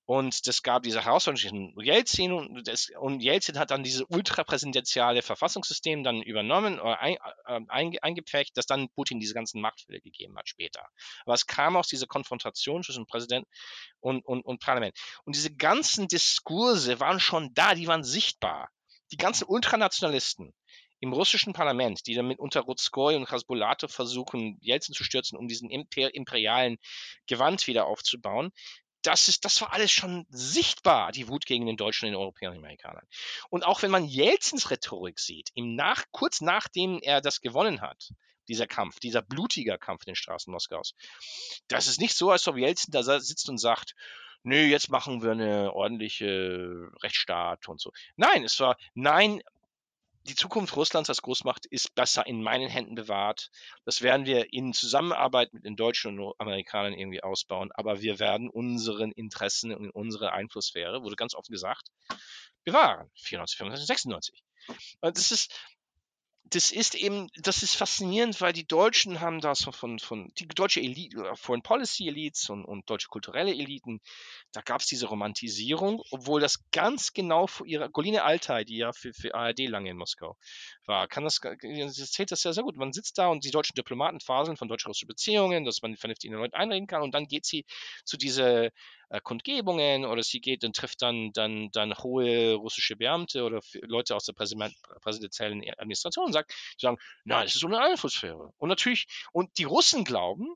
Und 0.05 0.47
das 0.47 0.63
gab 0.63 0.83
diese 0.83 1.05
Herausforderung 1.05 1.37
zwischen 1.37 1.81
Jelzin 1.81 2.33
und, 2.33 2.69
das, 2.69 2.91
und 2.99 3.21
Jelzin 3.21 3.59
hat 3.59 3.71
dann 3.71 3.83
dieses 3.83 4.05
ultrapräsidentiale 4.09 5.23
Verfassungssystem 5.23 6.05
dann 6.05 6.23
übernommen 6.23 6.79
oder 6.79 7.01
ein, 7.01 7.15
äh, 7.15 7.61
ein, 7.69 7.99
eingeprägt, 8.01 8.57
das 8.57 8.67
dann 8.67 8.89
Putin 8.91 9.21
diese 9.21 9.35
ganzen 9.35 9.61
Machtfälle 9.61 10.01
gegeben 10.01 10.37
hat 10.37 10.49
später. 10.49 10.87
Aber 11.25 11.35
es 11.35 11.47
kam 11.47 11.77
aus 11.77 11.89
dieser 11.89 12.07
Konfrontation 12.07 12.83
zwischen 12.83 13.07
Präsident 13.07 13.47
und, 14.01 14.25
und, 14.25 14.43
und 14.45 14.61
Parlament. 14.61 14.97
Und 15.25 15.37
diese 15.37 15.55
ganzen 15.55 16.09
Diskurse 16.09 17.01
waren 17.01 17.21
schon 17.21 17.53
da, 17.55 17.75
die 17.75 17.87
waren 17.87 18.05
sichtbar. 18.05 18.71
die 19.11 19.17
ganzen 19.17 19.45
Ultranationalisten 19.47 20.53
im 21.01 21.13
russischen 21.13 21.53
Parlament, 21.53 22.07
die 22.07 22.15
dann 22.15 22.27
mit 22.27 22.39
unter 22.39 22.61
Rutskoy 22.61 23.17
und 23.17 23.31
Hasbulatov 23.31 23.93
versuchen, 23.93 24.59
Jelzin 24.61 24.95
zu 24.95 25.05
stürzen, 25.05 25.39
um 25.39 25.49
diesen 25.49 25.71
imperialen 25.71 26.79
Gewand 27.27 27.67
wieder 27.67 27.87
aufzubauen, 27.87 28.51
das, 29.03 29.29
ist, 29.29 29.45
das 29.45 29.61
war 29.61 29.73
alles 29.73 29.93
schon 29.93 30.27
sichtbar, 30.29 31.13
die 31.13 31.29
Wut 31.29 31.47
gegen 31.47 31.67
den 31.67 31.77
Deutschen 31.77 32.07
und 32.07 32.13
den 32.13 32.21
Europäern 32.21 32.53
und 32.53 32.59
Amerikanern. 32.59 33.07
Und 33.49 33.65
auch 33.65 33.83
wenn 33.83 33.91
man 33.91 34.05
Jelzins 34.05 34.71
Rhetorik 34.71 35.21
sieht, 35.21 35.51
im 35.55 35.77
nach, 35.77 36.05
kurz 36.11 36.41
nachdem 36.41 36.99
er 37.01 37.21
das 37.21 37.41
gewonnen 37.41 37.81
hat, 37.81 38.11
dieser 38.49 38.67
Kampf, 38.67 38.99
dieser 38.99 39.23
blutige 39.23 39.79
Kampf 39.79 40.03
in 40.03 40.13
den 40.13 40.17
Straßen 40.17 40.53
Moskaus, 40.53 40.95
das 41.69 41.87
ist 41.87 42.01
nicht 42.01 42.17
so, 42.17 42.31
als 42.31 42.49
ob 42.49 42.57
Jelzin 42.57 42.93
da 42.93 43.03
sitzt 43.21 43.49
und 43.49 43.59
sagt, 43.59 43.95
nö, 44.43 44.57
jetzt 44.57 44.91
machen 44.91 45.23
wir 45.23 45.33
eine 45.33 45.73
ordentliche 45.73 46.91
Rechtsstaat 47.03 47.69
und 47.69 47.81
so. 47.81 47.93
Nein, 48.17 48.45
es 48.45 48.59
war, 48.59 48.77
nein, 48.95 49.43
die 50.29 50.35
Zukunft 50.35 50.77
Russlands 50.77 51.09
als 51.09 51.23
Großmacht 51.23 51.65
ist 51.67 51.95
besser 51.95 52.27
in 52.27 52.43
meinen 52.43 52.69
Händen 52.69 52.95
bewahrt. 52.95 53.51
Das 53.85 54.03
werden 54.03 54.27
wir 54.27 54.53
in 54.53 54.75
Zusammenarbeit 54.75 55.53
mit 55.55 55.65
den 55.65 55.75
Deutschen 55.75 56.21
und 56.21 56.35
Amerikanern 56.39 56.93
irgendwie 56.93 57.23
ausbauen. 57.23 57.71
Aber 57.73 58.03
wir 58.03 58.19
werden 58.19 58.51
unseren 58.51 59.13
Interessen 59.13 59.75
und 59.75 59.91
unsere 59.91 60.33
Einflusssphäre, 60.33 61.03
wurde 61.03 61.17
ganz 61.17 61.35
offen 61.35 61.53
gesagt, 61.53 61.89
bewahren. 62.65 63.11
94, 63.15 63.57
95, 63.57 63.87
96. 63.87 64.43
Und 65.01 65.17
das 65.17 65.31
ist, 65.31 65.59
das 66.51 66.71
ist 66.71 66.95
eben, 66.95 67.29
das 67.37 67.63
ist 67.63 67.75
faszinierend, 67.75 68.41
weil 68.41 68.53
die 68.53 68.67
Deutschen 68.67 69.21
haben 69.21 69.41
das 69.41 69.65
von, 69.65 69.99
von, 69.99 70.33
die 70.39 70.47
deutsche 70.47 70.81
Elite, 70.81 71.33
Foreign 71.35 71.63
Policy 71.63 72.09
Elites 72.09 72.49
und, 72.49 72.65
und 72.65 72.89
deutsche 72.89 73.09
kulturelle 73.09 73.51
Eliten, 73.51 74.01
da 74.53 74.61
gab 74.63 74.81
es 74.81 74.87
diese 74.87 75.07
Romantisierung, 75.07 76.03
obwohl 76.11 76.41
das 76.41 76.71
ganz 76.71 77.13
genau 77.13 77.47
vor 77.47 77.67
ihrer, 77.67 77.89
Goline 77.89 78.23
Altai, 78.23 78.65
die 78.65 78.79
ja 78.79 78.93
für, 78.93 79.13
für 79.13 79.35
ARD 79.35 79.69
lange 79.69 79.91
in 79.91 79.97
Moskau 79.97 80.37
war, 80.87 81.09
kann 81.09 81.25
das, 81.25 81.41
das 81.41 81.99
erzählt 81.99 82.33
das 82.33 82.45
ja 82.45 82.53
sehr 82.53 82.65
gut. 82.65 82.77
Man 82.77 82.93
sitzt 82.93 83.19
da 83.19 83.29
und 83.29 83.45
die 83.45 83.51
deutschen 83.51 83.75
Diplomaten 83.75 84.21
faseln 84.21 84.57
von 84.57 84.69
deutsch-russischen 84.69 85.09
Beziehungen, 85.09 85.65
dass 85.65 85.83
man 85.83 85.97
vernünftig 85.97 86.29
in 86.29 86.33
den 86.33 86.41
Leuten 86.41 86.55
einreden 86.55 86.87
kann 86.87 87.03
und 87.03 87.15
dann 87.15 87.27
geht 87.27 87.45
sie 87.45 87.65
zu 88.05 88.17
dieser 88.17 88.71
äh, 89.11 89.21
Kundgebungen 89.21 90.05
oder 90.05 90.23
sie 90.23 90.41
geht 90.41 90.65
und 90.65 90.77
trifft 90.77 91.03
dann, 91.03 91.33
dann, 91.33 91.71
dann 91.73 91.97
hohe 91.99 92.55
russische 92.55 92.97
Beamte 92.97 93.45
oder 93.45 93.61
Leute 93.83 94.15
aus 94.15 94.25
der 94.25 94.35
präsidentiellen 94.35 95.63
Administration 95.79 96.27
und 96.27 96.33
sagt, 96.33 96.53
die 96.81 96.87
sagen, 96.87 96.99
nein, 97.25 97.47
es 97.47 97.55
ist 97.55 97.61
so 97.61 97.67
eine 97.67 97.81
Einflusssphäre. 97.81 98.53
Und 98.59 98.69
natürlich, 98.69 99.07
und 99.33 99.57
die 99.59 99.65
Russen 99.65 100.05
glauben, 100.05 100.55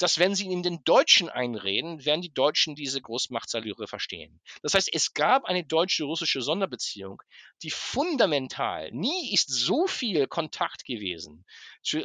dass 0.00 0.18
wenn 0.18 0.34
sie 0.34 0.50
in 0.50 0.62
den 0.62 0.82
Deutschen 0.84 1.28
einreden, 1.28 2.04
werden 2.06 2.22
die 2.22 2.32
Deutschen 2.32 2.74
diese 2.74 3.02
Großmachtsallüre 3.02 3.86
verstehen. 3.86 4.40
Das 4.62 4.72
heißt, 4.72 4.88
es 4.92 5.12
gab 5.12 5.44
eine 5.44 5.62
deutsche-russische 5.62 6.40
Sonderbeziehung, 6.40 7.22
die 7.62 7.70
fundamental, 7.70 8.90
nie 8.92 9.34
ist 9.34 9.50
so 9.50 9.86
viel 9.86 10.26
Kontakt 10.26 10.86
gewesen 10.86 11.44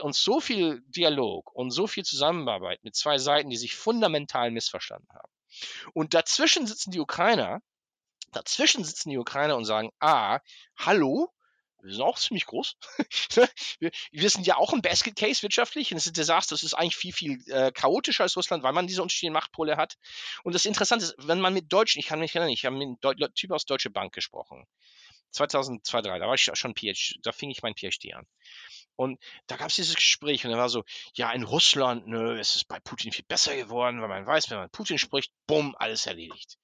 und 0.02 0.14
so 0.14 0.42
viel 0.42 0.82
Dialog 0.88 1.54
und 1.56 1.72
so 1.72 1.88
viel 1.88 2.04
Zusammenarbeit 2.04 2.84
mit 2.84 2.96
zwei 2.96 3.18
Seiten, 3.18 3.50
die 3.50 3.58
sich 3.58 3.76
fundamental 3.76 4.52
missverstanden 4.52 5.08
haben. 5.14 5.35
Und 5.94 6.14
dazwischen 6.14 6.68
sitzen 6.68 6.92
die 6.92 7.00
Ukrainer, 7.00 7.62
dazwischen 8.32 8.84
sitzen 8.84 9.10
die 9.10 9.18
Ukrainer 9.18 9.56
und 9.56 9.66
sagen, 9.66 9.92
ah, 10.00 10.40
hallo, 10.78 11.32
wir 11.86 11.94
sind 11.94 12.02
auch 12.02 12.18
ziemlich 12.18 12.46
groß. 12.48 12.76
wir, 13.80 13.92
wir, 14.12 14.30
sind 14.30 14.48
ja 14.48 14.58
auch 14.58 14.74
ein 14.74 14.82
Basket 14.82 15.16
Case 15.16 15.44
wirtschaftlich 15.44 15.92
und 15.92 15.98
es 15.98 16.06
ist 16.06 16.12
ein 16.12 16.16
Desaster. 16.16 16.56
Es 16.56 16.64
ist 16.64 16.74
eigentlich 16.74 16.96
viel, 16.96 17.14
viel 17.14 17.40
äh, 17.48 17.72
chaotischer 17.72 18.24
als 18.24 18.36
Russland, 18.36 18.64
weil 18.64 18.74
man 18.74 18.88
diese 18.88 19.04
unterschiedlichen 19.04 19.34
Machtpole 19.34 19.78
hat. 19.78 19.96
Und 20.44 20.56
das 20.56 20.66
Interessante 20.66 21.06
ist, 21.06 21.16
wenn 21.20 21.40
man 21.40 21.54
mit 21.54 21.72
Deutschen, 21.72 22.00
ich 22.00 22.08
kann 22.08 22.20
mich 22.20 22.34
erinnern, 22.34 22.52
ich 22.52 22.66
habe 22.66 22.76
mit 22.76 23.06
einem 23.06 23.34
Typ 23.36 23.52
aus 23.52 23.66
Deutsche 23.66 23.92
Bank 23.92 24.14
gesprochen. 24.14 24.66
2002, 25.32 25.84
2003, 25.84 26.20
da 26.20 26.28
war 26.28 26.34
ich 26.34 26.50
schon 26.54 26.76
PhD, 26.76 27.20
da 27.22 27.32
fing 27.32 27.52
ich 27.52 27.62
mein 27.62 27.76
PhD 27.76 28.14
an. 28.14 28.26
Und 28.96 29.20
da 29.48 29.58
gab 29.58 29.70
es 29.70 29.76
dieses 29.76 29.96
Gespräch 29.96 30.46
und 30.46 30.52
er 30.52 30.58
war 30.58 30.70
so, 30.70 30.84
ja, 31.14 31.32
in 31.32 31.44
Russland, 31.44 32.08
nö, 32.08 32.40
es 32.40 32.56
ist 32.56 32.68
bei 32.68 32.80
Putin 32.80 33.12
viel 33.12 33.26
besser 33.28 33.56
geworden, 33.56 34.02
weil 34.02 34.08
man 34.08 34.26
weiß, 34.26 34.50
wenn 34.50 34.58
man 34.58 34.70
Putin 34.70 34.98
spricht, 34.98 35.32
bumm, 35.48 35.76
alles 35.78 36.06
erledigt. 36.06 36.58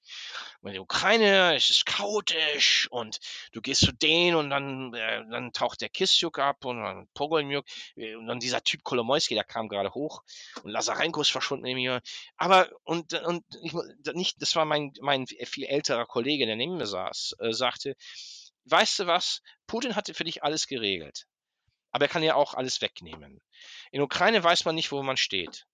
Und 0.62 0.70
in 0.70 0.74
der 0.74 0.82
Ukraine, 0.82 1.56
es 1.56 1.70
ist 1.70 1.86
chaotisch 1.86 2.88
und 2.92 3.20
du 3.52 3.62
gehst 3.62 3.82
zu 3.82 3.92
denen 3.92 4.36
und 4.36 4.50
dann, 4.50 4.94
äh, 4.94 5.24
dann 5.30 5.52
taucht 5.54 5.82
der 5.82 5.90
Kissiuk 5.90 6.40
ab 6.40 6.66
und 6.66 6.82
dann 6.82 7.08
Pogolmyuk 7.14 7.66
äh, 7.96 8.16
und 8.16 8.28
dann 8.28 8.40
dieser 8.40 8.64
Typ 8.64 8.84
Kolomoisky, 8.84 9.34
der 9.34 9.44
kam 9.44 9.68
gerade 9.70 9.94
hoch 9.94 10.24
und 10.64 10.72
Lazarenko 10.72 11.22
ist 11.22 11.32
verschwunden 11.32 11.66
neben 11.66 11.80
mir. 11.80 12.02
Aber, 12.38 12.70
und, 12.84 13.14
und 13.14 13.44
ich, 13.62 13.74
nicht, 14.14 14.42
das 14.42 14.56
war 14.56 14.66
mein, 14.66 14.94
mein 15.02 15.28
viel 15.28 15.66
älterer 15.66 16.06
Kollege, 16.06 16.46
der 16.46 16.56
neben 16.56 16.78
mir 16.78 16.88
saß, 16.88 17.36
äh, 17.40 17.54
sagte, 17.54 17.96
weißt 18.66 19.00
du 19.00 19.08
was, 19.08 19.42
Putin 19.68 19.96
hatte 19.96 20.14
für 20.14 20.24
dich 20.24 20.44
alles 20.44 20.68
geregelt. 20.68 21.26
Aber 21.92 22.06
er 22.06 22.10
kann 22.10 22.24
ja 22.24 22.36
auch 22.36 22.54
alles 22.54 22.82
wegnehmen. 22.82 23.42
In 23.92 24.02
Ukraine 24.02 24.44
weiß 24.44 24.66
man 24.66 24.76
nicht, 24.76 24.92
wo 24.92 25.02
man 25.04 25.18
steht. 25.18 25.66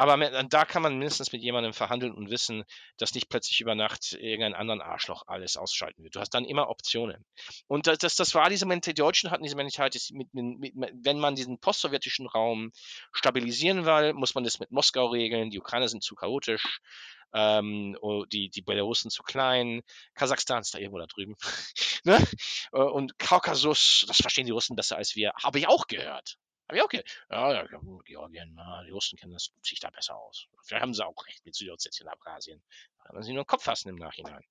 Aber 0.00 0.16
da 0.44 0.64
kann 0.64 0.80
man 0.80 0.96
mindestens 0.96 1.30
mit 1.30 1.42
jemandem 1.42 1.74
verhandeln 1.74 2.14
und 2.14 2.30
wissen, 2.30 2.64
dass 2.96 3.14
nicht 3.14 3.28
plötzlich 3.28 3.60
über 3.60 3.74
Nacht 3.74 4.14
irgendein 4.14 4.54
anderen 4.54 4.80
Arschloch 4.80 5.24
alles 5.26 5.58
ausschalten 5.58 6.02
wird. 6.02 6.16
Du 6.16 6.20
hast 6.20 6.30
dann 6.30 6.46
immer 6.46 6.70
Optionen. 6.70 7.26
Und 7.66 7.86
das, 7.86 8.16
das 8.16 8.34
war 8.34 8.48
diese 8.48 8.64
Mentalität, 8.64 8.96
die 8.96 9.02
Deutschen 9.02 9.30
hatten 9.30 9.42
diese 9.42 9.56
Mentalität, 9.56 10.10
mit, 10.12 10.32
mit, 10.32 10.74
mit, 10.74 10.92
wenn 11.02 11.18
man 11.18 11.34
diesen 11.34 11.60
postsowjetischen 11.60 12.26
Raum 12.26 12.72
stabilisieren 13.12 13.84
will, 13.84 14.14
muss 14.14 14.34
man 14.34 14.42
das 14.42 14.58
mit 14.58 14.70
Moskau 14.70 15.08
regeln. 15.08 15.50
Die 15.50 15.60
Ukrainer 15.60 15.86
sind 15.86 16.02
zu 16.02 16.14
chaotisch 16.14 16.80
ähm, 17.34 17.96
oh, 18.00 18.24
die, 18.24 18.48
die 18.48 18.62
Belarusen 18.62 19.10
zu 19.10 19.22
klein, 19.22 19.82
Kasachstan 20.14 20.62
ist 20.62 20.74
da 20.74 20.78
irgendwo 20.78 20.98
da 20.98 21.06
drüben. 21.06 21.36
ne? 22.04 22.16
Äh, 22.72 22.78
und 22.78 23.18
Kaukasus, 23.18 24.06
das 24.08 24.16
verstehen 24.16 24.46
die 24.46 24.52
Russen 24.52 24.76
besser 24.76 24.96
als 24.96 25.14
wir, 25.14 25.32
habe 25.42 25.58
ich 25.58 25.68
auch 25.68 25.86
gehört. 25.86 26.36
Habe 26.70 26.76
ich 26.76 26.84
auch. 26.84 26.92
Ja, 27.30 27.52
ja, 27.52 27.66
Georgien, 28.04 28.60
die 28.86 28.90
Russen 28.90 29.18
kennen 29.18 29.32
das, 29.32 29.50
sich 29.60 29.80
da 29.80 29.90
besser 29.90 30.16
aus. 30.16 30.46
Vielleicht 30.62 30.82
haben 30.82 30.94
sie 30.94 31.04
auch 31.04 31.26
recht 31.26 31.44
mit 31.44 31.56
Südossetien, 31.56 32.08
Abkhazien. 32.08 32.62
Da 32.98 33.04
kann 33.06 33.14
man 33.16 33.24
sich 33.24 33.34
nur 33.34 33.42
den 33.42 33.48
Kopf 33.48 33.64
fassen 33.64 33.88
im 33.88 33.96
Nachhinein. 33.96 34.44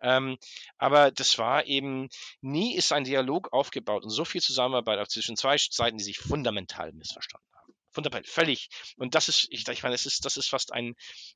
Ähm, 0.00 0.38
aber 0.76 1.12
das 1.12 1.38
war 1.38 1.64
eben, 1.66 2.08
nie 2.40 2.74
ist 2.74 2.92
ein 2.92 3.04
Dialog 3.04 3.52
aufgebaut 3.52 4.02
und 4.02 4.10
so 4.10 4.24
viel 4.24 4.40
Zusammenarbeit 4.40 4.98
auch 4.98 5.06
zwischen 5.06 5.36
zwei 5.36 5.56
Seiten, 5.56 5.98
die 5.98 6.04
sich 6.04 6.18
fundamental 6.18 6.90
missverstanden 6.90 7.51
Fundamental, 7.92 8.30
völlig. 8.30 8.68
Und 8.96 9.14
das 9.14 9.28
ist, 9.28 9.46
ich, 9.50 9.68
ich 9.68 9.82
meine, 9.82 9.94
es 9.94 10.06
ist, 10.06 10.24
das 10.24 10.36
ist 10.36 10.48
fast 10.48 10.72
ein, 10.72 10.94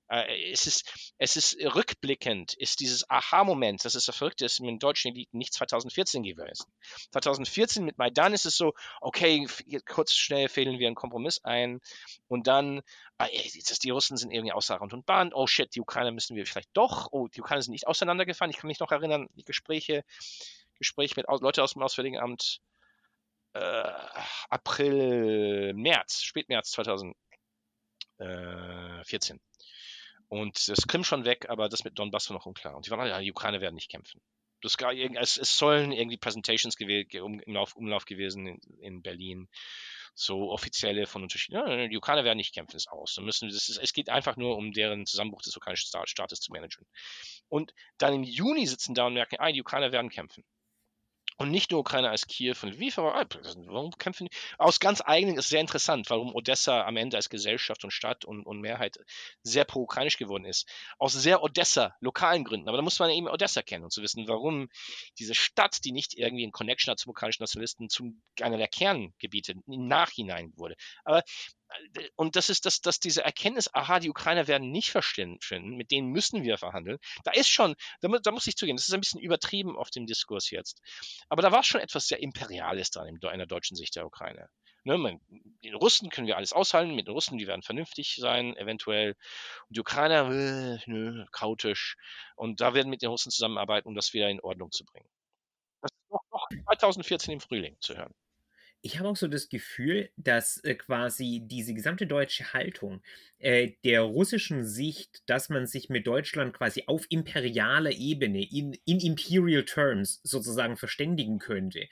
äh, 0.09 0.51
es 0.51 0.67
ist, 0.67 1.15
es 1.19 1.37
ist 1.37 1.57
rückblickend, 1.61 2.55
ist 2.55 2.81
dieses 2.81 3.09
Aha-Moment, 3.11 3.85
das 3.85 3.95
ist 3.95 4.09
das 4.09 4.17
Verrückte, 4.17 4.45
ist 4.45 4.61
mit 4.61 4.71
den 4.71 4.79
deutschen 4.79 5.13
Eliten 5.13 5.39
nicht 5.39 5.53
2014 5.53 6.23
gewesen. 6.23 6.73
2014 7.13 7.85
mit 7.85 7.99
Maidan 7.99 8.33
ist 8.33 8.47
es 8.47 8.57
so, 8.57 8.73
okay, 9.01 9.47
kurz 9.87 10.13
schnell 10.13 10.49
fehlen 10.49 10.79
wir 10.79 10.87
einen 10.87 10.97
Kompromiss 10.97 11.45
ein 11.45 11.81
und 12.29 12.47
dann, 12.47 12.81
äh, 13.19 13.29
die 13.83 13.91
Russen 13.91 14.17
sind 14.17 14.31
irgendwie 14.31 14.53
außer 14.53 14.77
Rand 14.77 14.95
und 14.95 15.07
Bahn, 15.07 15.33
oh 15.35 15.47
shit, 15.47 15.75
die 15.75 15.81
Ukrainer 15.81 16.13
müssen 16.13 16.37
wir 16.37 16.47
vielleicht 16.47 16.71
doch, 16.73 17.09
oh, 17.13 17.29
die 17.29 17.41
Ukrainer 17.41 17.63
sind 17.63 17.73
nicht 17.73 17.87
auseinandergefahren. 17.87 18.51
Ich 18.51 18.59
kann 18.59 18.69
mich 18.69 18.81
noch 18.81 18.93
erinnern, 18.93 19.29
die 19.35 19.45
Gespräche, 19.45 20.05
Gespräche 20.79 21.15
mit 21.17 21.27
Leuten 21.29 21.61
aus 21.61 21.75
dem 21.75 21.83
Auswärtigen 21.83 22.19
Amt, 22.19 22.61
äh, 23.57 23.93
April, 24.51 25.73
März, 25.75 26.23
Spätmärz 26.23 26.71
2014. 26.73 29.41
Und 30.29 30.69
das 30.69 30.87
Krim 30.87 31.05
schon 31.05 31.25
weg, 31.25 31.49
aber 31.49 31.69
das 31.69 31.85
mit 31.85 31.99
Donbass 31.99 32.29
war 32.29 32.37
noch 32.37 32.47
unklar. 32.47 32.75
Und 32.75 32.87
die 32.87 32.91
waren 32.91 33.01
alle, 33.01 33.11
ja, 33.11 33.21
die 33.21 33.31
Ukraine 33.31 33.61
werden 33.61 33.77
nicht 33.77 33.91
kämpfen. 33.91 34.21
Das, 34.63 34.77
es, 34.81 35.37
es 35.37 35.57
sollen 35.57 35.93
irgendwie 35.93 36.17
Presentations 36.17 36.77
im 36.79 37.43
Umlauf, 37.47 37.77
Umlauf 37.77 38.05
gewesen 38.05 38.47
in, 38.47 38.59
in, 38.81 39.03
Berlin, 39.03 39.49
so 40.15 40.51
offizielle 40.51 41.07
von 41.07 41.23
unterschiedlichen, 41.23 41.91
die 41.91 41.97
Ukraine 41.97 42.25
werden 42.25 42.39
nicht 42.39 42.55
kämpfen, 42.55 42.77
ist 42.77 42.89
aus. 42.89 43.19
müssen, 43.19 43.49
ist, 43.49 43.79
es 43.81 43.93
geht 43.93 44.09
einfach 44.09 44.37
nur 44.37 44.57
um 44.57 44.73
deren 44.73 45.05
Zusammenbruch 45.05 45.43
des 45.43 45.57
ukrainischen 45.57 45.91
Staates 46.07 46.41
zu 46.41 46.53
managen. 46.53 46.87
Und 47.49 47.73
dann 47.99 48.15
im 48.15 48.25
Juni 48.25 48.67
sitzen 48.67 48.95
da 48.95 49.07
und 49.07 49.15
merken, 49.15 49.37
ah, 49.39 49.53
die 49.53 49.61
Ukrainer 49.61 49.93
werden 49.93 50.11
kämpfen. 50.11 50.43
Und 51.39 51.51
nicht 51.51 51.71
nur 51.71 51.81
Ukraine 51.81 52.09
als 52.09 52.27
Kiew 52.27 52.57
und 52.63 52.75
Lviv, 52.75 52.99
aber 52.99 53.27
warum 53.67 53.91
kämpfen 53.99 54.27
die? 54.27 54.37
Aus 54.57 54.81
ganz 54.81 55.03
eigenen 55.05 55.37
ist 55.37 55.51
sehr 55.51 55.61
interessant, 55.61 56.09
warum 56.09 56.35
Odessa 56.35 56.85
am 56.85 56.97
Ende 56.97 57.19
als 57.19 57.29
Gesellschaft 57.29 57.85
und 57.85 57.91
Stadt 57.91 58.25
und, 58.25 58.47
und 58.47 58.61
Mehrheit 58.61 58.99
sehr 59.43 59.65
pro-ukrainisch 59.65 60.17
geworden 60.17 60.47
ist. 60.47 60.67
Aus 60.99 61.13
sehr 61.13 61.43
Odessa, 61.43 61.95
lokalen 62.01 62.45
Gründen. 62.45 62.69
Aber 62.69 62.79
da 62.79 62.83
muss 62.83 62.99
man 62.99 63.11
eben 63.11 63.29
Odessa 63.29 63.61
kennen 63.61 63.85
und 63.85 63.93
zu 63.93 64.03
wissen, 64.03 64.27
warum 64.29 64.69
diese 65.19 65.35
Stadt, 65.35 65.85
die 65.85 65.93
nicht 65.93 66.15
irgendwie 66.15 66.45
in 66.45 66.53
Connection 66.53 66.93
hat 66.93 66.99
zum 66.99 67.11
ukrainischen 67.11 67.43
Nationalisten, 67.43 67.91
zu 67.91 68.15
einer 68.41 68.57
der 68.57 68.69
Kerngebiete 68.69 69.53
im 69.67 69.87
Nachhinein 69.87 70.55
wurde. 70.57 70.77
Aber 71.05 71.23
und 72.17 72.37
das 72.37 72.49
ist 72.49 72.67
das, 72.67 72.81
dass 72.81 73.01
diese 73.01 73.25
Erkenntnis, 73.25 73.73
aha, 73.75 74.01
die 74.01 74.11
Ukrainer 74.11 74.47
werden 74.47 74.71
nicht 74.71 74.91
verstehen, 74.91 75.39
mit 75.51 75.91
denen 75.91 76.09
müssen 76.09 76.43
wir 76.43 76.59
verhandeln. 76.59 76.99
Da 77.25 77.33
ist 77.33 77.49
schon, 77.49 77.75
da, 78.01 78.09
da, 78.09 78.31
muss 78.31 78.47
ich 78.47 78.57
zugeben, 78.57 78.77
das 78.77 78.89
ist 78.89 78.95
ein 78.95 79.01
bisschen 79.01 79.21
übertrieben 79.21 79.77
auf 79.77 79.91
dem 79.91 80.07
Diskurs 80.07 80.51
jetzt. 80.51 80.81
Aber 81.29 81.43
da 81.43 81.53
war 81.53 81.63
schon 81.63 81.81
etwas 81.81 82.07
sehr 82.07 82.23
Imperiales 82.23 82.91
dran 82.91 83.09
in 83.09 83.25
einer 83.27 83.47
deutschen 83.47 83.77
Sicht 83.77 83.97
der 83.97 84.07
Ukraine. 84.07 84.49
Ne, 84.85 84.99
man, 84.99 85.21
den 85.65 85.75
Russen 85.75 86.11
können 86.11 86.29
wir 86.29 86.37
alles 86.37 86.53
aushalten, 86.53 86.95
mit 86.95 87.09
den 87.09 87.15
Russen, 87.15 87.39
die 87.39 87.49
werden 87.49 87.63
vernünftig 87.63 88.15
sein, 88.21 88.57
eventuell. 88.57 89.17
Und 89.69 89.77
die 89.77 89.81
Ukrainer, 89.81 90.31
äh, 90.31 90.79
nö, 90.87 91.25
chaotisch. 91.33 91.97
Und 92.37 92.61
da 92.61 92.73
werden 92.73 92.89
mit 92.89 93.03
den 93.03 93.11
Russen 93.11 93.33
zusammenarbeiten, 93.33 93.89
um 93.89 93.97
das 93.97 94.13
wieder 94.13 94.31
in 94.31 94.41
Ordnung 94.41 94.71
zu 94.71 94.85
bringen. 94.85 95.09
Das 95.83 95.91
ist 95.91 96.11
noch, 96.11 96.23
noch 96.31 96.49
2014 96.79 97.33
im 97.33 97.41
Frühling 97.41 97.77
zu 97.81 97.97
hören. 97.97 98.15
Ich 98.83 98.99
habe 98.99 99.09
auch 99.09 99.17
so 99.17 99.27
das 99.27 99.49
Gefühl, 99.49 100.11
dass 100.17 100.63
äh, 100.65 100.75
quasi 100.75 101.43
diese 101.45 101.75
gesamte 101.75 102.07
deutsche 102.07 102.53
Haltung 102.53 103.03
äh, 103.39 103.73
der 103.85 104.03
russischen 104.03 104.65
Sicht, 104.65 105.29
dass 105.29 105.49
man 105.49 105.67
sich 105.67 105.89
mit 105.89 106.07
Deutschland 106.07 106.55
quasi 106.55 106.85
auf 106.87 107.07
imperialer 107.09 107.91
Ebene, 107.91 108.45
in, 108.49 108.79
in 108.85 109.01
Imperial 109.01 109.65
Terms 109.65 110.21
sozusagen 110.23 110.77
verständigen 110.77 111.39
könnte, 111.39 111.89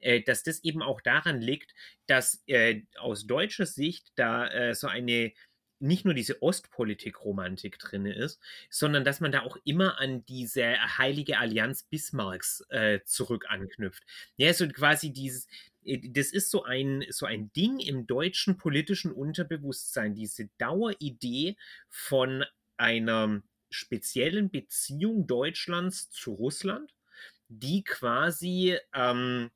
äh, 0.00 0.22
dass 0.22 0.42
das 0.42 0.64
eben 0.64 0.82
auch 0.82 1.00
daran 1.00 1.40
liegt, 1.40 1.74
dass 2.06 2.42
äh, 2.46 2.82
aus 2.98 3.26
deutscher 3.26 3.66
Sicht 3.66 4.12
da 4.16 4.48
äh, 4.48 4.74
so 4.74 4.86
eine 4.86 5.32
nicht 5.80 6.04
nur 6.04 6.14
diese 6.14 6.42
Ostpolitik-Romantik 6.42 7.78
drin 7.78 8.06
ist, 8.06 8.40
sondern 8.70 9.04
dass 9.04 9.20
man 9.20 9.32
da 9.32 9.42
auch 9.42 9.56
immer 9.64 10.00
an 10.00 10.24
diese 10.26 10.76
heilige 10.98 11.38
Allianz 11.38 11.84
Bismarcks 11.84 12.64
äh, 12.70 13.00
zurück 13.04 13.46
anknüpft. 13.48 14.02
Ja, 14.36 14.52
so 14.54 14.66
quasi 14.68 15.12
dieses, 15.12 15.46
das 15.88 16.28
ist 16.28 16.50
so 16.50 16.64
ein, 16.64 17.04
so 17.08 17.26
ein 17.26 17.52
Ding 17.52 17.78
im 17.78 18.06
deutschen 18.06 18.56
politischen 18.56 19.12
Unterbewusstsein, 19.12 20.14
diese 20.14 20.48
Daueridee 20.58 21.56
von 21.88 22.44
einer 22.76 23.42
speziellen 23.70 24.50
Beziehung 24.50 25.26
Deutschlands 25.26 26.10
zu 26.10 26.32
Russland, 26.32 26.94
die 27.48 27.82
quasi 27.84 28.78
ähm, 28.94 29.50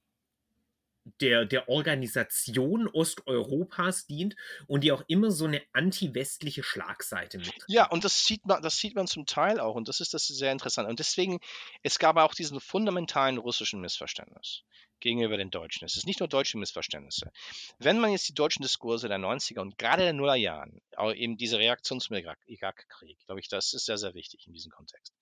der, 1.21 1.45
der 1.45 1.69
Organisation 1.69 2.89
Osteuropas 2.89 4.07
dient 4.07 4.37
und 4.67 4.83
die 4.85 4.93
auch 4.93 5.03
immer 5.09 5.31
so 5.31 5.47
eine 5.47 5.63
anti-westliche 5.73 6.63
Schlagseite 6.63 7.39
mit. 7.39 7.53
Ja, 7.67 7.91
und 7.91 8.05
das 8.05 8.25
sieht 8.25 8.47
man, 8.47 8.63
das 8.63 8.79
sieht 8.79 8.95
man 8.95 9.07
zum 9.07 9.27
Teil 9.27 9.59
auch 9.59 9.75
und 9.75 9.89
das 9.89 10.01
ist 10.01 10.15
das 10.15 10.27
sehr 10.27 10.53
interessant. 10.53 10.89
Und 10.89 11.01
deswegen, 11.01 11.41
es 11.83 11.99
gab 11.99 12.17
auch 12.17 12.35
diesen 12.35 12.61
fundamentalen 12.61 13.39
russischen 13.39 13.81
Missverständnis 13.81 14.63
gegenüber 15.03 15.37
den 15.37 15.51
Deutschen. 15.51 15.85
Es 15.85 15.97
ist 15.97 16.07
nicht 16.07 16.21
nur 16.21 16.29
deutsche 16.29 16.57
Missverständnisse. 16.57 17.31
Wenn 17.79 17.99
man 17.99 18.11
jetzt 18.11 18.29
die 18.29 18.35
deutschen 18.35 18.63
Diskurse 18.63 19.09
der 19.09 19.19
90er 19.19 19.61
und 19.61 19.77
gerade 19.77 20.03
der 20.03 20.13
Nullerjahren, 20.13 20.81
eben 21.15 21.37
diese 21.37 21.59
Reaktion 21.59 22.01
zum 22.01 22.17
Irakkrieg, 22.17 23.19
glaube 23.27 23.41
ich, 23.41 23.49
das 23.49 23.75
ist 23.75 23.87
sehr, 23.87 23.99
sehr 23.99 24.15
wichtig 24.15 24.47
in 24.47 24.53
diesem 24.53 24.73
Kontext. 24.73 25.15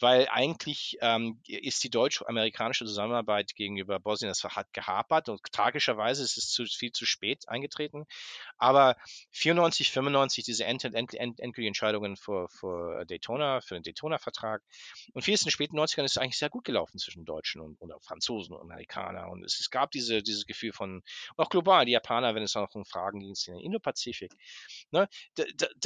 Weil 0.00 0.28
eigentlich 0.30 0.96
ähm, 1.00 1.40
ist 1.46 1.82
die 1.82 1.90
deutsch-amerikanische 1.90 2.84
Zusammenarbeit 2.84 3.54
gegenüber 3.56 3.98
Bosnien, 3.98 4.28
das 4.28 4.44
hat 4.44 4.72
gehapert 4.72 5.28
und 5.28 5.40
tragischerweise 5.52 6.22
ist 6.22 6.38
es 6.38 6.50
zu, 6.50 6.64
viel 6.66 6.92
zu 6.92 7.04
spät 7.04 7.48
eingetreten. 7.48 8.06
Aber 8.56 8.96
94, 9.32 9.90
95 9.90 10.44
diese 10.44 10.64
end 10.64 10.84
end 10.84 10.94
end 10.94 11.40
endgültigen 11.40 11.68
Entscheidungen 11.68 12.16
für, 12.16 12.48
für 12.48 13.04
Daytona, 13.06 13.60
für 13.60 13.74
den 13.74 13.82
Daytona-Vertrag 13.82 14.62
und 15.14 15.22
vieles 15.22 15.42
in 15.42 15.46
den 15.46 15.52
späten 15.52 15.78
90ern 15.78 16.04
ist 16.04 16.18
eigentlich 16.18 16.38
sehr 16.38 16.50
gut 16.50 16.64
gelaufen 16.64 16.98
zwischen 16.98 17.24
Deutschen 17.24 17.60
und, 17.60 17.80
und 17.80 17.92
Franzosen 18.04 18.54
und 18.54 18.62
Amerikanern. 18.62 19.07
Japaner. 19.08 19.30
Und 19.30 19.44
es, 19.44 19.60
es 19.60 19.70
gab 19.70 19.90
diese, 19.90 20.22
dieses 20.22 20.46
Gefühl 20.46 20.72
von, 20.72 21.02
auch 21.36 21.48
global, 21.48 21.84
die 21.84 21.92
Japaner, 21.92 22.34
wenn 22.34 22.42
es 22.42 22.56
auch 22.56 22.74
um 22.74 22.84
Fragen 22.84 23.20
ging, 23.20 23.34
in 23.46 23.54
den 23.54 23.64
Indo-Pazifik. 23.64 24.32
Ne? 24.90 25.08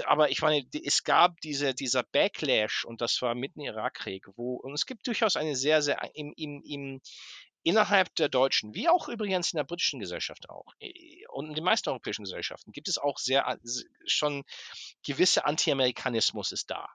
aber 0.06 0.30
ich 0.30 0.42
meine, 0.42 0.64
es 0.84 1.04
gab 1.04 1.40
diese, 1.40 1.74
dieser 1.74 2.02
Backlash 2.02 2.84
und 2.84 3.00
das 3.00 3.20
war 3.22 3.34
mitten 3.34 3.60
im 3.60 3.66
Irakkrieg, 3.66 4.26
wo, 4.36 4.56
und 4.56 4.74
es 4.74 4.86
gibt 4.86 5.06
durchaus 5.06 5.36
eine 5.36 5.56
sehr, 5.56 5.82
sehr, 5.82 6.00
im, 6.14 6.32
im, 6.36 6.62
im, 6.64 7.00
innerhalb 7.62 8.14
der 8.16 8.28
deutschen, 8.28 8.74
wie 8.74 8.88
auch 8.88 9.08
übrigens 9.08 9.52
in 9.52 9.56
der 9.56 9.64
britischen 9.64 10.00
Gesellschaft 10.00 10.48
auch 10.50 10.72
und 11.28 11.48
in 11.48 11.54
den 11.54 11.64
meisten 11.64 11.90
europäischen 11.90 12.24
Gesellschaften 12.24 12.72
gibt 12.72 12.88
es 12.88 12.98
auch 12.98 13.18
sehr 13.18 13.56
schon 14.04 14.42
gewisse 15.06 15.44
Anti-Amerikanismus 15.44 16.50
ist 16.50 16.70
da. 16.70 16.88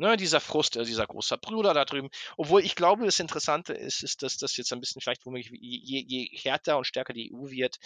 Ne, 0.00 0.16
dieser 0.16 0.40
Frust, 0.40 0.76
äh, 0.76 0.84
dieser 0.86 1.06
große 1.06 1.36
Bruder 1.36 1.74
da 1.74 1.84
drüben. 1.84 2.08
Obwohl 2.38 2.64
ich 2.64 2.74
glaube, 2.74 3.04
das 3.04 3.20
Interessante 3.20 3.74
ist, 3.74 4.02
ist, 4.02 4.22
dass 4.22 4.38
das 4.38 4.56
jetzt 4.56 4.72
ein 4.72 4.80
bisschen 4.80 5.02
vielleicht 5.02 5.26
womöglich, 5.26 5.50
je, 5.60 6.02
je 6.08 6.38
härter 6.38 6.78
und 6.78 6.86
stärker 6.86 7.12
die 7.12 7.30
EU 7.34 7.50
wird, 7.50 7.76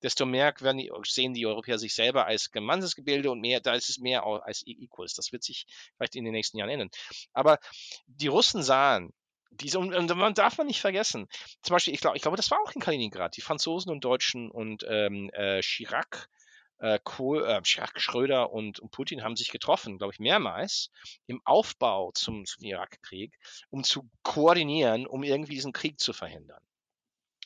desto 0.00 0.24
mehr 0.24 0.54
werden 0.60 0.78
die, 0.78 0.92
sehen 1.02 1.34
die 1.34 1.46
Europäer 1.46 1.80
sich 1.80 1.92
selber 1.92 2.26
als 2.26 2.52
gemeinsames 2.52 2.94
Gebilde 2.94 3.28
und 3.32 3.40
mehr, 3.40 3.58
da 3.58 3.74
ist 3.74 3.88
es 3.88 3.98
mehr 3.98 4.22
als 4.24 4.64
e-, 4.64 4.84
Equals. 4.84 5.14
Das 5.14 5.32
wird 5.32 5.42
sich 5.42 5.66
vielleicht 5.96 6.14
in 6.14 6.22
den 6.24 6.32
nächsten 6.32 6.58
Jahren 6.58 6.70
ändern. 6.70 6.90
Aber 7.32 7.58
die 8.06 8.28
Russen 8.28 8.62
sahen, 8.62 9.12
diese, 9.50 9.80
und, 9.80 9.90
man 10.16 10.34
darf 10.34 10.58
man 10.58 10.68
nicht 10.68 10.80
vergessen. 10.80 11.26
Zum 11.62 11.74
Beispiel, 11.74 11.92
ich 11.92 12.00
glaube, 12.00 12.16
ich 12.16 12.22
glaube, 12.22 12.36
das 12.36 12.52
war 12.52 12.60
auch 12.60 12.70
in 12.70 12.82
Kaliningrad. 12.82 13.36
Die 13.36 13.40
Franzosen 13.40 13.90
und 13.90 14.04
Deutschen 14.04 14.48
und 14.48 14.86
ähm, 14.88 15.28
äh, 15.32 15.60
Chirac 15.60 16.28
äh, 16.84 17.00
Kohl, 17.02 17.44
äh, 17.46 17.60
Schröder 17.64 18.52
und, 18.52 18.78
und, 18.78 18.90
Putin 18.90 19.22
haben 19.22 19.36
sich 19.36 19.50
getroffen, 19.50 19.96
glaube 19.96 20.12
ich, 20.12 20.20
mehrmals 20.20 20.90
im 21.26 21.40
Aufbau 21.46 22.12
zum, 22.12 22.44
zum 22.44 22.62
Irakkrieg, 22.62 23.38
um 23.70 23.82
zu 23.84 24.08
koordinieren, 24.22 25.06
um 25.06 25.22
irgendwie 25.22 25.54
diesen 25.54 25.72
Krieg 25.72 25.98
zu 25.98 26.12
verhindern. 26.12 26.60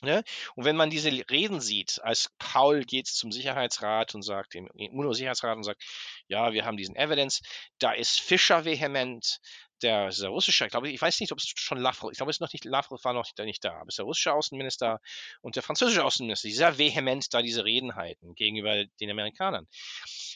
Ne? 0.01 0.23
Und 0.55 0.65
wenn 0.65 0.75
man 0.75 0.89
diese 0.89 1.09
Reden 1.29 1.61
sieht, 1.61 2.01
als 2.03 2.31
Paul 2.37 2.83
geht 2.83 3.07
zum 3.07 3.31
Sicherheitsrat 3.31 4.13
und 4.13 4.23
sagt, 4.23 4.53
dem 4.53 4.67
UNO-Sicherheitsrat 4.67 5.55
und 5.55 5.63
sagt, 5.63 5.83
ja, 6.27 6.53
wir 6.53 6.65
haben 6.65 6.77
diesen 6.77 6.95
Evidence, 6.95 7.41
da 7.79 7.91
ist 7.91 8.19
Fischer 8.19 8.65
vehement, 8.65 9.39
der, 9.83 10.09
der 10.09 10.29
russische, 10.29 10.65
ich 10.65 10.71
glaube, 10.71 10.89
ich 10.89 11.01
weiß 11.01 11.19
nicht, 11.19 11.31
ob 11.31 11.39
es 11.39 11.47
schon 11.47 11.77
Lavrov, 11.77 12.11
ich 12.11 12.17
glaube, 12.17 12.29
es 12.29 12.37
ist 12.37 12.41
noch 12.41 12.53
nicht, 12.53 12.65
Lavrov 12.65 13.03
war 13.03 13.13
noch 13.13 13.25
nicht 13.39 13.63
da, 13.63 13.73
aber 13.73 13.87
es 13.87 13.93
ist 13.93 13.99
der 13.99 14.05
russische 14.05 14.33
Außenminister 14.33 14.99
und 15.41 15.55
der 15.55 15.63
französische 15.63 16.03
Außenminister, 16.03 16.47
die 16.47 16.53
sehr 16.53 16.77
vehement 16.77 17.33
da 17.33 17.41
diese 17.41 17.63
Reden 17.63 17.95
halten 17.95 18.35
gegenüber 18.35 18.85
den 18.99 19.11
Amerikanern. 19.11 19.67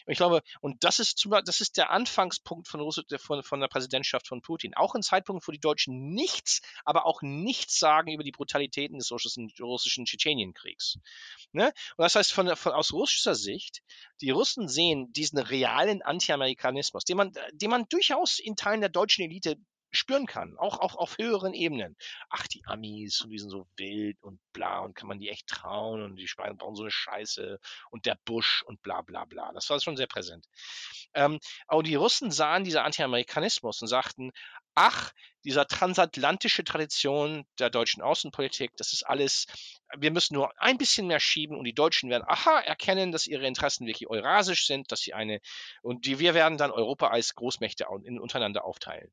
Und 0.05 0.11
ich 0.11 0.17
glaube, 0.17 0.41
und 0.61 0.83
das 0.83 0.99
ist, 0.99 1.25
das 1.45 1.61
ist 1.61 1.77
der 1.77 1.91
Anfangspunkt 1.91 2.67
von, 2.67 2.81
Russ 2.81 3.01
von, 3.17 3.43
von 3.43 3.59
der 3.59 3.67
Präsidentschaft 3.67 4.27
von 4.27 4.41
Putin. 4.41 4.73
Auch 4.75 4.95
ein 4.95 5.03
Zeitpunkt, 5.03 5.47
wo 5.47 5.51
die 5.51 5.59
Deutschen 5.59 6.13
nichts, 6.13 6.61
aber 6.83 7.05
auch 7.05 7.21
nichts 7.21 7.79
sagen 7.79 8.11
über 8.11 8.23
die 8.23 8.31
Brutalitäten 8.31 8.97
des 8.97 9.11
russischen, 9.11 9.51
russischen 9.61 10.05
Tschetschenienkriegs. 10.05 10.97
Ne? 11.51 11.67
Und 11.67 12.03
das 12.03 12.15
heißt, 12.15 12.33
von, 12.33 12.55
von, 12.55 12.73
aus 12.73 12.91
russischer 12.91 13.35
Sicht, 13.35 13.81
die 14.21 14.31
Russen 14.31 14.67
sehen 14.67 15.11
diesen 15.13 15.39
realen 15.39 16.01
Anti-Amerikanismus, 16.01 17.05
den 17.05 17.17
man, 17.17 17.33
den 17.53 17.69
man 17.69 17.85
durchaus 17.89 18.39
in 18.39 18.55
Teilen 18.55 18.81
der 18.81 18.89
deutschen 18.89 19.23
Elite 19.33 19.57
spüren 19.95 20.25
kann, 20.25 20.57
auch, 20.57 20.79
auch 20.79 20.95
auf 20.95 21.17
höheren 21.17 21.53
Ebenen. 21.53 21.95
Ach, 22.29 22.47
die 22.47 22.63
Amis 22.65 23.25
die 23.27 23.37
sind 23.37 23.49
so 23.49 23.67
wild 23.77 24.21
und 24.21 24.39
bla 24.51 24.79
und 24.79 24.95
kann 24.95 25.07
man 25.07 25.19
die 25.19 25.29
echt 25.29 25.47
trauen 25.47 26.01
und 26.01 26.15
die 26.15 26.27
bauen 26.57 26.75
so 26.75 26.83
eine 26.83 26.91
Scheiße 26.91 27.59
und 27.91 28.05
der 28.05 28.17
Bush 28.25 28.63
und 28.63 28.81
bla 28.81 29.01
bla 29.01 29.25
bla. 29.25 29.51
Das 29.53 29.69
war 29.69 29.79
schon 29.79 29.97
sehr 29.97 30.07
präsent. 30.07 30.47
Ähm, 31.13 31.39
aber 31.67 31.83
die 31.83 31.95
Russen 31.95 32.31
sahen 32.31 32.63
dieser 32.63 32.83
Anti-Amerikanismus 32.83 33.81
und 33.81 33.87
sagten, 33.87 34.31
ach, 34.73 35.11
dieser 35.43 35.67
transatlantische 35.67 36.63
Tradition 36.63 37.45
der 37.59 37.69
deutschen 37.69 38.01
Außenpolitik, 38.01 38.71
das 38.77 38.93
ist 38.93 39.03
alles, 39.03 39.45
wir 39.95 40.09
müssen 40.09 40.33
nur 40.33 40.51
ein 40.59 40.79
bisschen 40.79 41.05
mehr 41.05 41.19
schieben 41.19 41.57
und 41.57 41.65
die 41.65 41.75
Deutschen 41.75 42.09
werden, 42.09 42.23
aha, 42.25 42.59
erkennen, 42.61 43.11
dass 43.11 43.27
ihre 43.27 43.45
Interessen 43.45 43.85
wirklich 43.85 44.09
eurasisch 44.09 44.65
sind, 44.65 44.91
dass 44.91 45.01
sie 45.01 45.13
eine, 45.13 45.39
und 45.83 46.05
die, 46.05 46.17
wir 46.17 46.33
werden 46.33 46.57
dann 46.57 46.71
Europa 46.71 47.09
als 47.09 47.35
Großmächte 47.35 47.87
untereinander 47.87 48.65
aufteilen. 48.65 49.11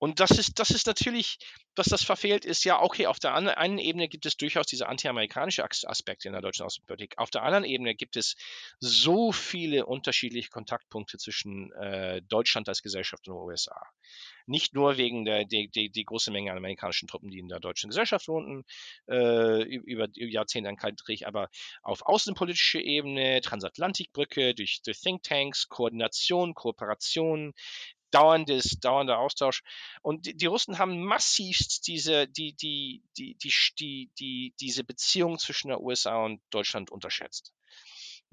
Und 0.00 0.18
das 0.18 0.30
ist, 0.30 0.58
das 0.58 0.70
ist 0.70 0.86
natürlich, 0.86 1.36
was 1.76 1.88
das 1.88 2.02
verfehlt 2.02 2.46
ist, 2.46 2.64
ja, 2.64 2.80
okay, 2.80 3.06
auf 3.06 3.18
der 3.18 3.34
einen 3.34 3.78
Ebene 3.78 4.08
gibt 4.08 4.24
es 4.24 4.38
durchaus 4.38 4.66
diese 4.66 4.88
anti-amerikanische 4.88 5.62
Aspekte 5.62 6.26
in 6.26 6.32
der 6.32 6.40
deutschen 6.40 6.64
Außenpolitik. 6.64 7.18
Auf 7.18 7.28
der 7.28 7.42
anderen 7.42 7.64
Ebene 7.64 7.94
gibt 7.94 8.16
es 8.16 8.34
so 8.78 9.30
viele 9.30 9.84
unterschiedliche 9.84 10.48
Kontaktpunkte 10.48 11.18
zwischen 11.18 11.70
äh, 11.72 12.22
Deutschland 12.22 12.70
als 12.70 12.80
Gesellschaft 12.80 13.28
und 13.28 13.34
den 13.34 13.42
USA. 13.42 13.78
Nicht 14.46 14.74
nur 14.74 14.96
wegen 14.96 15.26
der 15.26 15.44
die, 15.44 15.68
die, 15.68 15.90
die 15.90 16.04
große 16.04 16.30
Menge 16.30 16.50
an 16.50 16.56
amerikanischen 16.56 17.06
Truppen, 17.06 17.30
die 17.30 17.38
in 17.38 17.48
der 17.48 17.60
deutschen 17.60 17.90
Gesellschaft 17.90 18.26
wohnten, 18.26 18.64
äh, 19.06 19.62
über, 19.62 20.08
über 20.16 20.30
Jahrzehnte 20.30 20.70
an 20.70 20.76
Kalten 20.76 20.96
aber 21.24 21.50
auf 21.82 22.06
außenpolitischer 22.06 22.80
Ebene, 22.80 23.42
Transatlantikbrücke, 23.42 24.54
durch, 24.54 24.80
durch 24.82 25.00
Thinktanks, 25.00 25.68
Koordination, 25.68 26.54
Kooperation, 26.54 27.52
dauerndes, 28.10 28.78
dauernder 28.80 29.18
Austausch. 29.18 29.62
Und 30.02 30.26
die, 30.26 30.36
die 30.36 30.46
Russen 30.46 30.78
haben 30.78 31.02
massivst 31.04 31.86
diese, 31.86 32.26
die, 32.28 32.54
die, 32.54 33.02
die, 33.16 33.36
die, 33.36 33.52
die, 33.78 34.10
die, 34.18 34.54
diese 34.60 34.84
Beziehung 34.84 35.38
zwischen 35.38 35.68
der 35.68 35.80
USA 35.80 36.24
und 36.24 36.40
Deutschland 36.50 36.90
unterschätzt. 36.90 37.52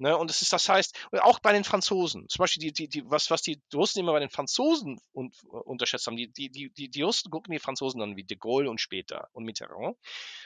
Ne, 0.00 0.16
und 0.16 0.30
es 0.30 0.42
ist, 0.42 0.52
das 0.52 0.68
heißt, 0.68 0.96
auch 1.22 1.40
bei 1.40 1.52
den 1.52 1.64
Franzosen, 1.64 2.28
zum 2.28 2.44
Beispiel 2.44 2.60
die, 2.60 2.72
die, 2.72 2.88
die, 2.88 3.10
was, 3.10 3.32
was 3.32 3.42
die 3.42 3.60
Russen 3.74 3.98
immer 3.98 4.12
bei 4.12 4.20
den 4.20 4.30
Franzosen 4.30 5.00
un, 5.12 5.32
unterschätzt 5.50 6.06
haben, 6.06 6.16
die, 6.16 6.30
die, 6.30 6.50
die, 6.50 6.88
die 6.88 7.02
Russen 7.02 7.32
gucken 7.32 7.52
die 7.52 7.58
Franzosen 7.58 8.00
an 8.00 8.16
wie 8.16 8.22
de 8.22 8.36
Gaulle 8.36 8.70
und 8.70 8.80
später 8.80 9.28
und 9.32 9.42
Mitterrand 9.42 9.96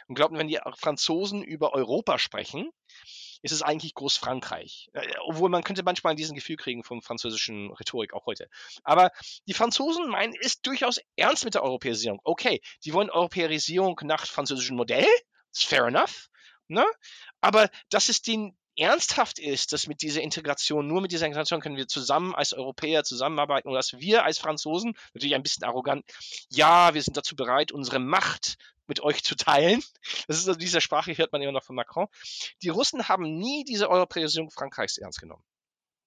und 0.09 0.15
glauben, 0.15 0.39
wenn 0.39 0.49
die 0.49 0.59
Franzosen 0.79 1.43
über 1.43 1.75
Europa 1.75 2.19
sprechen, 2.19 2.71
ist 3.43 3.53
es 3.53 3.63
eigentlich 3.63 3.95
Großfrankreich. 3.95 4.91
Äh, 4.93 5.07
obwohl 5.27 5.51
man 5.51 5.65
könnte 5.65 5.83
manchmal 5.83 6.15
diesen 6.15 6.35
Gefühl 6.35 6.57
kriegen 6.57 6.85
von 6.85 7.03
französischen 7.03 7.73
Rhetorik, 7.73 8.15
auch 8.15 8.27
heute. 8.27 8.49
Aber 8.83 9.11
die 9.47 9.55
Franzosen 9.55 10.09
meinen, 10.09 10.35
ist 10.35 10.67
durchaus 10.67 11.01
ernst 11.17 11.45
mit 11.45 11.55
der 11.55 11.63
Europäisierung. 11.63 12.21
Okay, 12.25 12.61
die 12.85 12.93
wollen 12.93 13.11
Europäisierung 13.11 14.01
nach 14.05 14.27
französischem 14.27 14.77
Modell, 14.77 15.07
ist 15.53 15.67
fair 15.67 15.85
enough. 15.85 16.29
Ne? 16.69 16.87
Aber 17.41 17.69
das 17.91 18.09
ist 18.09 18.27
den, 18.27 18.57
ernsthaft 18.77 19.39
ist, 19.39 19.73
dass 19.73 19.87
mit 19.87 20.03
dieser 20.03 20.23
Integration, 20.23 20.87
nur 20.87 21.01
mit 21.03 21.13
dieser 21.13 21.27
Integration 21.27 21.61
können 21.61 21.77
wir 21.77 21.89
zusammen 21.89 22.35
als 22.35 22.53
Europäer 22.53 23.05
zusammenarbeiten 23.05 23.69
und 23.69 23.75
dass 23.75 23.93
wir 23.93 24.25
als 24.25 24.39
Franzosen, 24.39 24.95
natürlich 25.13 25.35
ein 25.35 25.43
bisschen 25.43 25.65
arrogant, 25.65 26.05
ja, 26.49 26.95
wir 26.95 27.03
sind 27.03 27.17
dazu 27.17 27.37
bereit, 27.37 27.73
unsere 27.73 27.99
Macht 27.99 28.57
mit 28.87 29.01
euch 29.01 29.23
zu 29.23 29.37
teilen. 29.37 29.83
Das 30.27 30.39
ist 30.39 30.49
also 30.49 30.59
diese 30.59 30.81
Sprache, 30.81 31.17
hört 31.17 31.33
man 31.33 31.43
immer 31.43 31.53
noch 31.53 31.65
von 31.65 31.77
Macron. 31.77 32.09
Die 32.63 32.69
Russen 32.69 33.09
haben 33.09 33.39
nie 33.39 33.65
diese 33.65 33.89
Europäisierung 33.89 34.51
Frankreichs 34.51 34.99
ernst 34.99 35.21
genommen. 35.21 35.45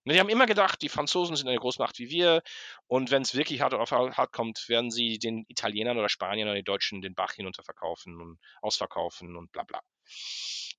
Die 0.08 0.20
haben 0.20 0.30
immer 0.30 0.46
gedacht, 0.46 0.84
die 0.84 0.90
Franzosen 0.90 1.36
sind 1.36 1.48
eine 1.48 1.58
Großmacht 1.58 1.98
wie 1.98 2.12
wir 2.12 2.44
und 2.86 3.10
wenn 3.10 3.24
es 3.24 3.34
wirklich 3.34 3.62
hart 3.62 3.74
auf 3.74 3.92
hart 3.92 4.32
kommt, 4.32 4.70
werden 4.70 4.92
sie 4.92 5.18
den 5.18 5.46
Italienern 5.48 5.98
oder 5.98 6.10
Spaniern 6.10 6.48
oder 6.48 6.56
den 6.56 6.64
Deutschen 6.64 7.02
den 7.02 7.16
Bach 7.16 7.34
hinunterverkaufen 7.34 8.22
und 8.22 8.40
ausverkaufen 8.62 9.36
und 9.36 9.52
bla 9.52 9.64
bla. 9.64 9.82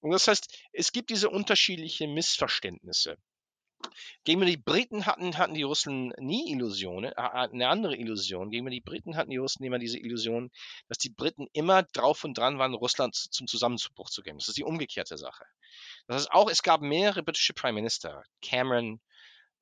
Und 0.01 0.13
das 0.13 0.29
heißt, 0.29 0.57
es 0.73 0.93
gibt 0.93 1.11
diese 1.11 1.29
unterschiedlichen 1.29 2.15
Missverständnisse. 2.15 3.17
Gegenüber 4.25 4.51
die 4.51 4.57
Briten 4.57 5.07
hatten, 5.07 5.39
hatten 5.39 5.55
die 5.55 5.63
Russen 5.63 6.13
nie 6.19 6.51
Illusionen, 6.51 7.13
eine 7.15 7.69
andere 7.69 7.97
Illusion. 7.97 8.51
Gegenüber 8.51 8.71
die 8.71 8.81
Briten 8.81 9.17
hatten 9.17 9.31
die 9.31 9.37
Russen 9.37 9.65
immer 9.65 9.79
diese 9.79 9.99
Illusion, 9.99 10.51
dass 10.89 10.99
die 10.99 11.11
Briten 11.11 11.47
immer 11.53 11.83
drauf 11.83 12.25
und 12.25 12.37
dran 12.37 12.59
waren, 12.59 12.75
Russland 12.75 13.15
zum 13.15 13.47
Zusammenbruch 13.47 14.11
zu 14.11 14.23
geben. 14.23 14.39
Das 14.39 14.49
ist 14.49 14.57
die 14.59 14.65
umgekehrte 14.65 15.17
Sache. 15.17 15.45
Das 16.07 16.17
heißt 16.17 16.33
auch, 16.33 16.51
es 16.51 16.63
gab 16.63 16.81
mehrere 16.81 17.23
britische 17.23 17.55
Prime 17.55 17.75
Minister, 17.75 18.25
Cameron, 18.43 19.01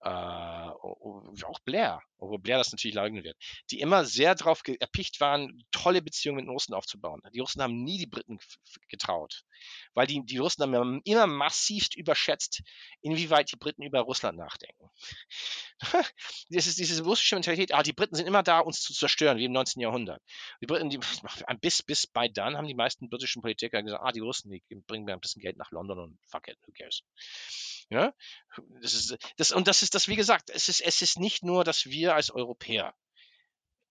äh, 0.04 0.08
auch 0.08 1.60
Blair, 1.64 2.00
obwohl 2.18 2.38
Blair 2.38 2.58
das 2.58 2.72
natürlich 2.72 2.94
leugnen 2.94 3.24
wird, 3.24 3.36
die 3.70 3.80
immer 3.80 4.04
sehr 4.04 4.34
darauf 4.34 4.62
erpicht 4.66 5.20
waren, 5.20 5.64
tolle 5.72 6.02
Beziehungen 6.02 6.36
mit 6.36 6.44
den 6.44 6.50
Russen 6.50 6.74
aufzubauen. 6.74 7.22
Die 7.32 7.40
Russen 7.40 7.62
haben 7.62 7.82
nie 7.82 7.98
die 7.98 8.06
Briten 8.06 8.38
getraut, 8.88 9.44
weil 9.94 10.06
die, 10.06 10.22
die 10.24 10.38
Russen 10.38 10.62
haben 10.62 11.00
immer 11.04 11.26
massivst 11.26 11.96
überschätzt, 11.96 12.62
inwieweit 13.00 13.50
die 13.50 13.56
Briten 13.56 13.82
über 13.82 14.00
Russland 14.00 14.36
nachdenken. 14.36 14.90
das 16.50 16.66
ist 16.66 16.78
diese 16.78 17.02
russische 17.02 17.36
Mentalität, 17.36 17.72
ah, 17.72 17.82
die 17.82 17.94
Briten 17.94 18.14
sind 18.14 18.26
immer 18.26 18.42
da, 18.42 18.60
uns 18.60 18.82
zu 18.82 18.92
zerstören, 18.92 19.38
wie 19.38 19.46
im 19.46 19.52
19. 19.52 19.80
Jahrhundert. 19.80 20.22
Die 20.60 20.66
Briten, 20.66 20.90
die, 20.90 21.00
bis, 21.60 21.82
bis 21.82 22.06
bei 22.06 22.28
dann 22.28 22.56
haben 22.56 22.68
die 22.68 22.74
meisten 22.74 23.08
britischen 23.08 23.40
Politiker 23.40 23.82
gesagt, 23.82 24.02
ah, 24.04 24.12
die 24.12 24.20
Russen, 24.20 24.50
die 24.50 24.62
bringen 24.86 25.06
mir 25.06 25.14
ein 25.14 25.20
bisschen 25.20 25.40
Geld 25.40 25.56
nach 25.56 25.70
London 25.70 25.98
und 25.98 26.18
fuck 26.26 26.48
it, 26.48 26.58
who 26.66 26.72
cares. 26.72 27.02
Ja? 27.90 28.14
Das 28.80 28.94
ist, 28.94 29.16
das, 29.36 29.50
und 29.52 29.66
das 29.68 29.82
ist 29.82 29.93
das, 29.94 30.08
wie 30.08 30.16
gesagt, 30.16 30.50
es 30.50 30.68
ist, 30.68 30.80
es 30.80 31.02
ist 31.02 31.18
nicht 31.18 31.42
nur, 31.42 31.64
dass 31.64 31.86
wir 31.86 32.14
als 32.14 32.30
Europäer 32.30 32.94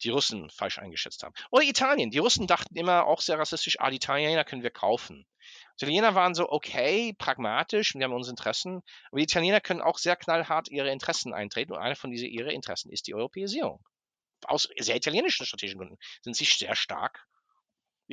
die 0.04 0.10
Russen 0.10 0.50
falsch 0.50 0.80
eingeschätzt 0.80 1.24
haben. 1.24 1.34
Oder 1.50 1.64
Italien. 1.64 2.12
Die 2.12 2.18
Russen 2.18 2.48
dachten 2.48 2.76
immer 2.76 3.06
auch 3.06 3.22
sehr 3.22 3.40
rassistisch, 3.40 3.80
ah, 3.80 3.90
die 3.90 3.98
Italiener 3.98 4.44
können 4.44 4.64
wir 4.64 4.72
kaufen. 4.72 5.26
Die 5.80 5.86
Italiener 5.86 6.16
waren 6.16 6.36
so, 6.36 6.50
okay, 6.50 7.14
pragmatisch, 7.18 7.96
wir 7.96 8.04
haben 8.04 8.14
unsere 8.14 8.34
Interessen, 8.34 8.82
aber 9.10 9.18
die 9.18 9.24
Italiener 9.24 9.62
können 9.62 9.82
auch 9.82 9.98
sehr 9.98 10.16
knallhart 10.16 10.70
ihre 10.70 10.92
Interessen 10.92 11.34
eintreten 11.34 11.74
und 11.74 11.80
eine 11.80 11.96
von 11.96 12.12
diesen 12.12 12.30
ihre 12.30 12.52
Interessen 12.52 12.92
ist 12.92 13.08
die 13.08 13.16
Europäisierung. 13.16 13.84
Aus 14.46 14.68
sehr 14.78 14.96
italienischen 14.96 15.46
strategischen 15.46 15.80
Gründen 15.80 15.98
sind 16.22 16.36
sie 16.36 16.46
sehr 16.46 16.76
stark 16.76 17.26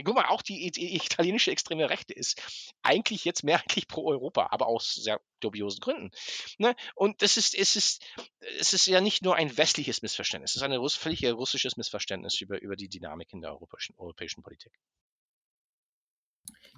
Guck 0.05 0.15
mal, 0.15 0.27
auch 0.27 0.43
die, 0.43 0.67
italienische 0.97 1.51
extreme 1.51 1.91
Rechte 1.91 2.15
ist 2.15 2.41
eigentlich 2.83 3.25
jetzt 3.25 3.45
mehrheitlich 3.45 3.89
pro 3.89 4.09
Europa, 4.09 4.49
aber 4.51 4.67
aus 4.67 4.95
sehr 4.95 5.21
dubiosen 5.41 5.81
Gründen. 5.81 6.11
Ne? 6.59 6.75
Und 6.95 7.23
das 7.23 7.37
ist, 7.37 7.55
es 7.55 7.77
ist, 7.77 8.05
es 8.59 8.73
ist 8.73 8.87
ja 8.87 9.01
nicht 9.01 9.23
nur 9.23 9.37
ein 9.37 9.57
westliches 9.57 10.03
Missverständnis, 10.03 10.53
es 10.53 10.57
ist 10.57 10.63
ein 10.63 10.89
völlig 10.89 11.25
russisches 11.25 11.77
Missverständnis 11.77 12.41
über, 12.41 12.61
über 12.61 12.77
die 12.77 12.89
Dynamik 12.89 13.33
in 13.33 13.41
der 13.41 13.53
europäischen, 13.53 13.95
europäischen 13.99 14.43
Politik. 14.43 14.73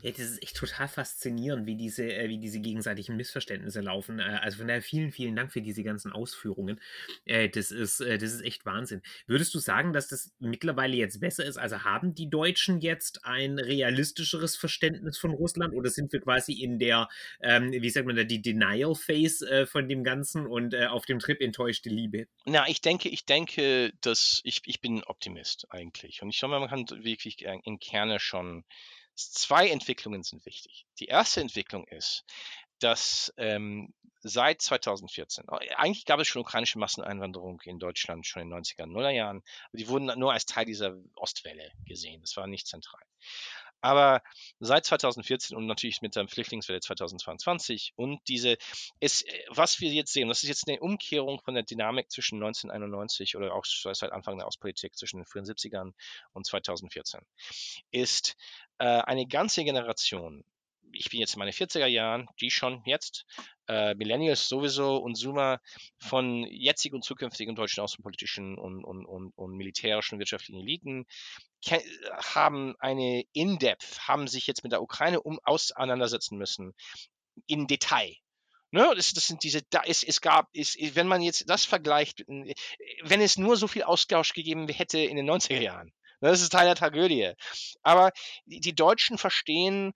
Ja, 0.02 0.10
das 0.10 0.20
ist 0.20 0.42
echt 0.42 0.56
total 0.56 0.88
faszinierend, 0.88 1.64
wie 1.66 1.76
diese, 1.76 2.12
äh, 2.12 2.28
wie 2.28 2.38
diese 2.38 2.60
gegenseitigen 2.60 3.16
Missverständnisse 3.16 3.80
laufen. 3.80 4.18
Äh, 4.18 4.38
also 4.42 4.58
von 4.58 4.66
daher 4.66 4.82
vielen, 4.82 5.12
vielen 5.12 5.36
Dank 5.36 5.52
für 5.52 5.62
diese 5.62 5.84
ganzen 5.84 6.10
Ausführungen. 6.10 6.80
Äh, 7.24 7.48
das, 7.48 7.70
ist, 7.70 8.00
äh, 8.00 8.18
das 8.18 8.32
ist 8.32 8.42
echt 8.42 8.66
Wahnsinn. 8.66 9.00
Würdest 9.28 9.54
du 9.54 9.60
sagen, 9.60 9.92
dass 9.92 10.08
das 10.08 10.32
mittlerweile 10.40 10.96
jetzt 10.96 11.20
besser 11.20 11.44
ist? 11.44 11.56
Also 11.56 11.84
haben 11.84 12.16
die 12.16 12.28
Deutschen 12.28 12.80
jetzt 12.80 13.24
ein 13.24 13.60
realistischeres 13.60 14.56
Verständnis 14.56 15.18
von 15.18 15.30
Russland 15.30 15.72
oder 15.72 15.88
sind 15.88 16.12
wir 16.12 16.20
quasi 16.20 16.52
in 16.52 16.80
der, 16.80 17.08
ähm, 17.40 17.70
wie 17.70 17.90
sagt 17.90 18.06
man 18.06 18.16
da, 18.16 18.24
die 18.24 18.42
Denial 18.42 18.96
Phase 18.96 19.48
äh, 19.48 19.66
von 19.66 19.88
dem 19.88 20.02
Ganzen 20.02 20.48
und 20.48 20.74
äh, 20.74 20.86
auf 20.86 21.06
dem 21.06 21.20
Trip 21.20 21.40
enttäuschte 21.40 21.90
Liebe? 21.90 22.26
Na, 22.44 22.68
ich 22.68 22.80
denke, 22.80 23.08
ich 23.08 23.24
denke, 23.24 23.92
dass 24.00 24.40
ich, 24.42 24.62
ich 24.66 24.80
bin 24.80 25.04
Optimist 25.04 25.66
eigentlich. 25.70 26.22
Und 26.22 26.30
ich 26.30 26.40
glaube, 26.40 26.58
man 26.58 26.68
kann 26.68 27.04
wirklich 27.04 27.42
im 27.42 27.78
Kerne 27.78 28.18
schon 28.18 28.64
Zwei 29.14 29.68
Entwicklungen 29.68 30.22
sind 30.22 30.44
wichtig. 30.46 30.86
Die 30.98 31.06
erste 31.06 31.40
Entwicklung 31.40 31.86
ist, 31.88 32.24
dass 32.78 33.32
ähm, 33.36 33.92
seit 34.22 34.62
2014, 34.62 35.48
eigentlich 35.48 36.04
gab 36.04 36.20
es 36.20 36.28
schon 36.28 36.42
ukrainische 36.42 36.78
Masseneinwanderung 36.78 37.60
in 37.64 37.78
Deutschland 37.78 38.26
schon 38.26 38.42
in 38.42 38.50
den 38.50 38.58
90er, 38.58 38.86
Nuller 38.86 39.10
Jahren, 39.10 39.42
aber 39.68 39.78
die 39.78 39.88
wurden 39.88 40.18
nur 40.18 40.32
als 40.32 40.46
Teil 40.46 40.64
dieser 40.64 40.96
Ostwelle 41.14 41.72
gesehen. 41.86 42.20
Das 42.20 42.36
war 42.36 42.46
nicht 42.46 42.66
zentral. 42.66 43.02
Aber 43.82 44.22
seit 44.60 44.86
2014 44.86 45.56
und 45.56 45.66
natürlich 45.66 46.02
mit 46.02 46.16
der 46.16 46.28
Flüchtlingswelle 46.28 46.80
2022 46.80 47.92
und 47.96 48.20
diese, 48.28 48.56
ist, 49.00 49.26
was 49.48 49.80
wir 49.80 49.90
jetzt 49.90 50.12
sehen, 50.12 50.28
das 50.28 50.42
ist 50.42 50.48
jetzt 50.48 50.68
eine 50.68 50.80
Umkehrung 50.80 51.40
von 51.44 51.54
der 51.54 51.64
Dynamik 51.64 52.10
zwischen 52.10 52.36
1991 52.36 53.36
oder 53.36 53.54
auch 53.54 53.64
seit 53.64 54.12
Anfang 54.12 54.38
der 54.38 54.46
Ostpolitik 54.46 54.96
zwischen 54.96 55.18
den 55.18 55.26
frühen 55.26 55.44
70ern 55.44 55.92
und 56.32 56.46
2014, 56.46 57.20
ist 57.90 58.36
äh, 58.78 58.84
eine 58.84 59.26
ganze 59.26 59.64
Generation 59.64 60.44
ich 60.92 61.10
bin 61.10 61.20
jetzt 61.20 61.34
in 61.34 61.38
meine 61.38 61.52
40er 61.52 61.86
Jahren, 61.86 62.28
die 62.40 62.50
schon 62.50 62.82
jetzt, 62.84 63.24
äh, 63.68 63.94
Millennials 63.94 64.48
sowieso 64.48 64.96
und 64.96 65.16
Zoomer 65.16 65.60
von 65.98 66.44
jetzigen 66.50 66.96
und 66.96 67.04
zukünftigen 67.04 67.54
deutschen 67.54 67.82
außenpolitischen 67.82 68.58
und, 68.58 68.84
und, 68.84 69.04
und, 69.04 69.32
und 69.36 69.56
militärischen 69.56 70.18
wirtschaftlichen 70.18 70.60
Eliten 70.60 71.06
haben 72.34 72.74
eine 72.80 73.24
In-Depth, 73.32 74.08
haben 74.08 74.26
sich 74.26 74.46
jetzt 74.46 74.64
mit 74.64 74.72
der 74.72 74.82
Ukraine 74.82 75.20
um, 75.20 75.38
auseinandersetzen 75.44 76.36
müssen, 76.36 76.72
in 77.46 77.66
Detail. 77.66 78.16
Ne, 78.74 78.90
das, 78.96 79.12
das 79.12 79.26
sind 79.26 79.44
diese, 79.44 79.60
da 79.68 79.82
ist, 79.82 80.02
es 80.02 80.22
gab, 80.22 80.48
ist, 80.54 80.76
wenn 80.96 81.06
man 81.06 81.20
jetzt 81.20 81.48
das 81.48 81.66
vergleicht, 81.66 82.24
wenn 82.26 83.20
es 83.20 83.36
nur 83.36 83.56
so 83.56 83.68
viel 83.68 83.82
Austausch 83.82 84.32
gegeben 84.32 84.66
hätte 84.68 84.98
in 84.98 85.16
den 85.16 85.30
90er 85.30 85.60
Jahren, 85.60 85.92
das 86.30 86.40
ist 86.40 86.50
Teil 86.52 86.66
der 86.66 86.74
Tragödie. 86.74 87.32
Aber 87.82 88.12
die, 88.46 88.74
Deutschen 88.74 89.18
verstehen, 89.18 89.92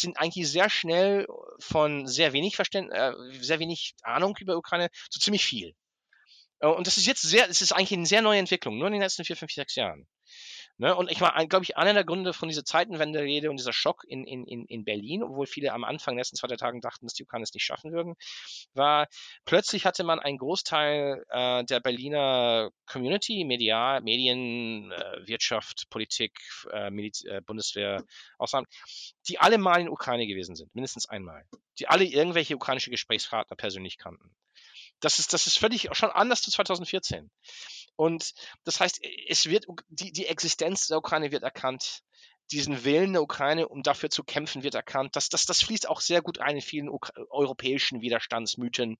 sind 0.00 0.18
eigentlich 0.18 0.48
sehr 0.48 0.70
schnell 0.70 1.26
von 1.58 2.06
sehr 2.06 2.32
wenig 2.32 2.56
Verständnis, 2.56 2.96
äh, 2.96 3.12
sehr 3.40 3.58
wenig 3.58 3.94
Ahnung 4.02 4.36
über 4.40 4.56
Ukraine 4.56 4.88
zu 5.10 5.20
ziemlich 5.20 5.44
viel. 5.44 5.74
Äh, 6.60 6.68
und 6.68 6.86
das 6.86 6.96
ist 6.96 7.06
jetzt 7.06 7.22
sehr, 7.22 7.46
das 7.46 7.60
ist 7.60 7.72
eigentlich 7.72 7.92
eine 7.92 8.06
sehr 8.06 8.22
neue 8.22 8.38
Entwicklung, 8.38 8.78
nur 8.78 8.86
in 8.86 8.94
den 8.94 9.02
letzten 9.02 9.24
vier, 9.24 9.36
fünf, 9.36 9.52
sechs 9.52 9.74
Jahren. 9.74 10.06
Ne? 10.76 10.94
Und 10.96 11.10
ich 11.10 11.20
war, 11.20 11.34
glaube 11.46 11.64
ich, 11.64 11.76
einer 11.76 11.94
der 11.94 12.04
Gründe 12.04 12.32
von 12.32 12.48
dieser 12.48 12.64
Zeitenwende-Rede 12.64 13.48
und 13.48 13.58
dieser 13.58 13.72
Schock 13.72 14.02
in, 14.08 14.24
in, 14.26 14.66
in 14.66 14.84
Berlin, 14.84 15.22
obwohl 15.22 15.46
viele 15.46 15.72
am 15.72 15.84
Anfang 15.84 16.16
letzten 16.16 16.36
zwei 16.36 16.48
Tagen 16.48 16.80
dachten, 16.80 17.06
dass 17.06 17.14
die 17.14 17.22
Ukraine 17.22 17.44
es 17.44 17.54
nicht 17.54 17.64
schaffen 17.64 17.92
würden, 17.92 18.14
war, 18.74 19.06
plötzlich 19.44 19.86
hatte 19.86 20.02
man 20.02 20.18
einen 20.18 20.38
Großteil 20.38 21.24
äh, 21.28 21.64
der 21.64 21.78
Berliner 21.78 22.70
Community, 22.86 23.44
Media, 23.44 24.00
Medien, 24.00 24.90
äh, 24.90 25.26
Wirtschaft, 25.28 25.84
Politik, 25.90 26.32
äh, 26.72 26.88
äh, 26.88 27.40
Bundeswehr, 27.46 28.02
Ausland, 28.38 28.66
die 29.28 29.38
alle 29.38 29.58
mal 29.58 29.80
in 29.80 29.88
Ukraine 29.88 30.26
gewesen 30.26 30.56
sind, 30.56 30.74
mindestens 30.74 31.08
einmal. 31.08 31.44
Die 31.78 31.86
alle 31.86 32.04
irgendwelche 32.04 32.56
ukrainische 32.56 32.90
Gesprächspartner 32.90 33.56
persönlich 33.56 33.96
kannten. 33.96 34.34
Das 35.00 35.18
ist, 35.18 35.32
das 35.32 35.46
ist 35.46 35.58
völlig 35.58 35.88
schon 35.92 36.10
anders 36.10 36.42
zu 36.42 36.50
2014. 36.50 37.30
Und 37.96 38.34
das 38.64 38.80
heißt, 38.80 39.00
es 39.28 39.46
wird, 39.46 39.66
die, 39.88 40.12
die 40.12 40.26
Existenz 40.26 40.88
der 40.88 40.98
Ukraine 40.98 41.30
wird 41.30 41.42
erkannt. 41.42 42.02
Diesen 42.50 42.84
Willen 42.84 43.12
der 43.12 43.22
Ukraine, 43.22 43.68
um 43.68 43.82
dafür 43.82 44.10
zu 44.10 44.22
kämpfen, 44.22 44.62
wird 44.62 44.74
erkannt. 44.74 45.16
Das, 45.16 45.28
das, 45.28 45.46
das 45.46 45.62
fließt 45.62 45.88
auch 45.88 46.00
sehr 46.00 46.20
gut 46.20 46.38
ein 46.38 46.56
in 46.56 46.62
vielen 46.62 46.90
europäischen 47.30 48.02
Widerstandsmythen, 48.02 48.98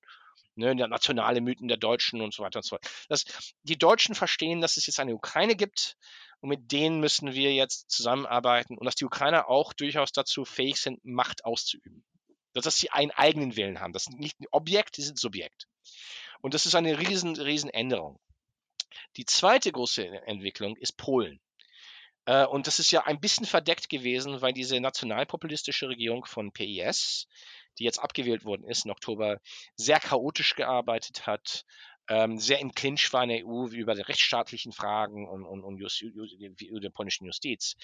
ne, 0.56 0.74
nationale 0.74 1.40
Mythen 1.40 1.68
der 1.68 1.76
Deutschen 1.76 2.20
und 2.20 2.32
so 2.32 2.42
weiter 2.42 2.60
und 2.60 2.64
so 2.64 2.70
fort. 2.70 2.88
Das, 3.08 3.24
die 3.62 3.76
Deutschen 3.76 4.14
verstehen, 4.14 4.60
dass 4.60 4.76
es 4.76 4.86
jetzt 4.86 5.00
eine 5.00 5.14
Ukraine 5.14 5.56
gibt 5.56 5.96
und 6.40 6.48
mit 6.48 6.72
denen 6.72 7.00
müssen 7.00 7.34
wir 7.34 7.52
jetzt 7.52 7.90
zusammenarbeiten 7.90 8.78
und 8.78 8.84
dass 8.84 8.94
die 8.94 9.04
Ukrainer 9.04 9.48
auch 9.48 9.72
durchaus 9.72 10.12
dazu 10.12 10.44
fähig 10.44 10.80
sind, 10.80 11.04
Macht 11.04 11.44
auszuüben. 11.44 12.04
Dass 12.54 12.76
sie 12.76 12.90
einen 12.90 13.10
eigenen 13.10 13.56
Willen 13.56 13.80
haben. 13.80 13.92
Das 13.92 14.04
sind 14.04 14.20
nicht 14.20 14.40
ein 14.40 14.46
Objekt, 14.52 14.96
die 14.96 15.02
sind 15.02 15.18
Subjekt. 15.18 15.66
Und 16.40 16.54
das 16.54 16.66
ist 16.66 16.74
eine 16.74 16.98
riesen, 16.98 17.34
riesen 17.36 17.70
Änderung. 17.70 18.20
Die 19.16 19.24
zweite 19.24 19.72
große 19.72 20.06
Entwicklung 20.26 20.76
ist 20.76 20.96
Polen. 20.96 21.40
Äh, 22.26 22.46
und 22.46 22.66
das 22.66 22.78
ist 22.78 22.90
ja 22.90 23.04
ein 23.04 23.20
bisschen 23.20 23.46
verdeckt 23.46 23.88
gewesen, 23.88 24.40
weil 24.40 24.52
diese 24.52 24.80
nationalpopulistische 24.80 25.88
Regierung 25.88 26.24
von 26.24 26.52
PIS, 26.52 27.28
die 27.78 27.84
jetzt 27.84 27.98
abgewählt 27.98 28.44
worden 28.44 28.64
ist 28.64 28.84
im 28.84 28.92
Oktober, 28.92 29.40
sehr 29.76 30.00
chaotisch 30.00 30.54
gearbeitet 30.54 31.26
hat, 31.26 31.64
ähm, 32.08 32.38
sehr 32.38 32.58
im 32.60 32.72
Clinch 32.72 33.12
war 33.12 33.22
in 33.22 33.30
der 33.30 33.46
EU 33.46 33.66
über 33.68 33.94
die 33.94 34.02
rechtsstaatlichen 34.02 34.72
Fragen 34.72 35.26
und, 35.26 35.44
und, 35.44 35.62
und 35.62 35.78
Just, 35.78 36.02
über 36.02 36.80
der 36.80 36.90
polnischen 36.90 37.24
Justiz. 37.24 37.76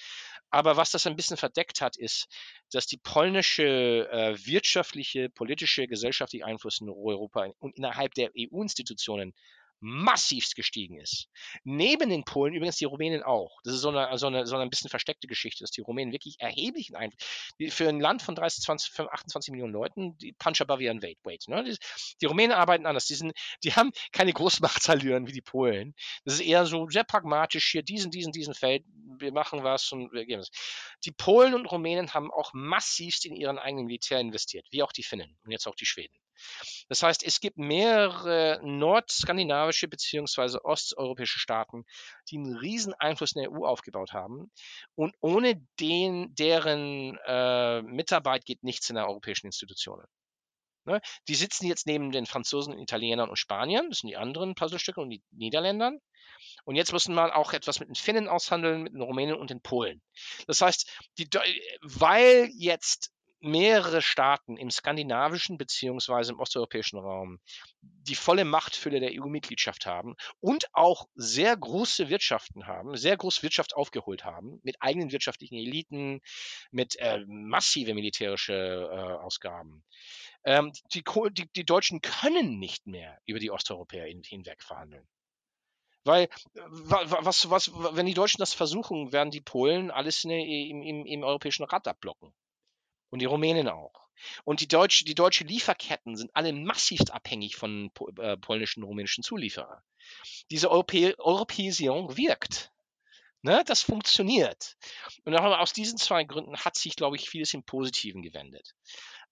Aber 0.51 0.77
was 0.77 0.91
das 0.91 1.07
ein 1.07 1.15
bisschen 1.15 1.37
verdeckt 1.37 1.81
hat, 1.81 1.97
ist, 1.97 2.27
dass 2.71 2.85
die 2.85 2.97
polnische 2.97 4.07
äh, 4.11 4.37
wirtschaftliche, 4.45 5.29
politische, 5.29 5.87
gesellschaftliche 5.87 6.45
Einfluss 6.45 6.81
in 6.81 6.89
Europa 6.89 7.47
und 7.59 7.75
innerhalb 7.75 8.13
der 8.13 8.29
EU-Institutionen 8.37 9.33
massivst 9.81 10.55
gestiegen 10.55 10.99
ist. 10.99 11.27
Neben 11.63 12.09
den 12.09 12.23
Polen 12.23 12.53
übrigens 12.53 12.77
die 12.77 12.85
Rumänen 12.85 13.23
auch. 13.23 13.59
Das 13.63 13.73
ist 13.73 13.81
so 13.81 13.89
eine, 13.89 14.15
so 14.17 14.27
eine, 14.27 14.45
so 14.45 14.55
eine 14.55 14.63
ein 14.63 14.69
bisschen 14.69 14.89
versteckte 14.89 15.27
Geschichte, 15.27 15.63
dass 15.63 15.71
die 15.71 15.81
Rumänen 15.81 16.13
wirklich 16.13 16.39
erheblichen 16.39 16.95
Einfluss, 16.95 17.21
für 17.69 17.89
ein 17.89 17.99
Land 17.99 18.21
von 18.21 18.35
30, 18.35 18.63
20, 18.63 18.99
28 18.99 19.51
Millionen 19.51 19.73
Leuten, 19.73 20.17
die 20.19 20.33
punch 20.33 20.61
above 20.61 20.87
and 20.89 21.01
wait, 21.01 21.17
wait. 21.23 21.47
Ne? 21.47 21.63
Die, 21.63 21.75
die, 22.21 22.25
Rumänen 22.27 22.55
arbeiten 22.55 22.85
anders. 22.85 23.07
Die, 23.07 23.15
sind, 23.15 23.33
die 23.63 23.73
haben 23.73 23.91
keine 24.11 24.33
Großmachtsallüren 24.33 25.27
wie 25.27 25.33
die 25.33 25.41
Polen. 25.41 25.95
Das 26.25 26.35
ist 26.35 26.41
eher 26.41 26.65
so 26.67 26.87
sehr 26.89 27.03
pragmatisch 27.03 27.71
hier, 27.71 27.81
diesen, 27.81 28.11
diesen, 28.11 28.31
diesen 28.31 28.53
Feld, 28.53 28.83
wir 29.17 29.33
machen 29.33 29.63
was 29.63 29.91
und 29.91 30.13
wir 30.13 30.25
geben 30.25 30.41
es. 30.41 30.51
Die 31.05 31.11
Polen 31.11 31.55
und 31.55 31.65
Rumänen 31.65 32.13
haben 32.13 32.31
auch 32.31 32.51
massivst 32.53 33.25
in 33.25 33.35
ihren 33.35 33.57
eigenen 33.57 33.87
Militär 33.87 34.19
investiert, 34.19 34.67
wie 34.69 34.83
auch 34.83 34.91
die 34.91 35.03
Finnen 35.03 35.37
und 35.43 35.51
jetzt 35.51 35.67
auch 35.67 35.75
die 35.75 35.85
Schweden. 35.85 36.15
Das 36.89 37.03
heißt, 37.03 37.23
es 37.23 37.39
gibt 37.39 37.57
mehrere 37.57 38.59
nordskandinavische 38.63 39.87
bzw. 39.87 40.59
osteuropäische 40.63 41.39
Staaten, 41.39 41.85
die 42.29 42.37
einen 42.37 42.57
riesen 42.57 42.93
Einfluss 42.93 43.35
in 43.35 43.43
der 43.43 43.51
EU 43.51 43.65
aufgebaut 43.65 44.13
haben. 44.13 44.51
Und 44.95 45.15
ohne 45.21 45.61
den, 45.79 46.33
deren 46.35 47.17
äh, 47.25 47.81
Mitarbeit 47.81 48.45
geht 48.45 48.63
nichts 48.63 48.89
in 48.89 48.95
der 48.95 49.07
europäischen 49.07 49.47
Institutionen. 49.47 50.07
Ne? 50.85 50.99
Die 51.27 51.35
sitzen 51.35 51.67
jetzt 51.67 51.85
neben 51.85 52.11
den 52.11 52.25
Franzosen, 52.25 52.77
Italienern 52.79 53.29
und 53.29 53.37
Spaniern, 53.37 53.89
das 53.89 53.99
sind 53.99 54.09
die 54.09 54.17
anderen 54.17 54.55
Puzzlestücke 54.55 54.99
und 54.99 55.09
die 55.09 55.21
Niederländern. 55.31 55.99
Und 56.63 56.75
jetzt 56.75 56.91
müssen 56.91 57.13
wir 57.15 57.35
auch 57.35 57.53
etwas 57.53 57.79
mit 57.79 57.89
den 57.89 57.95
Finnen 57.95 58.27
aushandeln, 58.27 58.83
mit 58.83 58.93
den 58.93 59.01
Rumänen 59.01 59.35
und 59.35 59.49
den 59.49 59.61
Polen. 59.61 60.01
Das 60.47 60.61
heißt, 60.61 60.89
die, 61.17 61.27
weil 61.81 62.49
jetzt 62.53 63.10
mehrere 63.41 64.01
Staaten 64.01 64.57
im 64.57 64.69
skandinavischen 64.69 65.57
beziehungsweise 65.57 66.31
im 66.31 66.39
osteuropäischen 66.39 66.99
Raum 66.99 67.39
die 67.81 68.15
volle 68.15 68.45
Machtfülle 68.45 68.99
der 68.99 69.11
EU-Mitgliedschaft 69.13 69.85
haben 69.85 70.15
und 70.39 70.67
auch 70.73 71.07
sehr 71.15 71.57
große 71.57 72.09
Wirtschaften 72.09 72.67
haben, 72.67 72.95
sehr 72.95 73.17
groß 73.17 73.43
Wirtschaft 73.43 73.75
aufgeholt 73.75 74.23
haben, 74.23 74.59
mit 74.63 74.77
eigenen 74.79 75.11
wirtschaftlichen 75.11 75.55
Eliten, 75.55 76.21
mit 76.71 76.95
äh, 76.97 77.19
massive 77.27 77.93
militärische 77.93 78.53
äh, 78.53 79.23
Ausgaben. 79.23 79.83
Ähm, 80.43 80.71
die, 80.93 81.03
die, 81.31 81.51
die, 81.51 81.65
Deutschen 81.65 82.01
können 82.01 82.59
nicht 82.59 82.87
mehr 82.87 83.19
über 83.25 83.39
die 83.39 83.51
Osteuropäer 83.51 84.05
hin, 84.05 84.23
hinweg 84.23 84.63
verhandeln. 84.63 85.07
Weil, 86.03 86.29
was, 86.55 87.49
was, 87.51 87.71
wenn 87.73 88.07
die 88.07 88.15
Deutschen 88.15 88.39
das 88.39 88.55
versuchen, 88.55 89.11
werden 89.11 89.29
die 89.29 89.41
Polen 89.41 89.91
alles 89.91 90.23
der, 90.23 90.39
im, 90.39 90.81
im, 90.81 91.05
im 91.05 91.23
europäischen 91.23 91.63
Rat 91.63 91.87
abblocken. 91.87 92.33
Und 93.11 93.19
die 93.19 93.25
Rumänen 93.25 93.67
auch. 93.67 94.07
Und 94.43 94.61
die, 94.61 94.67
Deutsche, 94.67 95.05
die 95.05 95.15
deutsche 95.15 95.43
Lieferketten 95.43 96.15
sind 96.15 96.31
alle 96.33 96.53
massivst 96.53 97.11
abhängig 97.11 97.55
von 97.55 97.91
äh, 98.17 98.37
polnischen 98.37 98.81
und 98.81 98.89
rumänischen 98.89 99.23
Zulieferern. 99.23 99.81
Diese 100.49 100.69
Europä 100.71 101.13
Europäisierung 101.17 102.17
wirkt. 102.17 102.71
Ne, 103.43 103.63
das 103.65 103.81
funktioniert. 103.81 104.77
Und 105.25 105.35
aus 105.35 105.73
diesen 105.73 105.97
zwei 105.97 106.23
Gründen 106.23 106.57
hat 106.57 106.75
sich, 106.75 106.95
glaube 106.95 107.15
ich, 107.15 107.27
vieles 107.27 107.55
im 107.55 107.63
Positiven 107.63 108.21
gewendet. 108.21 108.75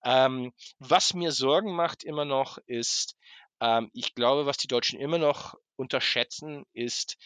Ähm, 0.04 0.52
was 0.80 1.14
mir 1.14 1.32
Sorgen 1.32 1.76
macht 1.76 2.04
immer 2.04 2.26
noch 2.26 2.58
ist, 2.66 3.18
ähm, 3.60 3.92
ich 3.94 4.16
glaube, 4.16 4.48
was 4.48 4.58
die 4.58 4.68
Deutschen 4.68 5.00
immer 5.00 5.20
noch 5.20 5.56
unterschätzen, 5.76 6.66
ist, 6.74 7.18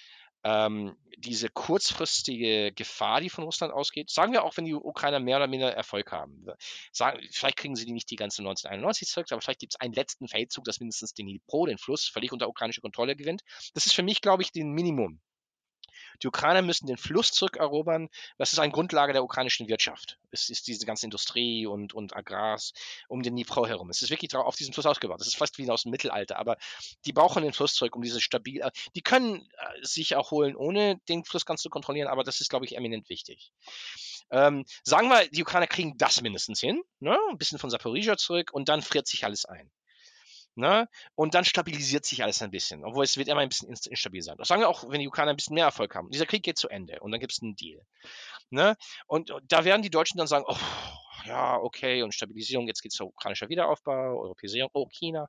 ähm, 0.44 0.96
diese 1.18 1.50
kurzfristige 1.50 2.72
Gefahr, 2.74 3.22
die 3.22 3.30
von 3.30 3.44
Russland 3.44 3.74
ausgeht, 3.74 4.10
sagen 4.10 4.34
wir 4.34 4.44
auch, 4.44 4.58
wenn 4.58 4.66
die 4.66 4.74
Ukrainer 4.74 5.20
mehr 5.20 5.38
oder 5.38 5.48
minder 5.48 5.74
Erfolg 5.74 6.12
haben. 6.12 6.46
Sagen, 6.92 7.20
vielleicht 7.32 7.58
kriegen 7.58 7.76
sie 7.76 7.86
die 7.86 7.94
nicht 7.94 8.10
die 8.10 8.16
ganze 8.16 8.42
1991 8.42 9.08
zurück, 9.08 9.28
aber 9.32 9.42
vielleicht 9.42 9.62
gibt 9.62 9.74
es 9.74 9.80
einen 9.80 9.94
letzten 9.94 10.28
Feldzug, 10.28 10.66
das 10.66 10.80
mindestens 10.80 11.14
den 11.14 11.28
Dnipro, 11.28 11.66
den 11.66 11.78
Fluss, 11.78 12.08
völlig 12.08 12.32
unter 12.34 12.50
ukrainischer 12.50 12.82
Kontrolle 12.82 13.16
gewinnt. 13.16 13.42
Das 13.74 13.86
ist 13.86 13.94
für 13.94 14.04
mich, 14.04 14.22
glaube 14.22 14.44
ich, 14.44 14.52
den 14.52 14.72
Minimum. 14.72 15.22
Die 16.22 16.28
Ukrainer 16.28 16.62
müssen 16.62 16.88
den 16.88 16.98
Fluss 16.98 17.32
zurückerobern. 17.32 18.10
Das 18.38 18.54
ist 18.54 18.60
eine 18.60 18.72
Grundlage 18.72 19.14
der 19.14 19.24
ukrainischen 19.24 19.68
Wirtschaft. 19.68 20.18
Es 20.32 20.50
ist 20.50 20.68
diese 20.68 20.86
ganze 20.86 21.06
Industrie 21.06 21.66
und, 21.66 21.94
und 21.94 22.16
Agrars 22.16 22.74
um 23.08 23.24
den 23.24 23.36
Dnipro 23.36 23.68
herum. 23.68 23.90
Es 23.90 24.02
ist 24.02 24.10
wirklich 24.10 24.34
auf 24.36 24.56
diesem 24.56 24.74
Fluss 24.74 24.86
ausgebaut. 24.86 25.20
Das 25.20 25.28
ist 25.28 25.38
fast 25.38 25.58
wie 25.58 25.70
aus 25.70 25.84
dem 25.84 25.92
Mittelalter, 25.92 26.38
aber 26.38 26.58
die 27.06 27.14
brauchen 27.14 27.44
den 27.44 27.54
Fluss 27.54 27.74
zurück, 27.74 27.96
um 27.96 28.02
diese 28.02 28.22
stabil. 28.22 28.62
Äh, 28.62 28.72
die 28.96 29.02
können 29.02 29.42
äh, 29.42 29.86
sich 29.86 30.14
erholen, 30.14 30.56
ohne 30.56 31.00
den 31.10 31.24
Fluss 31.24 31.46
ganz 31.46 31.62
zu 31.62 31.70
kontrollieren, 31.70 32.08
aber 32.08 32.24
das 32.24 32.42
ist, 32.42 32.50
glaube 32.50 32.66
ich, 32.66 32.76
eminent 32.76 33.10
wichtig. 33.10 33.52
Ähm, 34.32 34.66
sagen 34.84 35.10
wir, 35.10 35.28
die 35.30 35.44
Ukrainer 35.44 35.68
kriegen 35.68 35.98
das 35.98 36.22
mindestens 36.22 36.60
hin, 36.60 36.82
ne? 37.00 37.18
ein 37.30 37.38
bisschen 37.38 37.60
von 37.60 37.70
Saporizhia 37.70 38.18
zurück 38.18 38.52
und 38.52 38.70
dann 38.70 38.82
friert 38.82 39.08
sich 39.08 39.26
alles 39.26 39.46
ein. 39.46 39.72
Ne? 40.56 40.88
Und 41.16 41.34
dann 41.34 41.46
stabilisiert 41.46 42.06
sich 42.06 42.24
alles 42.24 42.42
ein 42.42 42.52
bisschen, 42.52 42.86
obwohl 42.86 43.04
es 43.04 43.18
wird 43.18 43.28
immer 43.28 43.42
ein 43.42 43.50
bisschen 43.50 43.70
instabil 43.70 44.22
sein. 44.22 44.38
Das 44.38 44.48
sagen 44.48 44.62
wir 44.62 44.70
auch, 44.70 44.90
wenn 44.90 45.00
die 45.00 45.08
Ukrainer 45.08 45.32
ein 45.32 45.36
bisschen 45.36 45.56
mehr 45.56 45.66
Erfolg 45.66 45.96
haben. 45.96 46.12
Dieser 46.12 46.28
Krieg 46.28 46.44
geht 46.44 46.60
zu 46.60 46.70
Ende 46.70 47.00
und 47.00 47.12
dann 47.12 47.20
gibt 47.20 47.34
es 47.34 47.42
einen 47.42 47.56
Deal. 47.56 47.82
Ne? 48.52 48.76
Und, 49.08 49.34
da 49.48 49.66
werden 49.66 49.82
die 49.82 49.90
Deutschen 49.90 50.20
dann 50.20 50.28
sagen, 50.28 50.46
oh, 50.48 50.58
ja, 51.26 51.58
okay, 51.58 52.04
und 52.04 52.14
Stabilisierung, 52.14 52.68
jetzt 52.68 52.82
geht 52.82 52.92
es 52.92 52.98
zu 52.98 53.06
ukrainischer 53.06 53.50
Wiederaufbau, 53.50 54.20
Europäisierung, 54.22 54.70
oh, 54.74 54.88
China. 54.90 55.28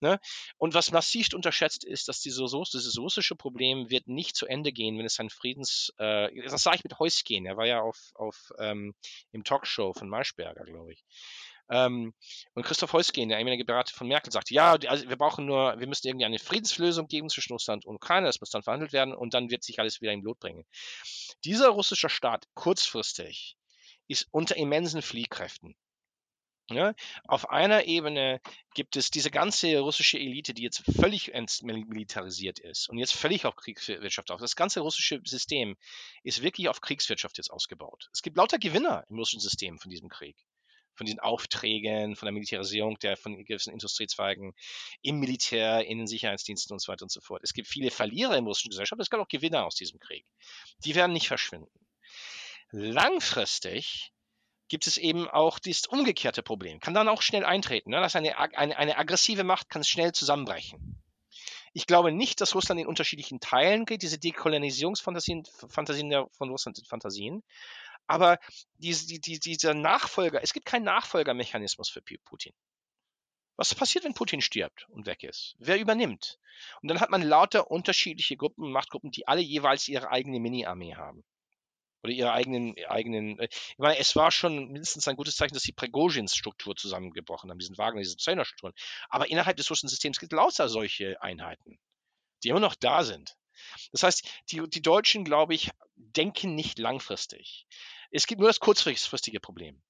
Ne? 0.00 0.18
Und 0.56 0.74
was 0.74 0.90
massiv 0.90 1.28
unterschätzt 1.34 1.84
ist, 1.84 2.08
dass 2.08 2.20
dieses, 2.20 2.50
dieses 2.72 2.98
russische 2.98 3.36
Problem 3.36 3.90
wird 3.90 4.08
nicht 4.08 4.34
zu 4.34 4.46
Ende 4.46 4.72
gehen, 4.72 4.98
wenn 4.98 5.06
es 5.06 5.20
ein 5.20 5.30
Friedens, 5.30 5.92
äh, 5.98 6.28
das 6.42 6.62
sage 6.62 6.76
ich 6.76 6.84
mit 6.84 6.98
Heusgen, 6.98 7.46
er 7.46 7.56
war 7.56 7.66
ja 7.66 7.82
auf, 7.82 8.10
auf 8.14 8.50
ähm, 8.58 8.94
im 9.32 9.44
Talkshow 9.44 9.92
von 9.92 10.08
Maischberger, 10.08 10.64
glaube 10.64 10.92
ich. 10.92 11.04
Ähm, 11.70 12.14
und 12.54 12.64
Christoph 12.64 12.92
Heusgen, 12.92 13.28
der 13.28 13.38
ehemalige 13.38 13.64
Berater 13.64 13.94
von 13.94 14.08
Merkel, 14.08 14.32
sagte, 14.32 14.52
ja, 14.52 14.72
also 14.72 15.08
wir 15.08 15.16
brauchen 15.16 15.46
nur, 15.46 15.78
wir 15.78 15.86
müssen 15.86 16.08
irgendwie 16.08 16.26
eine 16.26 16.40
Friedenslösung 16.40 17.06
geben 17.06 17.30
zwischen 17.30 17.52
Russland 17.52 17.86
und 17.86 17.96
Ukraine, 17.96 18.26
das 18.26 18.40
muss 18.40 18.50
dann 18.50 18.64
verhandelt 18.64 18.92
werden 18.92 19.14
und 19.14 19.34
dann 19.34 19.50
wird 19.50 19.62
sich 19.62 19.78
alles 19.78 20.00
wieder 20.00 20.12
im 20.12 20.22
Blut 20.22 20.40
bringen. 20.40 20.64
Dieser 21.44 21.68
russische 21.68 22.08
Staat 22.08 22.46
kurzfristig 22.54 23.56
ist 24.08 24.26
unter 24.32 24.56
immensen 24.56 25.00
Fliehkräften. 25.00 25.76
Ja, 26.72 26.94
auf 27.24 27.50
einer 27.50 27.86
Ebene 27.86 28.40
gibt 28.74 28.96
es 28.96 29.10
diese 29.10 29.32
ganze 29.32 29.80
russische 29.80 30.18
Elite, 30.18 30.54
die 30.54 30.62
jetzt 30.62 30.84
völlig 31.00 31.32
militarisiert 31.64 32.60
ist 32.60 32.88
und 32.88 32.98
jetzt 32.98 33.12
völlig 33.12 33.44
auf 33.44 33.56
Kriegswirtschaft 33.56 34.30
auf. 34.30 34.40
Das 34.40 34.54
ganze 34.54 34.78
russische 34.78 35.20
System 35.24 35.76
ist 36.22 36.42
wirklich 36.42 36.68
auf 36.68 36.80
Kriegswirtschaft 36.80 37.38
jetzt 37.38 37.50
ausgebaut. 37.50 38.08
Es 38.12 38.22
gibt 38.22 38.36
lauter 38.36 38.58
Gewinner 38.58 39.04
im 39.08 39.18
russischen 39.18 39.40
System 39.40 39.80
von 39.80 39.90
diesem 39.90 40.08
Krieg 40.08 40.36
von 41.00 41.06
den 41.06 41.18
Aufträgen, 41.18 42.14
von 42.14 42.26
der 42.26 42.32
Militarisierung 42.34 42.98
der 42.98 43.16
von 43.16 43.42
gewissen 43.42 43.72
Industriezweigen 43.72 44.52
im 45.00 45.18
Militär, 45.18 45.86
in 45.86 45.96
den 45.96 46.06
Sicherheitsdiensten 46.06 46.74
und 46.74 46.78
so 46.78 46.92
weiter 46.92 47.04
und 47.04 47.10
so 47.10 47.22
fort. 47.22 47.40
Es 47.42 47.54
gibt 47.54 47.68
viele 47.68 47.90
Verlierer 47.90 48.36
in 48.36 48.44
russischen 48.44 48.68
Gesellschaft, 48.68 49.00
es 49.00 49.08
gibt 49.08 49.22
auch 49.22 49.28
Gewinner 49.28 49.64
aus 49.64 49.76
diesem 49.76 49.98
Krieg. 49.98 50.26
Die 50.84 50.94
werden 50.94 51.14
nicht 51.14 51.26
verschwinden. 51.26 51.86
Langfristig 52.70 54.12
gibt 54.68 54.86
es 54.86 54.98
eben 54.98 55.26
auch 55.26 55.58
dieses 55.58 55.86
umgekehrte 55.86 56.42
Problem. 56.42 56.80
Kann 56.80 56.92
dann 56.92 57.08
auch 57.08 57.22
schnell 57.22 57.46
eintreten. 57.46 57.92
Ne? 57.92 58.00
Dass 58.02 58.14
eine, 58.14 58.38
eine, 58.38 58.76
eine 58.76 58.98
aggressive 58.98 59.42
Macht 59.42 59.70
kann 59.70 59.82
schnell 59.82 60.12
zusammenbrechen. 60.12 61.00
Ich 61.72 61.86
glaube 61.86 62.12
nicht, 62.12 62.42
dass 62.42 62.54
Russland 62.54 62.78
in 62.78 62.86
unterschiedlichen 62.86 63.40
Teilen 63.40 63.86
geht. 63.86 64.02
Diese 64.02 64.18
Dekolonisierungsfantasien 64.18 65.46
Fantasien 65.68 66.12
von 66.32 66.50
Russland 66.50 66.76
sind 66.76 66.88
Fantasien. 66.88 67.42
Aber 68.10 68.40
diese, 68.78 69.06
die, 69.06 69.20
die, 69.20 69.38
dieser 69.38 69.72
Nachfolger, 69.72 70.42
es 70.42 70.52
gibt 70.52 70.66
keinen 70.66 70.82
Nachfolgermechanismus 70.82 71.88
für 71.88 72.02
Putin. 72.02 72.52
Was 73.54 73.72
passiert, 73.72 74.02
wenn 74.02 74.14
Putin 74.14 74.40
stirbt 74.40 74.88
und 74.88 75.06
weg 75.06 75.22
ist? 75.22 75.54
Wer 75.60 75.78
übernimmt? 75.78 76.40
Und 76.82 76.88
dann 76.88 77.00
hat 77.00 77.10
man 77.10 77.22
lauter 77.22 77.70
unterschiedliche 77.70 78.36
Gruppen, 78.36 78.72
Machtgruppen, 78.72 79.12
die 79.12 79.28
alle 79.28 79.42
jeweils 79.42 79.86
ihre 79.86 80.10
eigene 80.10 80.40
Mini-Armee 80.40 80.96
haben. 80.96 81.22
Oder 82.02 82.12
ihre 82.12 82.32
eigenen, 82.32 82.74
eigenen. 82.88 83.38
Äh, 83.38 83.48
ich 83.52 83.78
meine, 83.78 83.98
es 83.98 84.16
war 84.16 84.32
schon 84.32 84.72
mindestens 84.72 85.06
ein 85.06 85.14
gutes 85.14 85.36
Zeichen, 85.36 85.54
dass 85.54 85.62
die 85.62 85.72
Prigozhins-Struktur 85.72 86.74
zusammengebrochen 86.74 87.48
haben, 87.48 87.60
diesen 87.60 87.78
Wagner, 87.78 88.00
diese 88.00 88.16
Zehner-Strukturen. 88.16 88.72
Aber 89.08 89.30
innerhalb 89.30 89.56
des 89.56 89.70
russischen 89.70 89.88
Systems 89.88 90.18
gibt 90.18 90.32
es 90.32 90.36
lauter 90.36 90.68
solche 90.68 91.22
Einheiten, 91.22 91.78
die 92.42 92.48
immer 92.48 92.58
noch 92.58 92.74
da 92.74 93.04
sind. 93.04 93.36
Das 93.92 94.02
heißt, 94.02 94.28
die, 94.50 94.62
die 94.68 94.82
Deutschen, 94.82 95.24
glaube 95.24 95.54
ich, 95.54 95.70
denken 95.96 96.54
nicht 96.54 96.78
langfristig. 96.78 97.66
Es 98.10 98.26
gibt 98.26 98.40
nur 98.40 98.48
das 98.48 98.60
kurzfristige 98.60 99.40
Problem. 99.40 99.80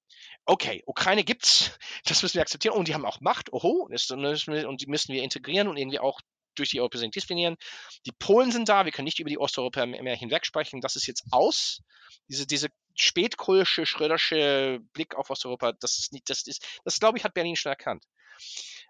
Okay, 0.45 0.83
Ukraine 0.85 1.23
gibt's, 1.23 1.71
das 2.05 2.21
müssen 2.21 2.35
wir 2.35 2.41
akzeptieren 2.41 2.75
und 2.75 2.87
die 2.87 2.93
haben 2.93 3.05
auch 3.05 3.21
Macht, 3.21 3.51
oho, 3.53 3.89
und 3.89 4.81
die 4.81 4.87
müssen 4.87 5.13
wir 5.13 5.23
integrieren 5.23 5.67
und 5.67 5.77
irgendwie 5.77 5.99
auch 5.99 6.19
durch 6.55 6.69
die 6.69 6.79
Europäer 6.79 7.07
disziplinieren. 7.09 7.55
Die 8.05 8.11
Polen 8.11 8.51
sind 8.51 8.67
da, 8.67 8.85
wir 8.85 8.91
können 8.91 9.05
nicht 9.05 9.19
über 9.19 9.29
die 9.29 9.39
Osteuropäer 9.39 9.85
mehr 9.85 10.15
hinweg 10.15 10.45
sprechen, 10.45 10.81
das 10.81 10.95
ist 10.95 11.07
jetzt 11.07 11.23
aus. 11.31 11.81
Diese, 12.27 12.45
diese 12.45 12.69
spätkohlische, 12.95 13.85
schrödersche 13.85 14.79
Blick 14.93 15.15
auf 15.15 15.29
Osteuropa, 15.29 15.71
das 15.73 15.97
ist 15.97 16.11
nicht, 16.11 16.29
das 16.29 16.45
ist, 16.47 16.65
das 16.83 16.99
glaube 16.99 17.17
ich, 17.17 17.23
hat 17.23 17.33
Berlin 17.33 17.55
schon 17.55 17.69
erkannt. 17.69 18.03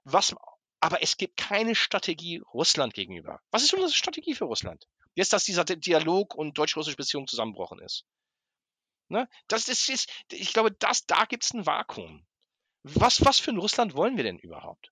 Was 0.03 0.35
Aber 0.81 1.03
es 1.03 1.15
gibt 1.17 1.37
keine 1.37 1.75
Strategie 1.75 2.41
Russland 2.53 2.93
gegenüber. 2.93 3.39
Was 3.51 3.63
ist 3.63 3.73
unsere 3.73 3.91
Strategie 3.91 4.33
für 4.33 4.45
Russland? 4.45 4.87
Jetzt, 5.13 5.31
dass 5.31 5.43
dieser 5.43 5.63
Dialog 5.63 6.33
und 6.35 6.57
deutsch-russische 6.57 6.97
Beziehung 6.97 7.27
zusammenbrochen 7.27 7.79
ist. 7.79 8.05
Ne? 9.07 9.29
Das, 9.47 9.65
das 9.65 9.89
ist, 9.89 10.09
ich 10.31 10.53
glaube, 10.53 10.71
das, 10.71 11.05
da 11.05 11.25
gibt 11.25 11.43
es 11.43 11.53
ein 11.53 11.65
Vakuum. 11.65 12.25
Was, 12.83 13.23
was 13.23 13.39
für 13.39 13.51
ein 13.51 13.57
Russland 13.57 13.93
wollen 13.93 14.17
wir 14.17 14.23
denn 14.23 14.39
überhaupt? 14.39 14.91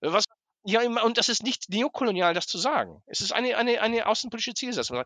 Was, 0.00 0.24
ja, 0.64 0.82
und 1.02 1.18
das 1.18 1.28
ist 1.28 1.42
nicht 1.42 1.68
neokolonial, 1.68 2.34
das 2.34 2.46
zu 2.46 2.58
sagen. 2.58 3.02
Es 3.06 3.20
ist 3.20 3.32
eine, 3.32 3.56
eine, 3.56 3.80
eine 3.80 4.06
außenpolitische 4.06 4.54
Zielsetzung. 4.54 5.02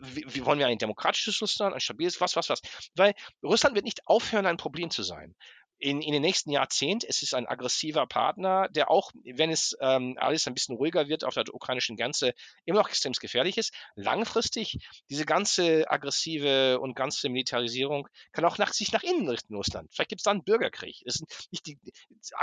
Wie, 0.00 0.24
wie 0.26 0.44
wollen 0.44 0.58
wir 0.58 0.66
ein 0.66 0.78
demokratisches 0.78 1.40
Russland, 1.40 1.74
ein 1.74 1.80
stabiles, 1.80 2.20
was, 2.20 2.34
was, 2.34 2.48
was? 2.48 2.60
Weil 2.96 3.14
Russland 3.42 3.76
wird 3.76 3.84
nicht 3.84 4.06
aufhören, 4.08 4.46
ein 4.46 4.56
Problem 4.56 4.90
zu 4.90 5.04
sein 5.04 5.36
in, 5.78 6.02
in 6.02 6.12
den 6.12 6.22
nächsten 6.22 6.50
Jahrzehnt. 6.50 7.04
Es 7.04 7.22
ist 7.22 7.34
ein 7.34 7.46
aggressiver 7.46 8.06
Partner, 8.06 8.68
der 8.68 8.90
auch, 8.90 9.12
wenn 9.24 9.50
es 9.50 9.76
ähm, 9.80 10.16
alles 10.18 10.46
ein 10.46 10.54
bisschen 10.54 10.76
ruhiger 10.76 11.08
wird 11.08 11.24
auf 11.24 11.34
der 11.34 11.44
ukrainischen 11.52 11.96
Grenze, 11.96 12.34
immer 12.64 12.80
noch 12.80 12.88
extrem 12.88 13.12
gefährlich 13.12 13.58
ist. 13.58 13.72
Langfristig, 13.94 14.78
diese 15.08 15.24
ganze 15.24 15.90
aggressive 15.90 16.80
und 16.80 16.94
ganze 16.94 17.28
Militarisierung 17.28 18.08
kann 18.32 18.44
auch 18.44 18.58
nach, 18.58 18.72
sich 18.72 18.92
nach 18.92 19.02
innen 19.02 19.28
richten, 19.28 19.54
Russland. 19.54 19.90
Vielleicht 19.92 20.10
gibt 20.10 20.20
es 20.20 20.24
da 20.24 20.32
einen 20.32 20.44
Bürgerkrieg. 20.44 21.00
Ist 21.02 21.24
nicht 21.50 21.66
die, 21.66 21.78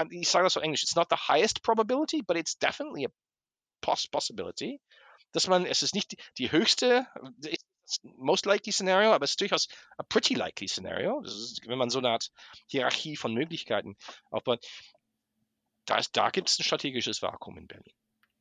ich 0.10 0.30
sage 0.30 0.46
das 0.46 0.58
auf 0.58 0.64
Englisch, 0.64 0.84
it's 0.84 0.96
not 0.96 1.08
the 1.10 1.18
highest 1.28 1.62
probability, 1.62 2.22
but 2.22 2.38
it's 2.38 2.58
definitely 2.58 3.06
a 3.06 3.10
poss 3.82 4.08
possibility 4.08 4.80
dass 5.32 5.48
man, 5.48 5.66
es 5.66 5.84
ist 5.84 5.94
nicht 5.94 6.16
die 6.38 6.52
höchste, 6.52 7.08
most 8.18 8.46
likely 8.46 8.72
scenario, 8.72 9.12
aber 9.12 9.26
es 9.26 9.32
ist 9.32 9.42
durchaus 9.42 9.68
a 9.98 10.04
pretty 10.04 10.36
likely 10.36 10.68
scenario. 10.68 11.22
Ist, 11.22 11.62
wenn 11.68 11.78
man 11.78 11.90
so 11.90 12.00
eine 12.00 12.10
Art 12.10 12.32
Hierarchie 12.68 13.16
von 13.16 13.34
Möglichkeiten 13.34 13.96
aufbaut. 14.30 14.66
Da, 15.86 16.00
da 16.14 16.30
gibt 16.30 16.50
es 16.50 16.60
ein 16.60 16.64
strategisches 16.64 17.22
Vakuum 17.22 17.58
in 17.58 17.68
Berlin. 17.68 17.94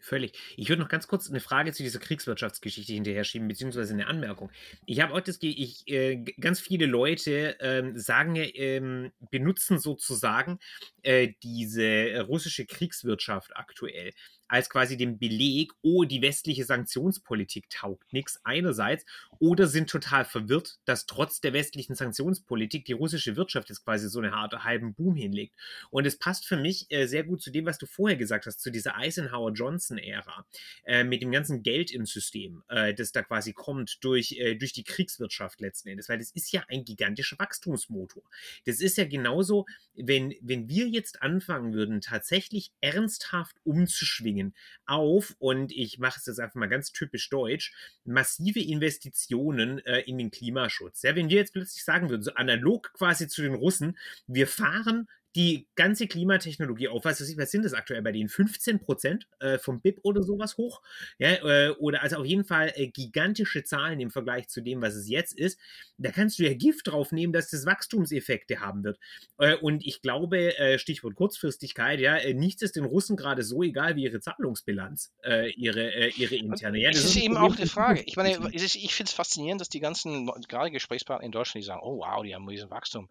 Völlig. 0.05 0.35
Ich 0.59 0.69
würde 0.69 0.83
noch 0.83 0.91
ganz 0.91 1.09
kurz 1.09 1.31
eine 1.31 1.41
Frage 1.41 1.73
zu 1.73 1.83
dieser 1.83 1.99
Kriegswirtschaftsgeschichte 1.99 2.93
hinterher 2.93 3.25
schieben, 3.25 3.49
beziehungsweise 3.49 3.95
eine 3.95 4.07
Anmerkung. 4.07 4.53
Ich 4.85 5.01
habe 5.01 5.15
auch 5.15 5.21
das, 5.23 5.39
ich, 5.41 5.89
äh, 5.89 6.17
ganz 6.39 6.61
viele 6.61 6.85
Leute 6.85 7.57
ähm, 7.61 7.97
sagen, 7.97 8.37
ähm, 8.37 9.13
benutzen 9.31 9.79
sozusagen 9.79 10.59
äh, 11.03 11.33
diese 11.43 12.21
russische 12.29 12.67
Kriegswirtschaft 12.67 13.57
aktuell 13.57 14.13
als 14.49 14.69
quasi 14.71 14.97
den 14.97 15.19
Beleg, 15.19 15.73
oh, 15.83 16.05
die 16.05 16.23
westliche 16.23 16.65
Sanktionspolitik 16.65 17.71
taugt 17.71 18.13
nichts 18.13 18.41
einerseits, 18.45 19.05
oder 19.39 19.67
sind 19.67 19.91
total 19.91 20.25
verwirrt, 20.25 20.79
dass 20.85 21.07
trotz 21.07 21.41
der 21.41 21.53
westlichen 21.53 21.95
Sanktionspolitik 21.95 22.85
die 22.85 22.93
russische 22.93 23.37
Wirtschaft 23.37 23.69
jetzt 23.69 23.85
quasi 23.85 24.09
so 24.09 24.21
eine 24.21 24.33
Art 24.33 24.65
halben 24.65 24.95
Boom 24.95 25.17
hinlegt. 25.17 25.55
Und 25.91 26.07
es 26.07 26.19
passt 26.19 26.47
für 26.47 26.57
mich 26.57 26.91
äh, 26.91 27.07
sehr 27.07 27.25
gut 27.25 27.43
zu 27.43 27.51
dem, 27.51 27.67
was 27.67 27.79
du 27.79 27.87
vorher 27.87 28.17
gesagt 28.17 28.47
hast, 28.47 28.61
zu 28.61 28.71
dieser 28.71 28.97
Eisenhower-Johnson-Ära, 28.97 30.47
äh, 30.85 31.05
mit 31.05 31.23
dem 31.23 31.33
ganzen 31.33 31.63
Geld 31.63 31.91
im 31.91 32.07
System, 32.07 32.63
äh, 32.69 32.95
das 32.95 33.13
da 33.13 33.23
quasi 33.23 33.53
kommt 33.53 33.99
durch, 34.05 34.33
äh, 34.33 34.55
durch 34.55 34.73
die 34.73 34.85
Kriegswirtschaft 34.85 35.61
letzten 35.61 35.89
Endes, 35.89 36.09
weil 36.09 36.19
das 36.19 36.31
ist 36.31 36.53
ja 36.53 36.65
ein 36.69 36.85
gigantischer 36.85 37.39
Wachstumsmotor. 37.39 38.23
Das 38.67 38.81
ist 38.81 38.99
ja 38.99 39.05
genauso, 39.05 39.67
wenn, 39.95 40.35
wenn 40.41 40.69
wir 40.69 40.89
jetzt 40.89 41.23
anfangen 41.23 41.73
würden, 41.75 42.01
tatsächlich 42.01 42.73
ernsthaft 42.81 43.57
umzuschwingen, 43.65 44.34
Richtlinien 44.35 44.55
auf 44.87 45.35
und 45.39 45.73
ich 45.73 45.99
mache 45.99 46.19
es 46.19 46.27
jetzt 46.27 46.41
einfach 46.41 46.57
mal 46.57 46.69
ganz 46.69 46.93
typisch 46.93 47.29
deutsch, 47.31 47.73
massive 48.05 48.61
Investitionen 48.61 49.79
äh, 49.87 50.01
in 50.01 50.19
den 50.19 50.31
Klimaschutz. 50.31 51.03
Ja, 51.03 51.15
wenn 51.17 51.29
wir 51.29 51.37
jetzt 51.37 51.53
plötzlich 51.53 51.85
sagen 51.85 52.11
würden, 52.11 52.23
so 52.23 52.35
analog 52.35 52.93
quasi 52.95 53.29
zu 53.29 53.43
den 53.43 53.55
Russen, 53.55 53.97
wir 54.27 54.47
fahren 54.47 55.09
die 55.37 55.67
ganze 55.75 56.07
Klimatechnologie 56.07 56.89
auf, 56.89 57.05
was, 57.05 57.21
was 57.37 57.51
sind 57.51 57.65
das 57.65 57.75
aktuell 57.75 58.03
bei 58.03 58.13
denen? 58.13 58.29
15 58.29 58.79
Prozent 58.79 59.27
äh, 59.41 59.59
vom 59.59 59.81
BIP 59.81 59.99
oder 60.03 60.23
sowas 60.23 60.57
hoch? 60.57 60.81
Ja, 61.19 61.33
äh, 61.45 61.71
oder 61.71 62.03
also 62.03 62.17
auf 62.17 62.27
jeden 62.27 62.45
Fall 62.45 62.73
äh, 62.77 62.89
gigantische 62.89 63.65
Zahlen 63.65 63.99
im 64.01 64.11
Vergleich 64.11 64.49
zu 64.49 64.61
dem, 64.61 64.81
was 64.81 64.95
es 64.95 65.09
jetzt 65.09 65.39
ist. 65.39 65.59
Da 65.99 66.11
kannst 66.11 66.39
du 66.39 66.45
ja 66.45 66.55
Gift 66.55 66.89
drauf 66.89 67.11
nehmen, 67.11 67.33
dass 67.33 67.51
das 67.51 67.67
Wachstumseffekte 67.67 68.61
haben 68.61 68.85
wird. 68.85 68.99
Äh, 69.39 69.57
und 69.57 69.85
ich 69.85 70.03
glaube, 70.03 70.57
äh, 70.59 70.79
Stichwort 70.79 71.17
Kurzfristigkeit, 71.17 71.99
ja, 71.99 72.17
äh, 72.17 72.35
nichts 72.35 72.63
ist 72.63 72.77
den 72.77 72.85
Russen 72.85 73.17
gerade 73.17 73.43
so 73.43 73.63
egal 73.63 73.97
wie 73.97 74.05
ihre 74.05 74.21
Zahlungsbilanz, 74.21 75.13
ihre, 75.57 76.09
ihre 76.11 76.37
interne. 76.37 76.79
Ja, 76.79 76.91
das 76.91 77.01
ist, 77.01 77.17
ist 77.17 77.23
eben 77.23 77.37
auch 77.37 77.57
die 77.57 77.67
Frage. 77.67 78.03
Ich 78.07 78.17
meine, 78.17 78.31
ich 78.53 78.95
finde 78.95 79.09
es 79.09 79.15
faszinierend, 79.15 79.61
dass 79.61 79.69
die 79.69 79.81
ganzen, 79.81 80.27
gerade 80.49 80.71
Gesprächspartner 80.71 81.25
in 81.25 81.33
Deutschland, 81.33 81.65
die 81.65 81.67
sagen, 81.67 81.81
oh 81.83 81.99
wow, 81.99 82.23
die 82.23 82.35
haben 82.35 82.47
riesen 82.47 82.71
Wachstum 82.71 83.09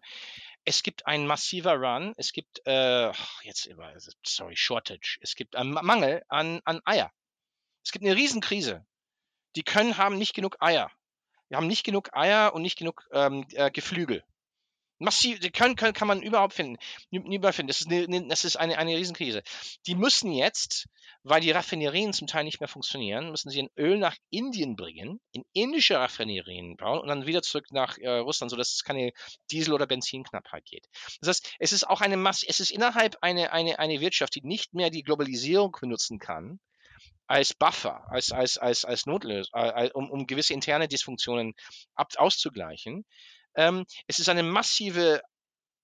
es 0.64 0.82
gibt 0.82 1.06
ein 1.06 1.26
massiver 1.26 1.74
Run, 1.74 2.14
es 2.16 2.32
gibt, 2.32 2.66
äh, 2.66 3.12
jetzt 3.42 3.66
immer, 3.66 3.92
sorry, 4.24 4.56
Shortage, 4.56 5.18
es 5.20 5.34
gibt 5.34 5.56
einen 5.56 5.72
Mangel 5.72 6.24
an, 6.28 6.60
an 6.64 6.80
Eier. 6.84 7.12
Es 7.84 7.92
gibt 7.92 8.04
eine 8.04 8.16
Riesenkrise. 8.16 8.86
Die 9.56 9.62
können 9.62 9.98
haben 9.98 10.16
nicht 10.16 10.34
genug 10.34 10.56
Eier. 10.60 10.90
Wir 11.48 11.58
haben 11.58 11.66
nicht 11.66 11.84
genug 11.84 12.16
Eier 12.16 12.54
und 12.54 12.62
nicht 12.62 12.78
genug 12.78 13.06
ähm, 13.12 13.46
äh, 13.52 13.70
Geflügel. 13.70 14.24
Massiv, 14.98 15.40
können, 15.52 15.76
können, 15.76 15.92
kann 15.92 16.08
man 16.08 16.22
überhaupt 16.22 16.54
finden. 16.54 16.76
Überall 17.10 17.52
finden. 17.52 17.68
Das 17.68 17.80
ist, 17.80 17.90
eine, 17.90 18.28
das 18.28 18.44
ist 18.44 18.56
eine, 18.56 18.78
eine 18.78 18.96
Riesenkrise. 18.96 19.42
Die 19.86 19.94
müssen 19.94 20.32
jetzt, 20.32 20.86
weil 21.24 21.40
die 21.40 21.50
Raffinerien 21.50 22.12
zum 22.12 22.28
Teil 22.28 22.44
nicht 22.44 22.60
mehr 22.60 22.68
funktionieren, 22.68 23.30
müssen 23.30 23.50
sie 23.50 23.62
ein 23.62 23.70
Öl 23.76 23.98
nach 23.98 24.16
Indien 24.30 24.76
bringen, 24.76 25.20
in 25.32 25.44
indische 25.52 25.98
Raffinerien 25.98 26.76
bauen 26.76 27.00
und 27.00 27.08
dann 27.08 27.26
wieder 27.26 27.42
zurück 27.42 27.66
nach 27.72 27.98
äh, 27.98 28.08
Russland, 28.08 28.50
sodass 28.50 28.72
es 28.72 28.84
keine 28.84 29.12
Diesel- 29.50 29.74
oder 29.74 29.86
Benzinknappheit 29.86 30.64
geht. 30.64 30.86
Das 31.20 31.28
heißt, 31.28 31.54
es 31.58 31.72
ist 31.72 31.88
auch 31.88 32.00
eine 32.00 32.16
Masse, 32.16 32.46
es 32.48 32.60
ist 32.60 32.70
innerhalb 32.70 33.16
eine, 33.20 33.52
eine, 33.52 33.78
eine 33.78 34.00
Wirtschaft, 34.00 34.34
die 34.36 34.42
nicht 34.42 34.74
mehr 34.74 34.90
die 34.90 35.02
Globalisierung 35.02 35.76
benutzen 35.80 36.18
kann, 36.18 36.60
als 37.26 37.54
Buffer, 37.54 38.04
als, 38.10 38.32
als, 38.32 38.58
als, 38.58 38.84
als 38.84 39.06
Notlösung, 39.06 39.50
äh, 39.54 39.90
um, 39.94 40.10
um 40.10 40.26
gewisse 40.26 40.52
interne 40.52 40.88
Dysfunktionen 40.88 41.54
ab, 41.94 42.12
auszugleichen, 42.16 43.04
ähm, 43.56 43.84
es 44.06 44.18
ist 44.18 44.28
eine 44.28 44.42
massive 44.42 45.22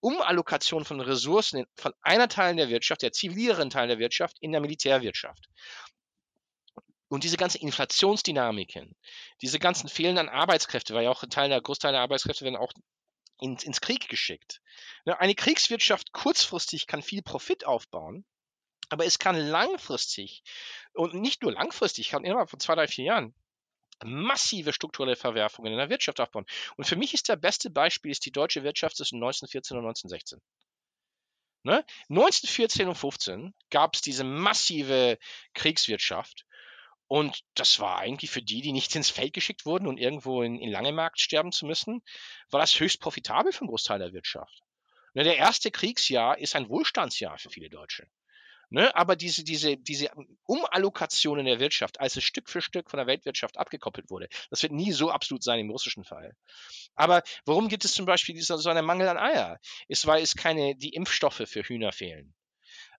Umallokation 0.01 0.83
von 0.83 0.99
Ressourcen 0.99 1.65
von 1.75 1.93
einer 2.01 2.27
Teil 2.27 2.55
der 2.55 2.69
Wirtschaft, 2.69 3.03
der 3.03 3.11
zivileren 3.11 3.69
Teil 3.69 3.87
der 3.87 3.99
Wirtschaft, 3.99 4.37
in 4.39 4.51
der 4.51 4.61
Militärwirtschaft. 4.61 5.47
Und 7.07 7.23
diese 7.23 7.37
ganzen 7.37 7.61
Inflationsdynamiken, 7.61 8.95
diese 9.41 9.59
ganzen 9.59 9.89
fehlenden 9.89 10.29
Arbeitskräfte, 10.29 10.93
weil 10.93 11.03
ja 11.03 11.11
auch 11.11 11.23
ein 11.23 11.29
Teil 11.29 11.49
der 11.49 11.61
Großteil 11.61 11.91
der 11.91 12.01
Arbeitskräfte 12.01 12.45
werden 12.45 12.55
auch 12.55 12.71
in, 13.39 13.57
ins 13.57 13.81
Krieg 13.81 14.07
geschickt. 14.07 14.61
Ne, 15.05 15.19
eine 15.19 15.35
Kriegswirtschaft 15.35 16.13
kurzfristig 16.13 16.87
kann 16.87 17.01
viel 17.01 17.21
Profit 17.21 17.65
aufbauen, 17.65 18.25
aber 18.89 19.05
es 19.05 19.19
kann 19.19 19.35
langfristig 19.35 20.43
und 20.93 21.13
nicht 21.13 21.43
nur 21.43 21.51
langfristig, 21.51 22.09
kann 22.09 22.23
immer 22.23 22.47
von 22.47 22.59
zwei, 22.59 22.75
drei, 22.75 22.87
vier 22.87 23.05
Jahren 23.05 23.35
massive 24.05 24.73
strukturelle 24.73 25.15
Verwerfungen 25.15 25.71
in 25.71 25.77
der 25.77 25.89
Wirtschaft 25.89 26.19
aufbauen. 26.19 26.45
Und 26.77 26.85
für 26.85 26.95
mich 26.95 27.13
ist 27.13 27.29
der 27.29 27.35
beste 27.35 27.69
Beispiel 27.69 28.11
ist 28.11 28.25
die 28.25 28.31
deutsche 28.31 28.63
Wirtschaft 28.63 28.97
zwischen 28.97 29.17
1914 29.17 29.77
und 29.77 29.83
1916. 29.85 30.39
Ne? 31.63 31.85
1914 32.09 32.87
und 32.87 32.95
15 32.95 33.53
gab 33.69 33.95
es 33.95 34.01
diese 34.01 34.23
massive 34.23 35.17
Kriegswirtschaft. 35.53 36.45
Und 37.07 37.41
das 37.55 37.79
war 37.79 37.99
eigentlich 37.99 38.31
für 38.31 38.41
die, 38.41 38.61
die 38.61 38.71
nicht 38.71 38.95
ins 38.95 39.09
Feld 39.09 39.33
geschickt 39.33 39.65
wurden 39.65 39.87
und 39.87 39.97
irgendwo 39.97 40.41
in, 40.43 40.57
in 40.57 40.71
Langemarkt 40.71 41.19
sterben 41.19 41.51
zu 41.51 41.65
müssen, 41.65 42.01
war 42.49 42.59
das 42.59 42.79
höchst 42.79 42.99
profitabel 42.99 43.51
für 43.51 43.61
einen 43.61 43.69
Großteil 43.69 43.99
der 43.99 44.13
Wirtschaft. 44.13 44.63
Ne, 45.13 45.23
der 45.23 45.37
erste 45.37 45.71
Kriegsjahr 45.71 46.37
ist 46.37 46.55
ein 46.55 46.69
Wohlstandsjahr 46.69 47.37
für 47.37 47.49
viele 47.49 47.69
Deutsche. 47.69 48.07
Ne? 48.71 48.95
Aber 48.95 49.17
diese, 49.17 49.43
diese, 49.43 49.75
diese 49.75 50.09
Umallokation 50.45 51.39
in 51.39 51.45
der 51.45 51.59
Wirtschaft, 51.59 51.99
als 51.99 52.15
es 52.15 52.23
Stück 52.23 52.49
für 52.49 52.61
Stück 52.61 52.89
von 52.89 52.99
der 52.99 53.05
Weltwirtschaft 53.05 53.57
abgekoppelt 53.57 54.09
wurde, 54.09 54.29
das 54.49 54.63
wird 54.63 54.71
nie 54.71 54.93
so 54.93 55.11
absolut 55.11 55.43
sein 55.43 55.59
im 55.59 55.69
russischen 55.69 56.05
Fall. 56.05 56.37
Aber 56.95 57.21
warum 57.43 57.67
gibt 57.67 57.83
es 57.83 57.93
zum 57.93 58.05
Beispiel 58.05 58.33
dieser, 58.33 58.57
so 58.57 58.69
einen 58.69 58.85
Mangel 58.85 59.09
an 59.09 59.17
Eier? 59.17 59.59
Ist, 59.89 60.07
weil 60.07 60.23
es 60.23 60.37
keine, 60.37 60.75
die 60.77 60.93
Impfstoffe 60.93 61.43
für 61.45 61.63
Hühner 61.63 61.91
fehlen. 61.91 62.33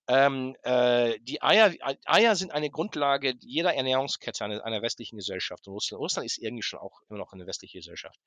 Ähm, 0.08 0.56
äh, 0.62 1.18
die 1.20 1.40
Eier, 1.40 1.72
Eier 2.04 2.36
sind 2.36 2.52
eine 2.52 2.68
Grundlage 2.68 3.34
jeder 3.40 3.74
Ernährungskette 3.74 4.44
einer, 4.44 4.62
einer 4.64 4.82
westlichen 4.82 5.16
Gesellschaft. 5.16 5.66
Und 5.66 5.72
Russland, 5.72 6.00
Russland 6.00 6.26
ist 6.26 6.36
irgendwie 6.36 6.62
schon 6.62 6.80
auch 6.80 7.00
immer 7.08 7.18
noch 7.18 7.32
eine 7.32 7.46
westliche 7.46 7.78
Gesellschaft. 7.78 8.18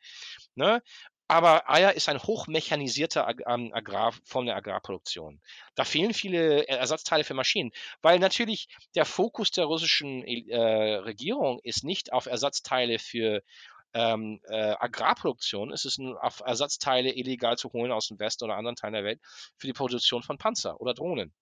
Ne? 0.56 0.82
Aber 1.28 1.68
Eier 1.70 1.94
ist 1.94 2.08
ein 2.08 2.22
hochmechanisierter 2.22 3.28
ähm, 3.48 3.72
Agrar, 3.74 4.14
Form 4.26 4.46
der 4.46 4.56
Agrarproduktion. 4.56 5.42
Da 5.74 5.84
fehlen 5.84 6.14
viele 6.14 6.68
Ersatzteile 6.68 7.24
für 7.24 7.34
Maschinen, 7.34 7.72
weil 8.02 8.20
natürlich 8.20 8.68
der 8.94 9.06
Fokus 9.06 9.50
der 9.50 9.66
russischen 9.66 10.24
äh, 10.24 10.58
Regierung 10.98 11.60
ist 11.64 11.84
nicht 11.84 12.14
auf 12.14 12.28
Ersatzteile 12.28 13.00
für 13.00 13.42
ähm, 13.96 14.40
äh, 14.50 14.76
Agrarproduktion, 14.78 15.72
es 15.72 15.86
ist 15.86 16.00
auf 16.00 16.42
Ersatzteile 16.46 17.16
illegal 17.16 17.58
zu 17.58 17.72
holen 17.72 17.92
aus 17.92 18.10
dem 18.10 18.20
Westen 18.20 18.44
oder 18.44 18.58
anderen 18.58 18.76
Teilen 18.76 18.94
der 18.94 19.06
Welt 19.06 19.22
für 19.58 19.68
die 19.68 19.74
Produktion 19.74 20.22
von 20.22 20.38
Panzer 20.38 20.80
oder 20.80 20.94
Drohnen. 20.94 21.34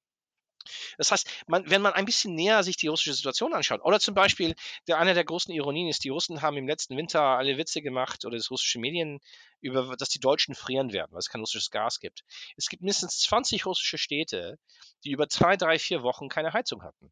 Das 0.97 1.11
heißt, 1.11 1.30
man, 1.47 1.70
wenn 1.70 1.82
man 1.82 1.93
ein 1.93 2.05
bisschen 2.05 2.36
näher 2.36 2.64
sich 2.64 2.78
die 2.78 2.88
russische 2.88 3.14
Situation 3.14 3.53
anschaut, 3.53 3.82
oder 3.84 3.99
zum 3.99 4.14
Beispiel, 4.16 4.55
der, 4.88 4.99
eine 4.99 5.14
der 5.14 5.26
großen 5.26 5.53
Ironien 5.53 5.88
ist, 5.88 6.03
die 6.03 6.09
Russen 6.09 6.41
haben 6.41 6.57
im 6.57 6.68
letzten 6.68 6.97
Winter 6.97 7.22
alle 7.22 7.57
Witze 7.57 7.82
gemacht, 7.82 8.26
oder 8.26 8.38
das 8.38 8.51
russische 8.51 8.80
Medien, 8.80 9.20
über, 9.61 9.95
dass 9.95 10.09
die 10.09 10.20
Deutschen 10.20 10.55
frieren 10.55 10.91
werden, 10.91 11.11
weil 11.11 11.20
es 11.20 11.30
kein 11.30 11.41
russisches 11.41 11.72
Gas 11.72 11.99
gibt. 11.99 12.24
Es 12.57 12.68
gibt 12.68 12.82
mindestens 12.82 13.20
20 13.20 13.66
russische 13.66 13.97
Städte, 13.97 14.59
die 15.03 15.11
über 15.11 15.30
zwei, 15.30 15.55
drei, 15.55 15.80
vier 15.80 16.03
Wochen 16.03 16.30
keine 16.30 16.53
Heizung 16.53 16.84
hatten, 16.84 17.11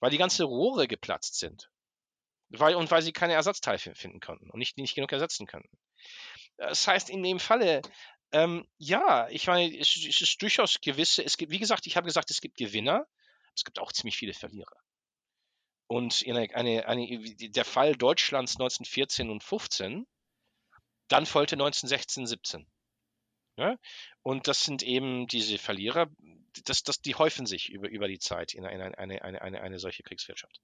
weil 0.00 0.10
die 0.10 0.18
ganzen 0.18 0.44
Rohre 0.44 0.88
geplatzt 0.88 1.38
sind. 1.38 1.70
Weil, 2.54 2.74
und 2.74 2.90
weil 2.90 3.00
sie 3.00 3.12
keine 3.12 3.32
Ersatzteile 3.32 3.78
finden 3.78 4.20
konnten 4.20 4.50
und 4.50 4.58
nicht, 4.58 4.76
nicht 4.76 4.94
genug 4.94 5.10
ersetzen 5.10 5.46
könnten. 5.46 5.74
Das 6.58 6.86
heißt, 6.86 7.08
in 7.08 7.22
dem 7.22 7.40
Falle 7.40 7.80
ähm, 8.32 8.66
ja, 8.78 9.28
ich 9.28 9.46
meine, 9.46 9.76
es, 9.78 9.96
es 9.96 10.20
ist 10.20 10.40
durchaus 10.42 10.80
gewisse, 10.80 11.24
es 11.24 11.36
gibt, 11.36 11.52
wie 11.52 11.58
gesagt, 11.58 11.86
ich 11.86 11.96
habe 11.96 12.06
gesagt, 12.06 12.30
es 12.30 12.40
gibt 12.40 12.56
Gewinner, 12.56 13.06
es 13.54 13.64
gibt 13.64 13.78
auch 13.78 13.92
ziemlich 13.92 14.16
viele 14.16 14.34
Verlierer. 14.34 14.76
Und 15.86 16.24
eine, 16.26 16.54
eine, 16.54 16.86
eine, 16.86 17.34
der 17.36 17.64
Fall 17.64 17.94
Deutschlands 17.94 18.54
1914 18.54 19.28
und 19.28 19.42
15, 19.44 20.06
dann 21.08 21.26
folgte 21.26 21.56
1916, 21.56 22.26
17. 22.26 22.66
Ja? 23.58 23.76
Und 24.22 24.48
das 24.48 24.64
sind 24.64 24.82
eben 24.82 25.26
diese 25.26 25.58
Verlierer, 25.58 26.08
das, 26.64 26.82
das, 26.82 27.02
die 27.02 27.14
häufen 27.14 27.44
sich 27.44 27.70
über, 27.70 27.88
über 27.90 28.08
die 28.08 28.18
Zeit 28.18 28.54
in 28.54 28.64
eine, 28.64 28.96
eine, 28.96 29.22
eine, 29.22 29.42
eine, 29.42 29.60
eine 29.60 29.78
solche 29.78 30.02
Kriegswirtschaft. 30.02 30.60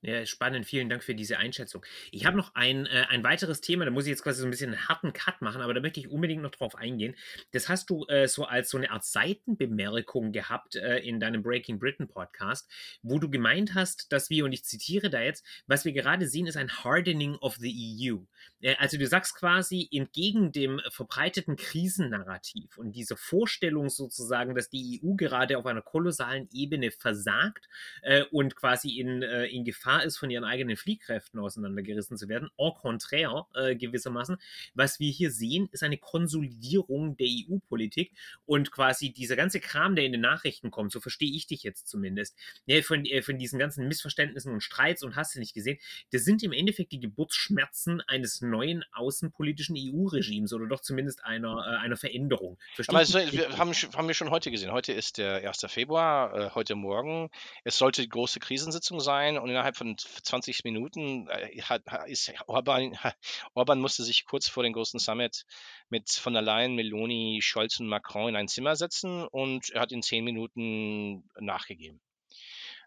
Ja, 0.00 0.24
spannend. 0.24 0.66
Vielen 0.66 0.88
Dank 0.88 1.02
für 1.02 1.14
diese 1.14 1.38
Einschätzung. 1.38 1.84
Ich 2.12 2.26
habe 2.26 2.36
noch 2.36 2.54
ein, 2.54 2.86
äh, 2.86 3.06
ein 3.08 3.24
weiteres 3.24 3.60
Thema, 3.60 3.84
da 3.84 3.90
muss 3.90 4.04
ich 4.04 4.10
jetzt 4.10 4.22
quasi 4.22 4.40
so 4.40 4.46
ein 4.46 4.50
bisschen 4.50 4.72
einen 4.72 4.88
harten 4.88 5.12
Cut 5.12 5.42
machen, 5.42 5.60
aber 5.60 5.74
da 5.74 5.80
möchte 5.80 5.98
ich 5.98 6.08
unbedingt 6.08 6.42
noch 6.42 6.52
drauf 6.52 6.76
eingehen. 6.76 7.16
Das 7.50 7.68
hast 7.68 7.90
du 7.90 8.06
äh, 8.06 8.28
so 8.28 8.44
als 8.44 8.70
so 8.70 8.78
eine 8.78 8.90
Art 8.90 9.04
Seitenbemerkung 9.04 10.30
gehabt 10.30 10.76
äh, 10.76 10.98
in 10.98 11.18
deinem 11.18 11.42
Breaking 11.42 11.80
Britain 11.80 12.06
Podcast, 12.06 12.70
wo 13.02 13.18
du 13.18 13.28
gemeint 13.28 13.74
hast, 13.74 14.12
dass 14.12 14.30
wir, 14.30 14.44
und 14.44 14.52
ich 14.52 14.64
zitiere 14.64 15.10
da 15.10 15.20
jetzt, 15.20 15.44
was 15.66 15.84
wir 15.84 15.92
gerade 15.92 16.28
sehen, 16.28 16.46
ist 16.46 16.56
ein 16.56 16.70
Hardening 16.70 17.34
of 17.36 17.56
the 17.56 18.12
EU. 18.12 18.18
Äh, 18.60 18.76
also 18.76 18.98
du 18.98 19.06
sagst 19.08 19.34
quasi, 19.34 19.88
entgegen 19.90 20.52
dem 20.52 20.80
verbreiteten 20.90 21.56
Krisennarrativ 21.56 22.78
und 22.78 22.92
dieser 22.92 23.16
Vorstellung 23.16 23.90
sozusagen, 23.90 24.54
dass 24.54 24.68
die 24.68 25.00
EU 25.02 25.14
gerade 25.14 25.58
auf 25.58 25.66
einer 25.66 25.82
kolossalen 25.82 26.48
Ebene 26.52 26.92
versagt 26.92 27.68
äh, 28.02 28.22
und 28.30 28.54
quasi 28.54 29.00
in 29.00 29.22
äh, 29.22 29.55
in 29.56 29.64
Gefahr 29.64 30.04
ist, 30.04 30.16
von 30.16 30.30
ihren 30.30 30.44
eigenen 30.44 30.76
Fliehkräften 30.76 31.40
auseinandergerissen 31.40 32.16
zu 32.16 32.28
werden. 32.28 32.50
Au 32.56 32.72
contraire, 32.72 33.46
äh, 33.54 33.74
gewissermaßen. 33.74 34.36
Was 34.74 35.00
wir 35.00 35.10
hier 35.10 35.30
sehen, 35.30 35.68
ist 35.72 35.82
eine 35.82 35.98
Konsolidierung 35.98 37.16
der 37.16 37.26
EU-Politik 37.28 38.12
und 38.44 38.70
quasi 38.70 39.12
dieser 39.12 39.36
ganze 39.36 39.60
Kram, 39.60 39.96
der 39.96 40.04
in 40.04 40.12
den 40.12 40.20
Nachrichten 40.20 40.70
kommt, 40.70 40.92
so 40.92 41.00
verstehe 41.00 41.30
ich 41.30 41.46
dich 41.46 41.62
jetzt 41.62 41.88
zumindest, 41.88 42.36
ja, 42.66 42.82
von, 42.82 43.04
äh, 43.04 43.22
von 43.22 43.38
diesen 43.38 43.58
ganzen 43.58 43.88
Missverständnissen 43.88 44.52
und 44.52 44.62
Streits 44.62 45.02
und 45.02 45.16
hast 45.16 45.34
du 45.34 45.38
nicht 45.38 45.54
gesehen, 45.54 45.78
das 46.12 46.24
sind 46.24 46.42
im 46.42 46.52
Endeffekt 46.52 46.92
die 46.92 47.00
Geburtsschmerzen 47.00 48.00
eines 48.02 48.40
neuen 48.40 48.84
außenpolitischen 48.92 49.76
EU-Regimes 49.76 50.52
oder 50.52 50.66
doch 50.66 50.80
zumindest 50.80 51.24
einer, 51.24 51.66
äh, 51.66 51.84
einer 51.84 51.96
Veränderung. 51.96 52.58
Verstehe 52.74 52.92
Aber 52.92 52.98
also, 53.00 53.18
wir 53.32 53.56
haben, 53.58 53.72
haben 53.72 54.08
wir 54.08 54.14
schon 54.14 54.30
heute 54.30 54.50
gesehen. 54.50 54.72
Heute 54.72 54.92
ist 54.92 55.18
der 55.18 55.48
1. 55.48 55.66
Februar, 55.68 56.34
äh, 56.34 56.50
heute 56.54 56.74
Morgen. 56.74 57.30
Es 57.64 57.78
sollte 57.78 58.02
die 58.02 58.08
große 58.08 58.40
Krisensitzung 58.40 59.00
sein 59.00 59.38
und 59.46 59.52
innerhalb 59.52 59.76
von 59.76 59.96
20 59.96 60.64
Minuten 60.64 61.28
äh, 61.28 61.62
hat, 61.62 61.82
ist 62.08 62.32
Orban, 62.48 62.98
Orban 63.54 63.80
musste 63.80 64.02
sich 64.02 64.24
kurz 64.24 64.48
vor 64.48 64.64
dem 64.64 64.72
großen 64.72 64.98
Summit 64.98 65.46
mit 65.88 66.10
von 66.10 66.32
der 66.32 66.42
Leyen, 66.42 66.74
Meloni, 66.74 67.38
Scholz 67.42 67.78
und 67.78 67.86
Macron 67.86 68.30
in 68.30 68.36
ein 68.36 68.48
Zimmer 68.48 68.74
setzen 68.74 69.24
und 69.24 69.70
er 69.70 69.82
hat 69.82 69.92
in 69.92 70.02
10 70.02 70.24
Minuten 70.24 71.30
nachgegeben. 71.38 72.00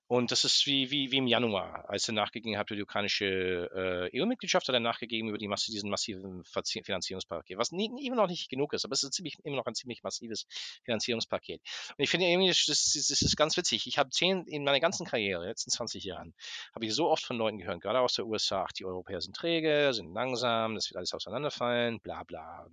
Und 0.09 0.31
das 0.31 0.43
ist 0.43 0.65
wie, 0.65 0.89
wie, 0.89 1.11
wie 1.11 1.17
im 1.17 1.27
Januar, 1.27 1.87
als 1.87 2.07
er 2.07 2.15
nachgegeben 2.15 2.57
hat 2.57 2.67
für 2.67 2.75
die 2.75 2.81
ukrainische 2.81 4.09
äh, 4.11 4.19
EU-Mitgliedschaft, 4.19 4.67
hat 4.67 4.73
er 4.73 4.79
nachgegeben 4.79 5.29
über 5.29 5.37
die 5.37 5.47
Masse, 5.47 5.69
diesen 5.71 5.87
massiven 5.87 6.43
Finanzierungspaket, 6.43 7.59
was 7.59 7.71
nie, 7.71 7.91
immer 8.03 8.15
noch 8.15 8.27
nicht 8.27 8.49
genug 8.49 8.73
ist, 8.73 8.85
aber 8.85 8.93
es 8.93 9.03
ist 9.03 9.13
ziemlich, 9.13 9.37
immer 9.43 9.57
noch 9.57 9.67
ein 9.67 9.75
ziemlich 9.75 10.01
massives 10.01 10.47
Finanzierungspaket. 10.83 11.61
Und 11.95 12.03
ich 12.03 12.09
finde 12.09 12.25
irgendwie, 12.25 12.47
das, 12.47 12.65
das, 12.65 12.91
das 13.07 13.21
ist 13.21 13.37
ganz 13.37 13.55
witzig. 13.55 13.85
Ich 13.85 13.99
habe 13.99 14.09
zehn, 14.09 14.47
in 14.47 14.63
meiner 14.63 14.79
ganzen 14.79 15.05
Karriere, 15.05 15.45
letzten 15.45 15.69
20 15.69 16.03
Jahren, 16.03 16.33
habe 16.73 16.87
ich 16.87 16.95
so 16.95 17.07
oft 17.07 17.23
von 17.23 17.37
Leuten 17.37 17.59
gehört, 17.59 17.79
gerade 17.79 17.99
aus 17.99 18.15
der 18.15 18.25
USA, 18.25 18.63
ach, 18.63 18.71
die 18.71 18.85
Europäer 18.85 19.21
sind 19.21 19.35
träge, 19.35 19.93
sind 19.93 20.11
langsam, 20.15 20.73
das 20.73 20.89
wird 20.89 20.97
alles 20.97 21.13
auseinanderfallen, 21.13 21.99
bla 21.99 22.23
bla. 22.23 22.65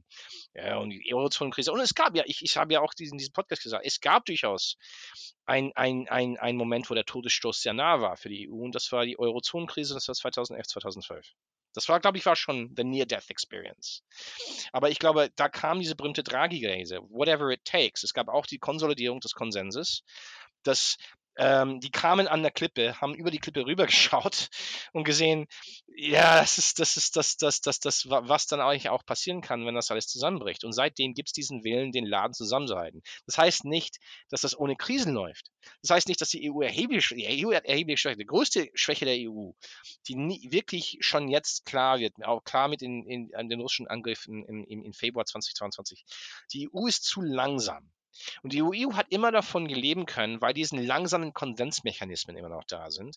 Ja, 0.55 0.79
und 0.79 0.89
die 0.89 1.15
Eurozonenkrise. 1.15 1.71
Und 1.71 1.81
es 1.81 1.95
gab 1.95 2.17
ja, 2.17 2.23
ich, 2.25 2.41
ich 2.41 2.57
habe 2.57 2.73
ja 2.73 2.81
auch 2.81 2.95
diesen, 2.95 3.19
diesen 3.19 3.35
Podcast 3.35 3.63
gesagt, 3.63 3.85
es 3.85 4.01
gab 4.01 4.25
durchaus 4.25 4.79
ein, 5.47 5.73
ein, 5.77 6.09
ein, 6.09 6.37
ein 6.39 6.57
Moment, 6.57 6.91
wo 6.91 6.95
der 6.95 7.05
Todesstoß 7.05 7.63
sehr 7.63 7.73
nah 7.73 8.01
war 8.01 8.17
für 8.17 8.29
die 8.29 8.49
EU 8.51 8.65
und 8.65 8.75
das 8.75 8.91
war 8.93 9.05
die 9.05 9.19
Eurozonenkrise, 9.19 9.95
das 9.95 10.09
war 10.09 10.15
2011, 10.15 10.67
2012. 10.67 11.33
Das 11.73 11.89
war, 11.89 12.01
glaube 12.01 12.17
ich, 12.17 12.25
war 12.25 12.37
schon 12.37 12.73
the 12.75 12.85
Near-Death 12.85 13.29
Experience. 13.29 14.03
Aber 14.73 14.91
ich 14.91 14.99
glaube, 14.99 15.31
da 15.37 15.49
kam 15.49 15.79
diese 15.79 15.95
berühmte 15.95 16.23
Draghi-Krise, 16.23 17.01
whatever 17.11 17.51
it 17.51 17.65
takes. 17.65 18.03
Es 18.03 18.15
gab 18.15 18.29
auch 18.29 18.47
die 18.47 18.59
Konsolidierung 18.59 19.21
des 19.21 19.35
Konsenses, 19.35 20.03
dass 20.63 20.97
ähm, 21.37 21.81
die 21.81 21.91
kamen 21.91 22.29
an 22.29 22.43
der 22.43 22.51
Klippe, 22.51 23.01
haben 23.01 23.15
über 23.15 23.31
die 23.31 23.39
Klippe 23.39 23.67
rübergeschaut 23.67 24.49
und 24.93 25.05
gesehen, 25.05 25.47
ja, 25.95 26.41
das 26.41 26.59
ist, 26.59 26.79
das 26.79 26.97
ist 26.97 27.17
das, 27.17 27.37
das, 27.37 27.61
das, 27.61 27.81
das, 27.81 28.07
was 28.09 28.47
dann 28.47 28.61
eigentlich 28.61 28.89
auch 28.89 29.05
passieren 29.05 29.41
kann, 29.41 29.67
wenn 29.67 29.75
das 29.75 29.91
alles 29.91 30.07
zusammenbricht. 30.07 30.65
Und 30.65 30.73
seitdem 30.73 31.15
gibt 31.15 31.29
es 31.29 31.33
diesen 31.33 31.65
Willen, 31.65 31.93
den 31.93 32.07
Laden 32.07 32.35
zusammenzuhalten. 32.35 33.03
Das 33.27 33.39
heißt 33.39 33.65
nicht, 33.65 33.99
dass 34.29 34.43
das 34.43 34.59
ohne 34.59 34.77
Krisen 34.77 35.15
läuft. 35.15 35.51
Das 35.83 35.91
heißt 35.91 36.09
nicht, 36.09 36.21
dass 36.21 36.31
die 36.31 36.51
EU 36.51 36.61
erheblich, 36.63 37.09
die 37.09 37.47
EU 37.47 37.55
hat 37.55 37.65
erheblich 37.65 38.01
Schwäche. 38.01 38.19
Die 38.19 38.27
größte 38.27 38.71
Schwäche 38.75 39.05
der 39.05 39.17
EU, 39.19 39.53
die 40.09 40.17
nie, 40.17 40.49
wirklich 40.51 40.99
schon 41.01 41.29
jetzt 41.29 41.65
klar 41.65 41.99
wird, 41.99 42.13
auch 42.25 42.45
klar 42.45 42.69
mit 42.69 42.83
in, 42.83 43.07
in, 43.07 43.35
an 43.35 43.49
den 43.49 43.61
russischen 43.61 43.89
Angriffen 43.89 44.45
im, 44.45 44.65
im, 44.65 44.85
im 44.85 44.93
Februar 44.93 45.25
2022. 45.25 46.05
Die 46.53 46.69
EU 46.73 46.87
ist 46.87 47.05
zu 47.05 47.23
langsam. 47.23 47.91
Und 48.43 48.53
die 48.53 48.63
EU 48.63 48.93
hat 48.95 49.07
immer 49.11 49.33
davon 49.33 49.69
geleben 49.69 50.07
können, 50.07 50.41
weil 50.41 50.55
diesen 50.55 50.85
langsamen 50.85 51.33
Konsensmechanismen 51.33 52.37
immer 52.37 52.49
noch 52.49 52.65
da 52.65 52.91
sind. 52.91 53.17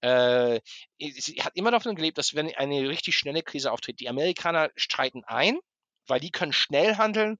Äh, 0.00 0.60
sie 0.98 1.42
hat 1.42 1.56
immer 1.56 1.70
davon 1.70 1.94
gelebt, 1.94 2.18
dass 2.18 2.34
wenn 2.34 2.54
eine 2.54 2.88
richtig 2.88 3.16
schnelle 3.16 3.42
Krise 3.42 3.72
auftritt, 3.72 4.00
die 4.00 4.08
Amerikaner 4.08 4.70
streiten 4.76 5.24
ein, 5.24 5.58
weil 6.06 6.20
die 6.20 6.30
können 6.30 6.52
schnell 6.52 6.96
handeln 6.96 7.38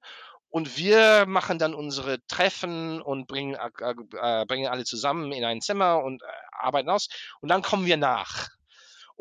und 0.49 0.77
wir 0.77 1.25
machen 1.27 1.59
dann 1.59 1.73
unsere 1.73 2.19
Treffen 2.27 3.01
und 3.01 3.25
bringen, 3.27 3.55
äh, 3.55 3.91
äh, 3.91 4.45
bringen 4.45 4.67
alle 4.67 4.83
zusammen 4.83 5.31
in 5.31 5.45
ein 5.45 5.61
Zimmer 5.61 6.03
und 6.03 6.21
äh, 6.21 6.25
arbeiten 6.51 6.89
aus 6.89 7.07
und 7.41 7.49
dann 7.49 7.61
kommen 7.61 7.85
wir 7.85 7.97
nach. 7.97 8.49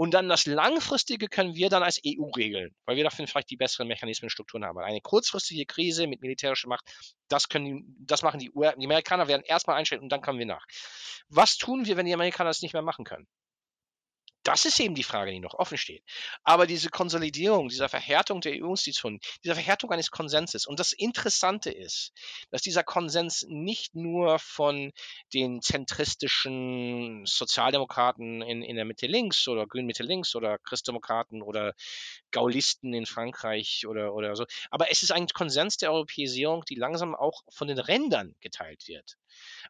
Und 0.01 0.13
dann 0.13 0.31
das 0.31 0.47
Langfristige 0.47 1.29
können 1.29 1.55
wir 1.57 1.69
dann 1.69 1.83
als 1.83 2.01
EU 2.07 2.31
regeln, 2.35 2.75
weil 2.87 2.97
wir 2.97 3.05
dafür 3.05 3.27
vielleicht 3.27 3.51
die 3.51 3.59
besseren 3.59 3.87
Mechanismen 3.87 4.29
und 4.29 4.31
Strukturen 4.31 4.65
haben. 4.65 4.79
Eine 4.79 5.03
kurzfristige 5.03 5.67
Krise 5.67 6.07
mit 6.07 6.23
militärischer 6.23 6.69
Macht, 6.69 6.91
das 7.29 7.51
können 7.51 7.67
die, 7.67 7.85
das 8.07 8.23
machen 8.23 8.41
die, 8.41 8.51
die 8.51 8.87
Amerikaner 8.87 9.29
werden 9.29 9.43
erstmal 9.45 9.77
einstellen 9.77 10.01
und 10.01 10.09
dann 10.09 10.23
kommen 10.23 10.39
wir 10.39 10.47
nach. 10.47 10.65
Was 11.29 11.59
tun 11.59 11.85
wir, 11.85 11.99
wenn 11.99 12.07
die 12.07 12.15
Amerikaner 12.15 12.49
es 12.49 12.63
nicht 12.63 12.73
mehr 12.73 12.81
machen 12.81 13.05
können? 13.05 13.29
Das 14.43 14.65
ist 14.65 14.81
eben 14.81 14.95
die 14.95 15.03
Frage, 15.03 15.33
die 15.33 15.41
noch 15.41 15.55
offen 15.55 15.77
steht. 15.77 16.03
Aber 16.45 16.67
diese 16.67 16.89
Konsolidierung, 16.89 17.69
dieser 17.69 17.89
Verhärtung 17.89 18.41
der 18.41 18.53
EU-Institutionen, 18.63 19.21
dieser 19.45 19.55
Verhärtung 19.55 19.91
eines 19.93 20.11
Konsenses. 20.11 20.67
Und 20.67 20.81
das 20.81 20.93
Interessante 20.93 21.71
ist, 21.71 22.13
dass 22.51 22.63
dieser 22.63 22.83
Konsens 22.83 23.45
nicht 23.49 23.95
nur 23.95 24.39
von 24.39 24.93
den 25.35 25.61
zentristischen 25.61 27.25
Sozialdemokraten 27.27 28.41
in, 28.43 28.63
in 28.63 28.77
der 28.77 28.85
Mitte 28.85 29.07
links 29.07 29.47
oder 29.47 29.67
Grün 29.67 29.87
Mitte 29.87 30.03
links 30.03 30.35
oder 30.35 30.59
Christdemokraten 30.59 31.43
oder 31.43 31.75
Gaulisten 32.31 32.95
in 32.95 33.07
Frankreich 33.07 33.87
oder, 33.87 34.15
oder 34.15 34.37
so, 34.37 34.47
aber 34.71 34.91
es 34.91 35.03
ist 35.03 35.13
ein 35.13 35.27
Konsens 35.29 35.77
der 35.77 35.93
Europäisierung, 35.93 36.65
die 36.69 36.75
langsam 36.77 37.15
auch 37.15 37.43
von 37.51 37.69
den 37.69 37.79
Rändern 37.79 38.35
geteilt 38.41 38.89
wird. 38.89 39.17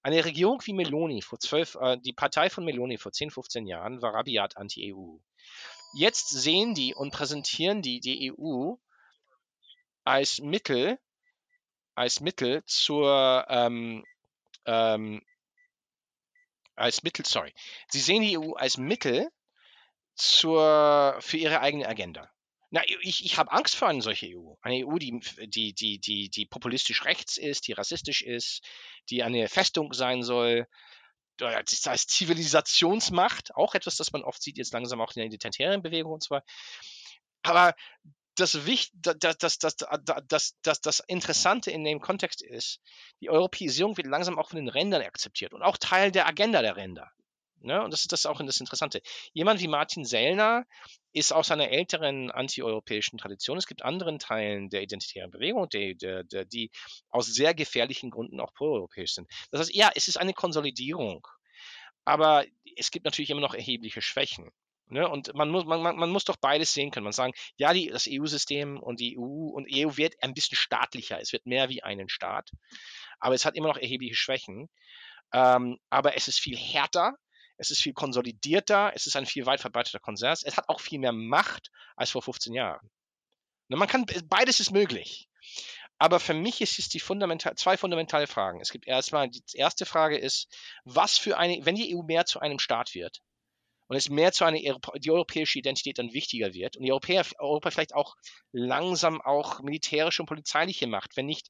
Eine 0.02 0.24
Regierung 0.24 0.60
wie 0.64 0.72
Meloni 0.72 1.22
vor 1.22 1.38
zwölf, 1.38 1.76
äh, 1.80 1.98
die 1.98 2.12
Partei 2.12 2.50
von 2.50 2.64
Meloni 2.64 2.98
vor 2.98 3.12
10, 3.12 3.30
15 3.30 3.66
Jahren 3.66 4.02
war 4.02 4.14
rabiat 4.14 4.56
anti-EU. 4.60 5.18
Jetzt 5.94 6.28
sehen 6.28 6.74
die 6.74 6.94
und 6.94 7.12
präsentieren 7.12 7.82
die 7.82 8.00
die 8.00 8.32
EU 8.32 8.74
als 10.04 10.38
Mittel, 10.38 10.98
als 11.94 12.20
Mittel 12.20 12.62
zur 12.66 13.46
ähm, 13.48 14.04
ähm, 14.66 15.22
als 16.80 17.02
Mittel, 17.02 17.26
sorry. 17.26 17.52
Sie 17.88 18.00
sehen 18.00 18.22
die 18.22 18.38
EU 18.38 18.52
als 18.52 18.78
Mittel 18.78 19.28
zur, 20.14 21.16
für 21.20 21.36
ihre 21.36 21.60
eigene 21.60 21.86
Agenda. 21.86 22.30
Na, 22.70 22.82
ich, 22.86 23.24
ich 23.24 23.36
habe 23.36 23.50
Angst 23.52 23.74
vor 23.74 23.88
eine 23.88 24.00
solche 24.00 24.26
EU. 24.28 24.54
Eine 24.62 24.86
EU, 24.86 24.96
die, 24.96 25.20
die, 25.46 25.74
die, 25.74 25.98
die, 25.98 26.30
die 26.30 26.46
populistisch 26.46 27.04
rechts 27.04 27.36
ist, 27.36 27.66
die 27.66 27.72
rassistisch 27.72 28.22
ist, 28.22 28.64
die 29.10 29.22
eine 29.22 29.48
Festung 29.48 29.92
sein 29.92 30.22
soll, 30.22 30.68
das 31.40 31.86
heißt 31.86 32.10
Zivilisationsmacht, 32.10 33.54
auch 33.54 33.74
etwas, 33.74 33.96
das 33.96 34.12
man 34.12 34.22
oft 34.22 34.42
sieht, 34.42 34.58
jetzt 34.58 34.72
langsam 34.72 35.00
auch 35.00 35.10
in 35.12 35.20
der 35.20 35.26
identitären 35.26 35.82
Bewegung 35.82 36.12
und 36.12 36.30
weiter. 36.30 36.46
Aber 37.42 37.74
das, 38.36 38.52
das, 38.94 39.36
das, 39.38 39.58
das, 39.58 39.74
das, 40.28 40.54
das, 40.62 40.80
das 40.80 41.00
Interessante 41.00 41.70
in 41.70 41.84
dem 41.84 42.00
Kontext 42.00 42.42
ist, 42.42 42.80
die 43.20 43.30
Europäisierung 43.30 43.96
wird 43.96 44.06
langsam 44.06 44.38
auch 44.38 44.50
von 44.50 44.56
den 44.56 44.68
Rändern 44.68 45.02
akzeptiert 45.02 45.52
und 45.52 45.62
auch 45.62 45.76
Teil 45.76 46.10
der 46.12 46.26
Agenda 46.26 46.62
der 46.62 46.76
Ränder. 46.76 47.10
Ne? 47.60 47.82
Und 47.82 47.92
das 47.92 48.02
ist 48.02 48.12
das 48.12 48.26
auch 48.26 48.40
das 48.40 48.60
Interessante. 48.60 49.00
Jemand 49.32 49.60
wie 49.60 49.68
Martin 49.68 50.04
Sellner 50.04 50.64
ist 51.12 51.32
aus 51.32 51.50
einer 51.50 51.70
älteren 51.70 52.30
antieuropäischen 52.30 53.18
Tradition. 53.18 53.58
Es 53.58 53.66
gibt 53.66 53.82
anderen 53.82 54.18
Teilen 54.18 54.70
der 54.70 54.82
identitären 54.82 55.30
Bewegung, 55.30 55.68
die, 55.68 55.96
die, 55.96 56.46
die 56.46 56.70
aus 57.10 57.26
sehr 57.26 57.54
gefährlichen 57.54 58.10
Gründen 58.10 58.40
auch 58.40 58.54
proeuropäisch 58.54 59.14
sind. 59.14 59.28
Das 59.50 59.60
heißt, 59.60 59.74
ja, 59.74 59.90
es 59.94 60.08
ist 60.08 60.16
eine 60.16 60.32
Konsolidierung, 60.32 61.26
aber 62.04 62.44
es 62.76 62.90
gibt 62.90 63.04
natürlich 63.04 63.30
immer 63.30 63.40
noch 63.40 63.54
erhebliche 63.54 64.02
Schwächen. 64.02 64.50
Ne? 64.90 65.08
Und 65.08 65.34
man 65.34 65.50
muss, 65.50 65.64
man, 65.64 65.80
man 65.80 66.10
muss 66.10 66.24
doch 66.24 66.36
beides 66.36 66.72
sehen 66.72 66.90
können. 66.90 67.04
Man 67.04 67.12
sagen, 67.12 67.32
ja, 67.56 67.72
die, 67.72 67.88
das 67.88 68.08
EU-System 68.10 68.80
und 68.80 69.00
die 69.00 69.18
EU 69.18 69.50
und 69.50 69.68
EU 69.72 69.96
wird 69.96 70.14
ein 70.22 70.34
bisschen 70.34 70.56
staatlicher. 70.56 71.20
Es 71.20 71.32
wird 71.32 71.46
mehr 71.46 71.68
wie 71.68 71.82
einen 71.82 72.08
Staat. 72.08 72.50
Aber 73.20 73.34
es 73.34 73.44
hat 73.44 73.54
immer 73.54 73.68
noch 73.68 73.76
erhebliche 73.76 74.16
Schwächen. 74.16 74.68
Ähm, 75.32 75.78
aber 75.90 76.16
es 76.16 76.26
ist 76.26 76.40
viel 76.40 76.56
härter. 76.56 77.14
Es 77.60 77.70
ist 77.70 77.82
viel 77.82 77.92
konsolidierter. 77.92 78.92
Es 78.94 79.06
ist 79.06 79.16
ein 79.16 79.26
viel 79.26 79.46
weit 79.46 79.60
verbreiteter 79.60 79.98
Konsens. 79.98 80.42
Es 80.42 80.56
hat 80.56 80.68
auch 80.68 80.80
viel 80.80 80.98
mehr 80.98 81.12
Macht 81.12 81.70
als 81.94 82.10
vor 82.10 82.22
15 82.22 82.54
Jahren. 82.54 82.90
Ne? 83.68 83.76
Man 83.76 83.88
kann, 83.88 84.06
beides 84.24 84.60
ist 84.60 84.70
möglich. 84.70 85.28
Aber 85.98 86.18
für 86.18 86.32
mich 86.32 86.62
ist 86.62 86.78
es 86.78 86.88
die 86.88 87.00
fundamental, 87.00 87.54
zwei 87.56 87.76
fundamentale 87.76 88.26
Fragen. 88.26 88.60
Es 88.60 88.70
gibt 88.70 88.86
erstmal, 88.86 89.28
die 89.28 89.42
erste 89.52 89.84
Frage 89.84 90.16
ist, 90.16 90.48
was 90.84 91.18
für 91.18 91.36
eine, 91.36 91.64
wenn 91.66 91.74
die 91.74 91.94
EU 91.94 92.02
mehr 92.02 92.24
zu 92.24 92.40
einem 92.40 92.58
Staat 92.58 92.94
wird, 92.94 93.20
und 93.90 93.96
es 93.96 94.08
mehr 94.08 94.30
zu 94.30 94.44
einer 94.44 94.56
die 94.56 95.10
europäische 95.10 95.58
Identität 95.58 95.98
dann 95.98 96.12
wichtiger 96.12 96.54
wird 96.54 96.76
und 96.76 96.84
die 96.84 96.92
Europäer, 96.92 97.26
Europa 97.40 97.72
vielleicht 97.72 97.92
auch 97.92 98.14
langsam 98.52 99.20
auch 99.20 99.60
militärische 99.62 100.22
und 100.22 100.28
polizeiliche 100.28 100.86
Macht, 100.86 101.16
wenn 101.16 101.26
nicht 101.26 101.48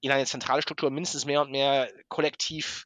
in 0.00 0.10
eine 0.10 0.26
zentrale 0.26 0.60
Struktur 0.60 0.90
mindestens 0.90 1.24
mehr 1.24 1.40
und 1.40 1.52
mehr 1.52 1.88
kollektiv 2.08 2.84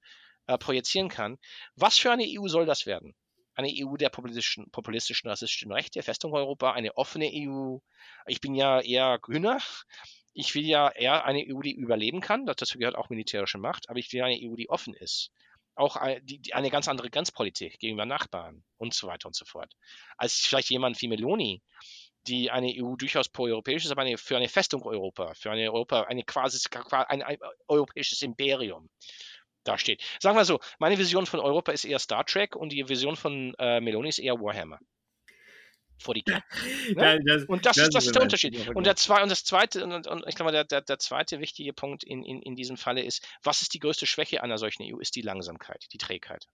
äh, 0.55 0.59
projizieren 0.59 1.09
kann. 1.09 1.39
Was 1.77 1.99
für 1.99 2.11
eine 2.11 2.25
EU 2.27 2.49
soll 2.49 2.67
das 2.67 2.87
werden? 2.87 3.15
Eine 3.55 3.69
EU 3.69 3.97
der 3.97 4.09
populistischen, 4.09 4.71
populistischen 4.71 5.29
rassistischen 5.29 5.73
Rechte, 5.73 6.03
Festung 6.03 6.33
Europa, 6.33 6.73
eine 6.73 6.97
offene 6.97 7.31
EU. 7.35 7.79
Ich 8.27 8.41
bin 8.41 8.55
ja 8.55 8.81
eher 8.81 9.19
grüner. 9.19 9.59
Ich 10.33 10.55
will 10.55 10.65
ja 10.65 10.89
eher 10.89 11.27
eine 11.27 11.45
EU, 11.47 11.61
die 11.61 11.75
überleben 11.75 12.23
kann. 12.23 12.47
Dazu 12.47 12.79
gehört 12.79 12.97
auch 12.97 13.11
militärische 13.11 13.59
Macht, 13.59 13.91
aber 13.91 13.99
ich 13.99 14.11
will 14.13 14.23
eine 14.23 14.39
EU, 14.41 14.57
die 14.57 14.71
offen 14.71 14.95
ist 14.95 15.31
auch 15.75 15.97
eine 15.97 16.71
ganz 16.71 16.89
andere 16.89 17.11
Grenzpolitik 17.11 17.79
gegenüber 17.79 18.07
Nachbarn 18.07 18.63
und 18.77 18.95
so 18.95 19.07
weiter 19.07 19.27
und 19.27 19.35
so 19.35 19.45
fort. 19.45 19.73
Als 20.17 20.35
vielleicht 20.35 20.71
jemand 20.71 21.01
wie 21.01 21.09
Meloni, 21.09 21.63
die 22.27 22.51
eine 22.51 22.73
EU 22.77 22.95
durchaus 22.97 23.29
pro-europäisch 23.29 23.85
ist, 23.85 23.91
aber 23.91 24.03
eine, 24.03 24.17
für 24.19 24.37
eine 24.37 24.49
Festung 24.49 24.83
Europa, 24.83 25.35
für 25.35 25.51
eine 25.51 25.73
Europa, 25.73 26.03
eine 26.03 26.23
quasi 26.23 26.59
ein, 26.91 27.23
ein 27.23 27.39
europäisches 27.69 28.23
Imperium 28.23 28.89
dasteht. 29.65 30.03
Sagen 30.21 30.37
wir 30.37 30.45
so, 30.45 30.61
meine 30.79 30.99
Vision 30.99 31.27
von 31.27 31.41
Europa 31.41 31.73
ist 31.73 31.85
eher 31.85 31.99
Star 31.99 32.25
Trek 32.25 32.57
und 32.57 32.73
die 32.73 32.89
Vision 32.89 33.17
von 33.17 33.55
äh, 33.59 33.81
Meloni 33.81 34.09
ist 34.09 34.19
eher 34.19 34.41
Warhammer 34.41 34.79
vor 36.03 36.15
die 36.15 36.23
Klappe. 36.23 36.45
Ne? 36.97 37.21
Das, 37.25 37.45
und 37.45 37.65
das, 37.65 37.77
das, 37.77 37.87
ist, 37.87 37.95
das 37.95 38.07
ist 38.07 38.15
der 38.15 38.23
Unterschied. 38.23 38.69
Und, 38.75 38.87
der 38.87 38.97
zwei, 38.97 39.23
und 39.23 39.31
das 39.31 39.45
zweite, 39.45 39.85
und, 39.85 40.07
und 40.07 40.25
ich 40.27 40.35
glaube, 40.35 40.53
der, 40.53 40.65
der, 40.65 40.83
der, 40.83 40.99
zweite 40.99 41.41
wichtige 41.41 41.73
Punkt 41.73 42.03
in, 42.05 42.25
in, 42.25 42.43
in 42.43 42.57
diesem 42.57 42.77
Falle 42.77 43.03
ist, 43.03 43.27
was 43.43 43.63
ist 43.63 43.73
die 43.73 43.79
größte 43.79 44.07
Schwäche 44.07 44.43
einer 44.43 44.59
solchen 44.59 44.83
EU? 44.83 44.99
Ist 44.99 45.17
die 45.17 45.23
Langsamkeit, 45.23 45.87
die 45.93 45.99
Trägheit. 45.99 46.47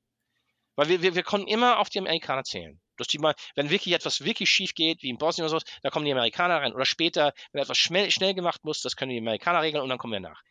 Weil 0.76 0.88
wir, 0.88 1.02
wir, 1.02 1.14
wir 1.16 1.24
konnten 1.24 1.48
immer 1.48 1.78
auf 1.78 1.88
die 1.88 1.98
Amerikaner 1.98 2.44
zählen. 2.44 2.80
Dass 2.98 3.08
die 3.08 3.18
mal, 3.18 3.34
wenn 3.56 3.70
wirklich 3.70 3.94
etwas 3.94 4.24
wirklich 4.24 4.50
schief 4.50 4.74
geht, 4.74 5.02
wie 5.02 5.08
in 5.08 5.18
Bosnien 5.18 5.48
oder 5.48 5.58
so, 5.58 5.66
da 5.82 5.90
kommen 5.90 6.04
die 6.04 6.12
Amerikaner 6.12 6.56
rein. 6.56 6.72
Oder 6.72 6.84
später, 6.84 7.32
wenn 7.52 7.62
etwas 7.62 7.78
schnell, 7.78 8.10
schnell 8.10 8.34
gemacht 8.34 8.64
muss, 8.64 8.82
das 8.82 8.96
können 8.96 9.10
die 9.10 9.18
Amerikaner 9.18 9.62
regeln 9.62 9.82
und 9.82 9.88
dann 9.88 9.98
kommen 9.98 10.12
wir 10.12 10.20
nach. 10.20 10.42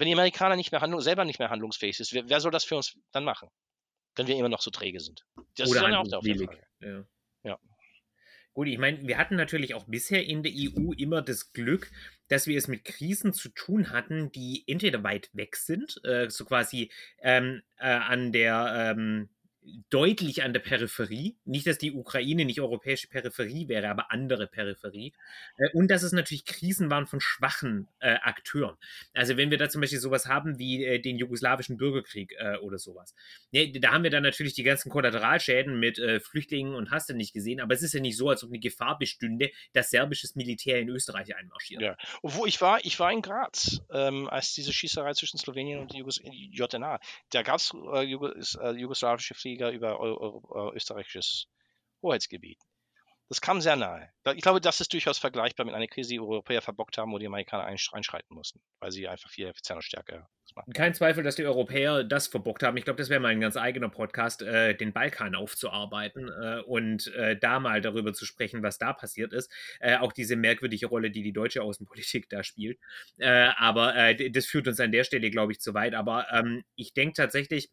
Wenn 0.00 0.06
die 0.06 0.14
Amerikaner 0.14 0.56
nicht 0.56 0.72
mehr 0.72 0.80
handlung, 0.80 1.02
selber 1.02 1.26
nicht 1.26 1.38
mehr 1.38 1.50
handlungsfähig 1.50 1.94
sind, 1.94 2.10
wer, 2.14 2.26
wer, 2.26 2.40
soll 2.40 2.50
das 2.50 2.64
für 2.64 2.74
uns 2.74 2.96
dann 3.12 3.22
machen? 3.22 3.50
Wenn 4.16 4.26
wir 4.26 4.34
immer 4.34 4.48
noch 4.48 4.62
so 4.62 4.70
träge 4.70 4.98
sind. 4.98 5.26
Das 5.56 5.68
oder 5.68 5.80
ist 5.80 5.84
dann 5.84 5.94
auch 5.94 6.08
der 6.08 6.22
Frage. 6.22 6.58
Ja. 6.80 7.04
ja. 7.42 7.58
Gut, 8.54 8.68
ich 8.68 8.78
meine, 8.78 9.06
wir 9.06 9.18
hatten 9.18 9.36
natürlich 9.36 9.74
auch 9.74 9.84
bisher 9.84 10.24
in 10.24 10.42
der 10.42 10.52
EU 10.54 10.92
immer 10.96 11.20
das 11.20 11.52
Glück, 11.52 11.90
dass 12.28 12.46
wir 12.46 12.56
es 12.56 12.66
mit 12.66 12.86
Krisen 12.86 13.34
zu 13.34 13.50
tun 13.50 13.90
hatten, 13.90 14.32
die 14.32 14.64
entweder 14.66 15.04
weit 15.04 15.28
weg 15.34 15.54
sind, 15.56 16.02
äh, 16.02 16.30
so 16.30 16.46
quasi 16.46 16.90
ähm, 17.18 17.60
äh, 17.76 17.90
an 17.90 18.32
der 18.32 18.94
ähm, 18.96 19.28
deutlich 19.90 20.42
an 20.42 20.52
der 20.52 20.60
Peripherie. 20.60 21.36
Nicht, 21.44 21.66
dass 21.66 21.78
die 21.78 21.92
Ukraine 21.92 22.44
nicht 22.44 22.60
europäische 22.60 23.08
Peripherie 23.08 23.68
wäre, 23.68 23.88
aber 23.88 24.10
andere 24.10 24.46
Peripherie. 24.46 25.12
Äh, 25.58 25.68
und 25.74 25.90
dass 25.90 26.02
es 26.02 26.12
natürlich 26.12 26.44
Krisen 26.44 26.90
waren 26.90 27.06
von 27.06 27.20
schwachen 27.20 27.88
äh, 28.00 28.14
Akteuren. 28.22 28.76
Also 29.12 29.36
wenn 29.36 29.50
wir 29.50 29.58
da 29.58 29.68
zum 29.68 29.80
Beispiel 29.80 29.98
sowas 29.98 30.26
haben 30.26 30.58
wie 30.58 30.84
äh, 30.84 30.98
den 30.98 31.18
jugoslawischen 31.18 31.76
Bürgerkrieg 31.76 32.34
äh, 32.38 32.56
oder 32.58 32.78
sowas. 32.78 33.14
Ja, 33.50 33.66
da 33.66 33.92
haben 33.92 34.02
wir 34.02 34.10
dann 34.10 34.22
natürlich 34.22 34.54
die 34.54 34.62
ganzen 34.62 34.90
Kollateralschäden 34.90 35.78
mit 35.78 35.98
äh, 35.98 36.20
Flüchtlingen 36.20 36.74
und 36.74 36.90
hast 36.90 37.10
du 37.10 37.14
nicht 37.14 37.34
gesehen. 37.34 37.60
Aber 37.60 37.74
es 37.74 37.82
ist 37.82 37.92
ja 37.92 38.00
nicht 38.00 38.16
so, 38.16 38.30
als 38.30 38.42
ob 38.42 38.50
eine 38.50 38.60
Gefahr 38.60 38.98
bestünde, 38.98 39.50
dass 39.74 39.90
serbisches 39.90 40.36
Militär 40.36 40.80
in 40.80 40.88
Österreich 40.88 41.36
einmarschiert. 41.36 41.82
Ja, 41.82 41.96
wo 42.22 42.46
ich 42.46 42.60
war, 42.60 42.82
ich 42.84 42.98
war 42.98 43.12
in 43.12 43.20
Graz, 43.20 43.82
ähm, 43.92 44.28
als 44.28 44.54
diese 44.54 44.72
Schießerei 44.72 45.12
zwischen 45.12 45.38
Slowenien 45.38 45.80
und 45.80 45.94
Jugos 45.94 46.20
JNA. 46.22 46.98
Da 47.30 47.42
gab 47.42 47.56
es 47.56 47.72
äh, 47.94 48.02
Jugos, 48.02 48.58
jugoslawische 48.76 49.34
Flieger 49.34 49.49
Bundesliga 49.58 49.70
über 49.70 50.72
österreichisches 50.74 51.46
Hoheitsgebiet. 52.02 52.58
Das 53.28 53.40
kam 53.40 53.60
sehr 53.60 53.76
nahe. 53.76 54.10
Ich 54.34 54.42
glaube, 54.42 54.60
das 54.60 54.80
ist 54.80 54.92
durchaus 54.92 55.18
vergleichbar 55.18 55.64
mit 55.64 55.72
einer 55.72 55.86
Krise, 55.86 56.10
die 56.10 56.18
Europäer 56.18 56.62
verbockt 56.62 56.98
haben, 56.98 57.12
wo 57.12 57.18
die 57.18 57.28
Amerikaner 57.28 57.64
einschreiten 57.64 58.34
mussten, 58.34 58.60
weil 58.80 58.90
sie 58.90 59.06
einfach 59.06 59.30
viel 59.30 59.46
effizienter 59.46 59.82
stärker 59.82 60.28
machen. 60.56 60.72
Kein 60.72 60.94
Zweifel, 60.94 61.22
dass 61.22 61.36
die 61.36 61.44
Europäer 61.44 62.02
das 62.02 62.26
verbockt 62.26 62.64
haben. 62.64 62.76
Ich 62.76 62.82
glaube, 62.82 62.98
das 62.98 63.08
wäre 63.08 63.20
mal 63.20 63.28
ein 63.28 63.40
ganz 63.40 63.56
eigener 63.56 63.88
Podcast, 63.88 64.42
äh, 64.42 64.74
den 64.74 64.92
Balkan 64.92 65.36
aufzuarbeiten 65.36 66.28
äh, 66.28 66.60
und 66.62 67.06
äh, 67.14 67.38
da 67.38 67.60
mal 67.60 67.80
darüber 67.80 68.12
zu 68.12 68.26
sprechen, 68.26 68.64
was 68.64 68.78
da 68.78 68.92
passiert 68.92 69.32
ist. 69.32 69.48
Äh, 69.78 69.98
auch 69.98 70.12
diese 70.12 70.34
merkwürdige 70.34 70.86
Rolle, 70.86 71.12
die 71.12 71.22
die 71.22 71.32
deutsche 71.32 71.62
Außenpolitik 71.62 72.28
da 72.30 72.42
spielt. 72.42 72.80
Äh, 73.18 73.50
aber 73.56 73.94
äh, 73.94 74.30
das 74.32 74.46
führt 74.46 74.66
uns 74.66 74.80
an 74.80 74.90
der 74.90 75.04
Stelle, 75.04 75.30
glaube 75.30 75.52
ich, 75.52 75.60
zu 75.60 75.72
weit. 75.72 75.94
Aber 75.94 76.26
ähm, 76.32 76.64
ich 76.74 76.94
denke 76.94 77.14
tatsächlich, 77.14 77.70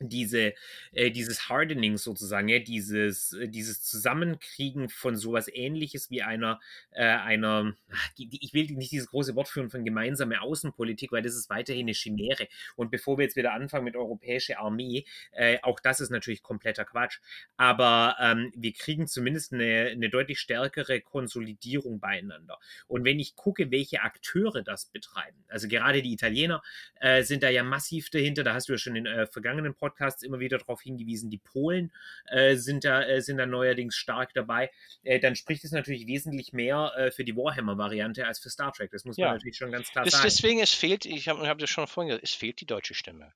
diese, 0.00 0.54
äh, 0.92 1.10
dieses 1.10 1.48
Hardening 1.48 1.96
sozusagen, 1.96 2.48
ja, 2.48 2.58
dieses, 2.58 3.32
äh, 3.32 3.48
dieses 3.48 3.82
Zusammenkriegen 3.82 4.88
von 4.88 5.16
sowas 5.16 5.48
ähnliches 5.52 6.10
wie 6.10 6.22
einer, 6.22 6.60
äh, 6.90 7.04
einer, 7.04 7.74
ich 8.16 8.54
will 8.54 8.66
nicht 8.72 8.92
dieses 8.92 9.08
große 9.08 9.34
Wort 9.34 9.48
führen 9.48 9.70
von 9.70 9.84
gemeinsame 9.84 10.40
Außenpolitik, 10.40 11.12
weil 11.12 11.22
das 11.22 11.34
ist 11.34 11.50
weiterhin 11.50 11.86
eine 11.86 11.94
Chimäre. 11.94 12.48
Und 12.76 12.90
bevor 12.90 13.18
wir 13.18 13.24
jetzt 13.24 13.36
wieder 13.36 13.52
anfangen 13.52 13.84
mit 13.84 13.96
europäischer 13.96 14.58
Armee, 14.58 15.04
äh, 15.32 15.58
auch 15.62 15.80
das 15.80 16.00
ist 16.00 16.10
natürlich 16.10 16.42
kompletter 16.42 16.84
Quatsch. 16.84 17.20
Aber 17.56 18.16
ähm, 18.20 18.52
wir 18.56 18.72
kriegen 18.72 19.06
zumindest 19.06 19.52
eine, 19.52 19.90
eine 19.92 20.10
deutlich 20.10 20.40
stärkere 20.40 21.00
Konsolidierung 21.00 22.00
beieinander. 22.00 22.58
Und 22.86 23.04
wenn 23.04 23.18
ich 23.18 23.36
gucke, 23.36 23.70
welche 23.70 24.02
Akteure 24.02 24.62
das 24.62 24.86
betreiben, 24.86 25.44
also 25.48 25.68
gerade 25.68 26.02
die 26.02 26.12
Italiener 26.12 26.62
äh, 27.00 27.22
sind 27.22 27.42
da 27.42 27.48
ja 27.48 27.62
massiv 27.62 28.10
dahinter, 28.10 28.44
da 28.44 28.54
hast 28.54 28.68
du 28.68 28.72
ja 28.72 28.78
schon 28.78 28.96
in 28.96 29.06
vergangenen 29.26 29.74
Podcasts 29.84 30.22
immer 30.22 30.40
wieder 30.40 30.56
darauf 30.56 30.80
hingewiesen, 30.80 31.28
die 31.28 31.36
Polen 31.36 31.92
äh, 32.28 32.56
sind, 32.56 32.84
da, 32.84 33.02
äh, 33.02 33.20
sind 33.20 33.36
da 33.36 33.44
neuerdings 33.44 33.96
stark 33.96 34.32
dabei, 34.32 34.70
äh, 35.02 35.20
dann 35.20 35.36
spricht 35.36 35.62
es 35.64 35.72
natürlich 35.72 36.06
wesentlich 36.06 36.54
mehr 36.54 36.92
äh, 36.96 37.10
für 37.10 37.24
die 37.24 37.36
Warhammer-Variante 37.36 38.26
als 38.26 38.38
für 38.38 38.48
Star 38.48 38.72
Trek. 38.72 38.90
Das 38.92 39.04
muss 39.04 39.18
man 39.18 39.34
natürlich 39.34 39.58
schon 39.58 39.70
ganz 39.70 39.90
klar 39.90 40.04
das, 40.04 40.14
sagen. 40.14 40.24
Deswegen, 40.24 40.60
es 40.60 40.72
fehlt, 40.72 41.04
ich 41.04 41.28
habe 41.28 41.46
hab 41.46 41.58
das 41.58 41.68
schon 41.68 41.86
vorhin 41.86 42.08
gesagt, 42.08 42.24
es 42.24 42.32
fehlt 42.32 42.60
die 42.62 42.66
deutsche 42.66 42.94
Stimme. 42.94 43.34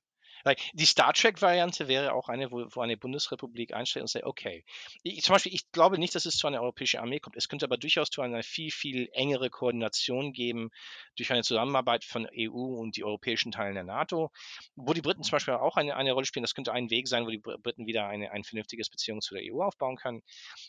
Die 0.73 0.85
Star 0.85 1.13
Trek-Variante 1.13 1.87
wäre 1.87 2.13
auch 2.13 2.29
eine, 2.29 2.51
wo, 2.51 2.65
wo 2.71 2.81
eine 2.81 2.97
Bundesrepublik 2.97 3.73
einstellt 3.73 4.03
und 4.03 4.09
sagt, 4.09 4.25
okay, 4.25 4.63
ich, 5.03 5.21
zum 5.23 5.33
Beispiel, 5.33 5.53
ich 5.53 5.71
glaube 5.71 5.97
nicht, 5.97 6.15
dass 6.15 6.25
es 6.25 6.37
zu 6.37 6.47
einer 6.47 6.61
europäischen 6.61 6.99
Armee 6.99 7.19
kommt. 7.19 7.35
Es 7.35 7.47
könnte 7.49 7.65
aber 7.65 7.77
durchaus 7.77 8.09
zu 8.09 8.21
einer 8.21 8.43
viel, 8.43 8.71
viel 8.71 9.09
engere 9.13 9.49
Koordination 9.49 10.33
geben 10.33 10.69
durch 11.15 11.31
eine 11.31 11.43
Zusammenarbeit 11.43 12.05
von 12.05 12.27
EU 12.37 12.79
und 12.79 12.95
die 12.95 13.03
europäischen 13.03 13.51
Teilen 13.51 13.75
der 13.75 13.83
NATO, 13.83 14.31
wo 14.75 14.93
die 14.93 15.01
Briten 15.01 15.23
zum 15.23 15.31
Beispiel 15.31 15.55
auch 15.55 15.77
eine, 15.77 15.95
eine 15.95 16.13
Rolle 16.13 16.25
spielen. 16.25 16.43
Das 16.43 16.55
könnte 16.55 16.71
ein 16.71 16.89
Weg 16.89 17.07
sein, 17.07 17.25
wo 17.25 17.29
die 17.29 17.39
Briten 17.39 17.85
wieder 17.85 18.07
eine, 18.07 18.31
ein 18.31 18.43
vernünftiges 18.43 18.89
Beziehung 18.89 19.21
zu 19.21 19.35
der 19.35 19.43
EU 19.51 19.61
aufbauen 19.61 19.97
können 19.97 20.21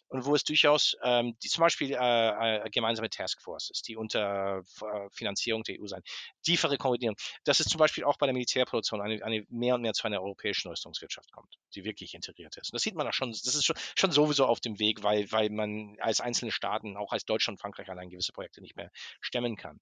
und 0.08 0.24
wo 0.24 0.34
es 0.34 0.44
durchaus 0.44 0.96
ähm, 1.04 1.36
die, 1.42 1.48
zum 1.48 1.62
Beispiel 1.62 1.92
äh, 1.92 2.66
äh, 2.66 2.70
gemeinsame 2.70 3.10
Taskforces, 3.10 3.82
die 3.82 3.96
unter 3.96 4.58
äh, 4.58 5.08
Finanzierung 5.12 5.62
der 5.62 5.80
EU 5.80 5.86
sein, 5.86 6.02
tiefere 6.42 6.76
Koordinierung. 6.76 7.16
Das 7.44 7.60
ist 7.60 7.70
zum 7.70 7.78
Beispiel 7.78 8.04
auch 8.04 8.18
bei 8.18 8.26
der 8.26 8.32
Militärproduktion 8.32 9.00
eine, 9.00 9.22
eine 9.24 9.44
mehr 9.60 9.76
und 9.76 9.82
mehr 9.82 9.92
zu 9.92 10.04
einer 10.04 10.20
europäischen 10.20 10.68
Rüstungswirtschaft 10.68 11.30
kommt, 11.30 11.58
die 11.74 11.84
wirklich 11.84 12.14
integriert 12.14 12.56
ist. 12.56 12.72
Und 12.72 12.74
das 12.74 12.82
sieht 12.82 12.96
man 12.96 13.06
auch 13.06 13.12
schon, 13.12 13.30
das 13.30 13.46
ist 13.46 13.64
schon, 13.64 13.76
schon 13.96 14.10
sowieso 14.10 14.46
auf 14.46 14.60
dem 14.60 14.78
Weg, 14.80 15.02
weil, 15.04 15.30
weil 15.30 15.50
man 15.50 15.96
als 16.00 16.20
einzelne 16.20 16.50
Staaten, 16.50 16.96
auch 16.96 17.12
als 17.12 17.24
Deutschland 17.24 17.58
und 17.58 17.60
Frankreich 17.60 17.88
allein 17.88 18.10
gewisse 18.10 18.32
Projekte 18.32 18.60
nicht 18.60 18.76
mehr 18.76 18.90
stemmen 19.20 19.56
kann. 19.56 19.80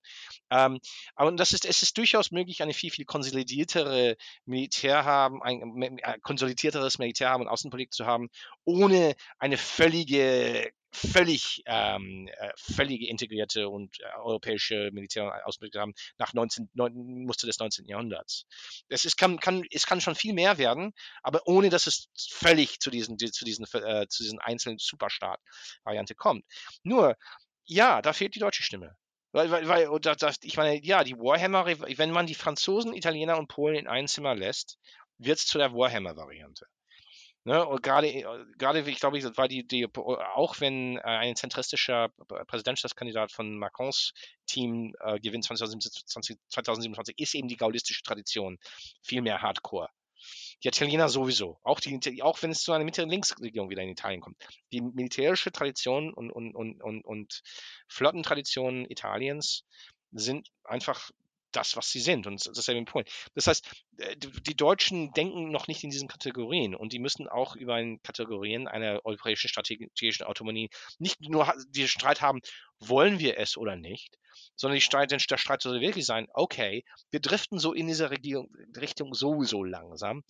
Ähm, 0.51 0.79
aber 1.15 1.33
das 1.33 1.53
ist, 1.53 1.65
es 1.65 1.83
ist 1.83 1.97
durchaus 1.97 2.31
möglich, 2.31 2.63
eine 2.63 2.75
viel, 2.75 2.91
viel 2.91 3.07
konsolidiertere 3.07 4.17
Militär 4.45 5.05
haben, 5.05 5.43
ein, 5.43 5.99
ein 6.03 6.21
konsolidierteres 6.21 6.99
Militär 6.99 7.31
haben 7.31 7.43
und 7.43 7.49
Außenpolitik 7.49 7.95
zu 7.95 8.07
haben, 8.07 8.29
ohne 8.65 9.15
eine 9.39 9.57
völlige 9.57 10.71
völlig, 10.91 11.63
ähm, 11.67 12.29
äh, 12.29 12.51
völlig 12.57 13.03
integrierte 13.03 13.69
und 13.69 14.01
äh, 14.01 14.05
europäische 14.17 14.91
Militär 14.93 15.47
ausgebildet 15.47 15.81
haben 15.81 15.95
nach 16.19 16.33
19, 16.33 16.71
9, 16.75 16.93
Muster 17.25 17.47
des 17.47 17.59
19. 17.59 17.87
Jahrhunderts. 17.87 18.47
Es, 18.89 19.05
ist, 19.05 19.17
kann, 19.17 19.39
kann, 19.39 19.65
es 19.71 19.87
kann 19.87 20.01
schon 20.01 20.15
viel 20.15 20.33
mehr 20.33 20.59
werden, 20.59 20.93
aber 21.23 21.47
ohne 21.47 21.71
dass 21.71 21.87
es 21.87 22.09
völlig 22.31 22.81
zu 22.81 22.91
diesen, 22.91 23.19
zu 23.19 23.45
diesen, 23.45 23.65
äh, 23.75 24.07
zu 24.09 24.23
diesen 24.23 24.39
einzelnen 24.39 24.79
Superstaat-Variante 24.79 26.15
kommt. 26.15 26.45
Nur, 26.83 27.17
ja, 27.65 28.03
da 28.03 28.13
fehlt 28.13 28.35
die 28.35 28.41
deutsche 28.41 28.63
Stimme. 28.63 28.97
Weil, 29.33 29.51
weil, 29.51 29.69
weil 29.69 30.01
das, 30.01 30.39
ich 30.43 30.57
meine, 30.57 30.83
ja, 30.83 31.05
die 31.05 31.19
Warhammer, 31.19 31.67
wenn 31.67 32.11
man 32.11 32.27
die 32.27 32.35
Franzosen, 32.35 32.95
Italiener 32.95 33.39
und 33.39 33.49
Polen 33.49 33.77
in 33.77 33.87
ein 33.87 34.09
Zimmer 34.09 34.35
lässt, 34.35 34.79
wird 35.19 35.39
es 35.39 35.47
zu 35.47 35.59
der 35.59 35.75
Warhammer-Variante. 35.75 36.67
Ne? 37.49 37.67
Und 37.67 37.83
gerade, 37.83 38.09
äh, 38.09 38.25
gerade, 38.59 38.81
ich 38.81 39.01
glaube, 39.01 39.23
war 39.39 39.49
die, 39.49 39.67
die, 39.67 39.89
auch 39.97 40.61
wenn 40.61 40.99
äh, 40.99 41.01
ein 41.01 41.35
zentristischer 41.35 42.11
Präsidentschaftskandidat 42.47 43.33
von 43.33 43.57
Macrons 43.57 44.13
Team 44.47 44.95
äh, 45.01 45.19
gewinnt 45.19 45.45
2027, 45.45 46.37
2027, 46.51 47.19
ist 47.19 47.35
eben 47.35 47.49
die 47.49 47.57
gaullistische 47.57 48.03
Tradition 48.03 48.59
viel 49.01 49.23
mehr 49.23 49.41
Hardcore. 49.41 49.89
Die 50.63 50.69
Italiener 50.69 51.09
sowieso, 51.09 51.59
auch, 51.63 51.81
die, 51.81 52.23
auch 52.23 52.43
wenn 52.43 52.51
es 52.51 52.61
zu 52.61 52.73
einer 52.73 52.85
Mitte-Links-Regierung 52.85 53.71
wieder 53.71 53.81
in 53.81 53.89
Italien 53.89 54.21
kommt. 54.21 54.37
Die 54.71 54.83
militärische 54.83 55.51
Tradition 55.51 56.13
und, 56.13 56.31
und, 56.31 56.55
und, 56.55 56.83
und, 56.83 57.03
und 57.03 57.43
Flottentradition 57.89 58.85
Italiens 58.91 59.65
sind 60.13 60.51
einfach 60.65 61.11
das, 61.53 61.77
was 61.77 61.91
sie 61.91 62.01
sind. 62.01 62.27
Und 62.27 62.47
das 62.47 62.59
ist 62.59 62.69
ja 62.69 62.75
der 62.75 62.83
Punkt. 62.83 63.11
Das 63.35 63.47
heißt, 63.47 63.67
äh, 63.99 64.17
die 64.17 64.57
Deutschen 64.57 65.13
denken 65.13 65.51
noch 65.51 65.69
nicht 65.69 65.85
in 65.85 65.91
diesen 65.91 66.09
Kategorien 66.09 66.75
und 66.75 66.93
die 66.93 66.99
müssen 66.99 67.29
auch 67.29 67.57
über 67.57 67.75
ein 67.75 68.03
Kategorien 68.03 68.69
einer 68.69 69.01
europäischen 69.05 69.49
strategischen 69.49 70.27
Autonomie 70.27 70.71
nicht 70.99 71.21
nur 71.21 71.53
den 71.69 71.89
Streit 71.89 72.21
haben, 72.21 72.41
wollen 72.81 73.19
wir 73.19 73.39
es 73.39 73.57
oder 73.57 73.77
nicht, 73.77 74.19
sondern 74.55 74.77
die 74.77 74.83
Streit, 74.83 75.11
der 75.11 75.19
Streit 75.19 75.63
soll 75.63 75.81
wirklich 75.81 76.07
sein, 76.07 76.29
okay, 76.33 76.85
wir 77.11 77.21
driften 77.21 77.59
so 77.59 77.73
in 77.73 77.87
dieser 77.87 78.11
Regierung, 78.11 78.49
Richtung 78.77 79.15
sowieso 79.15 79.65
langsam. 79.65 80.23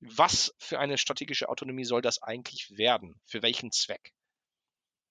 Was 0.00 0.54
für 0.58 0.78
eine 0.78 0.98
strategische 0.98 1.48
Autonomie 1.48 1.84
soll 1.84 2.02
das 2.02 2.22
eigentlich 2.22 2.76
werden? 2.76 3.20
Für 3.26 3.42
welchen 3.42 3.70
Zweck? 3.70 4.12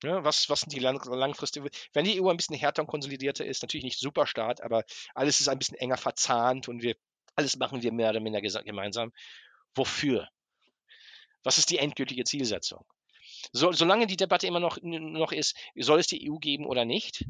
Ja, 0.04 0.24
was, 0.24 0.50
was 0.50 0.62
sind 0.62 0.74
die 0.74 0.80
lang, 0.80 1.00
langfristigen? 1.06 1.70
Wenn 1.94 2.06
die 2.06 2.20
EU 2.20 2.30
ein 2.30 2.38
bisschen 2.38 2.56
härter 2.56 2.82
und 2.82 2.88
konsolidierter 2.88 3.46
ist, 3.46 3.62
natürlich 3.62 3.84
nicht 3.84 4.00
super 4.00 4.26
stark, 4.26 4.64
aber 4.64 4.84
alles 5.14 5.40
ist 5.40 5.48
ein 5.48 5.60
bisschen 5.60 5.78
enger 5.78 5.98
verzahnt 5.98 6.68
und 6.68 6.82
wir 6.82 6.96
alles 7.36 7.58
machen 7.58 7.82
wir 7.82 7.92
mehr 7.92 8.10
oder 8.10 8.20
minder 8.20 8.42
gemeinsam. 8.42 9.12
Wofür? 9.76 10.28
Was 11.44 11.58
ist 11.58 11.70
die 11.70 11.78
endgültige 11.78 12.24
Zielsetzung? 12.24 12.86
So, 13.54 13.72
solange 13.72 14.08
die 14.08 14.18
Debatte 14.18 14.48
immer 14.48 14.60
noch, 14.60 14.78
noch 14.82 15.32
ist, 15.32 15.56
soll 15.76 16.00
es 16.00 16.08
die 16.08 16.30
EU 16.30 16.38
geben 16.38 16.66
oder 16.66 16.86
nicht, 16.86 17.26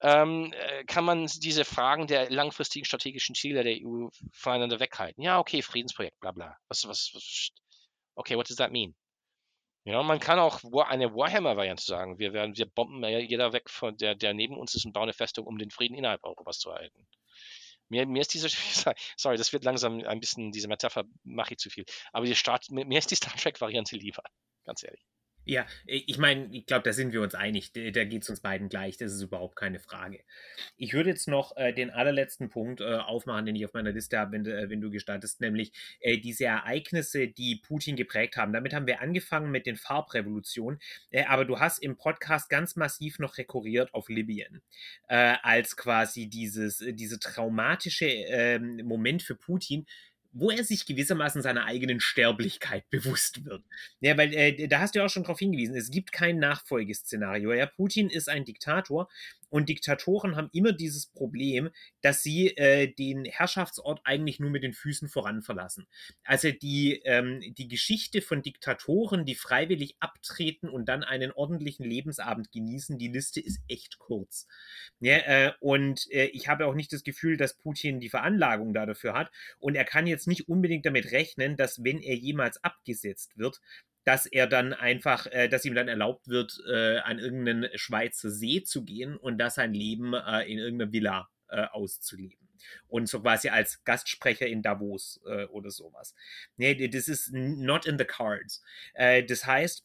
ähm, 0.00 0.52
äh, 0.52 0.84
kann 0.84 1.04
man 1.04 1.26
diese 1.26 1.64
Fragen 1.64 2.06
der 2.06 2.30
langfristigen 2.30 2.84
strategischen 2.84 3.34
Ziele 3.34 3.62
der 3.62 3.76
EU 3.82 4.08
voneinander 4.32 4.80
weghalten. 4.80 5.22
Ja, 5.22 5.38
okay, 5.38 5.62
Friedensprojekt, 5.62 6.20
bla 6.20 6.32
bla. 6.32 6.56
Was, 6.68 6.86
was, 6.86 7.10
was, 7.14 7.48
okay, 8.14 8.36
what 8.36 8.48
does 8.48 8.56
that 8.56 8.70
mean? 8.70 8.94
Ja, 9.84 10.02
man 10.02 10.18
kann 10.18 10.38
auch 10.38 10.60
eine 10.88 11.14
Warhammer-Variante 11.14 11.84
sagen. 11.84 12.18
Wir 12.18 12.32
werden, 12.32 12.56
wir 12.56 12.66
bomben 12.66 13.04
jeder 13.04 13.52
weg 13.52 13.68
von 13.68 13.96
der, 13.98 14.14
der 14.14 14.32
neben 14.32 14.56
uns 14.56 14.74
ist 14.74 14.86
und 14.86 14.92
bauen 14.92 15.04
eine 15.04 15.12
Festung, 15.12 15.46
um 15.46 15.58
den 15.58 15.70
Frieden 15.70 15.94
innerhalb 15.94 16.24
Europas 16.24 16.58
zu 16.58 16.70
erhalten. 16.70 17.06
Mir, 17.90 18.06
mir 18.06 18.22
ist 18.22 18.32
diese, 18.32 18.48
sorry, 19.16 19.36
das 19.36 19.52
wird 19.52 19.64
langsam 19.64 20.00
ein 20.04 20.20
bisschen, 20.20 20.52
diese 20.52 20.68
Metapher 20.68 21.04
mache 21.22 21.52
ich 21.52 21.58
zu 21.58 21.68
viel. 21.68 21.84
Aber 22.12 22.24
die 22.24 22.34
Start, 22.34 22.70
mir 22.70 22.98
ist 22.98 23.10
die 23.10 23.16
Star 23.16 23.36
Trek-Variante 23.36 23.96
lieber, 23.96 24.22
ganz 24.64 24.82
ehrlich. 24.82 25.04
Ja, 25.46 25.66
ich 25.86 26.18
meine, 26.18 26.48
ich 26.52 26.64
glaube, 26.64 26.84
da 26.84 26.92
sind 26.92 27.12
wir 27.12 27.20
uns 27.20 27.34
einig. 27.34 27.72
Da 27.72 28.04
geht 28.04 28.22
es 28.22 28.30
uns 28.30 28.40
beiden 28.40 28.68
gleich. 28.68 28.96
Das 28.96 29.12
ist 29.12 29.20
überhaupt 29.20 29.56
keine 29.56 29.78
Frage. 29.78 30.20
Ich 30.76 30.94
würde 30.94 31.10
jetzt 31.10 31.28
noch 31.28 31.56
äh, 31.56 31.72
den 31.72 31.90
allerletzten 31.90 32.48
Punkt 32.48 32.80
äh, 32.80 32.96
aufmachen, 32.96 33.44
den 33.44 33.56
ich 33.56 33.64
auf 33.64 33.74
meiner 33.74 33.92
Liste 33.92 34.18
habe, 34.18 34.32
wenn, 34.32 34.46
äh, 34.46 34.70
wenn, 34.70 34.80
du 34.80 34.90
gestattest, 34.90 35.40
nämlich 35.40 35.72
äh, 36.00 36.18
diese 36.18 36.46
Ereignisse, 36.46 37.28
die 37.28 37.56
Putin 37.56 37.96
geprägt 37.96 38.36
haben. 38.36 38.52
Damit 38.52 38.72
haben 38.72 38.86
wir 38.86 39.02
angefangen 39.02 39.50
mit 39.50 39.66
den 39.66 39.76
Farbrevolutionen. 39.76 40.80
Äh, 41.10 41.24
aber 41.24 41.44
du 41.44 41.60
hast 41.60 41.82
im 41.82 41.96
Podcast 41.96 42.48
ganz 42.48 42.76
massiv 42.76 43.18
noch 43.18 43.36
rekurriert 43.36 43.92
auf 43.92 44.08
Libyen 44.08 44.62
äh, 45.08 45.36
als 45.42 45.76
quasi 45.76 46.28
dieses, 46.28 46.82
diese 46.92 47.18
traumatische 47.18 48.06
ähm, 48.06 48.80
Moment 48.84 49.22
für 49.22 49.34
Putin, 49.34 49.86
wo 50.34 50.50
er 50.50 50.64
sich 50.64 50.84
gewissermaßen 50.84 51.42
seiner 51.42 51.64
eigenen 51.64 52.00
Sterblichkeit 52.00 52.88
bewusst 52.90 53.44
wird. 53.44 53.64
Ja, 54.00 54.18
weil 54.18 54.34
äh, 54.34 54.68
da 54.68 54.80
hast 54.80 54.94
du 54.94 54.98
ja 54.98 55.06
auch 55.06 55.10
schon 55.10 55.22
darauf 55.22 55.38
hingewiesen, 55.38 55.76
es 55.76 55.90
gibt 55.90 56.12
kein 56.12 56.38
Nachfolgeszenario. 56.38 57.52
Ja, 57.52 57.66
Putin 57.66 58.10
ist 58.10 58.28
ein 58.28 58.44
Diktator 58.44 59.08
und 59.54 59.68
Diktatoren 59.68 60.34
haben 60.34 60.50
immer 60.52 60.72
dieses 60.72 61.06
Problem, 61.06 61.70
dass 62.02 62.24
sie 62.24 62.48
äh, 62.56 62.92
den 62.92 63.24
Herrschaftsort 63.24 64.00
eigentlich 64.02 64.40
nur 64.40 64.50
mit 64.50 64.64
den 64.64 64.72
Füßen 64.72 65.08
voran 65.08 65.42
verlassen. 65.42 65.86
Also 66.24 66.50
die, 66.50 67.00
ähm, 67.04 67.40
die 67.56 67.68
Geschichte 67.68 68.20
von 68.20 68.42
Diktatoren, 68.42 69.24
die 69.24 69.36
freiwillig 69.36 69.94
abtreten 70.00 70.68
und 70.68 70.86
dann 70.86 71.04
einen 71.04 71.30
ordentlichen 71.30 71.84
Lebensabend 71.84 72.50
genießen, 72.50 72.98
die 72.98 73.06
Liste 73.06 73.38
ist 73.38 73.60
echt 73.68 74.00
kurz. 74.00 74.48
Ja, 74.98 75.18
äh, 75.18 75.52
und 75.60 76.10
äh, 76.10 76.24
ich 76.32 76.48
habe 76.48 76.66
auch 76.66 76.74
nicht 76.74 76.92
das 76.92 77.04
Gefühl, 77.04 77.36
dass 77.36 77.56
Putin 77.56 78.00
die 78.00 78.10
Veranlagung 78.10 78.74
da 78.74 78.86
dafür 78.86 79.14
hat. 79.14 79.30
Und 79.60 79.76
er 79.76 79.84
kann 79.84 80.08
jetzt 80.08 80.26
nicht 80.26 80.48
unbedingt 80.48 80.84
damit 80.84 81.12
rechnen, 81.12 81.56
dass 81.56 81.84
wenn 81.84 82.00
er 82.00 82.16
jemals 82.16 82.56
abgesetzt 82.64 83.38
wird, 83.38 83.60
dass 84.04 84.26
er 84.26 84.46
dann 84.46 84.72
einfach, 84.72 85.26
äh, 85.26 85.48
dass 85.48 85.64
ihm 85.64 85.74
dann 85.74 85.88
erlaubt 85.88 86.28
wird, 86.28 86.62
äh, 86.70 86.98
an 86.98 87.18
irgendeinen 87.18 87.68
Schweizer 87.74 88.30
See 88.30 88.62
zu 88.62 88.84
gehen 88.84 89.16
und 89.16 89.38
da 89.38 89.50
sein 89.50 89.74
Leben 89.74 90.14
äh, 90.14 90.42
in 90.42 90.58
irgendeiner 90.58 90.92
Villa 90.92 91.28
äh, 91.48 91.64
auszuleben. 91.66 92.48
Und 92.88 93.08
so 93.08 93.20
quasi 93.20 93.48
als 93.48 93.84
Gastsprecher 93.84 94.46
in 94.46 94.62
Davos 94.62 95.20
äh, 95.26 95.44
oder 95.46 95.70
sowas. 95.70 96.14
Nee, 96.56 96.88
das 96.88 97.08
ist 97.08 97.32
not 97.32 97.86
in 97.86 97.98
the 97.98 98.04
cards. 98.04 98.62
Äh, 98.94 99.24
das 99.24 99.44
heißt, 99.46 99.84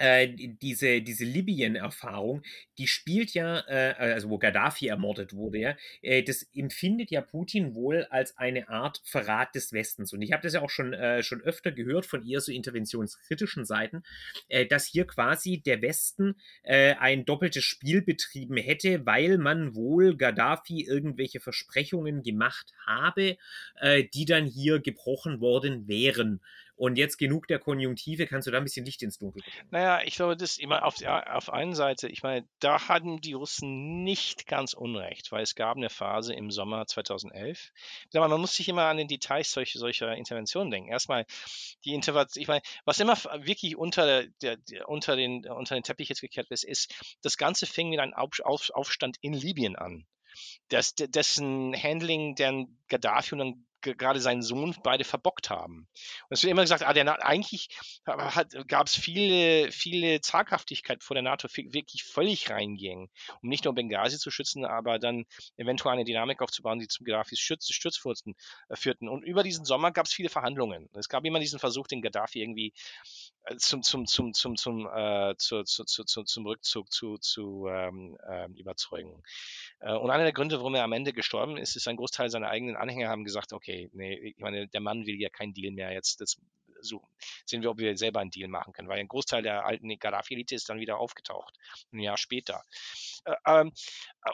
äh, 0.00 0.28
diese, 0.62 1.02
diese 1.02 1.24
Libyen-Erfahrung, 1.24 2.42
die 2.78 2.86
spielt 2.86 3.34
ja, 3.34 3.62
äh, 3.68 3.94
also 3.98 4.30
wo 4.30 4.38
Gaddafi 4.38 4.86
ermordet 4.86 5.34
wurde, 5.34 5.58
ja, 5.58 5.76
äh, 6.00 6.22
das 6.22 6.42
empfindet 6.54 7.10
ja 7.10 7.20
Putin 7.20 7.74
wohl 7.74 8.06
als 8.08 8.38
eine 8.38 8.70
Art 8.70 9.02
Verrat 9.04 9.54
des 9.54 9.74
Westens. 9.74 10.14
Und 10.14 10.22
ich 10.22 10.32
habe 10.32 10.42
das 10.42 10.54
ja 10.54 10.62
auch 10.62 10.70
schon, 10.70 10.94
äh, 10.94 11.22
schon 11.22 11.42
öfter 11.42 11.70
gehört 11.70 12.06
von 12.06 12.26
eher 12.26 12.40
so 12.40 12.50
interventionskritischen 12.50 13.66
Seiten, 13.66 14.02
äh, 14.48 14.64
dass 14.64 14.86
hier 14.86 15.06
quasi 15.06 15.60
der 15.60 15.82
Westen 15.82 16.36
ein 16.62 17.24
doppeltes 17.24 17.64
Spiel 17.64 18.02
betrieben 18.02 18.56
hätte, 18.56 19.04
weil 19.04 19.38
man 19.38 19.74
wohl 19.74 20.16
Gaddafi 20.16 20.84
irgendwelche 20.84 21.40
Versprechungen 21.40 22.22
gemacht 22.22 22.72
habe, 22.86 23.36
die 24.14 24.24
dann 24.24 24.46
hier 24.46 24.78
gebrochen 24.78 25.40
worden 25.40 25.88
wären. 25.88 26.40
Und 26.80 26.96
jetzt 26.96 27.18
genug 27.18 27.46
der 27.46 27.58
Konjunktive, 27.58 28.26
kannst 28.26 28.46
du 28.46 28.50
da 28.50 28.56
ein 28.56 28.64
bisschen 28.64 28.86
Licht 28.86 29.02
ins 29.02 29.18
Dunkel 29.18 29.42
bringen? 29.42 29.68
Naja, 29.70 30.00
ich 30.02 30.14
glaube, 30.14 30.34
das 30.34 30.56
immer 30.56 30.86
auf, 30.86 30.94
auf 31.04 31.52
einen 31.52 31.74
Seite, 31.74 32.08
ich 32.08 32.22
meine, 32.22 32.48
da 32.58 32.88
hatten 32.88 33.20
die 33.20 33.34
Russen 33.34 34.02
nicht 34.02 34.46
ganz 34.46 34.72
unrecht, 34.72 35.30
weil 35.30 35.42
es 35.42 35.54
gab 35.54 35.76
eine 35.76 35.90
Phase 35.90 36.32
im 36.32 36.50
Sommer 36.50 36.86
2011. 36.86 37.70
Mal, 38.14 38.28
man 38.28 38.40
muss 38.40 38.56
sich 38.56 38.66
immer 38.66 38.84
an 38.84 38.96
den 38.96 39.08
Details 39.08 39.52
solcher, 39.52 39.78
solcher 39.78 40.16
Interventionen 40.16 40.70
denken. 40.70 40.90
Erstmal 40.90 41.26
die 41.84 41.92
Intervention, 41.92 42.40
ich 42.40 42.48
meine, 42.48 42.62
was 42.86 42.98
immer 42.98 43.14
wirklich 43.44 43.76
unter, 43.76 44.24
der, 44.40 44.56
der, 44.56 44.88
unter, 44.88 45.16
den, 45.16 45.46
unter 45.50 45.74
den 45.74 45.82
Teppich 45.82 46.08
jetzt 46.08 46.22
gekehrt 46.22 46.50
ist, 46.50 46.64
ist, 46.64 47.18
das 47.20 47.36
Ganze 47.36 47.66
fing 47.66 47.90
mit 47.90 48.00
einem 48.00 48.14
Auf, 48.14 48.40
Auf, 48.42 48.70
Aufstand 48.70 49.18
in 49.20 49.34
Libyen 49.34 49.76
an. 49.76 50.06
Das, 50.68 50.94
dessen 50.94 51.74
Handling, 51.74 52.36
deren 52.36 52.78
Gaddafi 52.88 53.34
und 53.34 53.38
dann 53.40 53.66
gerade 53.80 54.20
seinen 54.20 54.42
Sohn 54.42 54.76
beide 54.82 55.04
verbockt 55.04 55.50
haben. 55.50 55.88
Und 56.28 56.34
es 56.34 56.42
wird 56.42 56.50
immer 56.50 56.62
gesagt, 56.62 56.82
ah, 56.82 56.92
der, 56.92 57.24
eigentlich 57.24 57.68
gab 58.68 58.86
es 58.86 58.96
viele, 58.96 59.72
viele 59.72 60.20
Zaghaftigkeit 60.20 61.02
vor 61.02 61.14
der 61.14 61.22
NATO, 61.22 61.48
wirklich 61.48 62.04
völlig 62.04 62.50
reinging, 62.50 63.10
um 63.42 63.48
nicht 63.48 63.64
nur 63.64 63.74
Benghazi 63.74 64.18
zu 64.18 64.30
schützen, 64.30 64.64
aber 64.64 64.98
dann 64.98 65.24
eventuell 65.56 65.94
eine 65.94 66.04
Dynamik 66.04 66.42
aufzubauen, 66.42 66.78
die 66.78 66.88
zum 66.88 67.04
Gaddafis 67.04 67.40
Stürz, 67.40 67.68
Sturzfurzen 67.70 68.34
äh, 68.68 68.76
führten. 68.76 69.08
Und 69.08 69.22
über 69.22 69.42
diesen 69.42 69.64
Sommer 69.64 69.92
gab 69.92 70.06
es 70.06 70.12
viele 70.12 70.28
Verhandlungen. 70.28 70.88
Es 70.94 71.08
gab 71.08 71.24
immer 71.24 71.40
diesen 71.40 71.58
Versuch, 71.58 71.86
den 71.86 72.02
Gaddafi 72.02 72.40
irgendwie 72.40 72.72
äh, 73.44 73.56
zum, 73.56 73.82
zum, 73.82 74.06
zum, 74.06 74.32
zum, 74.32 74.56
zum, 74.56 74.86
äh, 74.86 75.34
zu, 75.36 75.64
zu, 75.64 75.84
zu, 75.84 76.04
zum 76.04 76.46
Rückzug 76.46 76.92
zu, 76.92 77.18
zu 77.18 77.66
ähm, 77.68 78.16
äh, 78.28 78.48
überzeugen. 78.56 79.22
Und 79.80 80.10
einer 80.10 80.24
der 80.24 80.32
Gründe, 80.32 80.58
warum 80.58 80.74
er 80.74 80.84
am 80.84 80.92
Ende 80.92 81.14
gestorben 81.14 81.56
ist, 81.56 81.74
ist 81.74 81.88
ein 81.88 81.96
Großteil 81.96 82.28
seiner 82.28 82.50
eigenen 82.50 82.76
Anhänger 82.76 83.08
haben 83.08 83.24
gesagt, 83.24 83.54
okay, 83.54 83.69
nee, 83.92 84.14
ich 84.14 84.38
meine, 84.38 84.68
der 84.68 84.80
Mann 84.80 85.06
will 85.06 85.20
ja 85.20 85.28
keinen 85.28 85.54
Deal 85.54 85.72
mehr 85.72 85.92
jetzt. 85.92 86.20
Das 86.20 86.36
suchen. 86.82 87.08
Sehen 87.44 87.62
wir, 87.62 87.70
ob 87.70 87.78
wir 87.78 87.96
selber 87.96 88.20
einen 88.20 88.30
Deal 88.30 88.48
machen 88.48 88.72
können, 88.72 88.88
weil 88.88 88.98
ein 88.98 89.08
Großteil 89.08 89.42
der 89.42 89.64
alten 89.64 89.88
Gaddafi-Elite 89.98 90.54
ist 90.54 90.68
dann 90.68 90.80
wieder 90.80 90.98
aufgetaucht, 90.98 91.54
ein 91.92 92.00
Jahr 92.00 92.16
später. 92.16 92.64
Äh, 93.24 93.34
ähm, 93.46 93.72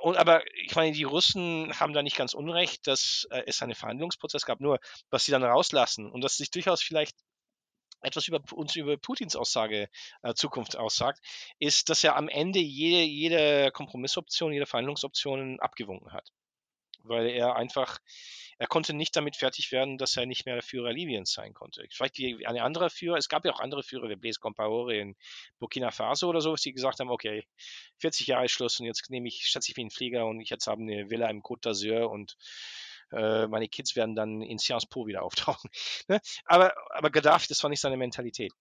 und, 0.03 0.17
aber 0.17 0.43
ich 0.65 0.75
meine, 0.75 0.93
die 0.93 1.05
Russen 1.05 1.73
haben 1.79 1.93
da 1.93 2.03
nicht 2.03 2.17
ganz 2.17 2.35
unrecht, 2.35 2.87
dass 2.87 3.27
äh, 3.31 3.43
es 3.47 3.63
einen 3.63 3.75
Verhandlungsprozess 3.75 4.47
gab, 4.47 4.61
nur 4.61 4.79
was 5.11 5.25
sie 5.25 5.33
dann 5.33 5.45
rauslassen 5.45 6.11
und 6.11 6.23
dass 6.23 6.37
sich 6.37 6.51
durchaus 6.51 6.83
vielleicht 6.83 7.17
etwas 8.03 8.29
über 8.29 8.41
uns 8.53 8.77
über 8.77 8.97
Putins 8.97 9.37
Aussage 9.37 9.89
äh, 10.23 10.35
Zukunft 10.35 10.77
aussagt, 10.77 11.21
ist, 11.59 11.89
dass 11.89 12.05
er 12.05 12.17
am 12.17 12.29
Ende 12.29 12.61
jede, 12.61 13.03
jede 13.03 13.71
Kompromissoption, 13.73 14.53
jede 14.53 14.67
Verhandlungsoption 14.67 15.59
abgewunken 15.61 16.13
hat. 16.13 16.31
Weil 17.03 17.29
er 17.29 17.57
einfach, 17.57 17.99
er 18.59 18.66
konnte 18.66 18.95
nicht 18.95 19.15
damit 19.16 19.37
fertig 19.37 19.70
werden, 19.73 19.99
dass 19.99 20.16
er 20.16 20.27
nicht 20.27 20.47
mehr 20.47 20.55
der 20.55 20.62
Führer 20.62 20.93
Libyens 20.93 21.33
sein 21.33 21.53
konnte. 21.53 21.87
Vielleicht 21.91 22.19
ein 22.19 22.59
anderer 22.59 22.91
Führer, 22.91 23.16
es 23.16 23.28
gab 23.28 23.45
ja 23.45 23.53
auch 23.53 23.61
andere 23.61 23.83
Führer, 23.83 24.09
wie 24.09 24.16
Blaise 24.16 24.41
Compaoré 24.41 25.01
in 25.01 25.16
Burkina 25.59 25.91
Faso 25.91 26.28
oder 26.28 26.41
so, 26.41 26.55
die 26.55 26.73
gesagt 26.73 27.01
haben, 27.01 27.11
okay, 27.11 27.47
40 27.99 28.27
Jahre 28.28 28.47
ist 28.47 28.53
Schluss 28.53 28.81
und 28.81 28.87
jetzt 28.87 29.09
nehme 29.11 29.28
ich, 29.28 29.47
schätze 29.47 29.70
ich 29.70 29.77
wie 29.77 29.85
ein 29.85 29.91
Flieger 29.91 30.27
und 30.27 30.41
ich 30.41 30.51
jetzt 30.51 30.66
habe 30.66 30.81
eine 30.81 31.11
Villa 31.11 31.28
im 31.28 31.43
Côte 31.43 31.69
d'Azur 31.69 32.05
und 32.07 32.37
äh, 33.12 33.47
meine 33.47 33.69
Kids 33.69 33.95
werden 33.95 34.16
dann 34.16 34.43
in 34.43 34.59
Sciences 34.59 34.89
Po 34.89 35.07
wieder 35.07 35.23
auftauchen. 35.24 35.70
ne? 36.09 36.20
aber, 36.45 36.74
aber 36.91 37.11
Gaddafi, 37.11 37.47
das 37.49 37.62
war 37.62 37.70
nicht 37.70 37.81
seine 37.81 37.97
Mentalität. 37.97 38.53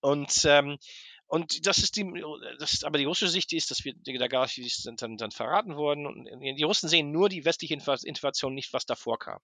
Und 0.00 0.32
ähm, 0.44 0.78
und 1.30 1.64
das 1.64 1.78
ist 1.78 1.94
die, 1.94 2.12
das 2.58 2.72
ist 2.72 2.84
aber 2.84 2.98
die 2.98 3.04
russische 3.04 3.30
Sicht, 3.30 3.52
die 3.52 3.56
ist, 3.56 3.70
dass 3.70 3.84
wir 3.84 3.94
der 3.94 4.14
Gaddafi 4.14 4.68
sind 4.68 5.00
dann, 5.00 5.16
dann 5.16 5.30
verraten 5.30 5.76
worden. 5.76 6.04
Und 6.04 6.24
die 6.24 6.62
Russen 6.64 6.88
sehen 6.88 7.12
nur 7.12 7.28
die 7.28 7.44
westliche 7.44 7.74
Intervention, 7.74 8.52
nicht 8.52 8.72
was 8.72 8.84
davor 8.84 9.16
kam. 9.16 9.38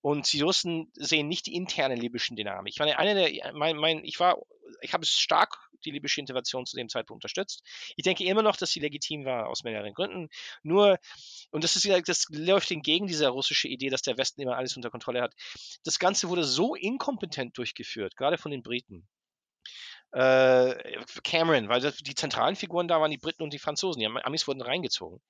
Und 0.00 0.32
die 0.32 0.40
Russen 0.40 0.90
sehen 0.94 1.28
nicht 1.28 1.46
die 1.46 1.54
interne 1.54 1.94
libyschen 1.94 2.34
Dynamik. 2.34 2.72
Ich 2.72 2.80
meine, 2.80 2.98
eine 2.98 3.14
der, 3.14 3.52
mein, 3.52 3.76
mein, 3.76 4.04
ich 4.04 4.18
war, 4.18 4.38
ich 4.80 4.92
habe 4.92 5.06
stark 5.06 5.70
die 5.84 5.92
libysche 5.92 6.20
Intervention 6.20 6.66
zu 6.66 6.76
dem 6.76 6.88
Zeitpunkt 6.88 7.18
unterstützt. 7.18 7.62
Ich 7.94 8.02
denke 8.02 8.24
immer 8.24 8.42
noch, 8.42 8.56
dass 8.56 8.72
sie 8.72 8.80
legitim 8.80 9.24
war 9.24 9.46
aus 9.46 9.62
mehreren 9.62 9.94
Gründen. 9.94 10.28
Nur, 10.64 10.98
und 11.52 11.62
das 11.62 11.76
ist 11.76 11.88
das 12.08 12.26
läuft 12.30 12.72
entgegen 12.72 13.06
dieser 13.06 13.28
russische 13.28 13.68
Idee, 13.68 13.88
dass 13.88 14.02
der 14.02 14.18
Westen 14.18 14.40
immer 14.40 14.56
alles 14.56 14.74
unter 14.74 14.90
Kontrolle 14.90 15.22
hat. 15.22 15.34
Das 15.84 16.00
Ganze 16.00 16.28
wurde 16.28 16.42
so 16.42 16.74
inkompetent 16.74 17.56
durchgeführt, 17.56 18.16
gerade 18.16 18.36
von 18.36 18.50
den 18.50 18.64
Briten. 18.64 19.08
Äh, 20.12 20.74
Cameron, 21.22 21.68
weil 21.68 21.80
das, 21.80 21.96
die 21.98 22.14
zentralen 22.14 22.56
Figuren 22.56 22.88
da 22.88 23.00
waren 23.00 23.10
die 23.10 23.18
Briten 23.18 23.42
und 23.42 23.52
die 23.52 23.58
Franzosen. 23.58 24.00
Die 24.00 24.06
Amis 24.06 24.46
wurden 24.46 24.62
reingezogen. 24.62 25.20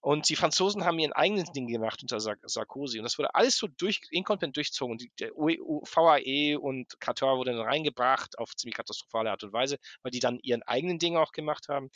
Und 0.00 0.28
die 0.28 0.36
Franzosen 0.36 0.84
haben 0.84 0.98
ihren 0.98 1.12
eigenen 1.12 1.44
Ding 1.52 1.66
gemacht 1.66 2.02
unter 2.02 2.20
Sarkozy. 2.20 2.98
Und 2.98 3.04
das 3.04 3.18
wurde 3.18 3.34
alles 3.34 3.56
so 3.56 3.66
durch, 3.66 4.00
inkompetent 4.10 4.56
durchzogen. 4.56 4.92
Und 4.92 5.02
die, 5.02 5.10
der 5.18 5.30
VAE 5.30 6.56
und 6.56 7.00
Katar 7.00 7.36
wurden 7.36 7.56
dann 7.56 7.66
reingebracht 7.66 8.38
auf 8.38 8.54
ziemlich 8.54 8.76
katastrophale 8.76 9.30
Art 9.30 9.42
und 9.42 9.52
Weise, 9.52 9.78
weil 10.02 10.12
die 10.12 10.20
dann 10.20 10.38
ihren 10.42 10.62
eigenen 10.62 11.00
Ding 11.00 11.16
auch 11.16 11.32
gemacht 11.32 11.68
haben. 11.68 11.90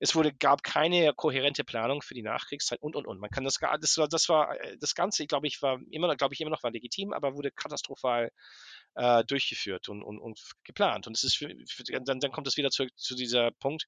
Es 0.00 0.14
wurde, 0.14 0.34
gab 0.34 0.62
keine 0.62 1.14
kohärente 1.14 1.64
Planung 1.64 2.02
für 2.02 2.14
die 2.14 2.22
Nachkriegszeit 2.22 2.82
und 2.82 2.94
und 2.94 3.06
und. 3.06 3.20
Man 3.20 3.30
kann 3.30 3.44
das 3.44 3.58
gar, 3.58 3.78
das 3.78 3.96
war, 3.96 4.08
das 4.08 4.28
äh, 4.28 4.76
das 4.78 4.94
Ganze, 4.94 5.26
glaube 5.26 5.46
ich, 5.46 5.62
war 5.62 5.80
immer, 5.90 6.14
glaube 6.16 6.34
ich, 6.34 6.40
immer 6.40 6.50
noch 6.50 6.62
war 6.62 6.72
legitim, 6.72 7.12
aber 7.12 7.34
wurde 7.36 7.50
katastrophal 7.50 8.30
äh, 8.94 9.24
durchgeführt 9.24 9.88
und, 9.88 10.02
und, 10.02 10.18
und 10.18 10.40
geplant. 10.64 11.06
Und 11.06 11.16
es 11.16 11.24
ist 11.24 11.36
für, 11.36 11.54
für, 11.68 11.82
dann, 11.84 12.20
dann 12.20 12.32
kommt 12.32 12.46
es 12.46 12.56
wieder 12.56 12.70
zu, 12.70 12.86
zu 12.96 13.14
dieser 13.14 13.50
Punkt. 13.52 13.86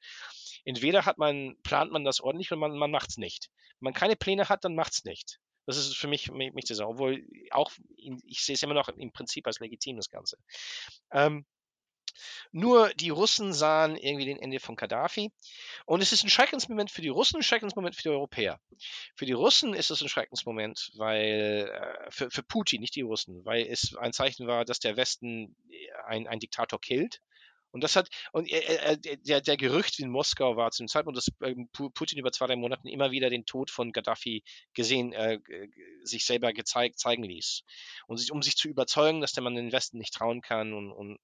Entweder 0.64 1.04
hat 1.04 1.18
man, 1.18 1.56
plant 1.62 1.92
man 1.92 2.04
das 2.04 2.20
ordentlich 2.20 2.50
oder 2.50 2.60
man, 2.60 2.76
man 2.76 2.90
macht 2.90 3.10
es 3.10 3.16
nicht. 3.16 3.48
Wenn 3.80 3.86
man 3.86 3.94
keine 3.94 4.16
Pläne 4.16 4.48
hat, 4.48 4.64
dann 4.64 4.74
macht 4.74 4.92
es 4.92 5.04
nicht. 5.04 5.38
Das 5.66 5.76
ist 5.76 5.96
für 5.96 6.06
mich, 6.06 6.30
mich, 6.30 6.52
mich 6.54 6.80
auch. 6.80 6.90
Obwohl 6.90 7.26
auch, 7.50 7.72
ich 7.96 8.44
sehe 8.44 8.54
es 8.54 8.62
immer 8.62 8.74
noch 8.74 8.88
im 8.88 9.12
Prinzip 9.12 9.46
als 9.46 9.58
legitim, 9.58 9.96
das 9.96 10.10
Ganze. 10.10 10.38
Ähm, 11.12 11.44
nur 12.52 12.90
die 12.94 13.10
Russen 13.10 13.52
sahen 13.52 13.96
irgendwie 13.96 14.26
den 14.26 14.38
Ende 14.38 14.60
von 14.60 14.76
Gaddafi. 14.76 15.30
Und 15.84 16.02
es 16.02 16.12
ist 16.12 16.24
ein 16.24 16.30
Schreckensmoment 16.30 16.90
für 16.90 17.02
die 17.02 17.08
Russen, 17.08 17.36
ein 17.36 17.42
Schreckensmoment 17.42 17.94
für 17.96 18.02
die 18.02 18.08
Europäer. 18.10 18.60
Für 19.14 19.26
die 19.26 19.32
Russen 19.32 19.74
ist 19.74 19.90
es 19.90 20.02
ein 20.02 20.08
Schreckensmoment, 20.08 20.92
weil 20.96 21.70
äh, 21.72 22.10
für, 22.10 22.30
für 22.30 22.42
Putin, 22.42 22.80
nicht 22.80 22.96
die 22.96 23.02
Russen, 23.02 23.44
weil 23.44 23.66
es 23.66 23.94
ein 23.96 24.12
Zeichen 24.12 24.46
war, 24.46 24.64
dass 24.64 24.78
der 24.78 24.96
Westen 24.96 25.56
ein, 26.06 26.26
ein 26.26 26.40
Diktator 26.40 26.80
killt 26.80 27.20
und 27.76 27.84
das 27.84 27.94
hat, 27.94 28.08
und 28.32 28.50
äh, 28.50 28.96
der, 29.26 29.42
der 29.42 29.58
Gerücht 29.58 29.98
in 29.98 30.08
Moskau 30.08 30.56
war 30.56 30.70
zu 30.70 30.82
dem 30.82 30.88
Zeitpunkt, 30.88 31.18
dass 31.18 31.28
ähm, 31.42 31.68
Putin 31.72 32.18
über 32.18 32.32
zwei, 32.32 32.46
drei 32.46 32.56
Monaten 32.56 32.88
immer 32.88 33.10
wieder 33.10 33.28
den 33.28 33.44
Tod 33.44 33.70
von 33.70 33.92
Gaddafi 33.92 34.42
gesehen, 34.72 35.12
äh, 35.12 35.40
sich 36.02 36.24
selber 36.24 36.54
gezeigt, 36.54 36.98
zeigen 36.98 37.22
ließ. 37.22 37.64
Und 38.06 38.16
sich, 38.16 38.32
um 38.32 38.40
sich 38.40 38.56
zu 38.56 38.68
überzeugen, 38.68 39.20
dass 39.20 39.32
der 39.32 39.42
Mann 39.42 39.56
den 39.56 39.72
Westen 39.72 39.98
nicht 39.98 40.14
trauen 40.14 40.40
kann 40.40 40.72
und, 40.72 40.90
und 40.90 41.18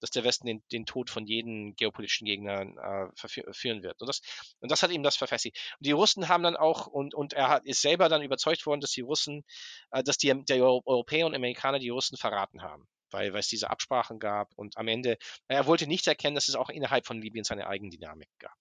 dass 0.00 0.10
der 0.10 0.24
Westen 0.24 0.46
den, 0.46 0.62
den 0.72 0.86
Tod 0.86 1.10
von 1.10 1.26
jedem 1.26 1.76
geopolitischen 1.76 2.24
Gegner 2.24 2.62
äh, 2.62 3.10
verführen 3.14 3.82
wird. 3.82 4.00
Und 4.00 4.08
das, 4.08 4.22
und 4.60 4.70
das 4.70 4.82
hat 4.82 4.92
ihm 4.92 5.02
das 5.02 5.16
verfestigt. 5.16 5.58
Und 5.80 5.86
die 5.86 5.92
Russen 5.92 6.30
haben 6.30 6.44
dann 6.44 6.56
auch, 6.56 6.86
und, 6.86 7.14
und 7.14 7.34
er 7.34 7.50
hat, 7.50 7.66
ist 7.66 7.82
selber 7.82 8.08
dann 8.08 8.22
überzeugt 8.22 8.64
worden, 8.64 8.80
dass 8.80 8.92
die 8.92 9.02
Russen, 9.02 9.44
äh, 9.90 10.02
dass 10.02 10.16
die, 10.16 10.32
der 10.46 10.64
Europäer 10.64 11.26
und 11.26 11.34
Amerikaner 11.34 11.78
die 11.78 11.90
Russen 11.90 12.16
verraten 12.16 12.62
haben 12.62 12.88
weil, 13.12 13.32
weil 13.32 13.40
es 13.40 13.48
diese 13.48 13.70
Absprachen 13.70 14.18
gab 14.18 14.52
und 14.56 14.76
am 14.76 14.88
Ende, 14.88 15.18
er 15.48 15.66
wollte 15.66 15.86
nicht 15.86 16.06
erkennen, 16.06 16.34
dass 16.34 16.48
es 16.48 16.54
auch 16.54 16.70
innerhalb 16.70 17.06
von 17.06 17.20
Libyen 17.20 17.44
seine 17.44 17.66
Eigendynamik 17.66 18.28
gab. 18.38 18.56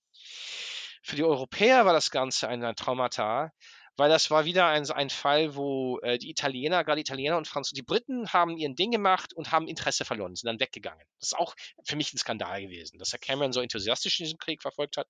Für 1.02 1.16
die 1.16 1.24
Europäer 1.24 1.86
war 1.86 1.94
das 1.94 2.12
Ganze 2.12 2.48
ein, 2.48 2.64
ein 2.64 2.76
Traumata, 2.76 3.52
weil 4.00 4.10
das 4.10 4.32
war 4.32 4.46
wieder 4.46 4.68
ein, 4.68 4.90
ein 4.92 5.10
Fall, 5.10 5.56
wo 5.56 6.00
äh, 6.00 6.18
die 6.18 6.30
Italiener, 6.30 6.84
gerade 6.84 7.02
Italiener 7.02 7.38
und 7.38 7.48
Franzosen, 7.48 7.76
die 7.76 7.82
Briten 7.82 8.32
haben 8.32 8.58
ihren 8.58 8.76
Ding 8.76 8.92
gemacht 8.92 9.34
und 9.34 9.52
haben 9.52 9.68
Interesse 9.68 10.06
verloren, 10.06 10.36
sind 10.36 10.48
dann 10.48 10.60
weggegangen. 10.60 11.06
Das 11.20 11.30
ist 11.30 11.38
auch 11.38 11.54
für 11.84 11.96
mich 11.96 12.14
ein 12.14 12.18
Skandal 12.18 12.62
gewesen, 12.62 12.98
dass 12.98 13.12
Herr 13.12 13.20
Cameron 13.20 13.52
so 13.52 13.60
enthusiastisch 13.60 14.20
in 14.20 14.26
diesem 14.26 14.40
Krieg 14.40 14.62
verfolgt 14.62 14.98
hat. 14.98 15.08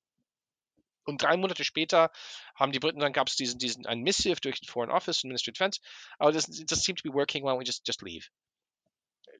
Und 1.06 1.22
drei 1.22 1.38
Monate 1.38 1.64
später 1.64 2.12
haben 2.56 2.72
die 2.72 2.80
Briten, 2.80 3.00
dann 3.00 3.14
gab 3.14 3.28
es 3.28 3.36
diesen, 3.36 3.60
diesen, 3.60 3.86
ein 3.86 4.02
Missive 4.02 4.42
durch 4.42 4.60
den 4.60 4.68
Foreign 4.68 4.92
Office 4.92 5.24
und 5.24 5.30
Ministry 5.30 5.52
of 5.52 5.54
Defense, 5.54 5.82
aber 6.18 6.32
das, 6.32 6.46
das 6.46 6.84
seemed 6.84 7.00
to 7.00 7.10
be 7.10 7.14
working 7.14 7.44
well, 7.44 7.58
we 7.58 7.64
just, 7.64 7.88
just 7.88 8.02
leave 8.02 8.28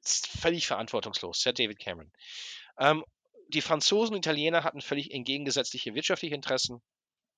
völlig 0.08 0.66
verantwortungslos, 0.66 1.40
Sir 1.40 1.52
David 1.52 1.78
Cameron. 1.78 2.12
Ähm, 2.78 3.04
die 3.48 3.60
Franzosen 3.60 4.14
und 4.14 4.24
Italiener 4.24 4.64
hatten 4.64 4.80
völlig 4.80 5.12
entgegengesetzliche 5.12 5.94
wirtschaftliche 5.94 6.34
Interessen 6.34 6.80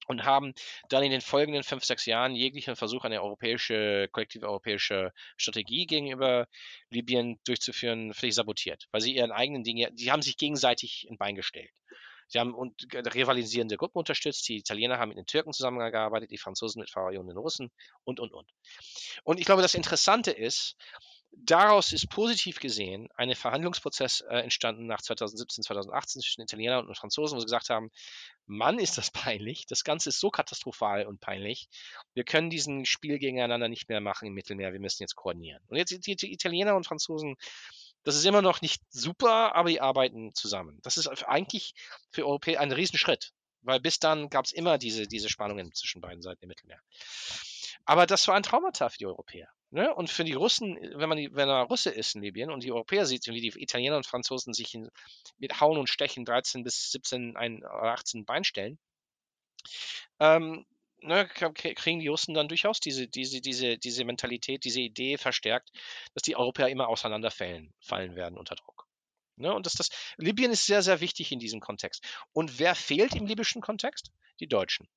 und 0.09 0.25
haben 0.25 0.53
dann 0.89 1.05
in 1.05 1.11
den 1.11 1.21
folgenden 1.21 1.63
fünf, 1.63 1.85
sechs 1.85 2.07
Jahren 2.07 2.35
jeglichen 2.35 2.77
Versuch, 2.77 3.05
eine 3.05 3.23
europäische, 3.23 4.09
kollektive 4.13 4.47
europäische 4.47 5.13
Strategie 5.37 5.87
gegenüber 5.87 6.47
Libyen 6.91 7.39
durchzuführen, 7.45 8.13
völlig 8.13 8.35
sabotiert, 8.35 8.89
weil 8.91 9.01
sie 9.01 9.15
ihren 9.15 9.33
eigenen 9.33 9.65
Dinge, 9.65 9.91
die 9.93 10.11
haben 10.11 10.23
sich 10.23 10.37
gegenseitig 10.37 11.07
in 11.09 11.19
Bein 11.19 11.37
gestellt. 11.37 11.71
Sie 12.29 12.39
haben 12.39 12.55
und 12.55 12.87
rivalisierende 12.95 13.77
Gruppen 13.77 13.99
unterstützt. 13.99 14.49
Die 14.49 14.57
Italiener 14.57 14.99
haben 14.99 15.11
mit 15.11 15.19
den 15.19 15.27
Türken 15.27 15.53
zusammengearbeitet, 15.53 16.31
die 16.31 16.39
Franzosen 16.39 16.81
mit 16.81 16.91
VW 16.91 17.19
und 17.19 17.27
den 17.27 17.37
Russen 17.37 17.71
und, 18.05 18.21
und, 18.21 18.33
und. 18.33 18.49
Und 19.23 19.39
ich 19.39 19.45
glaube, 19.45 19.61
das 19.61 19.75
Interessante 19.75 20.31
ist, 20.31 20.77
daraus 21.37 21.93
ist 21.93 22.09
positiv 22.09 22.61
gesehen 22.61 23.09
ein 23.17 23.35
Verhandlungsprozess 23.35 24.21
äh, 24.23 24.39
entstanden 24.39 24.87
nach 24.87 25.01
2017, 25.01 25.65
2018 25.65 26.23
zwischen 26.23 26.43
Italienern 26.43 26.87
und 26.87 26.97
Franzosen, 26.97 27.37
wo 27.37 27.41
sie 27.41 27.47
gesagt 27.47 27.71
haben, 27.71 27.91
Mann, 28.47 28.79
ist 28.79 28.99
das 28.99 29.11
peinlich, 29.11 29.67
das 29.67 29.85
Ganze 29.85 30.11
ist 30.11 30.21
so 30.21 30.31
katastrophal 30.31 31.07
und 31.07 31.21
peinlich, 31.21 31.69
wir 32.15 32.25
können 32.25 32.51
diesen 32.51 32.85
Spiel 32.85 33.19
gegeneinander 33.19 33.69
nicht 33.69 33.89
mehr 33.89 34.01
machen 34.01 34.27
im 34.27 34.35
Mittelmeer, 34.35 34.73
wir 34.73 34.81
müssen 34.81 35.03
jetzt 35.03 35.17
koordinieren. 35.17 35.63
Und 35.69 35.77
jetzt 35.77 36.07
die, 36.07 36.33
Italiener 36.33 36.77
und 36.77 36.87
Franzosen, 36.87 37.37
das 38.05 38.17
ist 38.17 38.27
immer 38.27 38.43
noch 38.43 38.61
nicht 38.61 38.83
super, 38.91 39.55
aber 39.55 39.71
die 39.71 39.81
arbeiten 39.81 40.35
zusammen. 40.35 40.81
Das 40.83 40.97
ist 40.97 41.07
eigentlich 41.25 41.75
für 42.11 42.27
Europäer 42.27 42.61
ein 42.61 42.73
Riesenschritt, 42.73 43.33
weil 43.63 43.81
bis 43.81 43.99
dann 44.01 44.29
gab 44.29 44.45
es 44.45 44.53
immer 44.53 44.77
diese, 44.77 45.07
diese 45.07 45.29
Spannungen 45.29 45.73
zwischen 45.73 46.01
beiden 46.01 46.23
Seiten 46.23 46.45
im 46.45 46.49
Mittelmeer. 46.49 46.81
Aber 47.85 48.07
das 48.07 48.27
war 48.29 48.35
ein 48.35 48.43
Traumata 48.43 48.89
für 48.89 48.99
die 48.99 49.07
Europäer. 49.07 49.49
Ne? 49.71 49.95
Und 49.95 50.11
für 50.11 50.25
die 50.25 50.35
Russen, 50.35 50.77
wenn 50.97 51.09
man, 51.09 51.19
die, 51.19 51.35
wenn 51.35 51.49
man 51.49 51.67
Russe 51.67 51.91
ist 51.91 52.15
in 52.15 52.23
Libyen 52.23 52.51
und 52.51 52.63
die 52.63 52.73
Europäer 52.73 53.07
sieht, 53.07 53.27
wie 53.27 53.41
die 53.41 53.63
Italiener 53.63 53.97
und 53.97 54.07
Franzosen 54.07 54.53
sich 54.53 54.75
in, 54.75 54.91
mit 55.39 55.61
Hauen 55.61 55.79
und 55.79 55.89
Stechen 55.89 56.25
13 56.25 56.63
bis 56.63 56.91
17, 56.91 57.37
ein, 57.37 57.65
18 57.65 58.27
Bein 58.27 58.45
stellen, 58.45 58.79
ähm, 60.21 60.67
ne, 61.01 61.27
kriegen 61.29 62.01
die 62.01 62.09
Russen 62.09 62.35
dann 62.35 62.49
durchaus 62.49 62.81
diese, 62.81 63.09
diese, 63.09 63.41
diese, 63.41 63.79
diese 63.79 64.05
Mentalität, 64.05 64.65
diese 64.65 64.81
Idee 64.81 65.17
verstärkt, 65.17 65.71
dass 66.15 66.23
die 66.23 66.37
Europäer 66.37 66.69
immer 66.69 66.89
auseinanderfallen 66.89 67.73
fallen 67.81 68.15
werden 68.15 68.39
unter 68.39 68.57
Druck. 68.57 68.87
Ne? 69.37 69.55
Und 69.55 69.67
das, 69.67 69.73
das, 69.73 69.89
Libyen 70.19 70.51
ist 70.51 70.67
sehr, 70.67 70.83
sehr 70.83 71.01
wichtig 71.01 71.33
in 71.33 71.39
diesem 71.39 71.61
Kontext. 71.61 72.05
Und 72.33 72.59
wer 72.59 72.75
fehlt 72.75 73.15
im 73.15 73.27
libyschen 73.27 73.63
Kontext? 73.63 74.11
Die 74.41 74.49
Deutschen. 74.49 74.89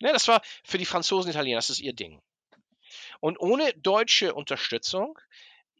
Ne, 0.00 0.12
das 0.12 0.28
war 0.28 0.40
für 0.64 0.78
die 0.78 0.86
Franzosen 0.86 1.30
Italiener, 1.30 1.58
das 1.58 1.70
ist 1.70 1.80
ihr 1.80 1.92
Ding. 1.92 2.20
Und 3.20 3.38
ohne 3.38 3.72
deutsche 3.74 4.34
Unterstützung 4.34 5.18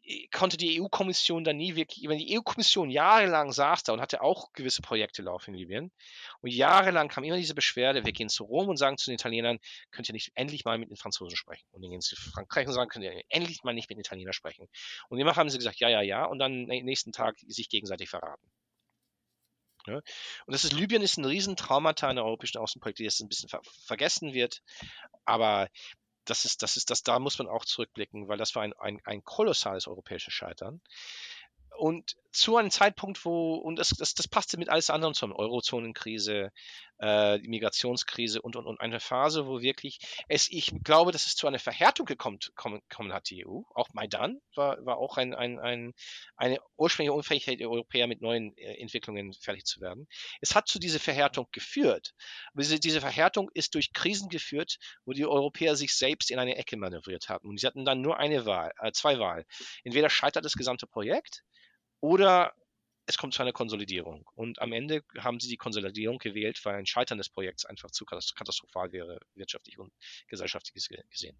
äh, 0.03 0.27
konnte 0.27 0.57
die 0.57 0.79
EU-Kommission 0.79 1.43
dann 1.43 1.57
nie 1.57 1.75
wirklich, 1.75 2.07
wenn 2.07 2.19
die 2.19 2.37
EU-Kommission 2.37 2.91
jahrelang 2.91 3.51
saß 3.51 3.83
da 3.83 3.93
und 3.93 4.01
hatte 4.01 4.21
auch 4.21 4.53
gewisse 4.53 4.83
Projekte 4.83 5.23
laufen 5.23 5.55
in 5.55 5.59
Libyen 5.59 5.91
und 6.41 6.51
jahrelang 6.51 7.07
kam 7.07 7.23
immer 7.23 7.37
diese 7.37 7.55
Beschwerde, 7.55 8.05
wir 8.05 8.11
gehen 8.11 8.29
zu 8.29 8.43
Rom 8.43 8.69
und 8.69 8.77
sagen 8.77 8.97
zu 8.97 9.09
den 9.09 9.15
Italienern, 9.15 9.57
könnt 9.89 10.07
ihr 10.07 10.13
nicht 10.13 10.31
endlich 10.35 10.65
mal 10.65 10.77
mit 10.77 10.91
den 10.91 10.97
Franzosen 10.97 11.35
sprechen? 11.35 11.67
Und 11.71 11.81
dann 11.81 11.89
gehen 11.89 12.01
sie 12.01 12.15
zu 12.15 12.21
Frankreich 12.31 12.67
und 12.67 12.73
sagen, 12.73 12.89
könnt 12.89 13.05
ihr 13.05 13.23
endlich 13.29 13.63
mal 13.63 13.73
nicht 13.73 13.89
mit 13.89 13.97
den 13.97 14.01
Italienern 14.01 14.33
sprechen? 14.33 14.67
Und 15.09 15.17
immer 15.17 15.35
haben 15.35 15.49
sie 15.49 15.57
gesagt, 15.57 15.79
ja, 15.79 15.89
ja, 15.89 16.01
ja, 16.01 16.25
und 16.25 16.37
dann 16.37 16.65
nächsten 16.65 17.11
Tag 17.11 17.37
sich 17.47 17.69
gegenseitig 17.69 18.09
verraten. 18.09 18.51
Ja? 19.87 19.95
Und 19.95 20.53
das 20.53 20.63
ist, 20.63 20.73
Libyen 20.73 21.01
ist 21.01 21.17
ein 21.17 21.25
Riesentraumata 21.25 22.09
in 22.09 22.17
der 22.17 22.25
europäischen 22.25 22.59
Außenpolitik, 22.59 23.07
das 23.07 23.19
ein 23.19 23.29
bisschen 23.29 23.49
ver 23.49 23.61
vergessen 23.85 24.33
wird. 24.33 24.61
Aber 25.25 25.69
das 26.25 26.45
ist, 26.45 26.61
das 26.61 26.77
ist, 26.77 26.89
das, 26.89 27.03
da 27.03 27.19
muss 27.19 27.39
man 27.39 27.47
auch 27.47 27.65
zurückblicken, 27.65 28.27
weil 28.27 28.37
das 28.37 28.55
war 28.55 28.63
ein, 28.63 28.73
ein, 28.73 29.01
ein 29.05 29.23
kolossales 29.23 29.87
europäisches 29.87 30.33
Scheitern. 30.33 30.81
Und 31.77 32.15
zu 32.31 32.57
einem 32.57 32.71
Zeitpunkt, 32.71 33.25
wo, 33.25 33.55
und 33.55 33.77
das, 33.77 33.89
das, 33.89 34.13
das 34.13 34.27
passte 34.27 34.57
mit 34.57 34.69
alles 34.69 34.89
anderen 34.89 35.13
zusammen, 35.13 35.33
Eurozonenkrise, 35.33 36.51
äh, 36.99 37.39
Migrationskrise 37.39 38.41
und, 38.41 38.55
und, 38.55 38.65
und 38.65 38.79
eine 38.79 38.99
Phase, 38.99 39.47
wo 39.47 39.61
wirklich 39.61 39.99
es, 40.29 40.47
ich 40.49 40.71
glaube, 40.83 41.11
dass 41.11 41.25
es 41.25 41.35
zu 41.35 41.47
einer 41.47 41.59
Verhärtung 41.59 42.05
gekommen, 42.05 42.39
kommen, 42.55 42.81
kommen 42.89 43.11
hat, 43.11 43.29
die 43.29 43.45
EU. 43.45 43.61
Auch 43.73 43.89
Maidan 43.93 44.39
war, 44.55 44.77
war 44.85 44.97
auch 44.97 45.17
ein, 45.17 45.33
ein, 45.33 45.59
ein, 45.59 45.93
eine 46.35 46.59
ursprüngliche 46.77 47.13
Unfähigkeit 47.13 47.59
der 47.59 47.69
Europäer 47.69 48.07
mit 48.07 48.21
neuen 48.21 48.55
äh, 48.57 48.79
Entwicklungen 48.79 49.33
fertig 49.33 49.65
zu 49.65 49.81
werden. 49.81 50.07
Es 50.39 50.55
hat 50.55 50.67
zu 50.67 50.79
dieser 50.79 50.99
Verhärtung 50.99 51.47
geführt. 51.51 52.13
Aber 52.53 52.61
diese, 52.61 52.79
diese 52.79 53.01
Verhärtung 53.01 53.49
ist 53.53 53.75
durch 53.75 53.91
Krisen 53.91 54.29
geführt, 54.29 54.77
wo 55.05 55.11
die 55.11 55.25
Europäer 55.25 55.75
sich 55.75 55.95
selbst 55.95 56.31
in 56.31 56.39
eine 56.39 56.55
Ecke 56.55 56.77
manövriert 56.77 57.27
hatten. 57.27 57.47
Und 57.47 57.59
sie 57.59 57.67
hatten 57.67 57.83
dann 57.83 58.01
nur 58.01 58.17
eine 58.19 58.45
Wahl, 58.45 58.71
äh, 58.79 58.91
zwei 58.91 59.19
Wahlen. 59.19 59.45
Entweder 59.83 60.09
scheitert 60.09 60.45
das 60.45 60.53
gesamte 60.53 60.87
Projekt 60.87 61.43
oder 62.01 62.53
es 63.05 63.17
kommt 63.17 63.33
zu 63.33 63.41
einer 63.41 63.53
Konsolidierung. 63.53 64.29
Und 64.35 64.61
am 64.61 64.73
Ende 64.73 65.03
haben 65.17 65.39
sie 65.39 65.49
die 65.49 65.57
Konsolidierung 65.57 66.17
gewählt, 66.17 66.63
weil 66.65 66.75
ein 66.75 66.85
Scheitern 66.85 67.17
des 67.17 67.29
Projekts 67.29 67.65
einfach 67.65 67.91
zu 67.91 68.05
katastrophal 68.05 68.91
wäre, 68.91 69.19
wirtschaftlich 69.35 69.79
und 69.79 69.91
gesellschaftlich 70.27 70.87
gesehen. 71.09 71.37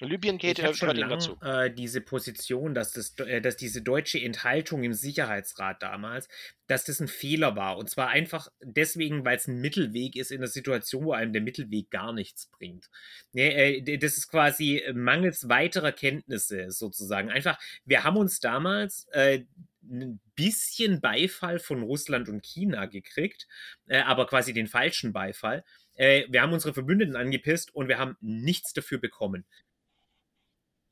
Libyen 0.00 0.38
geht 0.38 0.58
ich 0.58 0.76
schon 0.76 0.96
lang, 0.96 1.08
dazu. 1.08 1.38
Äh, 1.40 1.70
diese 1.70 2.00
Position, 2.00 2.74
dass, 2.74 2.90
das, 2.92 3.16
äh, 3.20 3.40
dass 3.40 3.56
diese 3.56 3.80
deutsche 3.80 4.20
Enthaltung 4.20 4.82
im 4.82 4.92
Sicherheitsrat 4.92 5.82
damals, 5.82 6.28
dass 6.66 6.84
das 6.84 7.00
ein 7.00 7.06
Fehler 7.06 7.54
war. 7.54 7.78
Und 7.78 7.88
zwar 7.88 8.08
einfach 8.08 8.48
deswegen, 8.60 9.24
weil 9.24 9.36
es 9.36 9.46
ein 9.46 9.60
Mittelweg 9.60 10.16
ist 10.16 10.32
in 10.32 10.38
einer 10.38 10.48
Situation, 10.48 11.04
wo 11.04 11.12
einem 11.12 11.32
der 11.32 11.42
Mittelweg 11.42 11.90
gar 11.90 12.12
nichts 12.12 12.46
bringt. 12.50 12.90
Nee, 13.32 13.78
äh, 13.78 13.98
das 13.98 14.16
ist 14.16 14.28
quasi 14.28 14.82
mangels 14.92 15.48
weiterer 15.48 15.92
Kenntnisse 15.92 16.70
sozusagen. 16.70 17.30
Einfach, 17.30 17.58
wir 17.84 18.02
haben 18.02 18.16
uns 18.16 18.40
damals 18.40 19.06
äh, 19.12 19.44
ein 19.90 20.20
bisschen 20.34 21.00
Beifall 21.00 21.58
von 21.58 21.82
Russland 21.82 22.28
und 22.28 22.44
China 22.44 22.86
gekriegt, 22.86 23.46
äh, 23.86 24.00
aber 24.00 24.26
quasi 24.26 24.52
den 24.52 24.66
falschen 24.66 25.12
Beifall. 25.12 25.64
Äh, 25.94 26.24
wir 26.28 26.42
haben 26.42 26.52
unsere 26.52 26.74
Verbündeten 26.74 27.16
angepisst 27.16 27.74
und 27.74 27.88
wir 27.88 27.98
haben 27.98 28.16
nichts 28.20 28.72
dafür 28.72 28.98
bekommen. 28.98 29.44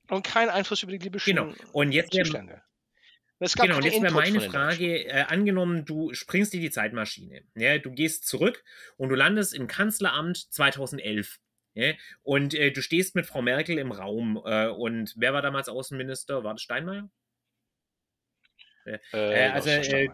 Und 0.08 0.24
keinen 0.24 0.50
Einfluss 0.50 0.82
über 0.82 0.92
die 0.92 0.98
libyschen 0.98 1.36
genau. 1.36 1.54
und 1.72 1.92
jetzt 1.92 2.12
Zustände. 2.12 2.62
Es 3.38 3.56
gab 3.56 3.66
genau, 3.66 3.78
und 3.78 3.84
jetzt 3.84 4.00
wäre 4.00 4.14
meine 4.14 4.40
Frage, 4.40 5.04
äh, 5.04 5.22
angenommen, 5.22 5.84
du 5.84 6.14
springst 6.14 6.54
in 6.54 6.60
die 6.60 6.70
Zeitmaschine, 6.70 7.42
ja, 7.56 7.78
du 7.78 7.90
gehst 7.90 8.26
zurück 8.26 8.62
und 8.96 9.08
du 9.08 9.16
landest 9.16 9.52
im 9.52 9.66
Kanzleramt 9.66 10.36
2011. 10.36 11.40
Ja, 11.74 11.94
und 12.22 12.54
äh, 12.54 12.70
du 12.70 12.82
stehst 12.82 13.14
mit 13.14 13.26
Frau 13.26 13.40
Merkel 13.40 13.78
im 13.78 13.92
Raum. 13.92 14.40
Äh, 14.44 14.68
und 14.68 15.14
wer 15.16 15.32
war 15.32 15.40
damals 15.40 15.70
Außenminister? 15.70 16.44
War 16.44 16.52
das 16.52 16.62
Steinmeier? 16.62 17.10
Äh, 18.84 18.98
äh, 19.12 19.48
also, 19.48 19.70
äh, 19.70 20.08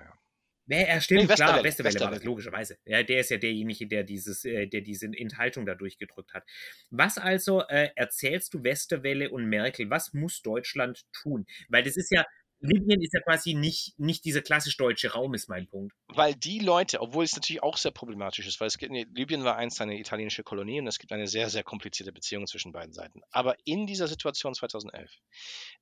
Nee, 0.70 0.84
er 0.84 1.00
stimmt, 1.00 1.22
nee, 1.22 1.34
klar, 1.34 1.64
Westerwelle, 1.64 1.64
Westerwelle 1.64 2.00
war 2.00 2.10
das 2.10 2.24
logischerweise. 2.24 2.76
Ja, 2.84 3.02
der 3.02 3.20
ist 3.20 3.30
ja 3.30 3.38
derjenige, 3.38 3.86
der 3.86 4.04
dieses, 4.04 4.44
äh, 4.44 4.66
der 4.66 4.82
diese 4.82 5.06
Enthaltung 5.06 5.64
da 5.64 5.74
durchgedrückt 5.74 6.34
hat. 6.34 6.44
Was 6.90 7.16
also 7.16 7.62
äh, 7.68 7.88
erzählst 7.96 8.52
du 8.52 8.62
Westerwelle 8.62 9.30
und 9.30 9.46
Merkel? 9.46 9.88
Was 9.88 10.12
muss 10.12 10.42
Deutschland 10.42 11.06
tun? 11.14 11.46
Weil 11.70 11.84
das 11.84 11.96
ist 11.96 12.10
ja, 12.10 12.26
Libyen 12.60 13.00
ist 13.02 13.14
ja 13.14 13.20
quasi 13.20 13.54
nicht, 13.54 13.98
nicht 13.98 14.24
dieser 14.24 14.42
klassisch 14.42 14.76
deutsche 14.76 15.12
Raum, 15.12 15.34
ist 15.34 15.48
mein 15.48 15.68
Punkt. 15.68 15.94
Weil 16.08 16.34
die 16.34 16.58
Leute, 16.58 17.00
obwohl 17.00 17.24
es 17.24 17.34
natürlich 17.34 17.62
auch 17.62 17.76
sehr 17.76 17.92
problematisch 17.92 18.46
ist, 18.46 18.60
weil 18.60 18.66
es 18.66 18.78
gibt, 18.78 18.92
Libyen 18.92 19.44
war 19.44 19.56
einst 19.56 19.80
eine 19.80 19.98
italienische 19.98 20.42
Kolonie 20.42 20.80
und 20.80 20.86
es 20.88 20.98
gibt 20.98 21.12
eine 21.12 21.28
sehr, 21.28 21.50
sehr 21.50 21.62
komplizierte 21.62 22.12
Beziehung 22.12 22.46
zwischen 22.46 22.72
beiden 22.72 22.92
Seiten. 22.92 23.20
Aber 23.30 23.56
in 23.64 23.86
dieser 23.86 24.08
Situation 24.08 24.54
2011, 24.54 25.10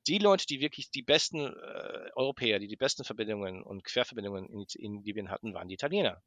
die 0.07 0.19
Leute, 0.19 0.47
die 0.47 0.61
wirklich 0.61 0.90
die 0.90 1.03
besten 1.03 1.47
äh, 1.47 2.11
Europäer, 2.15 2.59
die 2.59 2.69
die 2.69 2.77
besten 2.77 3.05
Verbindungen 3.05 3.62
und 3.62 3.85
Querverbindungen 3.85 4.47
in, 4.47 4.66
in 4.74 5.03
Libyen 5.03 5.31
hatten, 5.31 5.55
waren 5.55 5.69
die 5.69 5.74
Italiener 5.74 6.23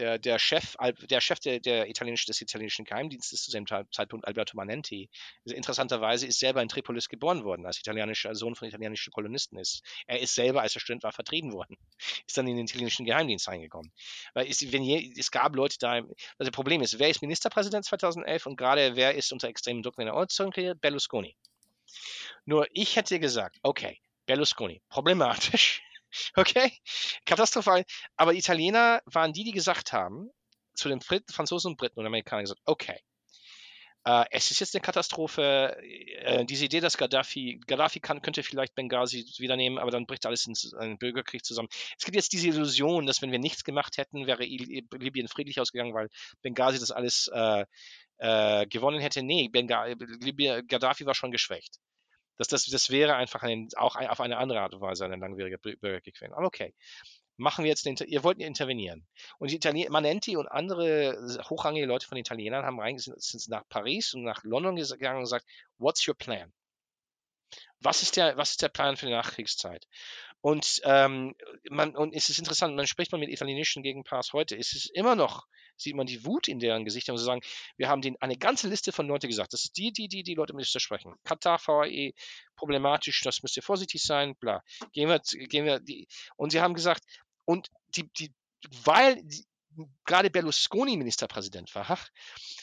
der, 0.00 0.18
der 0.18 0.38
Chef, 0.38 0.76
der 1.10 1.20
Chef 1.20 1.38
der, 1.40 1.60
der 1.60 1.88
italienisch, 1.88 2.24
des 2.24 2.40
italienischen 2.40 2.84
Geheimdienstes 2.84 3.44
zu 3.44 3.50
dem 3.50 3.66
Zeitpunkt, 3.66 4.26
Alberto 4.26 4.56
Manenti, 4.56 5.10
interessanterweise 5.44 6.26
ist 6.26 6.40
selber 6.40 6.62
in 6.62 6.68
Tripolis 6.68 7.08
geboren 7.08 7.44
worden, 7.44 7.66
als 7.66 7.78
italienischer 7.78 8.34
Sohn 8.34 8.54
von 8.54 8.66
italienischen 8.66 9.12
Kolonisten 9.12 9.58
ist. 9.58 9.82
Er 10.06 10.20
ist 10.20 10.34
selber, 10.34 10.62
als 10.62 10.74
er 10.74 10.80
Student 10.80 11.02
war, 11.02 11.12
vertrieben 11.12 11.52
worden, 11.52 11.76
ist 12.26 12.36
dann 12.36 12.48
in 12.48 12.56
den 12.56 12.64
italienischen 12.64 13.04
Geheimdienst 13.04 13.46
reingekommen. 13.48 13.92
Weil 14.32 14.48
es, 14.48 14.60
wenn 14.72 14.82
je, 14.82 15.12
es 15.18 15.30
gab 15.30 15.54
Leute 15.54 15.76
da, 15.78 15.92
also 15.92 16.08
das 16.38 16.50
Problem 16.50 16.80
ist, 16.80 16.98
wer 16.98 17.10
ist 17.10 17.20
Ministerpräsident 17.20 17.84
2011 17.84 18.46
und 18.46 18.56
gerade 18.56 18.96
wer 18.96 19.14
ist 19.14 19.32
unter 19.32 19.48
extremen 19.48 19.82
Druck 19.82 19.98
in 19.98 20.06
der 20.06 20.14
Ortsung? 20.14 20.52
Berlusconi. 20.80 21.36
Nur 22.46 22.66
ich 22.72 22.96
hätte 22.96 23.20
gesagt, 23.20 23.58
okay, 23.62 24.00
Berlusconi, 24.24 24.80
problematisch, 24.88 25.82
Okay? 26.36 26.72
Katastrophal. 27.24 27.84
Aber 28.16 28.34
Italiener 28.34 29.02
waren 29.06 29.32
die, 29.32 29.44
die 29.44 29.52
gesagt 29.52 29.92
haben, 29.92 30.30
zu 30.74 30.88
den 30.88 31.00
Franzosen 31.00 31.72
und 31.72 31.76
Briten 31.76 31.98
und 32.00 32.06
Amerikanern 32.06 32.44
gesagt, 32.44 32.62
okay, 32.64 33.00
äh, 34.04 34.24
es 34.30 34.50
ist 34.50 34.60
jetzt 34.60 34.74
eine 34.74 34.80
Katastrophe. 34.80 35.76
Äh, 35.82 36.44
diese 36.46 36.64
Idee, 36.64 36.80
dass 36.80 36.96
Gaddafi, 36.96 37.60
Gaddafi 37.66 38.00
kann, 38.00 38.22
könnte 38.22 38.42
vielleicht 38.42 38.74
Benghazi 38.74 39.26
wieder 39.38 39.56
nehmen, 39.56 39.78
aber 39.78 39.90
dann 39.90 40.06
bricht 40.06 40.24
alles 40.26 40.46
in 40.46 40.54
einen 40.78 40.98
Bürgerkrieg 40.98 41.44
zusammen. 41.44 41.68
Es 41.98 42.04
gibt 42.04 42.16
jetzt 42.16 42.32
diese 42.32 42.48
Illusion, 42.48 43.06
dass 43.06 43.20
wenn 43.20 43.32
wir 43.32 43.38
nichts 43.38 43.62
gemacht 43.64 43.98
hätten, 43.98 44.26
wäre 44.26 44.44
Libyen 44.44 45.28
friedlich 45.28 45.60
ausgegangen, 45.60 45.94
weil 45.94 46.08
Benghazi 46.42 46.78
das 46.78 46.90
alles 46.90 47.28
äh, 47.32 47.64
äh 48.18 48.66
gewonnen 48.66 49.00
hätte. 49.00 49.22
Nee, 49.22 49.48
Benghazi, 49.48 49.96
Gaddafi 50.66 51.04
war 51.04 51.14
schon 51.14 51.30
geschwächt. 51.30 51.76
Das, 52.40 52.48
das, 52.48 52.64
das 52.64 52.88
wäre 52.88 53.16
einfach 53.16 53.42
ein, 53.42 53.68
auch 53.76 53.96
ein, 53.96 54.08
auf 54.08 54.18
eine 54.18 54.38
andere 54.38 54.62
Art 54.62 54.72
und 54.72 54.80
Weise 54.80 55.04
eine 55.04 55.16
langwierige 55.16 55.58
Bürgerkrieg 55.58 56.14
gewesen. 56.14 56.32
Aber 56.32 56.46
okay, 56.46 56.72
machen 57.36 57.64
wir 57.64 57.68
jetzt, 57.68 57.84
den, 57.84 57.96
ihr 58.06 58.24
wollt 58.24 58.38
intervenieren. 58.38 59.06
Und 59.38 59.50
die 59.50 59.56
Italiener, 59.56 59.90
Manenti 59.90 60.38
und 60.38 60.46
andere 60.46 61.18
hochrangige 61.50 61.84
Leute 61.84 62.06
von 62.06 62.16
Italienern 62.16 62.64
haben 62.64 62.80
rein, 62.80 62.96
sind, 62.96 63.20
sind 63.20 63.46
nach 63.50 63.68
Paris 63.68 64.14
und 64.14 64.22
nach 64.22 64.42
London 64.42 64.76
gegangen 64.76 65.18
und 65.18 65.24
gesagt, 65.24 65.44
what's 65.76 66.08
your 66.08 66.14
plan? 66.14 66.50
Was 67.80 68.00
ist 68.00 68.16
der, 68.16 68.38
was 68.38 68.52
ist 68.52 68.62
der 68.62 68.70
Plan 68.70 68.96
für 68.96 69.04
die 69.04 69.12
Nachkriegszeit? 69.12 69.86
Und, 70.40 70.80
ähm, 70.84 71.34
man, 71.68 71.94
und 71.94 72.14
es 72.14 72.30
ist 72.30 72.38
interessant, 72.38 72.74
man 72.74 72.86
spricht 72.86 73.12
mal 73.12 73.18
mit 73.18 73.28
italienischen 73.28 73.82
Gegenparts 73.82 74.32
heute, 74.32 74.56
es 74.56 74.72
ist 74.72 74.86
immer 74.94 75.14
noch, 75.14 75.46
sieht 75.80 75.96
man 75.96 76.06
die 76.06 76.24
Wut 76.24 76.48
in 76.48 76.58
deren 76.58 76.84
Gesichtern 76.84 77.14
und 77.14 77.18
sie 77.18 77.24
sagen, 77.24 77.40
wir 77.76 77.88
haben 77.88 78.02
den, 78.02 78.16
eine 78.20 78.36
ganze 78.36 78.68
Liste 78.68 78.92
von 78.92 79.06
Leuten 79.06 79.28
gesagt, 79.28 79.52
das 79.52 79.64
ist 79.64 79.76
die, 79.76 79.92
die, 79.92 80.08
die, 80.08 80.22
die 80.22 80.34
Leute 80.34 80.54
müsst 80.54 80.74
ihr 80.74 80.80
sprechen. 80.80 81.14
Katar, 81.24 81.58
VAE, 81.58 82.12
problematisch, 82.56 83.22
das 83.22 83.42
müsst 83.42 83.56
ihr 83.56 83.62
vorsichtig 83.62 84.02
sein, 84.02 84.34
bla. 84.36 84.62
Gehen 84.92 85.08
wir, 85.08 85.20
gehen 85.48 85.64
wir, 85.64 85.80
die, 85.80 86.06
und 86.36 86.50
sie 86.50 86.60
haben 86.60 86.74
gesagt, 86.74 87.04
und 87.44 87.68
die, 87.96 88.08
die, 88.12 88.32
weil 88.84 89.22
die, 89.22 89.44
gerade 90.04 90.30
Berlusconi 90.30 90.96
Ministerpräsident 90.96 91.74
war, 91.74 91.98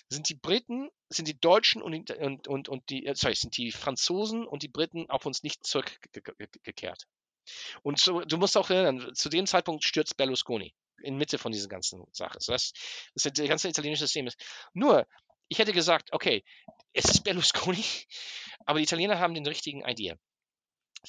sind 0.10 0.30
die 0.30 0.35
Briten, 0.35 0.89
sind 1.10 1.27
die 1.27 1.39
Deutschen 1.39 1.81
und, 1.81 2.11
und, 2.11 2.48
und, 2.48 2.69
und 2.69 2.89
die, 2.89 3.06
äh, 3.06 3.15
sorry, 3.15 3.35
sind 3.35 3.57
die 3.57 3.72
Franzosen 3.72 4.45
und 4.45 4.64
die 4.64 4.68
Briten 4.68 5.10
auf 5.10 5.26
uns 5.26 5.44
nicht 5.44 5.65
zurückgekehrt. 5.65 7.03
Und 7.81 7.99
so, 7.99 8.22
du 8.22 8.38
musst 8.38 8.57
auch 8.57 8.69
erinnern, 8.69 9.14
zu 9.15 9.30
dem 9.30 9.48
Zeitpunkt 9.48 9.84
stürzt 9.84 10.18
Berlusconi 10.18 10.73
in 11.02 11.18
Mitte 11.18 11.38
von 11.38 11.52
dieser 11.52 11.68
ganzen 11.68 12.06
Sache. 12.11 12.40
So 12.40 12.52
das, 12.52 12.74
das 13.14 13.26
ist 13.26 13.38
das 13.38 13.48
ganze 13.48 13.69
italienische 13.69 14.06
System. 14.06 14.30
Nur, 14.74 15.07
ich 15.48 15.60
hätte 15.60 15.74
gesagt, 15.74 16.11
okay, 16.11 16.44
es 16.94 17.06
ist 17.06 17.24
Berlusconi, 17.24 17.84
aber 18.65 18.80
die 18.80 18.84
Italiener 18.84 19.19
haben 19.19 19.34
den 19.34 19.45
richtigen 19.45 19.88
Idee. 19.88 20.15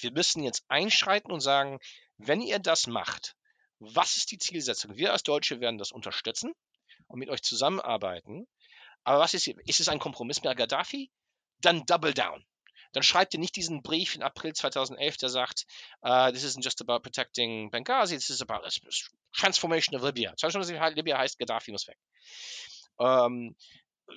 Wir 0.01 0.13
müssen 0.13 0.43
jetzt 0.43 0.65
einschreiten 0.69 1.33
und 1.33 1.41
sagen, 1.41 1.79
wenn 2.19 2.41
ihr 2.41 2.59
das 2.59 2.87
macht, 2.87 3.35
was 3.81 4.17
ist 4.17 4.31
die 4.31 4.39
Zielsetzung? 4.39 4.97
Wir 4.97 5.13
als 5.13 5.23
Deutsche 5.23 5.61
werden 5.61 5.79
das 5.79 5.93
unterstützen 5.93 6.53
und 7.07 7.19
mit 7.19 7.29
euch 7.29 7.43
zusammenarbeiten. 7.43 8.47
Aber 9.05 9.21
was 9.21 9.35
ist, 9.35 9.47
ist 9.47 9.81
es 9.81 9.89
ein 9.89 10.01
Kompromiss 10.01 10.43
mit 10.43 10.57
Gaddafi? 10.57 11.11
Dann 11.61 11.87
double 11.87 12.13
down 12.13 12.45
dann 12.93 13.03
schreibt 13.03 13.35
ihr 13.35 13.41
nicht 13.41 13.57
diesen 13.57 13.83
Brief 13.83 14.15
in 14.15 14.23
April 14.23 14.53
2011, 14.53 15.17
der 15.19 15.29
sagt, 15.29 15.67
uh, 16.03 16.31
this 16.31 16.45
isn't 16.45 16.63
just 16.63 16.81
about 16.81 17.01
protecting 17.01 17.71
Benghazi, 17.71 18.15
this 18.15 18.31
is 18.31 18.43
about 18.43 18.67
transformation 19.33 19.97
of 19.97 20.03
Libya. 20.03 20.35
Transformation 20.37 20.95
Libya 20.95 21.19
heißt, 21.19 21.39
Gaddafi 21.39 21.73
muss 21.73 21.87
weg. 21.87 21.99
Ähm, 22.99 23.57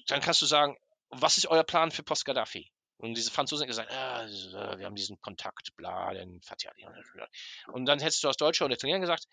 dann 0.08 0.22
kannst 0.22 0.42
du 0.42 0.46
sagen, 0.46 0.78
was 1.10 1.38
ist 1.38 1.48
euer 1.48 1.64
Plan 1.64 1.92
für 1.92 2.04
Post-Gaddafi? 2.04 2.72
Und 2.98 3.16
diese 3.16 3.32
Franzosen 3.32 3.64
haben 3.64 3.68
gesagt, 3.68 3.92
ah, 3.92 4.28
wir 4.78 4.86
haben 4.86 4.96
diesen 4.96 5.20
Kontakt, 5.22 5.76
bla, 5.76 6.14
den 6.14 6.40
Fatih. 6.42 6.70
Und 7.74 7.86
dann 7.86 8.00
hättest 8.00 8.24
du 8.24 8.30
aus 8.30 8.38
Deutscher 8.38 8.66
und 8.66 8.72
Italiener 8.72 9.00
gesagt, 9.00 9.28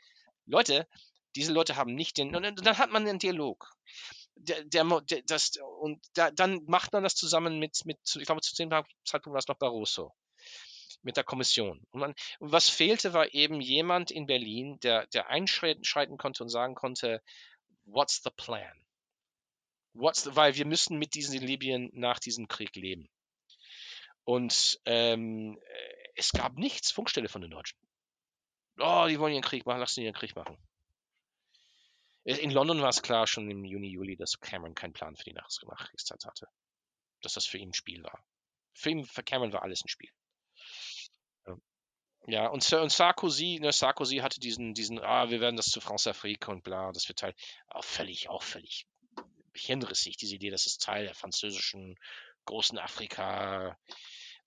Leute, 0.46 0.88
diese 1.36 1.52
Leute 1.52 1.76
haben 1.76 1.94
nicht 1.94 2.16
den, 2.16 2.34
und 2.34 2.42
dann 2.42 2.78
hat 2.78 2.90
man 2.90 3.06
einen 3.06 3.18
Dialog 3.18 3.70
der, 4.38 4.64
der, 4.64 5.00
der, 5.02 5.22
das, 5.22 5.52
und 5.80 6.04
da, 6.14 6.30
dann 6.30 6.64
macht 6.66 6.92
man 6.92 7.02
das 7.02 7.14
zusammen 7.14 7.58
mit, 7.58 7.84
mit, 7.84 7.98
ich 8.02 8.26
glaube, 8.26 8.40
zu 8.40 8.54
dem 8.56 8.70
Zeitpunkt 9.04 9.34
war 9.34 9.38
es 9.38 9.48
noch 9.48 9.58
Barroso 9.58 10.14
mit 11.02 11.16
der 11.16 11.24
Kommission. 11.24 11.84
Und, 11.90 12.00
man, 12.00 12.14
und, 12.38 12.52
was 12.52 12.68
fehlte, 12.68 13.12
war 13.12 13.32
eben 13.34 13.60
jemand 13.60 14.10
in 14.10 14.26
Berlin, 14.26 14.78
der, 14.80 15.06
der 15.08 15.28
einschreiten 15.28 16.18
konnte 16.18 16.42
und 16.42 16.48
sagen 16.48 16.74
konnte, 16.74 17.22
what's 17.84 18.22
the 18.22 18.30
plan? 18.36 18.84
What's 19.94 20.24
the, 20.24 20.36
weil 20.36 20.56
wir 20.56 20.66
müssen 20.66 20.98
mit 20.98 21.14
diesen 21.14 21.40
Libyen 21.40 21.90
nach 21.92 22.18
diesem 22.18 22.48
Krieg 22.48 22.74
leben. 22.76 23.08
Und 24.24 24.78
ähm, 24.84 25.58
es 26.14 26.32
gab 26.32 26.58
nichts, 26.58 26.90
Funkstelle 26.90 27.28
von 27.28 27.40
den 27.40 27.50
Deutschen. 27.50 27.78
oh, 28.78 29.06
die 29.08 29.18
wollen 29.18 29.32
ihren 29.32 29.42
Krieg 29.42 29.64
machen, 29.64 29.80
lassen 29.80 30.00
die 30.00 30.06
ihren 30.06 30.14
Krieg 30.14 30.36
machen. 30.36 30.58
In 32.28 32.50
London 32.50 32.82
war 32.82 32.90
es 32.90 33.00
klar 33.00 33.26
schon 33.26 33.50
im 33.50 33.64
Juni, 33.64 33.88
Juli, 33.88 34.14
dass 34.14 34.38
Cameron 34.38 34.74
keinen 34.74 34.92
Plan 34.92 35.16
für 35.16 35.24
die 35.24 35.32
Nachkriegszeit 35.32 36.24
hatte. 36.26 36.46
Dass 37.22 37.32
das 37.32 37.46
für 37.46 37.56
ihn 37.56 37.70
ein 37.70 37.74
Spiel 37.74 38.02
war. 38.02 38.22
Für, 38.74 38.90
ihn, 38.90 39.06
für 39.06 39.22
Cameron 39.22 39.54
war 39.54 39.62
alles 39.62 39.82
ein 39.82 39.88
Spiel. 39.88 40.10
Ja, 42.26 42.48
und, 42.48 42.70
und 42.70 42.92
Sarkozy, 42.92 43.58
ne, 43.62 43.72
Sarkozy 43.72 44.18
hatte 44.18 44.40
diesen, 44.40 44.74
diesen, 44.74 44.98
ah, 45.00 45.30
wir 45.30 45.40
werden 45.40 45.56
das 45.56 45.66
zu 45.66 45.80
France 45.80 46.10
Afrique 46.10 46.50
und 46.50 46.62
bla, 46.62 46.92
das 46.92 47.08
wird 47.08 47.18
Teil, 47.18 47.34
auch 47.68 47.84
völlig, 47.84 48.28
auch 48.28 48.42
völlig 48.42 48.86
hirnrissig, 49.54 50.18
diese 50.18 50.34
Idee, 50.34 50.50
das 50.50 50.66
ist 50.66 50.82
Teil 50.82 51.06
der 51.06 51.14
französischen 51.14 51.98
großen 52.44 52.78
Afrika. 52.78 53.78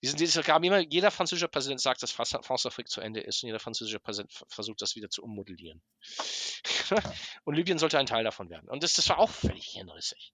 Diesen, 0.02 0.18
diesen, 0.18 0.42
immer, 0.42 0.80
jeder 0.80 1.12
französische 1.12 1.48
Präsident 1.48 1.80
sagt, 1.80 2.02
dass 2.02 2.10
France 2.10 2.36
Afrique 2.68 2.88
zu 2.88 3.00
Ende 3.00 3.20
ist 3.20 3.42
und 3.42 3.48
jeder 3.48 3.60
französische 3.60 4.00
Präsident 4.00 4.32
versucht, 4.48 4.82
das 4.82 4.96
wieder 4.96 5.08
zu 5.08 5.22
ummodellieren. 5.22 5.80
und 7.44 7.54
Libyen 7.54 7.78
sollte 7.78 7.98
ein 7.98 8.06
Teil 8.06 8.24
davon 8.24 8.50
werden. 8.50 8.68
Und 8.68 8.82
das, 8.82 8.94
das 8.94 9.08
war 9.08 9.18
auch 9.18 9.30
völlig 9.30 9.66
hirnrissig. 9.66 10.32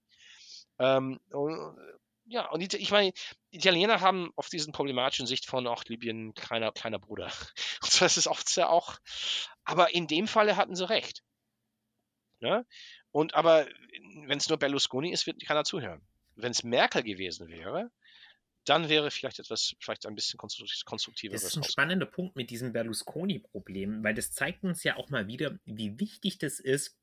Ähm, 0.78 1.20
ja, 2.24 2.49
und 2.51 2.74
ich 2.74 2.90
meine, 2.90 3.12
Italiener 3.51 4.01
haben 4.01 4.31
auf 4.36 4.49
diesen 4.49 4.73
problematischen 4.73 5.27
Sicht 5.27 5.47
von 5.47 5.66
auch 5.66 5.85
Libyen 5.85 6.35
kleiner, 6.35 6.73
kleiner 6.73 6.99
Bruder. 6.99 7.32
Und 7.82 8.01
das 8.01 8.16
ist 8.16 8.27
oft 8.27 8.49
sehr 8.49 8.70
auch, 8.70 8.99
aber 9.65 9.95
in 9.95 10.07
dem 10.07 10.27
Falle 10.28 10.57
hatten 10.57 10.77
sie 10.77 10.89
recht. 10.89 11.23
Ja? 12.40 12.59
Ne? 12.59 12.66
Und 13.11 13.35
aber, 13.35 13.66
wenn 14.27 14.39
es 14.39 14.49
nur 14.49 14.59
Berlusconi 14.59 15.11
ist, 15.11 15.27
wird 15.27 15.45
keiner 15.45 15.65
zuhören. 15.65 16.07
Wenn 16.36 16.53
es 16.53 16.62
Merkel 16.62 17.03
gewesen 17.03 17.49
wäre, 17.49 17.90
dann 18.69 18.89
wäre 18.89 19.11
vielleicht 19.11 19.39
etwas, 19.39 19.74
vielleicht 19.81 20.07
ein 20.07 20.15
bisschen 20.15 20.39
konstruktiver. 20.39 21.32
Das 21.32 21.45
ist 21.45 21.57
ein 21.57 21.65
spannender 21.65 22.07
Punkt 22.07 22.36
mit 22.36 22.51
diesem 22.51 22.73
Berlusconi-Problem, 22.73 24.05
weil 24.05 24.15
das 24.15 24.32
zeigt 24.32 24.65
uns 24.65 24.82
ja 24.85 24.97
auch 24.97 25.11
mal 25.11 25.27
wieder, 25.27 25.59
wie 25.65 25.99
wichtig 25.99 26.39
das 26.39 26.61
ist, 26.61 26.97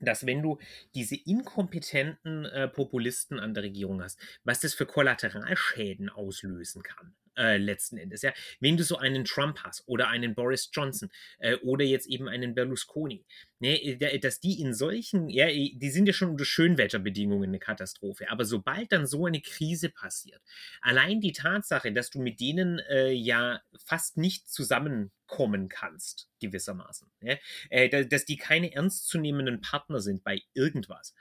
dass 0.00 0.26
wenn 0.26 0.42
du 0.42 0.58
diese 0.94 1.16
inkompetenten 1.16 2.44
äh, 2.46 2.68
Populisten 2.68 3.38
an 3.38 3.54
der 3.54 3.64
Regierung 3.64 4.02
hast, 4.02 4.18
was 4.44 4.60
das 4.60 4.74
für 4.74 4.86
Kollateralschäden 4.86 6.08
auslösen 6.08 6.82
kann. 6.82 7.14
Äh, 7.36 7.56
letzten 7.56 7.96
Endes, 7.96 8.22
ja. 8.22 8.32
Wenn 8.60 8.76
du 8.76 8.84
so 8.84 8.96
einen 8.96 9.24
Trump 9.24 9.58
hast 9.64 9.82
oder 9.86 10.08
einen 10.08 10.36
Boris 10.36 10.70
Johnson 10.72 11.10
äh, 11.38 11.56
oder 11.56 11.84
jetzt 11.84 12.06
eben 12.06 12.28
einen 12.28 12.54
Berlusconi, 12.54 13.24
ne, 13.58 13.76
äh, 13.82 14.18
dass 14.20 14.38
die 14.38 14.60
in 14.60 14.72
solchen, 14.72 15.28
ja, 15.28 15.48
die 15.48 15.90
sind 15.90 16.06
ja 16.06 16.12
schon 16.12 16.30
unter 16.30 16.44
Schönwetterbedingungen 16.44 17.50
eine 17.50 17.58
Katastrophe, 17.58 18.30
aber 18.30 18.44
sobald 18.44 18.92
dann 18.92 19.06
so 19.08 19.26
eine 19.26 19.40
Krise 19.40 19.88
passiert, 19.88 20.40
allein 20.80 21.20
die 21.20 21.32
Tatsache, 21.32 21.92
dass 21.92 22.10
du 22.10 22.20
mit 22.20 22.38
denen 22.38 22.78
äh, 22.78 23.10
ja 23.10 23.60
fast 23.84 24.16
nicht 24.16 24.48
zusammenkommen 24.48 25.68
kannst, 25.68 26.28
gewissermaßen, 26.40 27.10
ja, 27.20 27.36
äh, 27.70 28.06
dass 28.06 28.26
die 28.26 28.36
keine 28.36 28.72
ernstzunehmenden 28.72 29.60
Partner 29.60 30.00
sind 30.00 30.22
bei 30.22 30.42
irgendwas, 30.52 31.14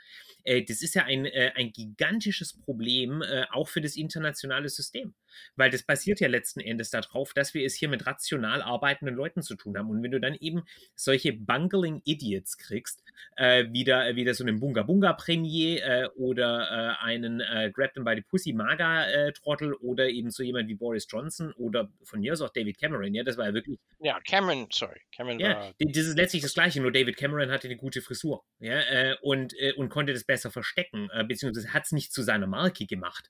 äh, 0.43 0.63
das 0.63 0.81
ist 0.81 0.93
ja 0.95 1.05
ein, 1.05 1.25
äh, 1.25 1.53
ein 1.55 1.71
gigantisches 1.71 2.59
Problem 2.59 3.21
äh, 3.21 3.45
auch 3.51 3.69
für 3.69 3.81
das 3.81 3.95
internationale 3.95 4.69
System. 4.69 5.15
Weil 5.55 5.69
das 5.69 5.83
basiert 5.83 6.19
ja 6.19 6.27
letzten 6.27 6.59
Endes 6.59 6.89
darauf, 6.89 7.33
dass 7.33 7.53
wir 7.53 7.65
es 7.65 7.75
hier 7.75 7.89
mit 7.89 8.05
rational 8.05 8.61
arbeitenden 8.61 9.15
Leuten 9.15 9.41
zu 9.41 9.55
tun 9.55 9.77
haben. 9.77 9.89
Und 9.89 10.03
wenn 10.03 10.11
du 10.11 10.19
dann 10.19 10.35
eben 10.35 10.63
solche 10.95 11.33
Bungling 11.33 12.01
Idiots 12.05 12.57
kriegst, 12.57 13.03
äh, 13.35 13.65
wieder, 13.71 14.15
wieder 14.15 14.33
so 14.33 14.43
einen 14.43 14.59
Bunga 14.59 14.83
Bunga 14.83 15.13
Premier 15.13 15.83
äh, 15.83 16.07
oder 16.15 16.97
äh, 17.01 17.03
einen 17.03 17.39
äh, 17.39 17.71
Grab 17.73 17.93
them 17.93 18.03
by 18.03 18.15
the 18.15 18.21
Pussy 18.21 18.53
Maga 18.53 19.07
äh, 19.07 19.31
Trottel 19.33 19.73
oder 19.73 20.09
eben 20.09 20.29
so 20.29 20.43
jemand 20.43 20.67
wie 20.69 20.75
Boris 20.75 21.07
Johnson 21.09 21.51
oder 21.53 21.89
von 22.03 22.19
mir 22.19 22.33
aus 22.33 22.41
auch 22.41 22.49
David 22.49 22.79
Cameron, 22.79 23.13
ja, 23.13 23.23
das 23.23 23.37
war 23.37 23.47
ja 23.47 23.53
wirklich. 23.53 23.79
Ja, 23.99 24.19
Cameron, 24.27 24.67
sorry, 24.71 24.99
Cameron 25.15 25.39
ja, 25.39 25.55
war. 25.55 25.73
Das 25.79 26.05
ist 26.05 26.17
letztlich 26.17 26.41
das 26.41 26.53
Gleiche, 26.53 26.81
nur 26.81 26.91
David 26.91 27.17
Cameron 27.17 27.51
hatte 27.51 27.67
eine 27.67 27.77
gute 27.77 28.01
Frisur, 28.01 28.43
ja, 28.59 28.79
äh, 28.81 29.15
und, 29.21 29.53
und 29.77 29.89
konnte 29.89 30.13
das 30.13 30.23
besser 30.23 30.51
verstecken, 30.51 31.09
beziehungsweise 31.27 31.73
hat 31.73 31.85
es 31.85 31.91
nicht 31.91 32.13
zu 32.13 32.21
seiner 32.21 32.47
Marke 32.47 32.85
gemacht. 32.85 33.29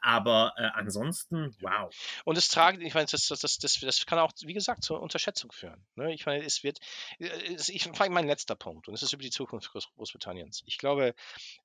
aber 0.00 0.54
ansonsten, 0.74 1.19
wow. 1.30 1.94
Und 2.24 2.36
das 2.36 2.48
tragen, 2.48 2.80
ich 2.80 2.94
meine, 2.94 3.06
das, 3.06 3.26
das, 3.28 3.40
das, 3.40 3.58
das 3.58 4.06
kann 4.06 4.18
auch, 4.18 4.32
wie 4.42 4.54
gesagt, 4.54 4.84
zur 4.84 5.00
Unterschätzung 5.00 5.52
führen. 5.52 5.84
Ne? 5.94 6.14
Ich 6.14 6.26
meine, 6.26 6.44
es 6.44 6.62
wird, 6.62 6.78
ich 7.18 7.84
frage 7.84 8.12
mein 8.12 8.26
letzter 8.26 8.54
Punkt, 8.54 8.88
und 8.88 8.94
es 8.94 9.02
ist 9.02 9.12
über 9.12 9.22
die 9.22 9.30
Zukunft 9.30 9.70
Großbritanniens. 9.72 10.62
Ich 10.66 10.78
glaube, 10.78 11.14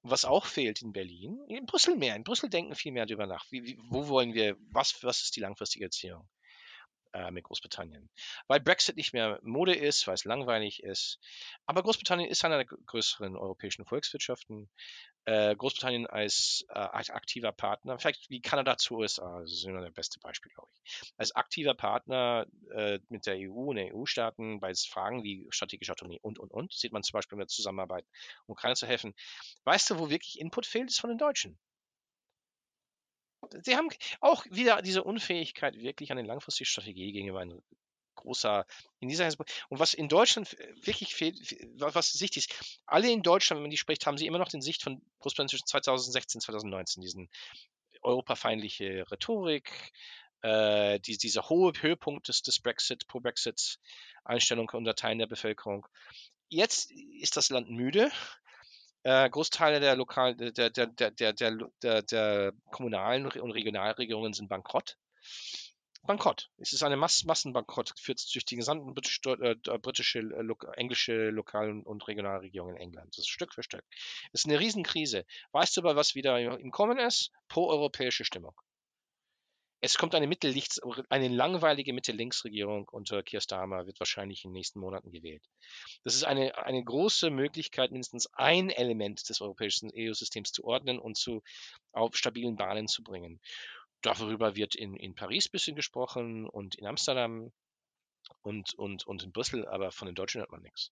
was 0.02 0.26
auch 0.26 0.46
fehlt 0.46 0.82
in 0.82 0.94
Berlin, 0.94 1.40
in 1.48 1.66
Brüssel 1.66 1.96
mehr, 1.96 2.16
in 2.16 2.24
Brüssel 2.24 2.50
denken 2.50 2.76
viel 2.76 2.92
mehr 2.92 3.06
darüber 3.06 3.28
nach, 3.28 3.46
wie, 3.52 3.78
wo 3.90 4.08
wollen 4.08 4.34
wir, 4.34 4.58
was, 4.72 5.04
was 5.04 5.22
ist 5.22 5.36
die 5.36 5.42
langfristige 5.42 5.86
Erziehung 5.86 6.28
äh, 7.16 7.32
mit 7.32 7.46
Großbritannien. 7.46 8.10
Weil 8.48 8.60
Brexit 8.60 8.98
nicht 8.98 9.14
mehr 9.14 9.40
Mode 9.42 9.74
ist, 9.74 10.06
weil 10.08 10.16
es 10.16 10.26
langweilig 10.26 10.84
ist. 10.84 11.20
Aber 11.66 11.82
Großbritannien 11.82 12.30
ist 12.30 12.44
einer 12.44 12.58
der 12.58 12.66
größeren 12.66 13.36
europäischen 13.38 13.86
Volkswirtschaften 13.86 14.70
äh, 15.26 15.56
Großbritannien 15.56 16.06
als, 16.08 16.66
äh, 16.70 16.74
als 16.78 17.10
aktiver 17.10 17.52
Partner, 17.52 17.98
vielleicht 17.98 18.30
wie 18.30 18.42
Kanada 18.42 18.78
zu 18.78 18.98
USA, 18.98 19.42
das 19.42 19.54
ist 19.54 19.66
immer 19.66 19.82
das 19.82 19.94
beste 19.94 20.20
Beispiel, 20.20 20.52
glaube 20.54 20.70
ich. 20.74 21.14
Als 21.18 21.36
aktiver 21.36 21.74
Partner 21.74 22.46
äh, 22.72 23.00
mit 23.10 23.26
der 23.26 23.36
EU 23.38 23.70
und 23.70 23.78
den 23.78 23.94
EU-Staaten 23.94 24.60
bei 24.60 24.74
Fragen 24.76 25.24
wie 25.24 25.48
strategische 25.50 25.94
Autonomie 25.94 26.20
und, 26.22 26.38
und, 26.38 26.52
und, 26.52 26.74
sieht 26.74 26.92
man 26.92 27.02
zum 27.02 27.14
Beispiel 27.14 27.38
mit 27.38 27.50
Zusammenarbeit, 27.50 28.06
um 28.46 28.54
Ukraine 28.54 28.76
zu 28.76 28.88
helfen. 28.88 29.14
Weißt 29.64 29.90
du, 29.90 30.00
wo 30.00 30.10
wirklich 30.10 30.40
Input 30.40 30.66
fehlt, 30.66 30.90
ist 30.90 31.00
von 31.00 31.10
den 31.10 31.18
Deutschen. 31.18 31.58
Sie 33.64 33.76
haben 33.76 33.90
auch 34.22 34.46
wieder 34.50 34.82
diese 34.82 35.04
Unfähigkeit, 35.04 35.78
wirklich 35.78 36.12
an 36.12 36.18
eine 36.18 36.28
langfristige 36.28 36.68
Strategie 36.68 37.12
gegenüber 37.12 37.40
einem 37.40 37.62
großer 38.16 38.66
in 39.00 39.10
dieser 39.10 39.26
Hinsicht. 39.26 39.66
Und 39.70 39.80
was 39.80 39.94
in 39.94 40.10
Deutschland 40.10 40.58
wirklich 40.82 41.16
fehlt, 41.16 41.38
was 41.78 42.20
wichtig 42.20 42.50
ist, 42.50 42.82
alle 42.86 43.12
in 43.12 43.22
Deutschland, 43.22 43.58
wenn 43.58 43.64
man 43.64 43.72
die 43.72 43.78
spricht, 43.78 44.06
haben 44.06 44.18
sie 44.18 44.26
immer 44.26 44.40
noch 44.40 44.50
den 44.50 44.62
Sicht 44.62 44.82
von 44.82 45.02
Großbritannien 45.20 45.50
zwischen 45.50 45.68
2016 45.68 46.40
und 46.40 46.42
2019, 46.44 47.02
diesen 47.02 47.30
europafeindliche 48.02 49.06
Rhetorik, 49.12 49.72
äh, 50.42 51.00
die, 51.00 51.18
dieser 51.18 51.50
hohe 51.50 51.74
Höhepunkt 51.80 52.28
des, 52.28 52.42
des 52.42 52.60
Brexit, 52.60 53.08
Pro-Brexit-Einstellung 53.08 54.70
unter 54.74 54.96
Teilen 54.96 55.20
der 55.20 55.28
Bevölkerung. 55.28 55.88
Jetzt 56.50 56.92
ist 56.92 57.38
das 57.38 57.50
Land 57.50 57.70
müde. 57.70 58.12
Äh, 59.06 59.30
Großteile 59.30 59.80
der, 59.80 59.96
lokal, 59.96 60.36
der, 60.36 60.52
der, 60.72 60.88
der, 60.88 61.12
der, 61.12 62.02
der, 62.02 62.54
kommunalen 62.72 63.28
und 63.28 63.52
Regionalregierungen 63.52 64.34
sind 64.34 64.50
bankrott. 64.50 64.98
Bankrott. 66.08 66.50
Es 66.58 66.74
ist 66.74 66.82
eine 66.82 66.98
Mass 66.98 67.24
Massenbankrott 67.24 67.94
führt 68.00 68.20
durch 68.34 68.46
die 68.46 68.56
gesamten 68.56 68.96
britisch, 68.96 69.22
äh, 69.28 69.56
britische, 69.78 70.20
äh, 70.20 70.42
lo 70.42 70.56
englische 70.74 71.30
Lokal- 71.30 71.84
und 71.84 72.08
Regionalregierung 72.08 72.72
in 72.72 72.78
England. 72.78 73.10
Das 73.10 73.20
ist 73.20 73.30
Stück 73.30 73.54
für 73.54 73.62
Stück. 73.62 73.86
Es 74.34 74.42
ist 74.42 74.48
eine 74.48 74.60
Riesenkrise. 74.60 75.26
Weißt 75.52 75.78
du 75.78 75.82
aber, 75.82 75.96
was 75.96 76.16
wieder 76.16 76.40
im 76.40 76.72
Kommen 76.72 76.98
ist? 76.98 77.30
Pro-europäische 77.48 78.26
Stimmung. 78.26 78.60
Es 79.82 79.98
kommt 79.98 80.16
eine 80.16 80.28
Mittellichts, 80.28 80.80
eine 81.10 81.28
langweilige 81.28 81.94
Mitte-Links-Regierung 81.94 82.88
unter 82.90 83.22
Keir 83.22 83.42
Starmer 83.42 83.86
wird 83.86 84.00
wahrscheinlich 84.00 84.44
in 84.44 84.50
den 84.50 84.56
nächsten 84.56 84.80
Monaten 84.80 85.12
gewählt. 85.12 85.44
Das 86.04 86.16
ist 86.16 86.24
eine, 86.24 86.58
eine 86.58 86.84
große 86.84 87.30
Möglichkeit, 87.30 87.92
mindestens 87.92 88.28
ein 88.34 88.70
Element 88.70 89.30
des 89.30 89.42
europäischen 89.42 89.92
EU-Systems 89.96 90.52
zu 90.52 90.64
ordnen 90.64 90.98
und 90.98 91.18
zu 91.18 91.44
auf 91.92 92.16
stabilen 92.16 92.56
Bahnen 92.56 92.88
zu 92.88 93.04
bringen. 93.04 93.40
Darüber 94.02 94.56
wird 94.56 94.76
in, 94.76 94.96
in 94.96 95.16
Paris 95.16 95.48
ein 95.48 95.52
bisschen 95.52 95.76
gesprochen 95.76 96.48
und 96.48 96.76
in 96.76 96.86
Amsterdam 96.86 97.52
und, 98.42 98.74
und, 98.76 99.06
und 99.06 99.24
in 99.24 99.32
Brüssel, 99.32 99.68
aber 99.68 99.92
von 99.92 100.08
den 100.08 100.16
Deutschen 100.16 100.40
hört 100.40 100.52
man 100.52 100.62
nichts. 100.62 100.92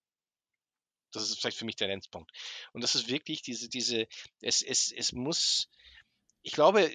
Das 1.12 1.24
ist 1.24 1.40
vielleicht 1.40 1.58
für 1.58 1.66
mich 1.66 1.76
der 1.76 1.88
Lenzpunkt. 1.88 2.32
Und 2.74 2.84
das 2.84 2.96
ist 2.96 3.08
wirklich 3.08 3.42
diese, 3.42 3.70
diese, 3.70 4.08
es, 4.42 4.62
es, 4.62 4.92
es 4.92 5.14
muss, 5.14 5.70
ich 6.42 6.54
glaube, 6.54 6.92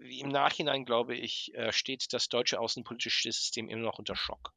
im 0.00 0.28
Nachhinein 0.28 0.84
glaube 0.84 1.16
ich, 1.16 1.54
äh, 1.54 1.72
steht 1.72 2.12
das 2.12 2.28
deutsche 2.28 2.60
außenpolitische 2.60 3.32
System 3.32 3.68
immer 3.68 3.82
noch 3.82 3.98
unter 3.98 4.16
Schock. 4.16 4.52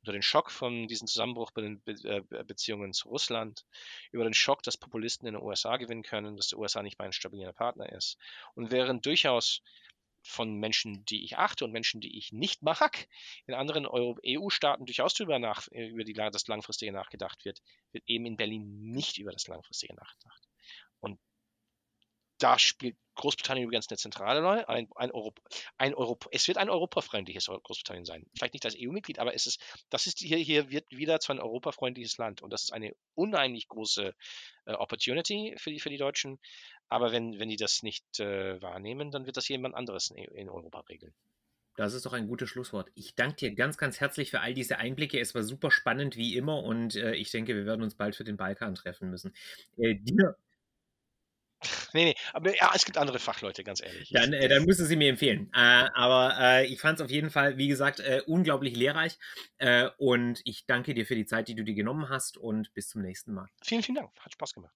Unter 0.00 0.12
den 0.12 0.22
Schock 0.22 0.50
von 0.50 0.88
diesem 0.88 1.06
Zusammenbruch 1.06 1.50
bei 1.50 1.60
den 1.60 1.82
äh, 1.86 2.22
Beziehungen 2.44 2.94
zu 2.94 3.08
Russland, 3.08 3.66
über 4.12 4.24
den 4.24 4.32
Schock, 4.32 4.62
dass 4.62 4.78
Populisten 4.78 5.28
in 5.28 5.34
den 5.34 5.42
USA 5.42 5.76
gewinnen 5.76 6.02
können, 6.02 6.36
dass 6.36 6.48
der 6.48 6.58
USA 6.58 6.82
nicht 6.82 6.98
mehr 6.98 7.06
ein 7.06 7.12
stabiler 7.12 7.52
Partner 7.52 7.90
ist. 7.92 8.16
Und 8.54 8.70
während 8.70 9.04
durchaus 9.04 9.62
von 10.22 10.54
Menschen, 10.54 11.04
die 11.04 11.24
ich 11.24 11.36
achte 11.36 11.64
und 11.64 11.72
Menschen, 11.72 12.00
die 12.00 12.16
ich 12.18 12.32
nicht 12.32 12.62
mag, 12.62 13.08
in 13.46 13.54
anderen 13.54 13.86
EU-Staaten 13.86 14.86
durchaus 14.86 15.14
darüber 15.14 15.38
nach, 15.38 15.68
über 15.68 16.04
die, 16.04 16.12
das 16.12 16.46
Langfristige 16.46 16.92
nachgedacht 16.92 17.44
wird, 17.44 17.60
wird 17.92 18.04
eben 18.06 18.26
in 18.26 18.36
Berlin 18.36 18.80
nicht 18.92 19.18
über 19.18 19.32
das 19.32 19.46
Langfristige 19.48 19.94
nachgedacht. 19.94 20.49
Da 22.40 22.58
spielt 22.58 22.96
Großbritannien 23.16 23.66
übrigens 23.66 23.88
eine 23.90 23.98
zentrale 23.98 24.42
Rolle. 24.42 24.68
Ein, 24.68 24.88
ein 24.96 25.10
Europa, 25.12 25.42
ein 25.76 25.94
Europa, 25.94 26.28
es 26.32 26.48
wird 26.48 26.56
ein 26.56 26.70
europafreundliches 26.70 27.46
Großbritannien 27.46 28.06
sein. 28.06 28.24
Vielleicht 28.34 28.54
nicht 28.54 28.64
als 28.64 28.74
EU-Mitglied, 28.78 29.18
aber 29.18 29.34
es 29.34 29.46
ist, 29.46 29.62
das 29.90 30.06
ist 30.06 30.20
hier, 30.20 30.38
hier 30.38 30.70
wird 30.70 30.90
wieder 30.90 31.20
zu 31.20 31.32
ein 31.32 31.38
europafreundliches 31.38 32.16
Land. 32.16 32.40
Und 32.40 32.50
das 32.50 32.64
ist 32.64 32.72
eine 32.72 32.94
unheimlich 33.14 33.68
große 33.68 34.14
äh, 34.64 34.72
Opportunity 34.72 35.54
für 35.58 35.70
die, 35.70 35.80
für 35.80 35.90
die 35.90 35.98
Deutschen. 35.98 36.40
Aber 36.88 37.12
wenn, 37.12 37.38
wenn 37.38 37.50
die 37.50 37.56
das 37.56 37.82
nicht 37.82 38.20
äh, 38.20 38.60
wahrnehmen, 38.62 39.10
dann 39.10 39.26
wird 39.26 39.36
das 39.36 39.48
jemand 39.48 39.74
anderes 39.74 40.10
in, 40.10 40.24
in 40.24 40.48
Europa 40.48 40.80
regeln. 40.88 41.14
Das 41.76 41.94
ist 41.94 42.06
doch 42.06 42.14
ein 42.14 42.26
gutes 42.26 42.48
Schlusswort. 42.48 42.90
Ich 42.94 43.14
danke 43.14 43.36
dir 43.36 43.54
ganz, 43.54 43.76
ganz 43.76 44.00
herzlich 44.00 44.30
für 44.30 44.40
all 44.40 44.54
diese 44.54 44.78
Einblicke. 44.78 45.20
Es 45.20 45.34
war 45.34 45.42
super 45.42 45.70
spannend 45.70 46.16
wie 46.16 46.36
immer 46.36 46.62
und 46.62 46.96
äh, 46.96 47.14
ich 47.14 47.30
denke, 47.30 47.54
wir 47.54 47.66
werden 47.66 47.82
uns 47.82 47.94
bald 47.94 48.16
für 48.16 48.24
den 48.24 48.38
Balkan 48.38 48.74
treffen 48.74 49.10
müssen. 49.10 49.34
Äh, 49.76 49.94
dir. 49.94 50.36
Nee, 51.92 52.04
nee, 52.04 52.14
aber 52.32 52.54
ja, 52.56 52.70
es 52.74 52.84
gibt 52.84 52.96
andere 52.98 53.18
Fachleute, 53.18 53.64
ganz 53.64 53.82
ehrlich. 53.82 54.10
Dann, 54.10 54.32
äh, 54.32 54.48
dann 54.48 54.64
müssen 54.64 54.86
Sie 54.86 54.96
mir 54.96 55.10
empfehlen. 55.10 55.50
Äh, 55.52 55.88
aber 55.94 56.36
äh, 56.38 56.66
ich 56.66 56.80
fand 56.80 57.00
es 57.00 57.04
auf 57.04 57.10
jeden 57.10 57.30
Fall, 57.30 57.58
wie 57.58 57.68
gesagt, 57.68 58.00
äh, 58.00 58.22
unglaublich 58.26 58.76
lehrreich. 58.76 59.18
und 59.98 60.40
ich 60.44 60.66
danke 60.66 60.94
dir 60.94 61.04
für 61.04 61.14
die 61.14 61.26
Zeit, 61.26 61.48
die 61.48 61.54
du 61.54 61.64
dir 61.64 61.74
genommen 61.74 62.08
hast 62.08 62.38
und 62.38 62.72
bis 62.74 62.88
zum 62.88 63.02
nächsten 63.02 63.34
Mal. 63.34 63.48
Vielen, 63.62 63.82
vielen 63.82 63.96
Dank. 63.96 64.10
Hat 64.20 64.32
Spaß 64.32 64.54
gemacht. 64.54 64.74